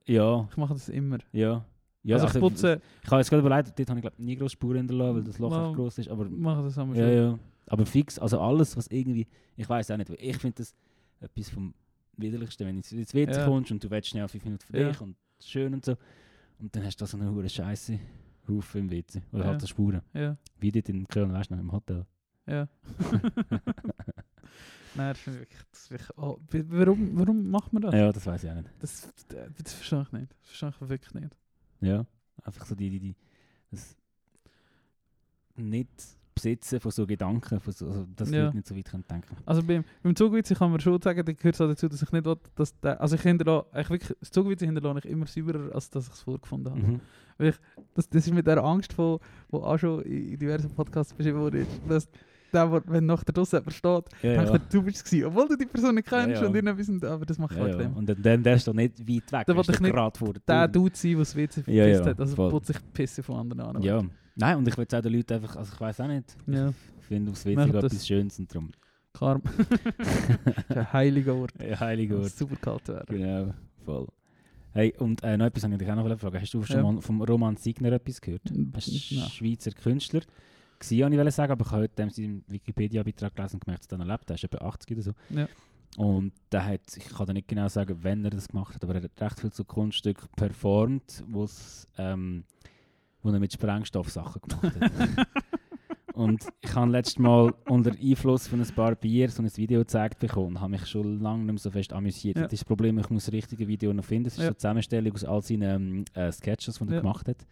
Ja, 0.06 0.48
Ich 0.50 0.56
mache 0.56 0.74
das 0.74 0.88
immer. 0.88 1.18
ja. 1.32 1.64
ja 2.02 2.16
also 2.16 2.26
ich 2.26 2.40
putze, 2.40 2.80
Ich 3.02 3.10
habe 3.10 3.20
jetzt 3.20 3.30
gerade 3.30 3.40
überlegt, 3.46 3.78
dort 3.78 3.88
habe 3.90 3.98
ich 4.00 4.02
glaub, 4.02 4.18
nie 4.18 4.36
grosse 4.36 4.52
Spuren 4.52 4.78
hinterlassen, 4.78 5.16
weil 5.16 5.24
das 5.24 5.38
Loch 5.38 5.66
echt 5.66 5.76
groß 5.76 5.98
ist, 5.98 6.08
aber 6.08 6.28
mache 6.28 6.62
das 6.64 6.76
einmal 6.78 6.96
ja, 6.96 7.04
schon. 7.06 7.14
ja. 7.16 7.38
Aber 7.68 7.86
fix, 7.86 8.18
also 8.18 8.40
alles, 8.40 8.76
was 8.76 8.88
irgendwie, 8.88 9.26
ich 9.56 9.68
weiß 9.68 9.90
auch 9.92 9.96
nicht, 9.96 10.10
weil 10.10 10.18
ich 10.20 10.36
finde 10.38 10.56
das 10.56 10.74
etwas 11.20 11.48
vom 11.50 11.72
Widerlichsten, 12.16 12.66
wenn 12.66 12.74
du 12.82 12.96
ins 12.96 13.14
WC 13.14 13.30
Ja. 13.32 13.44
kommst 13.46 13.70
und 13.70 13.82
du 13.82 13.90
willst 13.90 14.08
schnell 14.08 14.26
fünf 14.28 14.44
Minuten 14.44 14.64
für 14.66 14.78
Ja. 14.78 14.88
dich 14.88 15.00
und 15.00 15.16
schön 15.40 15.72
und 15.72 15.84
so. 15.84 15.96
Und 16.58 16.74
dann 16.74 16.84
hast 16.84 16.96
du 17.00 17.04
da 17.04 17.06
so 17.06 17.16
eine 17.16 17.30
hure 17.30 17.48
Scheiße 17.48 17.98
Haufen 18.48 18.80
im 18.82 18.90
WC. 18.90 19.22
Oder 19.32 19.44
Ja. 19.44 19.50
halt 19.50 19.60
so 19.60 19.66
Spuren. 19.68 20.02
Ja, 20.12 20.36
Wie 20.58 20.72
dort 20.72 20.88
in 20.88 21.06
Köln, 21.06 21.32
weißt 21.32 21.50
du, 21.50 21.54
noch, 21.54 21.62
im 21.62 21.70
Hotel. 21.72 22.04
Ja. 22.46 22.68
Nein, 24.94 25.14
das 25.14 25.26
ist 25.26 25.38
wirklich... 25.38 25.60
Das 25.70 25.80
ist 25.80 25.90
wirklich 25.90 26.18
oh, 26.18 26.38
warum, 26.50 27.18
warum 27.18 27.50
macht 27.50 27.72
man 27.72 27.82
das? 27.82 27.94
ja, 27.94 28.12
das 28.12 28.26
weiß 28.26 28.44
ich 28.44 28.50
auch 28.50 28.54
nicht. 28.54 28.70
Das, 28.78 29.08
das, 29.28 29.72
verstehe 29.74 30.02
ich 30.02 30.12
nicht. 30.12 30.32
Das 30.32 30.48
verstehe 30.48 30.68
ich 30.68 30.88
wirklich 30.90 31.14
nicht. 31.14 31.36
Ja, 31.80 32.06
einfach 32.44 32.66
so 32.66 32.74
die, 32.74 32.90
die, 32.90 33.00
die 33.00 33.16
das 33.70 33.96
nicht 35.56 35.88
besitzen 36.34 36.80
von 36.80 36.90
so 36.90 37.06
Gedanken, 37.06 37.60
von 37.60 37.72
so, 37.72 37.86
also, 37.86 38.06
dass 38.16 38.30
Ja. 38.30 38.44
Leute 38.44 38.56
nicht 38.56 38.66
so 38.66 38.76
weit 38.76 38.90
können 38.90 39.04
denken 39.08 39.36
Also 39.44 39.62
beim, 39.62 39.84
beim 40.02 40.16
Zugwitz 40.16 40.48
kann 40.54 40.70
man 40.70 40.80
schon 40.80 41.00
sagen, 41.00 41.24
da 41.24 41.32
gehört 41.32 41.54
es 41.54 41.58
dazu, 41.58 41.88
dass 41.88 42.02
ich 42.02 42.12
nicht 42.12 42.24
will, 42.24 42.36
dass 42.54 42.78
der, 42.80 43.00
also 43.00 43.16
ich 43.16 43.22
hinterlasse, 43.22 43.66
ich 43.78 43.90
wirklich, 43.90 44.16
das 44.18 44.30
Zugwitz 44.30 44.60
hinterlasse 44.60 45.00
ich 45.00 45.06
immer 45.06 45.26
sauberer, 45.26 45.74
als 45.74 45.90
dass 45.90 46.06
ich 46.06 46.14
es 46.14 46.20
vorgefunden 46.20 46.72
habe. 46.72 46.82
Mhm. 46.82 47.00
Das, 47.94 48.08
das 48.08 48.26
ist 48.26 48.32
mit 48.32 48.46
der 48.46 48.62
Angst, 48.62 48.96
wo 48.96 49.20
auch 49.50 49.78
schon 49.78 50.02
in 50.02 50.38
diversen 50.38 50.70
Podcasts 50.70 51.12
beschrieben 51.12 51.40
wurde, 51.40 51.66
dass 51.88 52.08
der, 52.52 52.70
wo- 52.70 52.80
wenn 52.86 53.06
nach 53.06 53.24
der 53.24 53.32
Dose 53.34 53.56
jemand 53.56 53.72
steht, 53.74 54.04
Ja, 54.22 54.34
denkt 54.34 54.48
ja. 54.48 54.52
er, 54.54 54.58
du 54.58 54.82
bist 54.82 54.96
es 54.98 55.04
gewesen, 55.04 55.26
obwohl 55.26 55.48
du 55.48 55.56
die 55.56 55.66
Person 55.66 55.94
nicht 55.94 56.08
kennst 56.08 56.28
Ja, 56.28 56.42
ja. 56.42 56.46
und 56.48 56.54
irgendetwas, 56.54 56.88
und- 56.88 57.04
aber 57.04 57.24
das 57.26 57.38
macht 57.38 57.56
Ja, 57.56 57.62
halt 57.62 57.80
ja. 57.80 57.86
Und 57.88 58.08
dann, 58.08 58.22
dann 58.22 58.42
der 58.42 58.54
ist 58.54 58.66
doch 58.68 58.74
nicht 58.74 58.98
weit 59.00 59.08
weg. 59.08 59.22
Da 59.30 59.44
der 59.44 59.56
wollte 59.56 59.72
ist 59.72 59.76
ich 59.76 59.82
nicht 59.82 59.94
gerade 59.94 60.18
vor 60.18 60.32
der 60.34 60.42
Der. 60.46 60.68
Dude 60.68 60.94
sein, 60.96 61.10
der 61.12 61.18
das 61.20 61.36
WC 61.36 61.52
verpisst 61.62 61.68
Ja, 61.76 61.86
ja, 61.86 62.04
hat, 62.04 62.20
also 62.20 62.48
putzt 62.50 62.66
sich 62.68 62.76
Pisse 62.92 63.22
von 63.22 63.36
anderen 63.38 63.76
an. 63.76 63.82
Ja. 63.82 64.02
Nein, 64.34 64.56
und 64.58 64.68
ich 64.68 64.76
will 64.76 64.84
auch 64.92 65.00
den 65.00 65.12
Leuten 65.12 65.32
einfach, 65.34 65.56
also 65.56 65.72
ich 65.74 65.80
weiß 65.80 66.00
auch 66.00 66.08
nicht, 66.08 66.36
Ja, 66.46 66.68
ich 67.00 67.06
finde 67.06 67.30
aufs 67.30 67.44
WC 67.44 67.60
etwas 67.68 67.92
das. 67.92 68.06
Schönes 68.06 68.38
und 68.38 68.50
darum. 68.54 68.70
ist 70.68 70.76
ein 70.76 70.92
heiliger 70.92 71.34
Ort. 71.34 71.52
Ja, 71.62 71.78
heilige 71.80 72.14
Muss 72.16 72.24
Ort. 72.26 72.36
Super 72.38 72.56
kalt 72.56 72.88
werden. 72.88 73.16
Genau, 73.18 73.54
voll. 73.84 74.08
Hey, 74.74 74.94
und 74.98 75.22
äh, 75.22 75.36
noch 75.36 75.44
etwas 75.46 75.64
habe 75.64 75.74
ich 75.74 75.78
dich 75.80 75.90
auch 75.90 75.96
noch 75.96 76.18
fragen. 76.18 76.40
Hast 76.40 76.54
du 76.54 76.62
schon 76.62 76.76
Ja. 76.76 76.82
mal 76.82 77.00
vom 77.02 77.20
Roman 77.20 77.56
Signer 77.56 77.92
etwas 77.92 78.20
gehört? 78.22 78.40
Ein 78.50 78.72
Schweizer 78.80 79.70
Künstler. 79.72 80.22
Gewesen, 80.88 81.12
wollte 81.16 81.28
ich 81.28 81.34
sagen, 81.34 81.52
aber 81.52 81.64
ich 81.64 81.70
habe 81.72 81.82
heute 81.82 82.10
seinen 82.10 82.44
Wikipedia-Beitrag 82.48 83.34
gelesen 83.34 83.54
und 83.56 83.64
gemerkt, 83.64 83.84
dass 83.84 83.92
er 83.92 83.98
noch 83.98 84.06
lebt. 84.06 84.28
Er 84.30 84.34
ist 84.34 84.44
etwa 84.44 84.58
80 84.66 84.90
oder 84.92 85.02
so. 85.02 85.12
Ja. 85.30 85.48
Und 85.96 86.32
der 86.50 86.64
hat, 86.64 86.96
ich 86.96 87.04
kann 87.08 87.26
dir 87.26 87.34
nicht 87.34 87.48
genau 87.48 87.68
sagen, 87.68 87.98
wann 88.02 88.24
er 88.24 88.30
das 88.30 88.48
gemacht 88.48 88.74
hat, 88.74 88.82
aber 88.84 88.94
er 88.94 89.02
hat 89.02 89.20
recht 89.20 89.40
viel 89.40 89.52
so 89.52 89.62
Kunststücke 89.64 90.26
performt, 90.36 91.22
ähm, 91.98 92.44
wo 93.22 93.30
er 93.30 93.38
mit 93.38 93.52
Sprengstoff 93.52 94.10
Sachen 94.10 94.40
gemacht 94.40 94.80
hat. 94.80 94.92
und 96.14 96.46
ich 96.62 96.74
habe 96.74 96.90
letztes 96.90 97.18
Mal 97.18 97.52
unter 97.68 97.92
Einfluss 97.92 98.46
von 98.48 98.60
ein 98.62 98.66
paar 98.74 98.94
Bier 98.94 99.28
so 99.30 99.42
ein 99.42 99.56
Video 99.56 99.80
gezeigt 99.80 100.18
bekommen 100.18 100.48
und 100.56 100.60
habe 100.60 100.70
mich 100.70 100.86
schon 100.86 101.20
lange 101.20 101.44
nicht 101.44 101.52
mehr 101.52 101.58
so 101.58 101.70
fest 101.70 101.92
amüsiert. 101.92 102.36
Ja. 102.36 102.44
Das 102.44 102.54
ist 102.54 102.62
das 102.62 102.66
Problem, 102.68 102.98
ich 102.98 103.10
muss 103.10 103.26
das 103.26 103.34
richtige 103.34 103.68
Video 103.68 103.92
noch 103.92 104.04
finden. 104.04 104.28
Es 104.28 104.34
ist 104.34 104.38
Ja. 104.38 104.44
so 104.44 104.48
eine 104.48 104.56
Zusammenstellung 104.56 105.12
aus 105.12 105.24
all 105.24 105.42
seinen 105.42 105.62
ähm, 105.62 106.04
äh, 106.14 106.32
Sketches, 106.32 106.78
die 106.78 106.84
er 106.88 106.94
Ja. 106.94 107.00
gemacht 107.00 107.28
hat. 107.28 107.46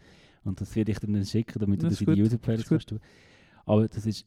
Und 0.44 0.60
das 0.60 0.74
werde 0.74 0.92
ich 0.92 0.98
dir 0.98 1.06
dann 1.06 1.24
schicken, 1.24 1.58
damit 1.58 1.80
du 1.82 1.86
Das 1.86 1.94
das 1.94 2.00
ist 2.00 2.08
in 2.08 2.14
die 2.14 2.20
gut. 2.22 2.30
YouTube-Playlist 2.32 2.70
Das 2.70 2.78
ist 2.82 2.88
kannst. 2.88 3.04
Aber 3.66 3.88
das 3.88 4.06
ist 4.06 4.26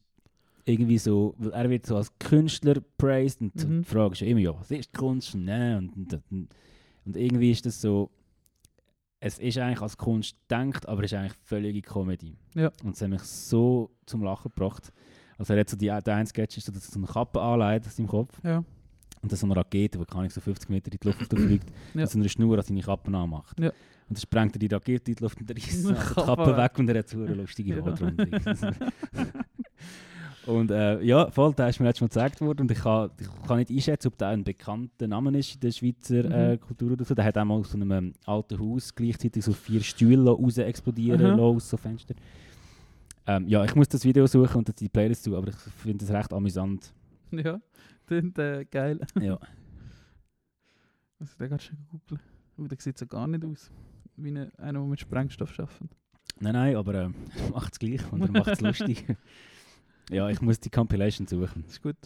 irgendwie 0.64 0.98
so, 0.98 1.34
weil 1.38 1.52
er 1.52 1.70
wird 1.70 1.84
so 1.86 1.96
als 1.96 2.10
Künstler 2.18 2.76
praised 2.96 3.40
und 3.42 3.54
Mhm. 3.68 3.82
die 3.82 3.88
Frage 3.88 4.12
ist 4.12 4.20
ja 4.20 4.26
immer, 4.28 4.40
ja, 4.40 4.58
was 4.58 4.70
ist 4.70 4.92
Kunst? 4.92 5.34
Und, 5.34 5.44
ne, 5.44 5.76
und, 5.78 5.94
und, 5.96 6.20
und, 6.30 6.48
Und 7.04 7.16
irgendwie 7.16 7.50
ist 7.50 7.66
das 7.66 7.80
so, 7.80 8.10
es 9.20 9.38
ist 9.38 9.58
eigentlich 9.58 9.80
als 9.80 9.96
Kunst 9.96 10.36
gedacht, 10.48 10.86
aber 10.88 11.02
es 11.04 11.12
ist 11.12 11.18
eigentlich 11.18 11.34
völlige 11.42 11.82
Comedy. 11.82 12.36
Ja. 12.54 12.70
Und 12.82 12.94
es 12.94 13.02
hat 13.02 13.08
mich 13.10 13.22
so 13.22 13.90
zum 14.06 14.22
Lachen 14.22 14.50
gebracht. 14.54 14.92
Also 15.38 15.52
er 15.54 15.60
hat 15.60 15.68
so 15.70 15.76
die, 15.76 15.86
der 15.86 16.02
eine 16.14 16.26
Sketch 16.26 16.58
ist 16.58 16.66
so, 16.66 16.72
dass 16.72 16.86
er 16.88 16.92
so 16.92 16.98
eine 16.98 17.06
Kappe 17.08 17.40
anlegt 17.40 17.86
aus 17.86 17.96
seinem 17.96 18.06
Kopf. 18.08 18.38
Ja. 18.44 18.58
Und 19.22 19.32
dann 19.32 19.38
so 19.38 19.46
eine 19.46 19.56
Rakete, 19.56 19.98
die 19.98 20.04
kann 20.04 20.26
ich 20.26 20.32
so 20.34 20.40
50 20.40 20.68
Meter 20.68 20.92
in 20.92 20.98
die 20.98 21.06
Luft 21.06 21.20
fliegt, 21.36 21.70
Ja. 21.94 22.02
und 22.02 22.10
so 22.10 22.18
eine 22.18 22.28
Schnur 22.28 22.58
an 22.58 22.64
seine 22.64 22.82
Kappe 22.82 23.14
anmacht. 23.16 23.58
Ja. 23.58 23.72
Und 24.08 24.18
dann 24.18 24.20
sprengt 24.22 24.54
er 24.56 24.58
die 24.58 24.66
Rakete 24.66 25.10
in 25.10 25.16
die 25.16 25.22
Luft 25.22 25.40
und 25.40 25.50
reißt 25.56 25.88
Die 25.88 25.94
Kappe 25.94 26.56
weg. 26.56 26.78
und 26.78 26.88
er 26.88 26.98
hat 26.98 27.12
eine 27.14 27.34
lustige 27.34 27.76
Ja. 27.76 27.84
Wortrunde. 27.84 28.28
und 30.46 30.70
äh, 30.70 31.00
ja, 31.02 31.30
voll, 31.30 31.54
der 31.54 31.70
ist 31.70 31.80
mir 31.80 31.86
letztes 31.86 32.02
Mal 32.02 32.08
gezeigt 32.08 32.40
worden 32.42 32.60
und 32.62 32.70
ich 32.70 32.78
kann, 32.80 33.10
ich 33.18 33.28
kann 33.46 33.58
nicht 33.58 33.70
einschätzen, 33.70 34.08
ob 34.08 34.18
der 34.18 34.28
ein 34.28 34.44
bekannter 34.44 35.08
Name 35.08 35.36
ist 35.38 35.54
in 35.54 35.60
der 35.60 35.70
Schweizer 35.72 36.24
äh, 36.26 36.52
Mhm. 36.56 36.60
Kultur 36.60 36.92
oder 36.92 37.04
so. 37.04 37.14
Der 37.14 37.24
hat 37.24 37.38
auch 37.38 37.44
mal 37.46 37.54
aus 37.54 37.70
so 37.70 37.78
einem 37.78 37.90
ähm, 37.92 38.12
alten 38.26 38.58
Haus 38.58 38.94
gleichzeitig 38.94 39.42
so 39.42 39.52
vier 39.54 39.80
Stühle 39.82 40.30
raus 40.30 40.58
explodieren 40.58 41.20
lassen 41.22 41.40
aus 41.40 41.70
so 41.70 41.76
Fenster. 41.78 42.14
Ähm, 43.26 43.48
ja, 43.48 43.64
ich 43.64 43.74
muss 43.74 43.88
das 43.88 44.04
Video 44.04 44.26
suchen 44.26 44.58
und 44.58 44.80
die 44.80 44.88
Playlist 44.90 45.24
zu, 45.24 45.34
aber 45.34 45.48
ich 45.48 45.54
finde 45.56 46.04
das 46.04 46.14
recht 46.14 46.30
amüsant. 46.34 46.92
Ja, 47.30 47.58
klingt 48.06 48.38
äh, 48.38 48.66
geil. 48.70 49.00
Ja. 49.18 49.38
Muss 51.18 51.30
ich 51.32 51.38
den 51.38 51.48
gerade 51.48 51.62
schon 51.62 51.78
googeln? 51.90 52.20
Oh, 52.58 52.66
der 52.66 52.78
sieht 52.78 52.98
so 52.98 53.06
gar 53.06 53.26
nicht 53.26 53.42
aus. 53.46 53.70
Wie 54.16 54.28
eine, 54.28 54.52
einer, 54.58 54.78
der 54.80 54.88
mit 54.88 55.00
Sprengstoff 55.00 55.58
arbeitet. 55.58 55.90
Nein, 56.40 56.52
nein, 56.54 56.76
aber 56.76 56.94
äh, 56.94 57.08
macht 57.52 57.72
es 57.72 57.78
gleich 57.78 58.00
und 58.12 58.32
macht 58.32 58.48
es 58.48 58.60
lustig. 58.60 59.04
Ja, 60.10 60.28
ich 60.28 60.42
muss 60.42 60.60
die 60.60 60.68
Compilation 60.68 61.26
suchen. 61.26 61.64
Ist 61.66 61.80
gut. 61.80 61.96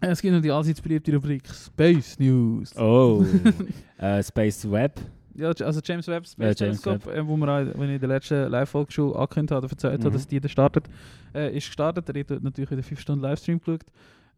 Äh, 0.00 0.06
Es 0.08 0.22
gibt 0.22 0.34
noch 0.34 0.40
die 0.40 0.50
allseits 0.50 0.80
beliebte 0.80 1.12
Rubrik 1.14 1.46
Space 1.48 2.18
News. 2.18 2.74
Oh, 2.76 3.24
äh, 3.98 4.22
Space 4.22 4.70
Web. 4.70 5.00
Ja, 5.34 5.48
also 5.48 5.80
James 5.84 6.06
Webb 6.06 6.26
Space 6.26 6.58
Ja, 6.58 6.66
James 6.66 6.80
Telescope, 6.80 7.12
äh, 7.14 7.26
wo 7.26 7.36
wir 7.36 7.48
auch, 7.48 7.78
wenn 7.78 7.88
ich 7.90 7.94
in 7.96 8.00
der 8.00 8.08
letzten 8.08 8.48
Live-Folge 8.50 8.92
schon 8.92 9.12
angekündigt 9.14 9.52
habe, 9.52 9.68
erzählt 9.68 10.00
Mhm. 10.00 10.04
habe, 10.04 10.14
dass 10.14 10.26
die 10.26 10.40
da 10.40 10.48
startet, 10.48 10.88
äh, 11.34 11.56
ist 11.56 11.66
gestartet. 11.66 12.08
Er 12.08 12.20
hat 12.36 12.42
natürlich 12.42 12.70
wieder 12.70 12.82
5 12.82 13.00
Stunden 13.00 13.22
Livestream 13.22 13.58
geschaut. 13.58 13.84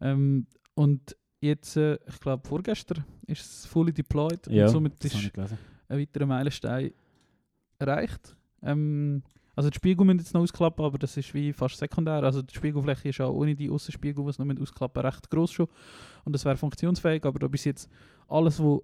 Ähm, 0.00 0.46
und 0.74 1.14
jetzt, 1.40 1.76
äh, 1.76 1.98
ich 2.06 2.20
glaube 2.20 2.46
vorgestern, 2.46 3.04
ist 3.26 3.42
es 3.42 3.66
fully 3.66 3.92
deployed 3.92 4.46
Ja, 4.48 4.66
und 4.66 4.70
somit 4.70 5.04
ist 5.04 5.14
ein 5.14 5.98
weiterer 6.00 6.26
Meilenstein 6.26 6.92
erreicht. 7.78 8.36
Ähm, 8.62 9.22
also 9.54 9.70
die 9.70 9.76
Spiegel 9.76 10.04
müssen 10.04 10.18
jetzt 10.18 10.34
noch 10.34 10.42
ausklappen, 10.42 10.84
aber 10.84 10.98
das 10.98 11.16
ist 11.16 11.32
wie 11.32 11.52
fast 11.52 11.78
sekundär. 11.78 12.22
Also 12.22 12.42
die 12.42 12.54
Spiegelfläche 12.54 13.08
ist 13.08 13.20
auch 13.22 13.32
ohne 13.32 13.54
die 13.54 13.70
Außenspiegel, 13.70 14.22
die 14.22 14.30
es 14.30 14.38
noch 14.38 14.44
mit 14.44 14.60
ausklappen, 14.60 15.02
recht 15.02 15.30
groß 15.30 15.50
schon. 15.50 15.68
Und 16.24 16.34
das 16.34 16.44
wäre 16.44 16.56
funktionsfähig, 16.56 17.24
aber 17.24 17.38
da 17.38 17.48
bis 17.48 17.64
jetzt 17.64 17.90
alles, 18.28 18.62
was 18.62 18.80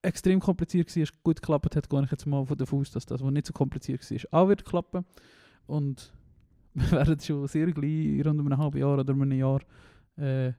extrem 0.00 0.40
kompliziert 0.40 0.94
war, 0.96 1.04
gut 1.22 1.42
geklappt 1.42 1.76
hat, 1.76 1.90
gehe 1.90 2.02
ich 2.02 2.10
jetzt 2.10 2.26
mal 2.26 2.46
von 2.46 2.56
davon 2.56 2.80
aus, 2.80 2.90
dass 2.90 3.04
das, 3.04 3.22
was 3.22 3.30
nicht 3.30 3.46
so 3.46 3.52
kompliziert 3.52 4.10
war, 4.10 4.40
auch 4.42 4.48
wird 4.48 4.64
klappen. 4.64 5.04
Und 5.66 6.12
wir 6.74 6.90
werden 6.92 7.20
schon 7.20 7.46
sehr 7.46 7.70
gleich, 7.72 8.24
rund 8.24 8.40
um 8.40 8.46
ein 8.46 8.56
halbes 8.56 8.80
Jahr 8.80 8.98
oder 8.98 9.12
um 9.12 9.20
ein 9.20 9.32
Jahr, 9.32 9.60
äh, 10.16 10.52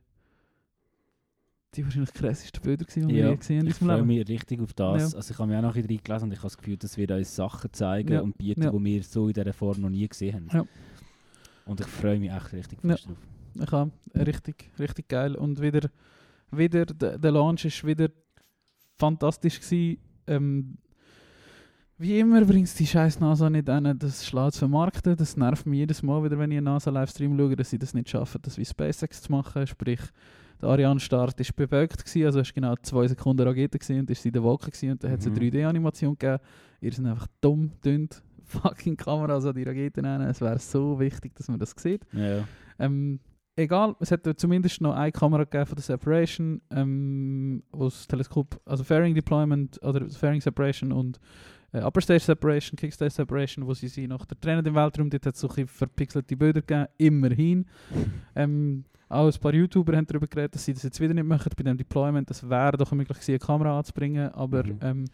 die 1.77 1.85
wahrscheinlich 1.85 2.13
krassesten 2.13 2.61
Bilder 2.61 2.85
gesehen, 2.85 3.07
die 3.07 3.15
wir 3.15 3.23
Ja, 3.25 3.29
je 3.31 3.37
gesehen 3.37 3.59
haben 3.61 3.67
Ich 3.67 3.75
freue 3.75 4.03
mich 4.03 4.27
richtig 4.27 4.61
auf 4.61 4.73
das. 4.73 5.11
Ja. 5.13 5.17
Also 5.17 5.31
ich 5.33 5.39
habe 5.39 5.47
mich 5.49 5.57
auch 5.57 5.61
noch 5.61 5.75
ein 5.75 5.81
bisschen 5.81 5.97
reingelesen 5.97 6.27
und 6.27 6.31
ich 6.33 6.39
habe 6.39 6.47
das 6.47 6.57
Gefühl, 6.57 6.77
dass 6.77 6.97
wir 6.97 7.09
uns 7.09 7.35
Sachen 7.35 7.73
zeigen 7.73 8.13
Ja. 8.13 8.21
und 8.21 8.37
bieten, 8.37 8.63
Ja. 8.63 8.71
die 8.71 8.83
wir 8.83 9.03
so 9.03 9.27
in 9.27 9.33
dieser 9.33 9.53
Form 9.53 9.81
noch 9.81 9.89
nie 9.89 10.07
gesehen 10.07 10.49
haben. 10.51 10.67
Und 11.65 11.79
ich 11.79 11.87
freue 11.87 12.19
mich 12.19 12.31
echt 12.31 12.53
richtig 12.53 12.79
Ja. 12.83 12.89
fest 12.95 13.07
drauf. 13.07 13.17
Ich 13.59 13.71
habe 13.71 13.91
richtig, 14.15 14.71
richtig 14.79 15.07
geil. 15.07 15.35
Und 15.35 15.61
wieder, 15.61 15.89
wieder 16.51 16.85
der, 16.85 17.17
der 17.17 17.31
Launch 17.31 17.65
ist 17.65 17.85
wieder 17.85 18.09
fantastisch 18.97 19.59
gewesen. 19.59 19.97
Ähm, 20.27 20.77
wie 21.99 22.19
immer 22.19 22.45
bringt 22.45 22.67
es 22.67 22.75
die 22.75 22.85
scheiß 22.85 23.19
NASA 23.19 23.49
nicht 23.49 23.67
an, 23.69 23.97
das 23.97 24.23
schlau 24.25 24.51
zu 24.51 24.59
vermarkten. 24.59 25.15
Das 25.15 25.35
nervt 25.35 25.65
mich 25.65 25.79
jedes 25.79 26.03
Mal 26.03 26.23
wieder, 26.23 26.37
wenn 26.37 26.51
ich 26.51 26.57
einen 26.57 26.65
NASA-Livestream 26.65 27.35
schaue, 27.35 27.55
dass 27.55 27.71
sie 27.71 27.79
das 27.79 27.95
nicht 27.95 28.09
schaffen, 28.09 28.39
das 28.43 28.57
wie 28.59 28.65
SpaceX 28.65 29.23
zu 29.23 29.31
machen. 29.31 29.65
Sprich, 29.65 30.01
der 30.61 30.69
Ariane-Start 30.69 31.39
war 31.39 31.45
bewölkt, 31.55 32.03
gewesen, 32.03 32.25
also 32.25 32.39
es 32.39 32.47
war 32.47 32.53
genau 32.53 32.75
zwei 32.81 33.07
Sekunden 33.07 33.47
Rakete 33.47 33.77
gewesen 33.77 33.99
und 33.99 34.09
ist 34.09 34.25
in 34.25 34.31
der 34.31 34.43
Wolke 34.43 34.71
gewesen, 34.71 34.91
und 34.91 35.03
dann 35.03 35.11
hat 35.11 35.19
es 35.19 35.27
eine 35.27 35.35
Mhm. 35.35 35.39
3D-Animation 35.41 36.17
gegeben. 36.17 36.39
Ihr 36.81 36.93
seid 36.93 37.05
einfach 37.05 37.27
dumm, 37.41 37.71
dünn, 37.83 38.09
fucking 38.45 38.97
Kameras 38.97 39.45
an 39.45 39.55
die 39.55 39.63
Raketen 39.63 40.03
nehmen. 40.03 40.27
Es 40.27 40.41
wäre 40.41 40.59
so 40.59 40.99
wichtig, 40.99 41.35
dass 41.35 41.47
man 41.47 41.59
das 41.59 41.75
sieht. 41.77 42.05
Ja. 42.13 42.47
Ähm, 42.79 43.19
egal, 43.55 43.95
es 43.99 44.11
hat 44.11 44.21
zumindest 44.37 44.81
noch 44.81 44.95
eine 44.95 45.11
Kamera 45.11 45.43
gegeben 45.43 45.65
von 45.65 45.75
der 45.75 45.83
Separation, 45.83 46.61
ähm, 46.71 47.63
wo 47.71 47.85
das 47.85 48.07
Teleskop, 48.07 48.59
also 48.65 48.83
Fairing 48.83 49.15
Deployment 49.15 49.81
oder 49.83 50.07
Fairing 50.09 50.41
Separation 50.41 50.91
und 50.91 51.19
äh, 51.73 51.81
Upper 51.81 52.01
Stage 52.01 52.21
Separation, 52.21 52.77
Kickstage 52.77 53.11
Separation, 53.11 53.67
wo 53.67 53.73
sie 53.73 53.89
sie 53.89 54.07
noch 54.07 54.25
trennen 54.25 54.65
im 54.65 54.75
Weltraum, 54.75 55.09
dort 55.09 55.25
hat 55.25 55.35
es 55.35 55.41
so 55.41 55.49
ein 55.49 55.67
verpixelte 55.67 56.37
Bilder 56.37 56.61
gegeben, 56.61 56.87
immerhin. 56.97 57.65
ähm, 58.35 58.85
auch 59.09 59.25
ein 59.27 59.39
paar 59.39 59.53
YouTuber 59.53 59.95
haben 59.95 60.05
darüber 60.05 60.27
geredet, 60.27 60.55
dass 60.55 60.65
sie 60.65 60.73
das 60.73 60.83
jetzt 60.83 60.99
wieder 60.99 61.13
nicht 61.13 61.25
machen 61.27 61.51
bei 61.55 61.63
dem 61.63 61.77
Deployment. 61.77 62.29
Das 62.29 62.47
wäre 62.49 62.77
doch 62.77 62.91
möglich 62.91 63.17
gewesen, 63.17 63.31
eine 63.31 63.39
Kamera 63.39 63.77
anzubringen, 63.79 64.29
aber 64.33 64.63
Mhm. 64.65 64.79
ähm, 64.81 65.05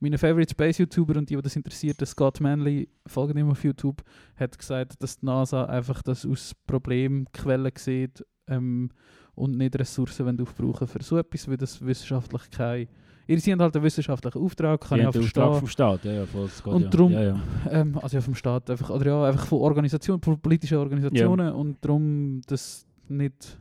meine 0.00 0.18
Favorite 0.18 0.50
Space 0.50 0.78
YouTuber 0.78 1.16
und 1.18 1.30
die, 1.30 1.36
die 1.36 1.42
das 1.42 1.56
interessiert, 1.56 1.98
der 2.00 2.06
Scott 2.06 2.40
Manley, 2.40 2.88
folgen 3.06 3.38
ihm 3.38 3.50
auf 3.50 3.62
YouTube, 3.64 4.02
hat 4.36 4.58
gesagt, 4.58 5.02
dass 5.02 5.18
die 5.18 5.26
NASA 5.26 5.64
einfach 5.64 6.02
das 6.02 6.26
aus 6.26 6.54
Problemquellen 6.66 7.72
sieht 7.76 8.24
ähm, 8.48 8.90
und 9.34 9.56
nicht 9.56 9.78
Ressourcen 9.78 10.40
aufbrauchen 10.40 10.86
für 10.86 11.02
so 11.02 11.18
etwas, 11.18 11.48
weil 11.48 11.56
das 11.56 11.84
wissenschaftlich 11.84 12.50
kein... 12.50 12.88
Ihr 13.26 13.40
seid 13.40 13.58
halt 13.58 13.74
einen 13.74 13.84
wissenschaftlichen 13.84 14.38
Auftrag, 14.42 14.82
kann 14.82 14.98
Die 14.98 15.02
ich 15.02 15.08
auch 15.08 15.12
verstehen. 15.12 15.42
Auftrag 15.44 15.58
vom 15.60 15.68
Staat, 15.68 16.04
ja, 16.04 16.12
ja, 16.12 16.26
voll, 16.26 16.44
das 16.44 16.62
geht 16.62 16.72
Und 16.74 16.82
ja. 16.82 16.90
drum- 16.90 17.12
ja, 17.12 17.22
ja. 17.22 17.40
Ähm, 17.70 17.98
also 18.02 18.16
ja, 18.18 18.20
vom 18.20 18.34
Staat, 18.34 18.68
einfach, 18.68 18.90
oder 18.90 19.06
ja, 19.06 19.24
einfach 19.24 19.46
von 19.46 19.60
Organisationen, 19.60 20.20
von 20.20 20.38
politischen 20.38 20.76
Organisationen 20.76 21.52
und 21.54 21.82
darum, 21.82 22.42
dass 22.46 22.86
nicht 23.10 23.58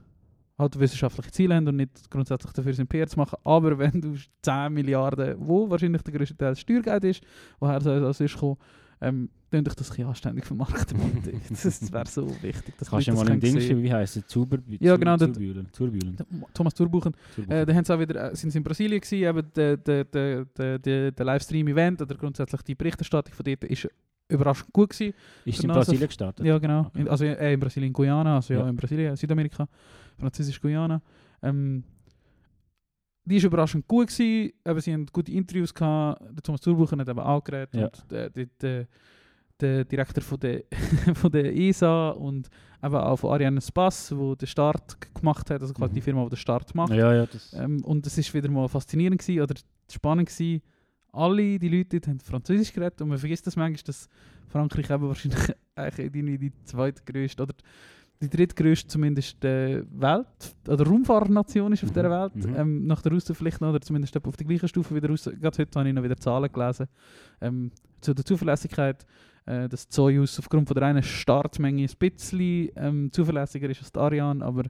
halt 0.57 0.79
wissenschaftliche 0.79 1.31
Ziele 1.31 1.55
haben 1.55 1.67
und 1.67 1.77
nicht 1.77 2.09
grundsätzlich 2.09 2.53
dafür 2.53 2.73
sind, 2.73 2.89
PR 2.89 3.07
zu 3.07 3.17
machen. 3.17 3.37
Aber 3.43 3.77
wenn 3.79 4.01
du 4.01 4.15
10 4.41 4.73
Milliarden, 4.73 5.35
wo 5.39 5.69
wahrscheinlich 5.69 6.01
der 6.01 6.13
größte 6.13 6.37
Teil 6.37 6.55
Steuergeld 6.55 7.03
ist, 7.05 7.23
woher 7.59 7.81
soll 7.81 8.01
das 8.01 8.17
sonst 8.17 8.37
kommen, 8.37 8.57
ähm, 9.01 9.29
dann 9.49 9.65
ich 9.67 9.73
das 9.75 9.91
ein 9.97 10.05
anständig 10.05 10.45
vermarkten. 10.45 10.97
Das 11.49 11.91
wäre 11.91 12.07
so 12.07 12.27
wichtig. 12.41 12.75
Dass 12.77 12.89
Kannst 12.89 13.07
du 13.07 13.13
mal 13.13 13.29
im 13.29 13.39
Ding 13.39 13.59
schreiben, 13.59 13.83
wie 13.83 13.93
heisst 13.93 14.17
es? 14.17 14.27
Zuber, 14.27 14.57
Ja, 14.79 14.95
genau, 14.95 15.17
Zurbühlen. 15.17 15.67
Zurbühlen. 15.71 16.17
Thomas 16.53 16.73
Turbuchen. 16.73 17.13
Äh, 17.47 17.65
dann 17.65 17.75
haben 17.75 17.85
sie 17.85 17.93
auch 17.93 17.99
wieder, 17.99 18.31
äh, 18.31 18.35
sind 18.35 18.51
sie 18.51 18.57
in 18.59 18.63
Brasilien 18.63 19.01
gewesen, 19.01 19.27
eben 19.27 19.53
der, 19.53 19.77
der, 19.77 20.05
der, 20.05 20.45
der, 20.79 21.11
der 21.11 21.25
Livestream-Event 21.25 22.01
oder 22.01 22.15
grundsätzlich 22.15 22.61
die 22.61 22.75
Berichterstattung 22.75 23.33
von 23.35 23.43
dort 23.43 23.63
ist 23.65 23.87
überraschend 24.33 24.71
gut 24.73 24.89
gewesen. 24.91 25.13
Ist 25.45 25.63
in 25.63 25.69
Brasilien 25.69 26.07
gestartet? 26.07 26.45
Ja, 26.45 26.57
genau. 26.57 26.81
Okay. 26.87 27.01
In, 27.01 27.07
also 27.09 27.25
äh, 27.25 27.53
in 27.53 27.59
Brasilien, 27.59 27.93
Guyana, 27.93 28.35
also 28.35 28.53
ja, 28.53 28.59
Ja. 28.61 28.69
in 28.69 28.75
Brasilien, 28.75 29.15
Südamerika, 29.15 29.67
Französisch 30.17 30.59
Guyana. 30.61 31.01
Ähm, 31.41 31.83
die 33.25 33.41
war 33.41 33.47
überraschend 33.47 33.87
gut. 33.87 34.07
Gewesen. 34.09 34.51
Sie 34.81 34.93
hatten 34.93 35.05
gute 35.13 35.31
Interviews 35.31 35.73
gehabt. 35.73 36.21
Der 36.35 36.43
Thomas 36.43 36.61
Turbuchen 36.61 36.99
hat 36.99 37.07
eben 37.07 37.19
auch 37.19 37.43
geredet. 37.43 37.73
Ja. 37.73 37.85
Und 37.85 38.11
der, 38.11 38.29
der, 38.29 38.45
der, 38.61 38.87
der 39.61 39.85
Direktor 39.85 40.21
von 40.23 40.39
der, 40.39 40.63
von 41.13 41.31
der 41.31 41.55
ESA 41.55 42.09
und 42.09 42.49
eben 42.83 42.95
auch 42.95 43.15
von 43.15 43.31
Ariane 43.31 43.61
Spass, 43.61 44.13
wo 44.15 44.35
den 44.35 44.47
Start 44.47 44.97
gemacht 45.15 45.49
hat, 45.49 45.61
also 45.61 45.73
quasi 45.73 45.91
Mhm. 45.91 45.95
die 45.95 46.01
Firma, 46.01 46.23
die 46.25 46.29
den 46.31 46.37
Start 46.37 46.75
macht. 46.75 46.91
Ja, 46.91 47.13
ja, 47.13 47.25
das... 47.25 47.53
Ähm, 47.53 47.81
und 47.85 48.05
es 48.05 48.17
ist 48.17 48.33
wieder 48.33 48.49
mal 48.49 48.67
faszinierend 48.67 49.21
gewesen, 49.21 49.41
oder 49.41 49.55
spannend 49.89 50.27
gewesen. 50.27 50.61
Alle 51.13 51.59
die 51.59 51.69
Leute 51.69 51.99
dort 51.99 52.07
haben 52.07 52.19
Französisch 52.19 52.73
geredet 52.73 53.01
und 53.01 53.09
man 53.09 53.17
vergisst 53.17 53.45
das 53.47 53.55
manchmal, 53.55 53.83
dass 53.85 54.09
Frankreich 54.49 54.89
eben 54.89 55.07
wahrscheinlich 55.07 55.39
eigentlich 55.75 56.39
die 56.39 56.51
zweitgrößte 56.65 57.43
oder 57.43 57.53
die 58.21 58.29
drittgrößte 58.29 58.87
zumindest 58.87 59.43
äh, 59.45 59.83
Welt 59.91 60.55
oder 60.67 60.85
Raumfahrtnation 60.87 61.73
ist 61.73 61.83
auf 61.83 61.89
Mhm, 61.89 61.93
dieser 61.93 62.09
Welt. 62.09 62.35
mhm. 62.35 62.55
Ähm, 62.55 62.87
nach 62.87 63.01
der 63.01 63.11
Russen 63.11 63.35
vielleicht 63.35 63.61
noch, 63.61 63.69
oder 63.69 63.81
zumindest 63.81 64.15
auf 64.25 64.37
der 64.37 64.47
gleichen 64.47 64.67
Stufe 64.67 64.95
wie 64.95 65.01
der 65.01 65.09
Russen. 65.09 65.39
Gerade 65.39 65.57
heute 65.57 65.79
habe 65.79 65.89
ich 65.89 65.95
noch 65.95 66.03
wieder 66.03 66.17
Zahlen 66.17 66.51
gelesen. 66.51 66.87
Ähm, 67.41 67.71
zu 68.01 68.13
der 68.13 68.25
Zuverlässigkeit, 68.25 69.05
äh, 69.45 69.67
dass 69.69 69.87
die 69.87 69.93
Soyuz 69.93 70.39
aufgrund 70.39 70.67
von 70.67 70.75
der 70.75 70.87
einen 70.87 71.03
Startmenge 71.03 71.83
ein 71.83 71.89
bisschen 71.99 72.69
ähm, 72.75 73.11
zuverlässiger 73.11 73.69
ist 73.69 73.79
als 73.81 73.91
die 73.91 73.99
Ariane, 73.99 74.43
aber 74.43 74.63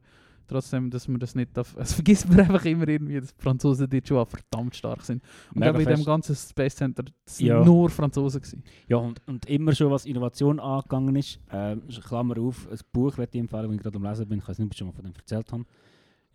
trotzdem, 0.48 0.90
dass 0.90 1.08
man 1.08 1.20
das 1.20 1.36
nicht 1.36 1.56
darf. 1.56 1.76
Es 1.78 1.94
vergisst 1.94 2.28
man 2.30 2.40
einfach 2.42 2.66
immer 2.66 2.88
irgendwie, 2.88 3.20
dass 3.20 3.34
Franzosen 3.38 3.90
dort 3.90 4.08
schon 4.08 4.18
auch 4.18 4.28
verdammt 4.28 4.76
stark 4.76 5.02
sind. 5.04 5.22
Und 5.54 5.60
Mega 5.60 5.72
eben 5.80 5.90
in 5.90 5.96
dem 5.98 6.06
ganzen 6.06 6.36
Space 6.36 6.76
Center 6.76 7.04
sind 7.26 7.48
Ja. 7.48 7.64
nur 7.64 7.90
Franzosen 7.90 8.42
gewesen. 8.42 8.64
Ja, 8.88 8.98
und, 8.98 9.22
und 9.28 9.46
immer 9.48 9.74
schon, 9.74 9.92
was 9.92 10.06
Innovation 10.06 10.60
angegangen 10.60 11.16
ist, 11.16 11.40
äh, 11.52 11.76
Klammer 12.08 12.38
auf, 12.40 12.68
ein 12.72 12.78
Buch 12.92 13.18
werde 13.18 13.32
ich 13.34 13.40
empfehlen, 13.42 13.68
das 13.68 13.76
ich 13.76 13.82
gerade 13.82 13.96
am 13.98 14.04
Lesen 14.04 14.28
bin, 14.28 14.40
ich 14.40 14.48
weiß 14.48 14.58
nicht, 14.60 14.66
ob 14.68 14.74
ich 14.74 14.78
schon 14.78 14.88
mal 14.88 14.94
von 14.94 15.04
dem 15.06 15.14
erzählt 15.16 15.52
habe. 15.52 15.66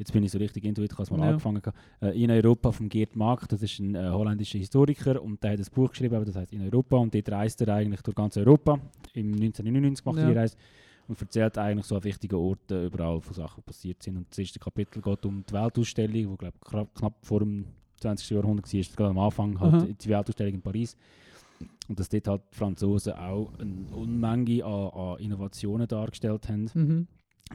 Jetzt 0.00 0.12
bin 0.12 0.22
ich 0.22 0.30
so 0.30 0.38
richtig 0.38 0.64
intuit, 0.64 0.92
ich 0.92 0.96
habe 0.96 1.02
es 1.02 1.10
mal 1.10 1.18
Ja. 1.18 1.26
angefangen. 1.30 1.60
Äh, 2.00 2.22
in 2.22 2.30
Europa 2.30 2.70
von 2.70 2.88
Geert 2.88 3.16
Mark, 3.16 3.48
das 3.48 3.62
ist 3.62 3.80
ein 3.80 3.96
äh, 3.96 4.08
holländischer 4.10 4.56
Historiker 4.58 5.20
und 5.20 5.42
der 5.42 5.52
hat 5.54 5.58
ein 5.58 5.66
Buch 5.74 5.90
geschrieben, 5.90 6.14
aber 6.14 6.24
das 6.24 6.36
heißt 6.36 6.52
in 6.52 6.62
Europa 6.62 6.96
und 6.98 7.12
dort 7.12 7.28
reist 7.32 7.60
er 7.62 7.74
eigentlich 7.74 8.02
durch 8.02 8.14
ganz 8.14 8.36
Europa. 8.36 8.74
Im 9.14 9.32
1999 9.32 10.04
macht 10.06 10.18
Ja. 10.18 10.26
die 10.30 10.36
Reise 10.38 10.56
und 11.08 11.20
erzählt 11.20 11.56
eigentlich 11.56 11.86
so 11.86 11.96
an 11.96 12.04
wichtigen 12.04 12.36
Orten 12.36 12.86
überall 12.86 13.20
von 13.20 13.34
Sachen, 13.34 13.62
die 13.62 13.66
passiert 13.66 14.02
sind. 14.02 14.16
Und 14.16 14.26
das 14.30 14.38
erste 14.38 14.58
Kapitel 14.58 15.00
geht 15.00 15.24
um 15.24 15.42
die 15.44 15.52
Weltausstellung, 15.52 16.12
die 16.32 16.36
glaub, 16.36 16.60
knapp, 16.64 16.94
knapp 16.94 17.14
vor 17.22 17.40
dem 17.40 17.64
20. 18.00 18.30
Jahrhundert 18.30 18.72
war, 18.72 18.80
gerade 18.80 19.10
am 19.10 19.18
Anfang 19.18 19.58
halt 19.58 19.74
Aha. 19.74 19.86
die 19.86 20.08
Weltausstellung 20.08 20.54
in 20.54 20.62
Paris. 20.62 20.96
Und 21.88 21.98
dass 21.98 22.08
dort 22.10 22.28
halt 22.28 22.42
die 22.52 22.56
Franzosen 22.56 23.14
auch 23.14 23.50
eine 23.58 23.96
Unmenge 23.96 24.64
an, 24.64 24.90
an 24.90 25.18
Innovationen 25.18 25.88
dargestellt 25.88 26.48
haben. 26.48 26.70
Mhm. 26.74 27.06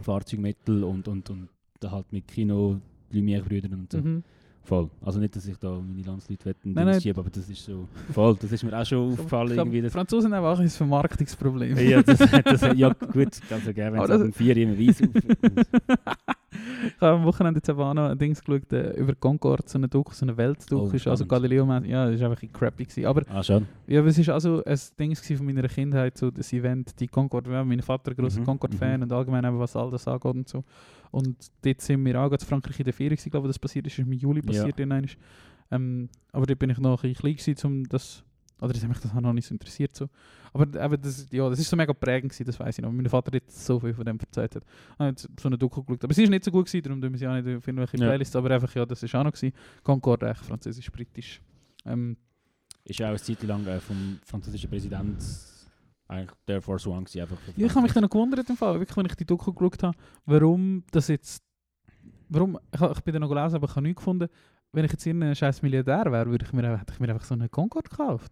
Fahrzeugmittel 0.01 0.83
und, 0.83 1.07
und, 1.07 1.29
und 1.29 1.49
halt 1.85 2.11
mit 2.11 2.27
Kino, 2.27 2.79
Lumière-Brüdern 3.11 3.73
und 3.73 3.91
so. 3.91 3.99
Mhm. 3.99 4.23
Voll. 4.65 4.89
Also 5.01 5.19
nicht, 5.19 5.35
dass 5.35 5.45
ich 5.45 5.57
da 5.57 5.71
meine 5.71 6.01
Landsleute 6.07 6.45
wetten 6.45 6.71
Nein, 6.73 6.85
nein. 6.85 7.01
schiebe, 7.01 7.19
aber 7.19 7.29
das 7.29 7.49
ist 7.49 7.65
so. 7.65 7.87
Voll, 8.13 8.37
das 8.41 8.49
ist 8.51 8.63
mir 8.63 8.79
auch 8.79 8.85
schon 8.85 9.11
aufgefallen. 9.11 9.47
Ich 9.49 9.53
glaub, 9.55 9.65
irgendwie, 9.65 9.77
die 9.79 9.83
dass, 9.83 9.93
Franzosen 9.93 10.33
haben 10.33 10.45
auch 10.45 10.57
ein 10.59 10.69
Vermarktungsproblem. 10.69 11.77
ja, 11.77 12.01
das, 12.01 12.17
das, 12.17 12.61
ja, 12.77 12.93
gut, 13.11 13.27
also 13.49 13.73
gerne, 13.73 13.97
wenn 13.97 14.03
es 14.03 14.09
ab 14.09 14.17
das- 14.17 14.21
um 14.21 14.31
vier 14.33 14.55
immer 14.57 14.77
weiss 14.79 15.01
auf. 15.01 15.09
ich 16.87 17.01
habe 17.01 17.17
am 17.17 17.23
Wochenende 17.25 17.61
auch 17.75 17.93
noch 17.93 18.09
ein 18.09 18.17
Dings 18.17 18.43
geschaut, 18.43 18.71
äh, 18.73 18.91
über 18.91 19.15
Concorde, 19.15 19.63
so 19.65 19.77
eine 19.77 19.87
Doku, 19.87 20.13
so 20.13 20.25
eine 20.25 20.35
Weltdoku. 20.37 20.89
Oh, 20.91 20.95
ist 20.95 21.07
also. 21.07 21.25
Galileo, 21.25 21.65
ja, 21.83 22.05
das 22.05 22.15
ist 22.15 22.21
einfach 22.21 22.41
ein 22.41 22.49
bisschen 22.49 22.53
crappy 22.53 22.85
gewesen. 22.85 23.05
Aber 23.05 23.23
ah, 23.29 23.43
schon. 23.43 23.67
ja, 23.87 23.99
aber 23.99 24.09
es 24.09 24.17
ist 24.17 24.29
also 24.29 24.63
ein 24.63 24.79
Ding 24.99 25.15
von 25.15 25.45
meiner 25.45 25.67
Kindheit, 25.67 26.17
so 26.17 26.31
das 26.31 26.51
Event, 26.53 26.99
die 26.99 27.07
Concorde, 27.07 27.51
ja, 27.51 27.63
mein 27.63 27.81
Vater 27.81 28.11
ein 28.11 28.17
grosser 28.17 28.39
Mhm, 28.39 28.45
Concorde-Fan 28.45 28.97
mhm. 28.97 29.03
und 29.03 29.11
allgemein 29.11 29.45
eben, 29.45 29.59
was 29.59 29.75
all 29.75 29.89
das 29.89 30.07
angeht 30.07 30.35
und 30.35 30.49
so. 30.49 30.63
Und 31.11 31.35
dort 31.63 31.81
sind 31.81 32.03
wir 32.05 32.19
auch 32.19 32.31
in 32.31 32.39
Frankreich 32.39 32.79
in 32.79 32.85
der 32.85 32.93
Ferien 32.93 33.15
gewesen, 33.15 33.29
glaube 33.29 33.47
ich, 33.47 33.49
das 33.51 33.59
passiert 33.59 33.87
ist, 33.87 33.99
ist 33.99 34.05
im 34.05 34.13
Juli 34.13 34.41
passiert. 34.41 34.79
Ja. 34.79 35.01
Ähm, 35.71 36.09
aber 36.31 36.45
dort 36.45 36.59
bin 36.59 36.69
ich 36.69 36.77
noch 36.79 37.03
ein 37.03 37.09
bisschen 37.13 37.35
klein 37.35 37.35
gewesen, 37.35 37.67
um 37.67 37.83
das, 37.87 38.23
oder 38.63 38.73
das 38.73 38.81
hat 38.81 38.89
mich 38.89 38.99
das 38.99 39.11
auch 39.13 39.21
noch 39.21 39.33
nicht 39.33 39.47
so 39.47 39.53
interessiert. 39.53 39.95
So. 39.95 40.07
Aber 40.53 40.63
eben, 40.63 41.01
das, 41.01 41.27
ja, 41.31 41.49
das 41.49 41.59
ist 41.59 41.69
so 41.69 41.75
mega 41.75 41.93
prägend 41.93 42.31
gewesen, 42.31 42.45
das 42.45 42.59
weiß 42.59 42.77
ich 42.77 42.83
noch. 42.83 42.91
Mein 42.91 43.07
Vater 43.09 43.35
hat 43.35 43.49
so 43.51 43.79
viel 43.79 43.93
von 43.93 44.05
dem 44.05 44.17
erzählt 44.19 44.55
hat. 44.55 44.63
Ich 44.63 44.99
habe 44.99 45.15
so 45.17 45.47
eine 45.47 45.57
Doku 45.57 45.83
geschaut. 45.83 46.03
Aber 46.03 46.13
sie 46.13 46.23
ist 46.23 46.29
nicht 46.29 46.43
so 46.43 46.51
gut 46.51 46.65
gewesen, 46.65 46.83
darum 46.83 47.01
tun 47.01 47.11
wir 47.11 47.19
sie 47.19 47.27
auch 47.27 47.33
nicht 47.33 47.57
auf 47.57 47.67
irgendwelche 47.67 47.97
Ja. 47.97 48.07
Playlists, 48.07 48.35
aber 48.35 48.51
einfach, 48.51 48.73
ja, 48.75 48.85
das 48.85 49.03
ist 49.03 49.13
auch 49.15 49.23
noch 49.23 49.31
gewesen. 49.33 49.53
Concorde, 49.83 50.29
echt 50.29 50.45
französisch-britisch. 50.45 51.41
Ähm, 51.85 52.17
Ist 52.85 53.01
auch 53.01 53.07
eine 53.07 53.17
Zeit 53.17 53.43
lang 53.43 53.65
äh, 53.67 53.79
vom 53.79 54.19
französischen 54.25 54.69
Präsident 54.69 55.17
eigentlich 56.07 56.31
der 56.47 56.61
Force 56.61 56.85
One 56.87 57.03
gewesen, 57.03 57.21
einfach. 57.21 57.37
Ja, 57.55 57.65
ich 57.65 57.71
habe 57.73 57.81
mich 57.83 57.93
dann 57.93 58.03
noch 58.03 58.09
gewundert, 58.09 58.49
im 58.49 58.57
Fall, 58.57 58.79
wirklich, 58.79 58.95
wenn 58.97 59.05
ich 59.05 59.15
die 59.15 59.25
Doku 59.25 59.51
geschaut 59.53 59.83
habe, 59.83 59.97
warum 60.25 60.83
das 60.91 61.07
jetzt. 61.07 61.43
Warum, 62.29 62.57
ich, 62.73 62.81
ich 62.81 63.01
bin 63.01 63.13
dann 63.13 63.21
noch 63.21 63.29
gelesen, 63.29 63.55
aber 63.55 63.67
ich 63.67 63.75
habe 63.75 63.83
nichts 63.83 63.99
gefunden. 63.99 64.27
Wenn 64.71 64.85
ich 64.85 64.91
jetzt 64.91 65.05
irgendein 65.05 65.35
scheiß 65.35 65.61
Milliardär 65.61 66.11
wäre, 66.11 66.29
würde 66.29 66.45
ich 66.45 66.51
mir, 66.53 66.77
hätte 66.79 66.93
ich 66.93 66.99
mir 66.99 67.09
einfach 67.09 67.25
so 67.25 67.35
einen 67.35 67.49
Concorde 67.51 67.89
gekauft. 67.89 68.31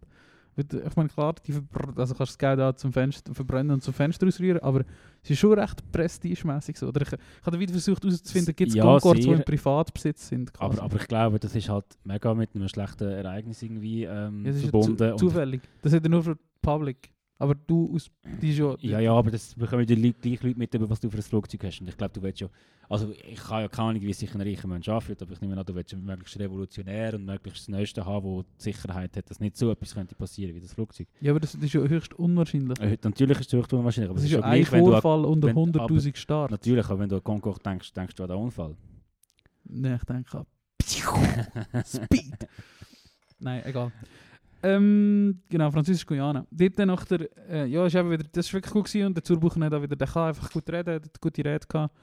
Weil, 0.70 0.88
Ich 0.88 0.96
meine, 0.96 1.10
klar, 1.10 1.36
die 1.48 1.54
also 1.96 2.14
kannst 2.16 2.32
das 2.34 2.38
Geld 2.38 2.60
auch 2.60 2.74
zum 2.76 2.92
Fenster 2.94 3.34
verbrennen 3.34 3.72
und 3.74 3.84
zum 3.84 3.94
Fenster 3.94 4.28
ausrühren, 4.28 4.60
aber 4.60 4.84
es 5.24 5.30
ist 5.30 5.40
schon 5.40 5.54
recht 5.58 5.92
prestigemäßig 5.92 6.78
so. 6.78 6.88
Oder 6.88 7.02
ich, 7.02 7.12
ich 7.14 7.46
habe 7.46 7.60
wieder 7.60 7.72
versucht 7.72 8.04
herauszufinden, 8.04 8.56
gibt 8.56 8.70
es 8.70 8.76
Ja, 8.76 8.84
Concords, 8.84 9.20
die 9.22 9.30
im 9.30 9.44
Privatbesitz 9.44 10.28
sind. 10.30 10.54
quasi. 10.54 10.74
Aber, 10.78 10.84
aber 10.84 10.96
ich 11.02 11.08
glaube, 11.08 11.40
das 11.40 11.56
ist 11.56 11.70
halt 11.70 11.86
mega 12.04 12.34
mit 12.34 12.56
einem 12.56 12.68
schlechten 12.68 13.08
Ereignis 13.08 13.62
irgendwie 13.62 14.04
ähm, 14.06 14.46
ja, 14.46 14.52
das 14.52 14.58
ist 14.58 14.70
verbunden. 14.70 14.98
zu, 14.98 15.12
und- 15.12 15.18
zufällig. 15.20 15.62
Das 15.82 15.94
hat 15.94 16.04
er 16.04 16.10
nur 16.10 16.24
für 16.24 16.38
Public. 16.62 17.12
Aber 17.42 17.56
du, 17.56 17.96
aus, 17.96 18.12
die 18.42 18.52
ist 18.52 18.60
ja... 18.60 18.76
Ja, 18.82 19.00
ja, 19.00 19.14
aber 19.14 19.32
das 19.32 19.56
bekommen 19.56 19.84
die 19.88 19.96
Leute, 19.96 20.20
gleich 20.22 20.44
Leute 20.44 20.60
mit, 20.60 20.90
was 20.90 21.00
du 21.00 21.10
für 21.10 21.18
ein 21.18 21.24
Flugzeug 21.24 21.64
hast. 21.64 21.82
Und 21.82 21.90
ich 21.90 21.98
glaube, 21.98 22.14
du 22.14 22.22
willst 22.22 22.40
ja. 22.40 22.48
Also, 22.88 23.12
ich 23.12 23.50
habe 23.50 23.62
ja 23.64 23.68
keine 23.68 23.90
Ahnung, 23.90 24.02
wie 24.04 24.14
sich 24.14 24.34
ein 24.36 24.42
reicher 24.42 24.68
Mensch 24.68 24.88
anfühlt, 24.90 25.20
aber 25.24 25.32
ich 25.32 25.42
nehme 25.42 25.58
an, 25.58 25.66
du 25.66 25.74
willst 25.74 25.92
ja 25.92 25.98
möglichst 25.98 26.38
revolutionär 26.38 27.16
und 27.16 27.26
möglichst 27.26 27.62
das 27.62 27.68
Neueste 27.70 28.06
haben, 28.06 28.24
wo 28.26 28.44
die 28.44 28.48
Sicherheit 28.58 29.16
hat, 29.18 29.30
dass 29.30 29.40
nicht 29.40 29.58
so 29.58 29.72
etwas 29.72 29.94
könnte 29.96 30.14
passieren 30.14 30.54
wie 30.54 30.60
das 30.60 30.74
Flugzeug. 30.74 31.08
Ja, 31.20 31.32
aber 31.32 31.40
das, 31.40 31.56
ist 31.56 31.74
ja 31.74 31.82
höchst 31.82 32.14
unwahrscheinlich. 32.14 32.80
Äh, 32.80 32.98
natürlich 33.04 33.40
ist 33.40 33.48
es 33.52 33.54
höchst 33.60 33.74
unwahrscheinlich, 33.74 34.10
aber 34.12 34.18
Das 34.20 34.26
es 34.26 34.30
ist 34.32 34.36
ja 34.38 34.44
ein 34.44 34.64
gleich, 34.64 34.68
Vorfall 34.82 35.26
unter 35.26 35.48
wenn- 35.48 35.56
100'000 35.56 36.16
Starts. 36.18 36.52
Natürlich, 36.52 36.86
aber 36.86 37.00
wenn 37.00 37.10
du 37.10 37.16
an 37.16 37.24
Concorde 37.24 37.60
denkst, 37.64 37.92
denkst 37.94 38.14
du 38.16 38.24
an 38.24 38.30
den 38.30 38.38
Unfall. 38.38 38.76
Nein, 39.64 39.96
ich 40.00 40.04
denke 40.04 40.38
an 40.38 40.46
Speed. 41.86 42.48
Nein, 43.40 43.64
egal. 43.66 43.92
Ähm, 44.64 45.42
genau, 45.50 45.72
Französisch-Guyana. 45.72 46.46
Dort 46.52 46.80
dann 46.80 46.88
nach 46.88 47.06
der, 47.06 47.28
äh, 47.50 47.66
ja, 47.66 47.86
ist 47.86 47.96
eben 47.96 48.12
wieder, 48.12 48.26
das 48.32 48.46
ist 48.46 48.54
wirklich 48.54 48.74
gut 48.74 48.86
gewesen 48.86 49.08
und 49.08 49.16
der 49.16 49.24
Zurbucher 49.24 49.60
hat 49.60 49.74
auch 49.74 49.82
wieder, 49.82 49.96
der 49.96 50.08
kann 50.08 50.28
einfach 50.30 50.52
gut 50.52 50.70
reden, 50.70 50.96
hat 50.96 51.22
gute 51.22 51.44
Rede 51.44 51.66
gehabt, 51.68 51.94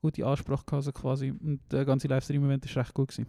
gute 0.00 0.26
Ansprache 0.26 0.64
gehabt, 0.64 0.84
so 0.84 0.92
quasi. 0.92 1.30
Und 1.30 1.60
der 1.70 1.84
ganze 1.84 2.08
Livestream-Event 2.08 2.64
ist 2.64 2.76
recht 2.76 2.94
gut 2.94 3.08
gewesen. 3.08 3.26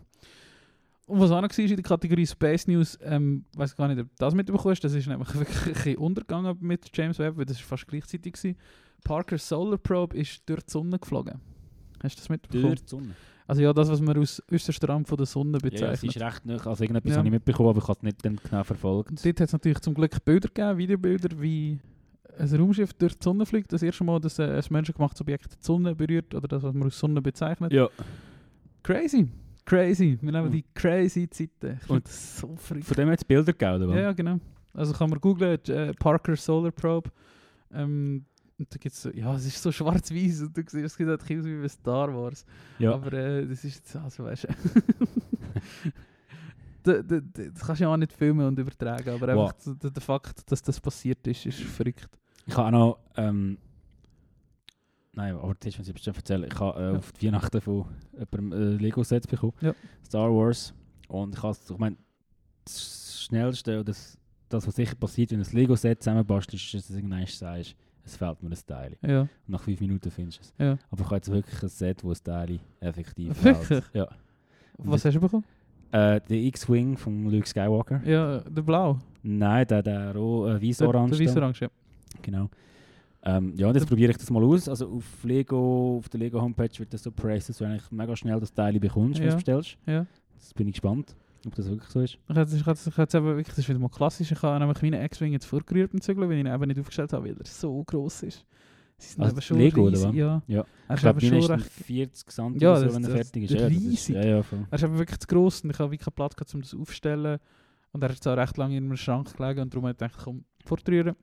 Und 1.07 1.22
was 1.22 1.31
auch 1.31 1.41
noch 1.41 1.49
war 1.49 1.59
in 1.59 1.76
der 1.76 1.84
Kategorie 1.84 2.27
Space 2.27 2.68
News, 2.68 2.97
ähm, 3.01 3.45
weiß 3.55 3.76
gar 3.76 3.88
nicht, 3.88 3.99
ob 3.99 4.07
du 4.07 4.15
das 4.18 4.34
mitbekommen 4.34 4.72
hast, 4.72 4.84
das 4.84 4.93
ist 4.93 5.07
nämlich 5.07 5.34
wirklich 5.35 5.65
ein 5.65 5.73
bisschen 5.73 5.97
untergegangen 5.97 6.57
mit 6.59 6.89
James 6.93 7.18
Webb, 7.19 7.38
weil 7.38 7.45
das 7.45 7.57
war 7.59 7.68
fast 7.77 7.88
gleichzeitig 7.88 8.34
gewesen. 8.34 8.57
Parker 9.03 9.38
Solar 9.38 9.77
Probe 9.77 10.18
ist 10.18 10.41
durch 10.49 10.64
die 10.64 10.72
Sonne 10.72 10.99
geflogen. 10.99 11.39
Hast 12.03 12.15
du 12.18 12.19
das 12.19 12.30
mitbekommen? 12.30 12.64
Durch 12.64 12.81
die 12.81 12.89
Sonne. 12.89 13.15
Also 13.48 13.61
ja, 13.61 13.72
das, 13.74 13.90
was 13.90 14.02
man 14.02 14.18
aus 14.18 14.44
äußerster 14.52 14.90
Rand 14.90 15.07
von 15.07 15.15
der 15.18 15.26
Sonne 15.26 15.57
Ja, 15.64 15.69
ja, 15.69 15.91
es 15.91 16.02
bezeichnet. 16.02 16.15
ist 16.18 16.22
recht 16.22 16.45
nah. 16.45 16.57
Also, 16.68 16.84
irgendetwas 16.84 17.11
Ja. 17.11 17.18
habe 17.19 17.28
ich 17.28 17.32
mitbekommen, 17.32 17.69
aber 17.69 17.80
ich 17.80 17.88
habe 17.88 17.98
es 17.98 18.03
nicht 18.03 18.22
genau 18.44 18.64
verfolgt. 18.64 19.10
Und 19.11 19.26
dort 19.26 19.40
hat 19.40 19.48
es 19.48 19.53
natürlich 19.53 19.80
zum 19.80 19.94
Glück 19.94 20.24
Bilder 20.26 20.49
gegeben, 20.49 20.78
Videobilder, 20.78 21.41
wie 21.41 21.80
ein 22.38 22.56
Raumschiff 22.56 22.94
durch 22.94 23.15
die 23.18 23.24
Sonne 23.24 23.45
fliegt. 23.45 23.72
Das 23.72 23.82
erste 23.82 24.03
Mal, 24.03 24.19
dass 24.19 24.38
äh, 24.38 24.44
ein 24.44 24.64
menschengemachtes 24.69 25.22
Objekt 25.22 25.53
die 25.53 25.65
Sonne 25.65 25.95
berührt 25.95 26.36
oder 26.36 26.48
das, 26.48 26.61
was 26.61 26.74
man 26.74 26.84
als 26.84 26.99
Sonne 26.99 27.22
bezeichnet. 27.22 27.72
Ja. 27.72 27.88
Crazy. 28.84 29.28
Crazy. 29.65 30.18
Wir 30.22 30.32
nehmen 30.32 30.48
Mhm. 30.48 30.52
die 30.52 30.65
crazy 30.74 31.30
Zeiten. 31.30 31.80
Ich 31.84 31.90
Und 31.90 32.06
das 32.06 32.40
so 32.40 32.56
verrückt. 32.56 32.86
Von 32.86 32.95
dem 32.95 33.10
hat 33.10 33.19
es 33.19 33.26
Bilder 33.26 33.52
gegeben, 33.53 33.76
oder 33.76 33.88
was? 33.90 33.95
Ja, 33.95 34.02
ja, 34.02 34.11
genau. 34.14 34.40
Also 34.74 34.94
kann 34.94 35.10
man 35.10 35.19
googlen, 35.19 35.57
äh, 35.68 35.94
Parker 35.94 36.36
Solar 36.36 36.72
Probe. 36.72 37.10
Ähm, 37.74 38.26
und 38.59 38.73
da 38.73 38.77
gibt's 38.77 39.01
so, 39.01 39.11
ja, 39.11 39.35
es 39.35 39.45
ist 39.45 39.61
so 39.61 39.71
schwarz-weiß 39.71 40.41
und 40.41 40.57
du 40.57 40.61
siehst, 40.67 40.73
es 40.85 40.95
sieht 40.95 41.07
halt 41.07 41.21
aus 41.21 41.29
wie 41.29 41.61
bei 41.61 41.67
Star 41.67 42.13
Wars. 42.13 42.45
Ja. 42.79 42.93
Aber 42.93 43.13
äh, 43.13 43.45
das 43.47 43.63
ist 43.63 43.75
jetzt, 43.75 43.95
also 43.95 44.23
weißt 44.25 44.45
du. 44.45 44.47
Da- 46.84 47.01
da- 47.01 47.19
da- 47.19 47.43
das 47.49 47.59
kannst 47.65 47.81
du 47.81 47.84
ja 47.85 47.91
auch 47.93 47.97
nicht 47.97 48.13
filmen 48.13 48.47
und 48.47 48.57
übertragen, 48.57 49.09
aber 49.09 49.35
Wow. 49.35 49.49
einfach 49.53 49.75
der, 49.77 49.91
der 49.91 50.01
Fakt, 50.01 50.49
dass 50.49 50.61
das 50.61 50.79
passiert 50.79 51.25
ist, 51.27 51.45
ist 51.45 51.59
verrückt. 51.59 52.07
Ich 52.45 52.55
habe 52.55 52.67
auch 52.67 52.71
noch. 52.71 52.99
Ähm, 53.17 53.57
nein, 55.11 55.35
aber 55.35 55.53
das 55.59 55.67
ist, 55.73 55.79
was 55.79 55.88
ich 55.89 55.93
bestimmt 55.93 56.17
erzählen. 56.17 56.45
Ich 56.49 56.57
habe 56.59 56.79
äh, 56.79 56.91
Ja. 56.93 56.97
auf 56.97 57.11
die 57.11 57.25
Weihnachten 57.27 57.59
von 57.59 57.85
jemandem 58.13 58.51
äh, 58.53 58.81
Lego-Sets 58.81 59.27
bekommen. 59.27 59.53
Ja. 59.59 59.73
Star 60.05 60.29
Wars. 60.34 60.73
Und 61.09 61.35
ich, 61.35 61.43
has- 61.43 61.69
ich 61.69 61.77
meine, 61.77 61.97
das 62.63 63.23
Schnellste, 63.25 63.73
oder 63.75 63.84
das, 63.85 64.17
das, 64.47 64.65
was 64.65 64.75
sicher 64.75 64.95
passiert, 64.95 65.31
wenn 65.31 65.41
du 65.43 65.45
ein 65.49 65.55
Lego-Set 65.55 66.01
zusammenbastelst, 66.01 66.73
ist, 66.73 66.73
dass 66.73 66.88
du 66.88 66.93
irgendwann 66.95 67.25
sagst, 67.25 67.75
es 68.07 68.17
fehlt 68.17 68.41
mir 68.41 68.49
ein 68.49 68.57
Teil. 68.65 68.97
Ja. 69.05 69.21
Und 69.21 69.29
nach 69.47 69.61
fünf 69.61 69.79
Minuten 69.79 70.09
findest 70.09 70.39
du 70.39 70.41
es. 70.43 70.53
Ja. 70.57 70.77
Aber 70.89 71.01
ich 71.01 71.05
habe 71.05 71.15
jetzt 71.15 71.31
wirklich 71.31 71.61
ein 71.63 71.69
Set, 71.69 72.03
wo 72.03 72.09
ein 72.11 72.17
Teil 72.23 72.59
effektiv 72.79 73.29
Wirklich? 73.43 73.67
fehlt. 73.67 73.89
Ja. 73.93 74.07
Was 74.79 75.05
hast 75.05 75.13
du 75.15 75.19
bekommen? 75.19 75.43
Äh, 75.91 76.19
der 76.29 76.38
X-Wing 76.38 76.97
von 76.97 77.29
Luke 77.31 77.47
Skywalker. 77.47 78.01
Ja, 78.05 78.39
der 78.39 78.61
Blau. 78.61 78.99
Nein, 79.23 79.65
der, 79.67 79.81
der 79.84 80.09
äh, 80.09 80.13
Der, 80.13 80.61
weiß-orange. 80.61 81.17
der 81.17 81.25
da. 81.25 81.31
weiß-orange, 81.31 81.61
ja. 81.61 81.67
Genau. 82.21 82.49
Ähm, 83.23 83.53
ja, 83.57 83.67
und 83.67 83.73
jetzt 83.73 83.84
Der- 83.84 83.88
probiere 83.89 84.11
ich 84.11 84.17
das 84.17 84.29
mal 84.29 84.43
aus. 84.43 84.67
Also 84.69 84.88
auf 84.89 85.23
Lego, 85.23 85.97
auf 85.97 86.09
der 86.09 86.19
Lego 86.19 86.41
Homepage 86.41 86.69
wird 86.77 86.93
das 86.93 87.03
so 87.03 87.11
preised, 87.11 87.49
dass 87.49 87.57
du 87.57 87.65
eigentlich 87.65 87.89
mega 87.91 88.15
schnell 88.15 88.39
das 88.39 88.53
Teil 88.53 88.79
bekommst, 88.79 89.19
wenn 89.19 89.25
du 89.27 89.29
es 89.29 89.35
bestellst. 89.35 89.77
Ja. 89.85 90.05
Jetzt 90.35 90.53
bin 90.55 90.67
ich 90.67 90.73
gespannt, 90.73 91.15
ob 91.45 91.55
das 91.55 91.69
wirklich 91.69 91.89
so 91.89 92.01
ist. 92.01 92.18
Ich 92.30 92.35
hätte 92.35 92.41
es 92.41 93.14
wirklich, 93.14 93.47
das 93.47 93.57
ist 93.59 93.69
wieder 93.69 93.80
mal 93.80 93.89
klassisch, 93.89 94.31
ich 94.31 94.41
habe 94.41 94.59
nämlich 94.59 94.81
meinen 94.81 95.03
X-Wing 95.05 95.34
jetzt 95.34 95.45
vorgerührt 95.45 95.91
beim 95.91 96.01
Zügeln, 96.01 96.30
weil 96.30 96.38
ich 96.38 96.45
ihn 96.45 96.53
eben 96.53 96.68
nicht 96.68 96.80
aufgestellt 96.80 97.14
habe, 97.14 97.26
weil 97.26 97.38
er 97.38 97.45
so 97.45 97.84
gross 97.84 98.23
ist. 98.23 98.45
Sie 98.99 99.09
sind 99.09 99.22
Also 99.23 99.34
eben 99.35 99.41
schon 99.41 99.57
Lego, 99.59 99.81
oder 99.81 99.91
riesig? 99.91 100.14
Ja. 100.15 100.41
Ja. 100.47 100.65
Er 100.88 100.95
Ich 100.95 101.03
ist 101.03 101.03
meine 101.30 101.41
schon 101.43 101.51
recht 101.51 101.72
40 101.72 102.30
cm 102.31 102.55
Ja, 102.59 102.76
so, 102.77 102.95
wenn 102.95 103.03
er 103.03 103.09
fertig 103.11 103.43
ist. 103.43 103.51
Ja, 103.51 103.61
das 103.61 103.72
ist 103.72 103.80
riesig. 103.80 104.15
ja, 104.15 104.26
ja, 104.26 104.43
voll. 104.43 104.65
Er 104.72 104.76
ist 104.76 104.84
eben 104.84 104.97
wirklich 104.97 105.19
zu 105.19 105.27
gross 105.27 105.61
und 105.61 105.69
ich 105.69 105.80
habe 105.80 105.91
wirklich 105.91 106.05
keinen 106.05 106.15
Platz 106.15 106.35
gehabt, 106.35 106.53
um 106.55 106.61
das 106.61 106.73
aufzustellen. 106.73 107.39
Und 107.91 108.03
er 108.03 108.09
hat 108.09 108.15
jetzt 108.15 108.27
auch 108.27 108.35
recht 108.38 108.57
lange 108.57 108.76
in 108.76 108.85
einem 108.85 108.97
Schrank 108.97 109.35
gelegen 109.38 109.61
und 109.61 109.73
darum 109.73 109.85
habe 109.88 109.91
ich 109.91 109.97
gedacht, 109.97 110.19
komm, 110.23 110.45
fortrühren. 110.65 111.15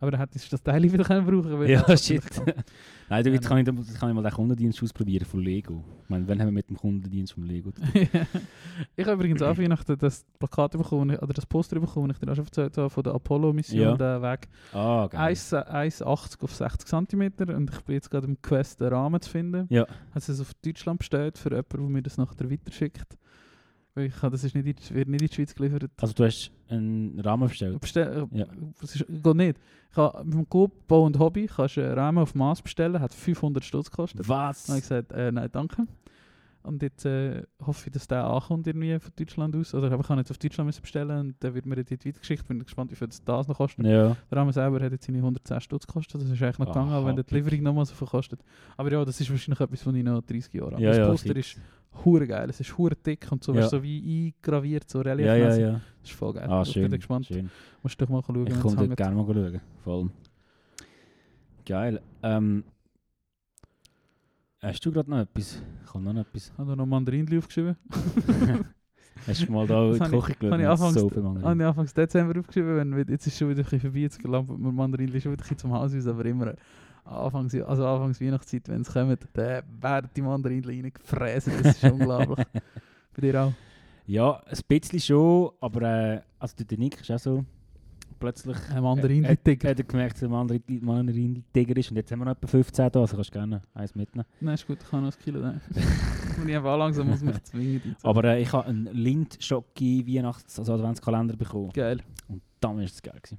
Aber 0.00 0.10
dann 0.10 0.20
hätte 0.20 0.38
ich 0.38 0.48
das 0.48 0.62
Teil 0.62 0.82
wieder 0.82 1.04
können 1.04 1.26
brauchen 1.26 1.42
können. 1.50 1.68
Ja, 1.68 1.96
shit. 1.96 2.22
Nein, 3.10 3.22
du, 3.22 3.28
Ja, 3.30 3.34
jetzt 3.34 3.46
kann 3.46 3.58
ich, 3.58 3.64
kann 3.66 4.08
ich 4.08 4.14
mal 4.14 4.22
den 4.22 4.32
Kundendienst 4.32 4.82
ausprobieren 4.82 5.26
von 5.26 5.40
Lego. 5.40 5.84
Ich 6.04 6.08
meine, 6.08 6.26
wann 6.26 6.40
haben 6.40 6.48
wir 6.48 6.52
mit 6.52 6.70
dem 6.70 6.76
Kundendienst 6.76 7.34
von 7.34 7.42
Lego 7.44 7.70
zu 7.70 7.82
tun? 7.82 7.90
ich 8.96 9.04
habe 9.04 9.12
übrigens 9.14 9.42
auch 9.42 9.58
Weihnachten 9.58 9.98
das 9.98 10.24
Plakat 10.38 10.72
bekommen, 10.72 11.16
oder 11.16 11.32
das 11.34 11.44
Poster 11.44 11.78
bekommen, 11.78 12.08
das 12.08 12.16
ich 12.16 12.20
dir 12.24 12.32
auch 12.32 12.36
schon 12.36 12.44
erzählt 12.46 12.78
habe, 12.78 12.88
von 12.88 13.02
der 13.02 13.12
Apollo-Mission, 13.14 13.78
Ja. 13.80 13.96
der 13.96 14.22
Weg. 14.22 14.48
Ah, 14.72 15.06
geil. 15.08 15.20
1 15.20 15.52
1,80 15.52 16.42
auf 16.42 16.54
60 16.54 16.88
cm 16.88 17.32
und 17.54 17.70
ich 17.70 17.80
bin 17.82 17.94
jetzt 17.94 18.10
gerade 18.10 18.26
im 18.26 18.40
Quest, 18.40 18.80
den 18.80 18.88
Rahmen 18.88 19.20
zu 19.20 19.28
finden. 19.28 19.66
Ja. 19.68 19.86
Hat 20.14 20.28
es 20.28 20.40
auf 20.40 20.54
Deutschland 20.64 21.00
bestellt 21.00 21.36
für 21.36 21.50
jemanden, 21.50 21.68
der 21.78 21.80
mir 21.90 22.02
das 22.02 22.16
nachher 22.16 22.50
weiterschickt. 22.50 23.18
Weil 23.94 24.06
ich 24.06 24.22
habe, 24.22 24.30
das 24.30 24.44
ist 24.44 24.54
nicht 24.54 24.66
in, 24.66 24.74
die- 24.76 24.94
wird 24.94 25.08
nicht 25.08 25.20
in 25.22 25.28
die 25.28 25.34
Schweiz 25.34 25.54
geliefert. 25.54 25.90
Also 26.00 26.14
du 26.14 26.24
hast 26.24 26.52
einen 26.68 27.18
Rahmen 27.20 27.48
bestellt? 27.48 27.80
Bestell, 27.80 28.26
Ja. 28.32 28.46
Das 28.80 28.94
ist, 28.94 29.04
geht 29.08 29.34
nicht. 29.34 29.58
Ich 29.90 29.96
habe, 29.96 30.24
mit 30.24 30.34
dem 30.34 30.48
Coop 30.48 30.86
Bau 30.86 31.04
und 31.04 31.18
Hobby 31.18 31.46
kannst 31.48 31.76
du 31.76 31.80
einen 31.84 31.94
Rahmen 31.98 32.18
auf 32.18 32.34
Maß 32.36 32.62
bestellen, 32.62 33.00
hat 33.00 33.12
500 33.12 33.64
Stutz 33.64 33.90
gekostet. 33.90 34.28
Was? 34.28 34.64
Dann 34.66 34.74
habe 34.74 34.78
ich 34.78 34.84
gesagt, 34.88 35.12
äh, 35.12 35.32
nein, 35.32 35.48
danke. 35.50 35.86
Und 36.62 36.82
jetzt 36.82 37.06
äh, 37.06 37.42
hoffe 37.64 37.86
ich, 37.86 37.92
dass 37.92 38.06
der 38.06 38.24
ankommt 38.24 38.66
irgendwie 38.66 38.98
von 38.98 39.12
Deutschland 39.18 39.56
aus. 39.56 39.74
Oder 39.74 39.90
aber 39.90 40.02
ich 40.02 40.06
kann 40.06 40.18
jetzt 40.18 40.30
auf 40.30 40.36
Deutschland 40.36 40.66
müssen 40.66 40.82
bestellen 40.82 41.18
und 41.20 41.42
der 41.42 41.54
wird 41.54 41.64
mir 41.64 41.76
dort 41.76 41.90
weitergeschickt. 41.90 42.46
Bin 42.46 42.58
gespannt, 42.62 42.90
wie 42.90 42.96
viel 42.96 43.08
das 43.08 43.24
das 43.24 43.48
noch 43.48 43.56
kostet. 43.56 43.86
Ja. 43.86 44.14
Der 44.30 44.38
Rahmen 44.38 44.52
selber 44.52 44.78
hat 44.80 44.92
jetzt 44.92 45.06
seine 45.06 45.18
110 45.18 45.60
Stutz 45.62 45.86
gekostet. 45.86 46.20
Das 46.20 46.28
ist 46.28 46.42
eigentlich 46.42 46.58
noch 46.58 46.68
Ah, 46.68 46.72
gegangen, 46.72 47.06
wenn 47.06 47.14
der 47.16 47.24
die. 47.24 47.34
Lieferung 47.34 47.62
nochmal 47.62 47.86
so 47.86 47.94
viel 47.94 48.08
kostet. 48.08 48.40
Aber 48.76 48.92
ja, 48.92 49.02
das 49.04 49.18
ist 49.20 49.30
wahrscheinlich 49.30 49.60
etwas, 49.60 49.86
was 49.86 49.94
ich 49.94 50.04
noch 50.04 50.20
30 50.20 50.52
Jahre 50.52 50.72
habe. 50.72 50.82
Ja, 50.82 50.88
das 50.90 50.98
ja, 50.98 51.06
Poster 51.08 51.36
ist 51.36 51.60
hure 52.04 52.26
geil. 52.26 52.50
Es 52.50 52.60
ist 52.60 52.76
hure 52.76 52.94
dick 52.94 53.26
und 53.32 53.42
so, 53.42 53.54
Ja. 53.54 53.66
so 53.66 53.82
wie 53.82 54.34
eingraviert, 54.36 54.88
so 54.90 55.02
Ja, 55.02 55.14
ja, 55.14 55.32
reliefmäßig. 55.32 55.62
ja. 55.62 55.72
Das 56.02 56.10
ist 56.10 56.12
voll 56.12 56.34
geil. 56.34 56.46
Ah, 56.50 56.62
ich 56.62 56.68
schön. 56.72 56.90
bin 56.90 56.98
gespannt. 57.00 57.26
schön. 57.26 57.50
Musst 57.82 57.98
du 58.00 58.04
doch 58.04 58.12
mal 58.12 58.22
schauen, 58.22 58.46
Ich 58.46 58.60
komme 58.60 58.88
gerne 58.94 59.16
mal 59.16 59.24
schauen. 59.26 59.60
Voll. 59.82 60.10
Geil. 61.64 62.00
Ähm, 62.22 62.64
hast 64.62 64.84
du 64.84 64.92
gerade 64.92 65.10
noch 65.10 65.18
etwas? 65.20 65.62
Ich 65.84 65.94
habe 65.94 66.04
noch 66.04 66.16
etwas. 66.20 66.52
Habe 66.58 66.76
noch 66.76 66.86
Mandarinli 66.86 67.38
aufgeschrieben. 67.38 67.76
Hast 69.26 69.46
du 69.46 69.52
mal 69.52 69.66
da 69.66 69.84
in 69.88 69.94
die 69.94 70.00
habe 70.00 70.18
Küche 70.20 70.32
ich- 70.40 70.50
habe 70.50 70.62
ich 70.62 70.68
geschaut? 70.68 70.80
anfangs- 70.80 70.94
So 70.94 71.08
viel 71.10 71.18
Habe 71.18 71.28
Mandarinen. 71.34 71.60
ich 71.60 71.66
Anfang 71.66 71.86
Dezember 71.94 72.40
aufgeschrieben, 72.40 72.76
wenn, 72.96 73.08
jetzt 73.08 73.26
ist 73.26 73.36
schon 73.38 73.48
wieder 73.50 73.60
ein 73.60 73.64
bisschen 73.64 73.80
vorbei, 73.80 73.98
jetzt 73.98 74.22
lampert 74.22 74.58
mir 74.58 74.72
Mandarinli 74.72 75.20
schon 75.20 75.32
wieder 75.32 75.42
ein 75.42 75.48
bisschen 75.48 75.58
zum 75.58 75.72
Haus 75.74 75.94
aus, 75.94 76.06
aber 76.06 76.24
immer 76.24 76.54
Anfangs, 77.04 77.54
also 77.54 77.86
Anfangs 77.86 78.20
Weihnachtszeit, 78.20 78.68
wenn 78.68 78.80
es 78.82 78.90
kommt, 78.92 79.26
dann 79.34 79.62
werden 79.80 80.10
die 80.16 80.22
Mandarinli 80.22 80.80
reingefräst, 80.80 81.48
das 81.48 81.76
ist 81.82 81.84
unglaublich. 81.92 82.46
Bei 83.14 83.20
dir 83.20 83.42
auch? 83.42 83.52
Ja, 84.06 84.40
ein 84.46 84.58
bisschen 84.68 85.00
schon, 85.00 85.50
aber 85.60 85.82
äh, 85.82 86.20
also 86.38 86.54
der 86.64 86.78
Nick 86.78 87.00
ist 87.00 87.10
auch 87.10 87.18
so 87.18 87.44
plötzlich... 88.20 88.56
Ein 88.72 88.82
Mandarinli 88.84 89.26
Hat 89.28 89.42
Tiger. 89.44 89.68
er 89.70 89.74
gemerkt, 89.74 90.12
dass 90.14 90.20
der 90.20 90.28
Mandarin- 90.28 90.62
Mandarin-Tiger 90.84 91.76
ist 91.76 91.90
und 91.90 91.96
jetzt 91.96 92.12
haben 92.12 92.20
wir 92.20 92.26
noch 92.26 92.32
etwa 92.32 92.46
15 92.46 92.90
da, 92.92 93.00
also 93.00 93.16
kannst 93.16 93.30
du 93.30 93.38
gerne 93.38 93.62
eins 93.74 93.94
mitnehmen. 93.96 94.26
Nein, 94.40 94.54
ist 94.54 94.66
gut, 94.66 94.78
ich 94.82 94.88
kann 94.88 95.02
noch 95.04 95.12
ein 95.12 95.18
Kilo 95.24 95.40
nehmen. 95.40 95.60
Wenn 96.38 96.48
ich 96.48 96.56
einfach 96.56 96.78
langsam 96.78 97.08
muss 97.08 97.22
mich 97.22 97.42
zwingen. 97.42 97.96
Aber 98.02 98.24
äh, 98.24 98.40
ich 98.42 98.52
habe 98.52 98.68
einen 98.68 98.86
Lind-Schocki 98.86 100.06
Weihnachts-, 100.06 100.58
also 100.58 100.74
Adventskalender 100.74 101.36
bekommen 101.36 101.70
Geil. 101.72 102.00
und 102.28 102.42
dann 102.60 102.76
war 102.76 102.84
es 102.84 103.02
geil. 103.02 103.18
Gewesen. 103.20 103.38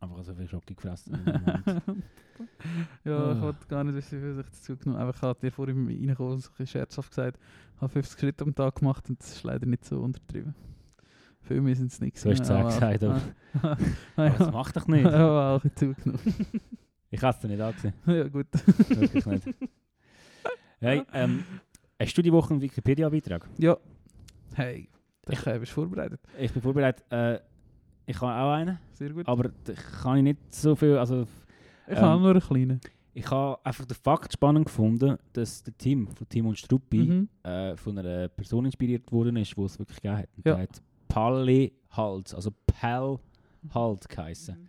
Einfach 0.00 0.22
so 0.24 0.34
viel 0.34 0.48
Schocki 0.48 0.74
gefressen. 0.74 1.18
ja, 3.04 3.32
ich 3.32 3.38
Ah. 3.38 3.40
wollte 3.42 3.66
gar 3.68 3.84
nicht 3.84 3.94
wissen, 3.94 4.18
wie 4.18 4.22
viel 4.24 4.34
sich 4.34 4.46
dazu 4.46 4.76
genommen 4.76 5.00
Einfach, 5.00 5.16
ich 5.16 5.22
habe 5.22 5.40
dir 5.40 5.52
vorhin 5.52 5.86
reingekommen, 5.86 6.38
so 6.40 6.48
ein 6.48 6.52
bisschen 6.58 6.66
scherzhaft 6.66 7.10
gesagt, 7.10 7.38
ich 7.76 7.80
habe 7.80 7.88
50 7.92 8.20
Schritte 8.20 8.44
am 8.44 8.54
Tag 8.54 8.76
gemacht 8.76 9.08
und 9.08 9.20
das 9.20 9.36
ist 9.36 9.42
leider 9.44 9.66
nicht 9.66 9.84
so 9.84 10.00
untertrieben. 10.00 10.54
Für 11.44 11.60
mich 11.60 11.78
sind 11.78 11.92
es 11.92 12.00
nichts. 12.00 12.22
So 12.22 12.30
hast 12.30 12.40
du 12.48 12.54
es 12.54 12.74
gesagt, 12.74 13.04
aber- 13.04 13.20
aber. 13.62 13.76
Aber 14.16 14.30
das 14.30 14.52
macht 14.52 14.76
doch 14.76 14.86
nicht. 14.88 15.04
Ja, 15.10 15.54
auch 15.56 15.62
zugenommen. 15.76 16.20
Ich 17.10 17.22
habe 17.22 17.34
es 17.36 17.38
dir 17.40 17.48
nicht 17.48 17.60
angesehen. 17.60 17.94
ja, 18.06 18.24
gut. 18.28 18.46
Wirklich 18.88 19.26
nicht. 19.26 19.46
Hey, 20.80 21.02
ähm, 21.12 21.44
hast 22.00 22.16
du 22.18 22.22
die 22.22 22.32
Woche 22.32 22.50
einen 22.54 22.60
Wikipedia-Beitrag? 22.62 23.48
Ja. 23.58 23.76
Hey, 24.54 24.88
ich 25.28 25.40
bist 25.44 25.46
du 25.46 25.74
vorbereitet. 25.74 26.20
Ich 26.38 26.52
bin 26.52 26.60
vorbereitet. 26.62 27.04
Äh, 27.10 27.38
ich 28.06 28.20
habe 28.20 28.32
auch 28.32 28.52
einen, 28.54 28.78
Sehr 28.92 29.10
gut. 29.10 29.26
aber 29.28 29.50
da 29.64 29.72
kann 30.02 30.18
ich 30.18 30.22
nicht 30.24 30.54
so 30.54 30.74
viel. 30.76 30.98
Also, 30.98 31.26
ich 31.86 31.96
habe 31.96 32.16
ähm, 32.16 32.22
nur 32.22 32.30
einen 32.32 32.40
kleinen. 32.40 32.80
ich 33.14 33.30
habe 33.30 33.58
einfach 33.64 33.84
den 33.86 33.96
Fakt 33.96 34.32
spannend 34.32 34.66
gefunden, 34.66 35.16
dass 35.32 35.62
der 35.62 35.76
Team 35.78 36.08
von 36.08 36.28
Tim 36.28 36.46
und 36.46 36.58
Struppi 36.58 36.98
Mhm. 37.04 37.28
äh, 37.48 37.76
von 37.76 37.96
einer 37.98 38.28
Person 38.28 38.64
inspiriert 38.66 39.10
worden 39.12 39.36
ist, 39.36 39.56
die 39.56 39.60
es 39.62 39.78
wirklich 39.78 40.00
gegeben 40.02 40.18
hat. 40.18 40.28
Und 40.36 40.46
Ja. 40.46 40.54
Der 40.54 40.62
hat 40.64 40.82
Palle 41.14 41.70
Hals, 41.90 42.34
also 42.34 42.50
Pal 42.66 43.18
Halt 43.72 44.08
geheißen. 44.08 44.68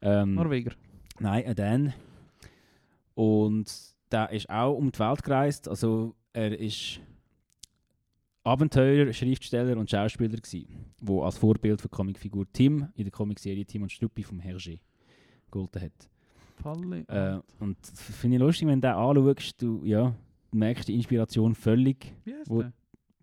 Ähm, 0.00 0.34
Norweger. 0.34 0.72
Nein, 1.20 1.44
ein 1.46 1.54
Dan. 1.54 1.92
Und 3.14 3.72
der 4.10 4.30
ist 4.30 4.48
auch 4.50 4.74
um 4.74 4.90
die 4.90 4.98
Welt 4.98 5.22
gereist. 5.22 5.68
Also 5.68 6.14
er 6.32 6.58
ist 6.58 7.00
Abenteurer, 8.44 9.12
Schriftsteller 9.12 9.76
und 9.76 9.90
Schauspieler 9.90 10.38
gsi, 10.38 10.66
wo 11.02 11.22
als 11.22 11.36
Vorbild 11.38 11.80
für 11.80 11.88
die 11.88 11.94
Comicfigur 11.96 12.46
Tim 12.52 12.88
in 12.94 13.04
der 13.04 13.10
Comicserie 13.12 13.64
Tim 13.64 13.82
und 13.82 13.92
Struppi 13.92 14.22
vom 14.22 14.38
Hergé 14.40 14.78
gegolten 15.50 15.82
hat. 15.82 16.08
Palle. 16.62 17.04
Äh, 17.08 17.40
und 17.62 17.76
finde 17.86 18.36
ich 18.36 18.40
lustig, 18.40 18.66
wenn 18.68 18.80
du 18.80 18.88
den 18.88 18.94
anschaust, 18.96 19.60
du 19.60 19.84
ja, 19.84 20.14
du 20.50 20.58
merkst 20.58 20.88
die 20.88 20.94
Inspiration 20.94 21.54
völlig. 21.54 22.14
Wie 22.24 22.34
heißt 22.34 22.48
wo- 22.50 22.62
der? 22.62 22.72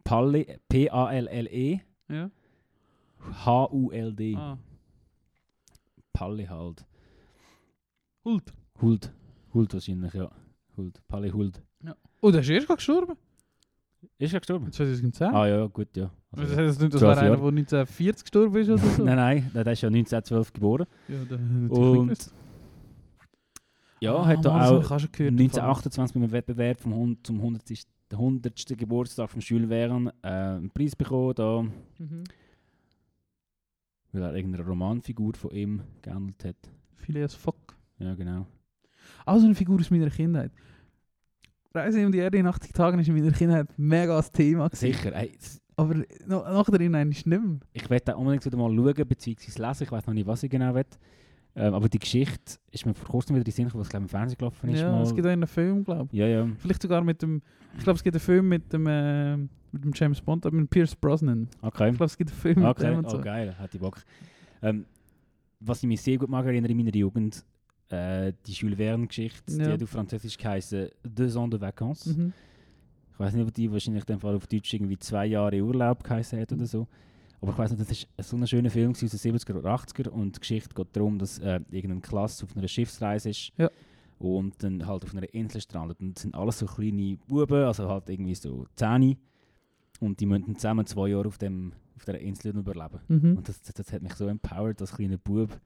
Palle, 0.03 0.59
P-A-L-L-E, 0.69 1.79
Ja. 2.09 2.29
H-U-L-D. 3.45 4.35
Ah. 4.37 4.57
Palle 6.13 6.49
halt. 6.49 6.85
Hult. 8.25 8.53
Huld. 8.81 9.11
Huld 9.53 9.73
wahrscheinlich, 9.73 10.13
ja. 10.13 10.29
Huld. 10.77 11.01
Palle 11.07 11.31
Huld. 11.33 11.61
Oh, 12.21 12.31
der 12.31 12.41
ist 12.41 12.49
erst 12.49 12.67
gerade 12.67 12.77
gestorben? 12.77 13.17
Ist 14.17 14.33
er 14.33 14.39
gestorben? 14.39 14.71
2010? 14.71 15.27
Ah 15.33 15.47
ja, 15.47 15.65
gut, 15.67 15.95
ja. 15.97 16.09
Also, 16.31 16.47
das 16.47 16.57
heißt 16.57 16.81
nicht, 16.81 16.93
das 16.93 17.01
zwölf 17.01 17.17
wäre 17.17 17.25
einer, 17.25 17.35
der 17.37 17.47
1940 17.47 18.23
gestorben 18.23 18.55
ist 18.57 18.69
oder 18.69 18.77
so? 18.97 19.03
nein, 19.03 19.17
nein, 19.17 19.51
der 19.53 19.67
ist 19.73 19.81
ja 19.81 19.87
1912 19.89 20.53
geboren. 20.53 20.85
Ja, 21.07 21.25
der 21.25 21.39
Und 21.71 22.07
nicht. 22.07 22.31
ja, 23.99 24.15
Ah, 24.15 24.25
hat 24.25 24.45
hab 24.45 24.45
auch 24.45 24.81
gehört. 24.83 25.03
im 25.03 25.17
Fall. 25.17 25.27
1928 25.27 26.13
beim 26.21 26.31
Wettbewerb 26.31 26.79
vom 26.79 26.93
Hund 26.95 27.25
zum 27.27 27.37
100. 27.37 27.63
100. 28.11 28.77
Geburtstag 28.77 29.29
von 29.29 29.41
Jules 29.41 29.67
Verne 29.69 30.13
äh, 30.21 30.27
einen 30.27 30.69
Preis 30.69 30.95
bekommen, 30.95 31.33
da, 31.35 31.61
Mhm. 31.97 32.23
Weil 34.13 34.21
er 34.23 34.35
irgendeine 34.35 34.65
Romanfigur 34.65 35.33
von 35.35 35.51
ihm 35.51 35.81
gehandelt 36.01 36.43
hat. 36.45 36.55
Phileas 36.95 37.33
Fogg. 37.35 37.75
Ja, 37.99 38.15
genau. 38.15 38.47
Auch 39.25 39.39
so 39.39 39.45
eine 39.45 39.55
Figur 39.55 39.79
aus 39.79 39.91
meiner 39.91 40.09
Kindheit. 40.09 40.51
Reise 41.73 42.05
um 42.05 42.11
die 42.11 42.19
Erde 42.19 42.37
in 42.37 42.47
80 42.47 42.71
Tagen 42.71 42.99
ist 42.99 43.07
in 43.07 43.15
meiner 43.15 43.31
Kindheit 43.31 43.67
mega 43.77 44.15
das 44.15 44.31
Thema. 44.31 44.67
gewesen. 44.67 44.93
Sicher. 44.93 45.13
Ey, 45.15 45.35
Aber 45.75 45.95
nachher 46.27 46.79
ist 46.79 47.25
nicht 47.25 47.25
mehr. 47.25 47.41
ich 47.73 47.89
werde 47.89 48.05
da 48.05 48.15
unbedingt 48.15 48.45
wieder 48.45 48.57
mal 48.57 48.69
schauen, 48.73 49.07
beziehungsweise 49.07 49.61
lesen. 49.61 49.83
Ich 49.83 49.91
weiß 49.91 50.05
noch 50.05 50.13
nicht, 50.13 50.27
was 50.27 50.43
ich 50.43 50.51
genau 50.51 50.75
will. 50.75 50.85
Ähm, 51.55 51.73
aber 51.75 51.87
die 51.87 51.99
Geschichte 51.99 52.55
ist 52.71 52.85
mir 52.85 52.93
vor 52.95 53.07
kurzem 53.07 53.35
wieder 53.35 53.45
in 53.45 53.51
Sinn 53.51 53.65
gekommen, 53.65 53.81
was 53.81 53.89
glaube 53.89 54.05
im 54.05 54.09
Fernsehen 54.09 54.37
gelaufen 54.39 54.69
ist. 54.69 54.79
Ja, 54.81 54.91
mal. 54.91 55.03
es 55.03 55.13
gibt 55.13 55.27
auch 55.27 55.31
einen 55.31 55.45
Film, 55.47 55.83
glaube 55.83 56.09
ich. 56.11 56.17
ja, 56.17 56.27
ja. 56.27 56.47
Vielleicht 56.57 56.81
sogar 56.81 57.03
mit 57.03 57.21
dem... 57.21 57.41
Ich 57.77 57.83
glaube, 57.83 57.97
es 57.97 58.03
gibt 58.03 58.15
einen 58.15 58.21
Film 58.21 58.49
mit 58.49 58.73
dem, 58.73 58.87
äh, 58.87 59.37
mit 59.37 59.83
dem 59.83 59.91
James 59.93 60.19
Bond, 60.21 60.45
aber 60.47 60.55
mit 60.55 60.69
Pierce 60.69 60.95
Brosnan. 60.95 61.47
Okay. 61.61 61.89
Ich 61.91 61.97
glaube, 61.97 62.05
es 62.05 62.17
gibt 62.17 62.31
einen 62.31 62.39
Film 62.39 62.59
mit 62.59 62.65
Okay, 62.69 62.89
dem 62.89 62.97
und 62.99 63.09
so. 63.09 63.17
oh, 63.17 63.21
geil, 63.21 63.55
hatte 63.57 63.77
ich 63.77 63.81
Bock. 63.81 64.01
Ähm, 64.63 64.85
was 65.59 65.77
ich 65.83 65.87
mich 65.87 66.01
sehr 66.01 66.17
gut 66.17 66.29
mag 66.29 66.45
erinnern 66.45 66.71
in 66.71 66.77
meiner 66.77 66.95
Jugend, 66.95 67.45
äh, 67.89 68.33
die 68.47 68.51
Jules 68.53 68.77
Verne-Geschichte, 68.77 69.51
Ja. 69.53 69.65
die 69.67 69.71
hat 69.73 69.83
auf 69.83 69.89
Französisch 69.89 70.37
geheißen 70.37 70.89
«Deux 71.03 71.35
ans 71.37 71.51
de 71.51 71.61
vacances». 71.61 72.17
Mhm. 72.17 72.33
Ich 73.13 73.19
weiß 73.19 73.33
nicht, 73.35 73.47
ob 73.47 73.53
die 73.53 73.71
wahrscheinlich 73.71 74.01
in 74.03 74.15
dem 74.15 74.19
Fall 74.19 74.35
auf 74.35 74.47
Deutsch 74.47 74.73
irgendwie 74.73 74.97
zwei 74.97 75.27
Jahre 75.27 75.61
Urlaub 75.61 76.03
geheißen 76.03 76.39
hat 76.39 76.51
oder 76.51 76.65
so. 76.65 76.87
Aber 77.43 77.51
ich 77.51 77.57
weiß 77.57 77.71
nicht, 77.71 77.81
das 77.81 77.91
ist 77.91 78.07
so 78.29 78.37
ein 78.37 78.47
schöner 78.47 78.69
Film 78.69 78.91
aus 78.91 78.99
den 78.99 79.09
70er 79.09 79.55
oder 79.57 79.75
80er 79.75 80.07
und 80.09 80.37
die 80.37 80.39
Geschichte 80.39 80.73
geht 80.73 80.95
darum, 80.95 81.19
dass 81.19 81.39
äh, 81.39 81.59
irgendeine 81.71 81.99
Klasse 82.01 82.45
auf 82.45 82.55
einer 82.55 82.67
Schiffsreise 82.69 83.29
ist 83.31 83.51
Ja. 83.57 83.69
und 84.17 84.63
dann 84.63 84.87
halt 84.87 85.03
auf 85.03 85.13
einer 85.13 85.31
Insel 85.33 85.59
strandet. 85.59 85.99
Und 85.99 86.15
das 86.15 86.21
sind 86.23 86.35
alles 86.35 86.59
so 86.59 86.65
kleine 86.65 87.17
Buben, 87.27 87.63
also 87.65 87.89
halt 87.89 88.09
irgendwie 88.09 88.33
so 88.35 88.65
Zähne. 88.77 89.17
Und 89.99 90.21
die 90.21 90.25
müssen 90.25 90.55
zusammen 90.55 90.85
zwei 90.85 91.09
Jahre 91.09 91.27
auf, 91.27 91.37
dem, 91.37 91.73
auf 91.97 92.05
dieser 92.05 92.19
Insel 92.19 92.55
überleben. 92.57 92.99
Mhm. 93.09 93.37
Und 93.37 93.49
das, 93.49 93.61
das, 93.61 93.73
das 93.73 93.91
hat 93.91 94.01
mich 94.03 94.13
so 94.15 94.27
empowered 94.27 94.79
als 94.79 94.93
kleiner 94.93 95.17
Bub, 95.17 95.59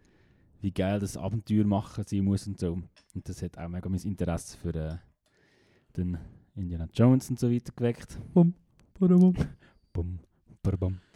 wie 0.61 0.71
geil 0.71 0.99
das 0.99 1.15
Abenteuer 1.15 1.63
machen 1.65 2.03
sein 2.07 2.25
muss 2.25 2.47
und 2.47 2.59
so. 2.59 2.73
Und 3.13 3.29
das 3.29 3.43
hat 3.43 3.55
auch 3.55 3.69
mega 3.69 3.87
mein 3.87 4.01
Interesse 4.01 4.57
für 4.57 4.73
äh, 4.73 4.95
den 5.95 6.17
Indiana 6.55 6.87
Jones 6.91 7.29
und 7.29 7.39
so 7.39 7.51
weiter 7.51 7.71
geweckt. 7.75 8.17
Badabum. 8.99 9.35
Bum, 9.93 10.19
bum. 10.63 10.97
Ich 11.05 11.06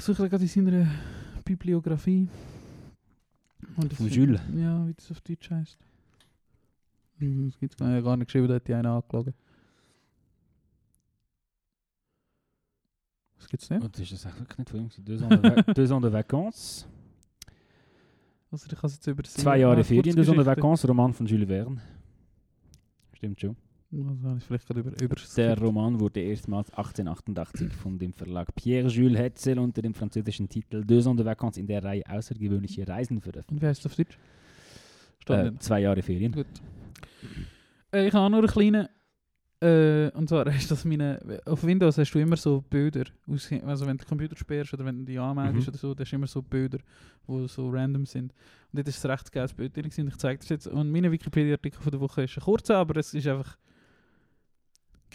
suche 0.00 0.28
gerade 0.28 0.42
in 0.44 0.48
seiner 0.48 0.86
Bibliografie. 1.44 2.28
Ist- 3.90 4.00
Jules? 4.14 4.40
Ja, 4.54 4.86
wie 4.86 4.94
das 4.94 5.10
auf 5.10 5.20
Deutsch 5.20 5.50
heisst. 5.50 5.76
Das 7.18 7.58
gibt 7.58 7.72
es 7.74 7.78
gar, 7.78 8.02
gar 8.02 8.16
nicht 8.16 8.26
geschrieben, 8.28 8.48
da 8.48 8.54
hätte 8.54 8.72
ich 8.72 8.76
einen 8.76 8.86
angelogen. 8.86 9.34
Was 13.38 13.48
gibt's 13.48 13.68
denn? 13.68 13.82
Und 13.82 13.94
das 13.94 14.00
ist 14.02 14.12
das 14.12 14.26
eigentlich 14.26 14.58
nicht 14.58 14.70
von 14.70 14.80
ihm. 14.80 14.90
Deux 15.04 15.22
ans 15.90 16.02
de, 16.02 16.12
vacances. 16.12 16.86
Also 18.50 18.66
ich 18.70 18.78
kann 18.78 18.88
es 18.88 18.94
jetzt 18.94 19.06
übersehen. 19.06 19.42
Zwei 19.42 19.58
Jahre 19.58 19.80
Ah, 19.80 19.84
Ferien, 19.84 20.16
Deux 20.16 20.28
ans 20.28 20.36
de 20.38 20.46
vacances, 20.46 20.88
Roman 20.88 21.12
von 21.12 21.26
Jules 21.26 21.48
Verne. 21.48 21.80
Stimmt 23.14 23.40
schon. 23.40 23.56
Also 23.96 24.28
habe 24.28 24.38
ich 24.38 24.44
vielleicht 24.44 24.66
gerade 24.66 24.80
über, 24.80 24.90
über 25.02 25.16
Der 25.36 25.58
Roman 25.58 26.00
wurde 26.00 26.20
erstmals 26.20 26.70
1888 26.70 27.72
von 27.72 27.98
dem 27.98 28.12
Verlag 28.12 28.52
Pierre-Jules 28.54 29.18
Hetzel 29.18 29.58
unter 29.58 29.82
dem 29.82 29.94
französischen 29.94 30.48
Titel 30.48 30.84
Deux 30.84 31.06
ans 31.06 31.16
de 31.18 31.24
vacances 31.26 31.60
in 31.60 31.66
der 31.66 31.82
Reihe 31.84 32.02
Außergewöhnliche 32.08 32.86
Reisen 32.88 33.20
veröffentlicht. 33.20 33.50
Und 33.52 33.62
wie 33.62 33.66
heißt 33.66 33.80
es 33.80 33.86
auf 33.86 33.94
Deutsch? 33.96 34.18
Äh, 35.28 35.52
zwei 35.58 35.80
Jahre 35.80 36.02
Ferien. 36.02 36.32
Gut. 36.32 36.46
Äh, 37.92 38.08
ich 38.08 38.14
habe 38.14 38.24
auch 38.26 38.30
noch 38.30 38.38
einen 38.38 38.48
kleinen. 38.48 38.88
Äh, 39.60 40.10
und 40.16 40.28
zwar 40.28 40.46
ist 40.54 40.70
das 40.70 40.84
meine. 40.84 41.40
Auf 41.46 41.62
Windows 41.64 41.96
hast 41.96 42.12
du 42.12 42.18
immer 42.18 42.36
so 42.36 42.62
Bilder. 42.68 43.04
Aus, 43.28 43.50
also 43.64 43.86
wenn 43.86 43.96
du 43.96 44.04
den 44.04 44.08
Computer 44.08 44.36
sperrst 44.36 44.74
oder 44.74 44.84
wenn 44.84 44.98
du 44.98 45.04
die 45.04 45.18
anmeldest 45.18 45.68
Mhm. 45.68 45.70
oder 45.70 45.78
so, 45.78 45.94
dann 45.94 46.04
hast 46.04 46.10
du 46.10 46.16
immer 46.16 46.26
so 46.26 46.42
Bilder, 46.42 46.78
die 47.28 47.48
so 47.48 47.70
random 47.70 48.04
sind. 48.06 48.32
Und 48.72 48.78
dort 48.78 48.88
ist 48.88 49.04
ein 49.04 49.10
recht 49.12 49.30
geiles 49.32 49.54
Bild 49.54 49.76
drin. 49.76 49.86
Ich 49.86 50.16
zeige 50.16 50.38
das 50.40 50.48
jetzt. 50.48 50.66
Und 50.66 50.90
mein 50.90 51.10
Wikipedia-Artikel 51.10 51.80
von 51.80 51.92
der 51.92 52.00
Woche 52.00 52.24
ist 52.24 52.36
ein 52.36 52.42
kurzer, 52.42 52.76
aber 52.76 52.98
es 52.98 53.14
ist 53.14 53.26
einfach 53.26 53.56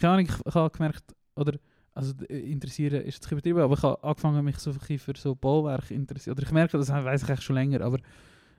keine 0.00 0.14
Ahnung, 0.14 0.26
ich, 0.26 0.46
ich 0.46 0.54
habe 0.54 0.70
gemerkt, 0.70 1.04
oder, 1.36 1.58
also 1.94 2.12
d- 2.12 2.24
interessieren 2.50 3.02
ist 3.02 3.16
jetzt 3.16 3.30
übertrieben, 3.32 3.60
aber 3.60 3.74
ich 3.74 3.82
habe 3.82 4.02
angefangen, 4.02 4.44
mich 4.44 4.58
so 4.58 4.72
für 4.72 5.14
so 5.16 5.34
Bauwerke 5.34 5.94
interessieren. 5.94 6.36
Oder 6.36 6.46
ich 6.46 6.52
merke, 6.52 6.78
das 6.78 6.88
weiß 6.90 7.22
ich 7.22 7.28
eigentlich 7.28 7.40
schon 7.44 7.56
länger, 7.56 7.80
aber 7.82 7.98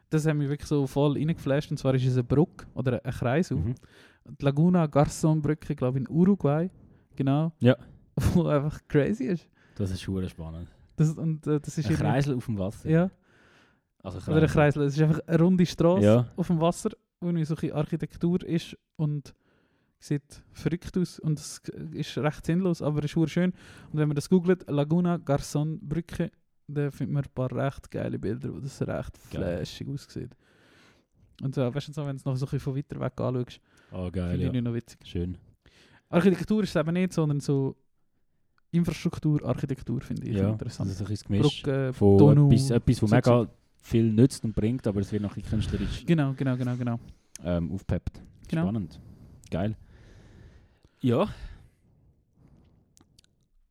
das 0.09 0.25
hat 0.25 0.35
mich 0.35 0.49
wirklich 0.49 0.67
so 0.67 0.87
voll 0.87 1.13
reingeflasht. 1.13 1.71
Und 1.71 1.77
zwar 1.77 1.93
ist 1.95 2.05
es 2.05 2.13
eine 2.13 2.23
Brücke 2.23 2.65
oder 2.73 3.03
ein 3.03 3.11
Kreis. 3.11 3.49
Mhm. 3.51 3.75
Die 4.27 4.43
Laguna 4.45 4.85
Garçon 4.85 5.41
Brücke, 5.41 5.73
glaube 5.75 5.99
ich, 5.99 6.07
in 6.07 6.13
Uruguay. 6.15 6.69
Genau. 7.15 7.51
Ja. 7.59 7.75
Wo 8.33 8.45
einfach 8.47 8.79
crazy 8.87 9.23
ist. 9.25 9.47
Das 9.75 9.89
ist 9.91 10.01
schon 10.01 10.27
spannend. 10.29 10.67
Das, 10.97 11.11
und 11.17 11.47
äh, 11.47 11.59
das 11.59 11.77
ist 11.77 11.89
Ein 11.89 11.95
Kreisel 11.95 12.35
auf 12.35 12.45
dem 12.45 12.57
Wasser. 12.59 12.89
Ja. 12.89 13.09
Also 14.03 14.31
Oder 14.31 14.41
ein 14.43 14.47
Kreisel. 14.47 14.83
Es 14.83 14.95
ist 14.95 15.01
einfach 15.01 15.19
eine 15.25 15.39
runde 15.39 15.65
Straße 15.65 16.05
Ja. 16.05 16.27
auf 16.35 16.47
dem 16.47 16.59
Wasser, 16.59 16.89
wo 17.19 17.27
irgendwie 17.27 17.45
so 17.45 17.55
ein 17.55 17.71
Architektur 17.71 18.43
ist 18.43 18.77
und 18.97 19.33
sieht 20.01 20.43
verrückt 20.51 20.97
aus 20.97 21.19
und 21.19 21.39
es 21.39 21.61
ist 21.93 22.17
recht 22.17 22.45
sinnlos, 22.45 22.81
aber 22.81 23.03
es 23.03 23.15
ist 23.15 23.29
schön. 23.31 23.51
Und 23.91 23.99
wenn 23.99 24.07
man 24.07 24.15
das 24.15 24.29
googelt, 24.29 24.69
Laguna 24.69 25.15
Garçon 25.15 25.77
Brücke, 25.81 26.31
dann 26.67 26.91
findet 26.91 27.13
man 27.13 27.23
ein 27.23 27.29
paar 27.33 27.51
recht 27.51 27.89
geile 27.91 28.17
Bilder, 28.19 28.53
wo 28.53 28.59
das 28.59 28.81
recht 28.81 29.13
Geil. 29.31 29.57
flashig 29.57 29.87
aussieht. 29.89 30.35
Und 31.41 31.55
so, 31.55 31.73
weißt 31.73 31.87
du, 31.89 31.93
so, 31.93 32.01
wenn 32.05 32.15
du 32.15 32.17
es 32.17 32.25
noch 32.25 32.35
so 32.35 32.45
ein 32.45 32.49
bisschen 32.51 32.59
von 32.59 32.75
weiter 32.75 32.99
weg 32.99 33.19
anschaust, 33.19 33.59
Oh, 33.93 34.03
finde 34.05 34.11
geil, 34.11 34.41
ich 34.41 34.53
ja. 34.53 34.61
noch 34.61 34.73
witzig. 34.73 34.99
Schön. 35.05 35.37
Architektur 36.09 36.63
ist 36.63 36.69
es 36.69 36.75
eben 36.79 36.93
nicht, 36.93 37.13
sondern 37.13 37.39
so 37.39 37.75
Infrastruktur, 38.71 39.43
Architektur 39.45 39.99
finde 40.01 40.27
ich 40.29 40.35
Ja, 40.37 40.49
interessant. 40.49 40.89
also 40.89 41.03
so 41.03 41.05
ein 41.05 41.11
das 41.13 41.23
Gemisch 41.25 41.61
Brücke, 41.63 41.93
von 41.93 42.17
Donau, 42.17 42.47
etwas, 42.49 42.69
etwas, 42.71 43.01
was 43.03 43.09
so 43.09 43.15
mega 43.15 43.47
viel 43.81 44.13
nützt 44.13 44.43
und 44.45 44.55
bringt, 44.55 44.87
aber 44.87 45.01
es 45.01 45.11
wird 45.11 45.21
noch 45.23 45.31
ein 45.35 45.41
bisschen 45.41 45.59
künstlerisch 45.59 46.05
Genau, 46.05 46.33
genau, 46.33 46.55
genau, 46.55 46.75
genau. 46.77 46.99
ähm, 47.43 47.71
aufgepeppt. 47.71 48.21
Genau. 48.47 48.63
Spannend. 48.63 48.99
Geil. 49.49 49.75
Ja. 51.01 51.27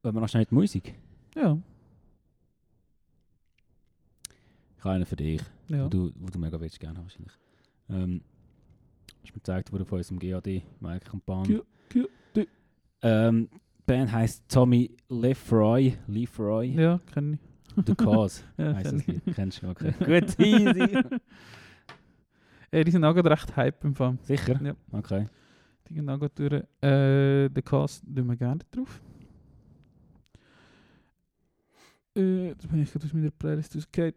Wenn 0.02 0.14
wir 0.14 0.20
noch 0.20 0.28
schnell 0.28 0.44
die 0.46 0.54
Musik. 0.54 0.94
Ja, 1.36 1.58
Ich 4.80 4.84
habe 4.84 4.94
einen 4.94 5.04
für 5.04 5.16
dich, 5.16 5.42
ja. 5.68 5.84
wo, 5.84 5.88
du, 5.90 6.10
wo 6.18 6.28
du 6.30 6.38
mega 6.38 6.58
willst, 6.58 6.80
gerne 6.80 6.98
wahrscheinlich. 7.02 7.32
Ähm, 7.90 8.22
ist 9.22 9.26
mir 9.26 9.32
gezeigt 9.34 9.70
worden 9.72 9.84
von 9.84 9.98
unserem 9.98 10.18
GAD, 10.18 10.46
Mike 10.80 11.04
Kampagne. 11.04 11.62
GAD. 11.90 12.48
Ähm, 13.02 13.50
die 13.52 13.82
Band 13.84 14.10
heisst 14.10 14.48
Tommy 14.48 14.90
Lefroy. 15.10 15.98
Lefroy. 16.06 16.68
Ja, 16.68 16.98
kenne 17.12 17.34
ich. 17.76 17.84
The 17.86 17.94
Cause 17.94 18.42
Ja, 18.56 18.74
heisst 18.74 18.92
das. 18.92 19.06
Lied. 19.06 19.22
Kennst 19.34 19.62
du? 19.62 19.68
Okay. 19.68 19.92
Gut, 19.98 20.40
easy. 20.40 20.98
Ey, 22.70 22.82
die 22.84 22.90
sind 22.90 23.04
auch 23.04 23.12
gerade 23.14 23.30
recht 23.32 23.54
hype 23.56 23.84
im 23.84 23.94
Fall. 23.94 24.16
Sicher? 24.22 24.58
Ja. 24.62 24.74
Okay. 24.92 25.28
Gerade 25.92 26.30
durch. 26.34 26.52
Äh, 26.82 27.48
den 27.48 27.64
Cast 27.64 28.04
tun 28.04 28.28
wir 28.28 28.36
gerne 28.36 28.60
drauf. 28.70 29.00
Äh, 32.16 32.48
jetzt 32.48 32.68
bin 32.70 32.82
ich 32.82 32.92
gerade 32.92 33.06
aus 33.06 33.12
meiner 33.12 33.30
Playlist 33.30 33.76
ausgegangen. 33.76 34.14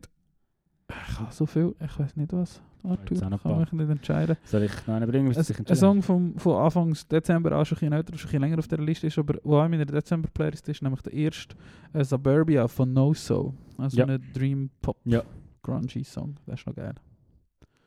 Ich 1.09 1.19
habe 1.19 1.33
so 1.33 1.45
viel, 1.45 1.75
ich 1.83 1.99
weiß 1.99 2.15
nicht 2.15 2.33
was. 2.33 2.61
Arthur, 2.83 3.29
noch 3.29 3.41
kann 3.41 3.59
mich 3.59 3.71
nicht 3.71 3.89
entscheiden. 3.89 4.35
Soll 4.43 4.63
ich 4.63 4.71
noch 4.87 4.95
einen 4.95 5.09
bringen? 5.09 5.33
Ein? 5.35 5.75
Song 5.75 6.01
vom, 6.01 6.37
von 6.37 6.57
Anfang 6.57 6.95
Dezember 7.09 7.57
auch 7.57 7.65
schon 7.65 7.77
ein 7.79 7.93
älter, 7.93 8.17
schon 8.17 8.41
länger 8.41 8.59
auf 8.59 8.67
der 8.67 8.79
Liste 8.79 9.07
ist, 9.07 9.17
aber 9.17 9.35
wo 9.43 9.57
auch 9.57 9.65
in 9.65 9.71
meiner 9.71 9.85
Dezember-Playlist 9.85 10.67
ist, 10.67 10.81
nämlich 10.81 11.01
der 11.01 11.13
erste 11.13 11.55
äh, 11.93 12.03
Suburbia 12.03 12.67
von 12.67 12.91
No 12.91 13.13
So. 13.13 13.53
Also 13.77 13.97
Ja. 13.97 14.05
ein 14.05 14.21
Dream 14.33 14.69
Pop 14.81 14.97
Ja. 15.05 15.23
Grungy 15.61 16.03
Song. 16.03 16.35
Das 16.45 16.59
ist 16.59 16.67
noch 16.67 16.75
geil. 16.75 16.93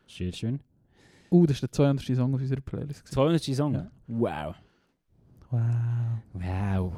Sehr 0.08 0.32
schön. 0.32 0.60
Uh, 1.31 1.47
das 1.47 1.57
ist 1.57 1.62
der 1.62 1.73
200. 1.73 2.05
Song 2.16 2.35
auf 2.35 2.40
unserer 2.40 2.61
Playlist. 2.61 3.05
gewesen. 3.05 3.15
200 3.15 3.43
Song? 3.43 3.74
Ja. 3.74 3.90
Wow. 4.07 4.55
Wow. 5.51 5.61
Wow. 6.32 6.93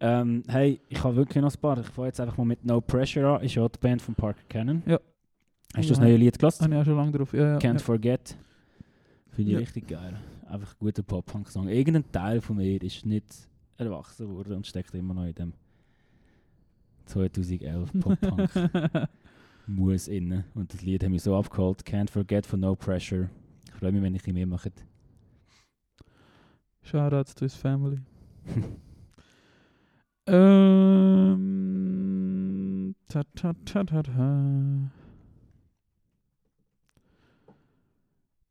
Ähm, 0.00 0.44
hey, 0.46 0.80
ich 0.88 1.02
habe 1.02 1.16
wirklich 1.16 1.42
noch 1.42 1.52
ein 1.52 1.60
paar. 1.60 1.78
Ich 1.78 1.86
fange 1.86 2.08
jetzt 2.08 2.20
einfach 2.20 2.36
mal 2.36 2.44
mit 2.44 2.64
No 2.64 2.80
Pressure 2.80 3.36
an. 3.36 3.42
Ist 3.42 3.54
ja 3.54 3.68
die 3.68 3.78
Band 3.78 4.00
von 4.00 4.14
Parker 4.14 4.42
Cannon. 4.48 4.82
Ja. 4.86 5.00
Hast 5.74 5.88
du 5.88 5.94
das 5.94 6.00
neue 6.00 6.16
Lied 6.16 6.38
gelassen? 6.38 6.64
Habe 6.64 6.74
ich 6.74 6.80
auch 6.80 6.84
schon 6.84 6.96
lange 6.96 7.12
drauf. 7.12 7.32
Ja, 7.32 7.52
ja, 7.52 7.58
Can't 7.58 7.74
ja. 7.74 7.78
Forget. 7.78 8.36
Finde 9.30 9.52
ich 9.52 9.58
richtig 9.58 9.88
geil. 9.88 10.16
Einfach 10.46 10.72
ein 10.72 10.78
guter 10.78 11.02
Pop-Punk-Song. 11.02 11.68
Irgendein 11.68 12.10
Teil 12.10 12.40
von 12.40 12.56
mir 12.56 12.80
ist 12.82 13.04
nicht 13.04 13.26
erwachsen 13.76 14.28
worden 14.28 14.56
und 14.56 14.66
steckt 14.66 14.94
immer 14.94 15.14
noch 15.14 15.24
in 15.24 15.34
dem 15.34 15.52
2011 17.06 17.92
Pop-Punk 18.00 18.50
muss 19.68 20.08
inne. 20.08 20.44
Und 20.54 20.72
das 20.72 20.82
Lied 20.82 21.04
hat 21.04 21.10
mich 21.10 21.22
so 21.22 21.36
abgeholt. 21.36 21.82
Can't 21.82 22.10
Forget 22.10 22.46
von 22.46 22.60
No 22.60 22.74
Pressure. 22.74 23.28
Ich 23.78 23.80
freue 23.80 23.92
mich, 23.92 24.02
wenn 24.02 24.12
ich 24.16 24.26
ihn 24.26 24.34
mehr 24.34 24.44
mache. 24.44 24.72
Shoutouts 26.82 27.32
to 27.36 27.44
his 27.44 27.54
family. 27.54 28.00
ähm. 31.18 32.96
Ta, 33.06 33.22
ta, 33.36 33.52
ta, 33.64 33.84
ta, 33.84 34.02
ta. 34.02 34.90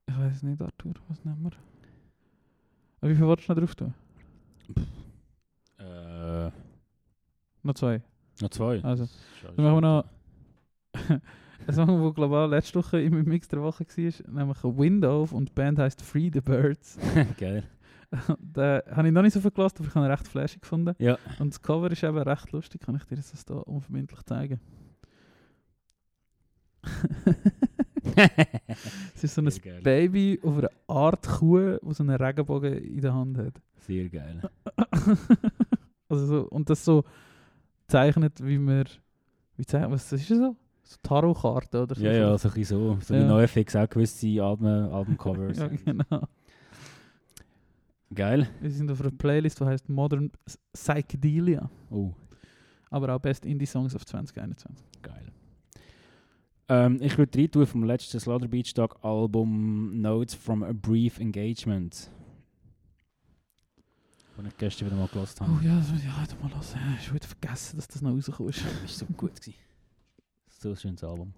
Ich 0.05 0.17
weiß 0.17 0.43
nicht, 0.43 0.61
Arthur, 0.61 0.93
was 1.09 1.25
nehmen 1.25 1.43
wir? 1.43 1.51
Aber 3.01 3.11
wie 3.11 3.15
viel 3.15 3.25
wolltest 3.25 3.49
du 3.49 3.53
noch 3.53 3.59
drauf 3.59 3.75
tun? 3.75 3.93
Äh, 5.77 6.51
Noch 7.63 7.73
zwei. 7.73 8.01
noch 8.39 8.49
zwei. 8.51 8.81
Also, 8.81 9.09
dann 9.43 9.55
machen 9.65 9.75
wir 9.75 9.81
noch 9.81 10.05
ein 11.67 11.73
Song, 11.73 12.01
der 12.01 12.11
global 12.13 12.49
letzte 12.49 12.79
Woche 12.79 13.01
im 13.01 13.23
Mix 13.25 13.47
der 13.47 13.61
Woche 13.61 13.85
war, 13.85 14.31
nämlich 14.31 14.63
Window 14.63 15.27
und 15.31 15.49
die 15.49 15.53
Band 15.53 15.79
heisst 15.79 16.01
Free 16.01 16.29
the 16.33 16.41
Birds. 16.41 16.97
Geil. 17.37 17.63
Den 18.39 18.81
habe 18.89 19.07
ich 19.07 19.13
noch 19.13 19.21
nicht 19.21 19.33
so 19.33 19.41
viel 19.41 19.51
gelassen, 19.51 19.77
aber 19.79 19.87
ich 19.87 19.95
habe 19.95 20.05
ihn 20.05 20.11
recht 20.11 20.27
flashig 20.27 20.61
gefunden. 20.61 20.95
Ja. 20.97 21.17
Und 21.39 21.53
das 21.53 21.61
Cover 21.61 21.91
ist 21.91 22.03
eben 22.03 22.17
recht 22.17 22.51
lustig, 22.53 22.81
kann 22.81 22.95
ich 22.95 23.03
dir 23.03 23.17
das 23.17 23.45
da 23.45 23.55
unverbindlich 23.55 24.23
zeigen. 24.23 24.61
es 29.13 29.23
ist 29.25 29.35
so 29.35 29.41
ein 29.41 29.51
Sehr 29.51 29.61
geil. 29.61 29.81
Baby 29.81 30.39
auf 30.41 30.57
einer 30.57 30.71
Art 30.87 31.27
Kuh, 31.27 31.77
die 31.83 31.93
so 31.93 32.03
einen 32.03 32.15
Regenbogen 32.15 32.75
in 32.75 33.01
der 33.01 33.13
Hand 33.13 33.37
hat. 33.37 33.61
Sehr 33.79 34.07
geil. 34.07 34.41
also 36.07 36.25
so, 36.25 36.41
und 36.43 36.69
das 36.69 36.85
so 36.85 37.03
zeichnet, 37.87 38.45
wie 38.45 38.57
man. 38.57 38.85
Wie 39.57 39.65
zeichnet, 39.65 39.91
was 39.91 40.13
ist 40.13 40.29
das 40.29 40.37
so? 40.37 40.55
So 40.87 40.95
Tarotkarten 41.03 41.81
oder 41.81 41.95
so. 41.95 42.01
Ja, 42.01 42.13
ja, 42.13 42.37
so 42.37 42.47
ein 42.47 42.53
bisschen 42.53 42.77
so. 42.77 42.97
So 43.01 43.13
wie 43.13 43.19
Ja. 43.19 43.27
NoFX 43.27 43.75
auch 43.75 43.89
gewisse 43.89 44.41
Alben, 44.41 44.65
Albumcovers. 44.65 45.57
ja, 45.57 45.67
genau. 45.67 46.27
Geil. 48.13 48.47
Wir 48.61 48.71
sind 48.71 48.89
auf 48.89 49.01
einer 49.01 49.11
Playlist, 49.11 49.59
die 49.59 49.65
heißt 49.65 49.89
Modern 49.89 50.31
Psychedelia. 50.71 51.69
Oh, 51.89 52.13
Aber 52.89 53.13
auch 53.13 53.19
Best 53.19 53.45
Indie 53.45 53.65
Songs 53.65 53.93
of 53.95 54.05
2021. 54.05 54.85
geil. 55.01 55.25
Ähm, 56.69 56.99
ich 57.01 57.17
würde 57.17 57.37
rein 57.37 57.51
tun 57.51 57.65
vom 57.65 57.83
letzten 57.83 58.19
Slaughter 58.21 58.47
Beach 58.47 58.73
Tag 58.73 58.95
Album 59.03 59.99
Notes 59.99 60.35
from 60.35 60.63
a 60.63 60.71
Brief 60.71 61.19
Engagement. 61.19 62.09
Das 64.37 64.45
ich 64.45 64.57
gestern 64.57 64.87
wieder 64.87 64.97
mal 64.97 65.07
gelost 65.09 65.41
habe. 65.41 65.51
Oh 65.51 65.65
ja, 65.65 65.77
das 65.79 65.91
muss 65.91 66.01
ich 66.01 66.17
heute 66.17 66.35
mal 66.41 66.49
hören. 66.49 66.97
Ich 67.01 67.07
habe 67.07 67.15
wieder 67.15 67.27
vergessen, 67.27 67.75
dass 67.75 67.87
das 67.89 68.01
noch 68.01 68.11
rausgekommen 68.11 68.51
ist. 68.51 68.61
Das 68.83 69.01
war 69.01 69.07
so 69.07 69.13
gut. 69.17 69.35
Gewesen. 69.35 69.66
So 70.59 70.69
ein 70.69 70.75
schönes 70.75 71.03
Album. 71.03 71.33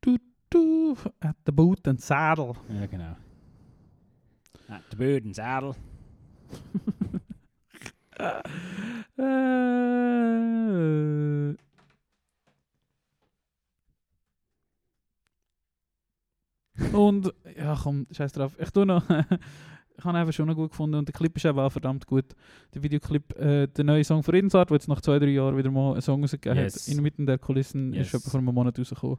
Du, 0.00 0.16
du, 0.50 0.96
at 1.20 1.36
the 1.46 1.52
boot 1.52 1.86
and 1.88 2.00
saddle. 2.00 2.54
Ja, 2.68 2.86
genau. 2.86 3.16
Ah, 4.68 4.80
de 4.90 4.96
Böden, 4.96 5.34
Sadel. 5.34 5.74
Äh, 9.16 9.42
und 16.92 17.34
ja, 17.56 17.76
komm, 17.82 18.06
scheiß 18.12 18.32
drauf. 18.32 18.56
Ich 18.58 18.70
tue 18.70 18.86
noch. 18.86 19.04
ich 19.96 20.04
habe 20.04 20.18
einfach 20.18 20.32
schon 20.32 20.46
noch 20.48 20.54
gut 20.56 20.70
gefunden 20.70 20.96
und 20.96 21.08
der 21.08 21.12
Clip 21.12 21.36
ist 21.36 21.44
eben 21.44 21.58
auch 21.58 21.70
verdammt 21.70 22.06
gut. 22.06 22.24
Der 22.74 22.82
Videoclip, 22.82 23.36
äh, 23.38 23.66
der 23.68 23.84
neue 23.84 24.02
Song 24.04 24.22
von 24.22 24.34
Redensart, 24.34 24.70
der 24.70 24.76
jetzt 24.76 24.88
nach 24.88 25.00
zwei, 25.00 25.18
drei 25.18 25.28
Jahren 25.28 25.56
wieder 25.56 25.70
mal 25.70 25.92
einen 25.92 26.02
Song 26.02 26.20
rausgegeben 26.22 26.58
Yes. 26.58 26.88
hat, 26.88 26.94
inmitten 26.94 27.26
der 27.26 27.38
Kulissen, 27.38 27.92
Yes. 27.92 28.08
ist 28.08 28.14
etwa 28.14 28.30
vor 28.30 28.40
einem 28.40 28.52
Monat 28.54 28.78
rausgekommen. 28.78 29.18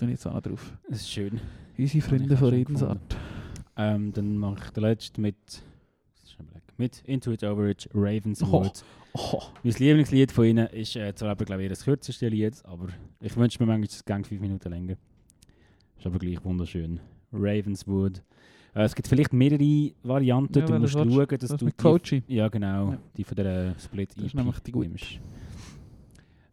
Ich 0.00 0.08
jetzt 0.08 0.26
auch 0.26 0.34
noch 0.34 0.40
drauf. 0.42 0.72
Das 0.88 1.00
ist 1.00 1.10
schön. 1.10 1.40
Unsere 1.78 2.02
Freunde 2.06 2.36
von 2.36 2.48
Redensart. 2.50 3.16
Ähm, 3.76 4.12
dann 4.12 4.38
mache 4.38 4.56
ich 4.64 4.70
den 4.70 4.82
letzten 4.84 5.22
mit, 5.22 5.36
mit 6.76 7.02
Into 7.06 7.32
It 7.32 7.42
Overage, 7.42 7.88
Ravens 7.94 8.42
Oh. 8.42 8.70
Oh, 9.16 9.40
Mein 9.62 9.72
Lieblingslied 9.78 10.32
von 10.32 10.44
ihnen 10.44 10.66
ist 10.68 10.96
äh, 10.96 11.14
zwar 11.14 11.30
aber, 11.30 11.44
glaube 11.44 11.62
ich, 11.62 11.68
das 11.68 11.84
kürzeste 11.84 12.28
Lied, 12.28 12.54
aber 12.64 12.88
ich 13.20 13.36
wünsche 13.36 13.62
mir 13.62 13.66
manchmal, 13.66 13.86
es 13.88 14.04
ging 14.04 14.24
fünf 14.24 14.40
Minuten 14.40 14.68
länger. 14.70 14.96
Ist 15.96 16.06
aber 16.06 16.18
gleich 16.18 16.44
wunderschön. 16.44 16.98
Ravenswood. 17.32 18.22
Äh, 18.74 18.82
es 18.82 18.94
gibt 18.94 19.06
vielleicht 19.08 19.32
mehrere 19.32 19.92
Varianten. 20.02 20.58
Ja, 20.58 20.66
du 20.66 20.78
musst 20.80 20.94
du? 20.94 20.98
schauen, 21.10 21.26
dass 21.38 21.50
das 21.50 21.56
du 21.60 21.66
die, 21.66 22.22
ja 22.28 22.48
genau, 22.48 22.92
Ja. 22.92 22.98
die 23.16 23.24
von 23.24 23.36
der 23.36 23.74
Split 23.78 24.16
Das 24.16 24.24
ist 24.24 24.34
nämlich 24.34 24.58
die 24.60 24.72
gute. 24.72 24.88
nimmst. 24.88 25.20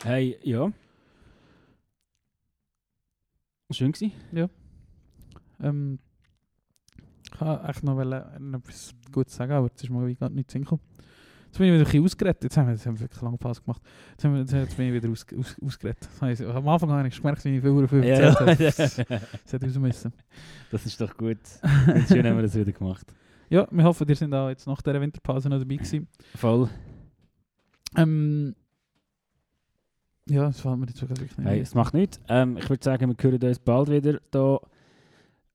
Hey, 0.04 0.38
ja. 0.44 0.72
Schön 3.72 3.92
gewesen. 3.92 4.12
Ähm, 5.62 6.00
Ich 7.34 7.40
wollte 7.42 7.68
echt 7.70 7.84
noch 7.84 8.00
etwas 8.00 8.94
Gutes 9.12 9.36
sagen, 9.36 9.54
aber 9.54 9.68
jetzt 9.68 9.82
ist 9.84 9.90
mir 9.90 10.06
wie 10.06 10.16
gar 10.16 10.30
nichts 10.30 10.54
hingekommen. 10.54 10.84
Jetzt 11.52 11.58
bin 11.58 11.68
ich 11.68 11.74
wieder 11.74 11.82
ein 11.82 11.84
bisschen 11.84 12.06
ausgeredet. 12.06 12.44
Jetzt 12.44 12.56
haben 12.56 12.68
wir, 12.68 12.72
jetzt 12.76 12.86
haben 12.86 12.96
wir 12.96 13.02
wirklich 13.02 13.22
lange 13.22 13.38
Pause 13.38 13.62
gemacht. 13.62 13.82
Jetzt, 14.12 14.24
haben 14.24 14.34
wir, 14.36 14.40
jetzt, 14.40 14.54
jetzt 14.54 14.78
bin 14.78 14.88
ich 14.88 14.94
wieder 14.94 15.10
aus, 15.10 15.26
aus, 15.38 15.58
ausgeredet. 15.62 16.08
Am 16.22 16.70
Anfang 16.70 16.90
habe 16.92 17.06
ich 17.10 17.18
gemerkt, 17.18 17.44
wie 17.44 17.58
ich 17.58 17.62
viel, 17.62 17.88
viel 17.90 18.04
erzählt 18.06 18.40
habe. 18.40 18.56
Das 18.56 18.98
hätte 19.52 19.66
raus 19.66 19.78
müssen. 19.78 20.14
das 20.72 20.86
ist 20.86 21.02
doch 21.02 21.18
gut. 21.18 21.40
Und 21.88 22.08
schön 22.08 22.26
haben 22.26 22.38
wir 22.38 22.44
das 22.44 22.56
wieder 22.56 22.72
gemacht. 22.72 23.06
Ja, 23.50 23.68
wir 23.70 23.84
hoffen, 23.84 24.08
ihr 24.08 24.16
seid 24.16 24.34
auch 24.34 24.48
jetzt 24.48 24.66
nach 24.66 24.82
dieser 24.82 25.02
Winterpause 25.02 25.50
noch 25.50 25.60
dabei 25.60 25.76
gewesen. 25.76 26.08
Voll. 26.36 26.70
Ähm, 27.98 28.56
ja, 30.30 30.46
das 30.46 30.62
fällt 30.62 30.78
mir 30.78 30.86
jetzt 30.86 31.02
wirklich 31.02 31.38
nicht 31.38 31.46
Hey, 31.46 31.60
es 31.60 31.76
macht 31.76 31.94
nichts. 31.94 32.22
Ähm, 32.30 32.56
ich 32.56 32.70
würde 32.70 32.82
sagen, 32.82 33.10
wir 33.10 33.16
hören 33.22 33.44
uns 33.44 33.60
bald 33.60 33.92
wieder 33.92 34.22
da. 34.32 34.58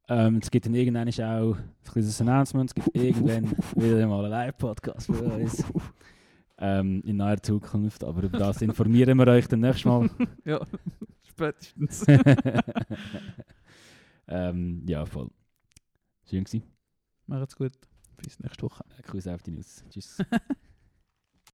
Ähm, 0.08 0.38
es 0.40 0.50
gibt 0.50 0.66
dann 0.66 0.74
irgendwann 0.74 1.08
auch 1.08 1.56
ein 1.56 1.74
kleines 1.84 2.20
Announcement. 2.20 2.70
Es 2.70 2.74
gibt 2.74 2.96
irgendwann 2.96 3.50
wieder 3.76 4.06
mal 4.06 4.24
einen 4.24 4.30
Live-Podcast 4.30 5.06
für 5.06 5.24
uns. 5.24 5.64
Ähm, 6.58 7.02
in 7.04 7.16
naher 7.16 7.42
Zukunft. 7.42 8.04
Aber 8.04 8.22
über 8.22 8.38
das 8.38 8.62
informieren 8.62 9.18
wir 9.18 9.26
euch 9.26 9.48
dann 9.48 9.60
nächstes 9.60 9.84
Mal. 9.84 10.08
Ja, 10.44 10.64
spätestens. 11.22 12.06
ähm, 14.28 14.82
ja, 14.86 15.04
voll. 15.04 15.28
Schön 16.28 16.44
gewesen. 16.44 16.62
Macht's 17.26 17.56
gut. 17.56 17.72
Bis 18.16 18.38
nächste 18.40 18.62
Woche. 18.62 18.84
Kuss 19.10 19.26
auf 19.26 19.42
die 19.42 19.50
Nuss. 19.50 19.84
Tschüss. 19.90 20.18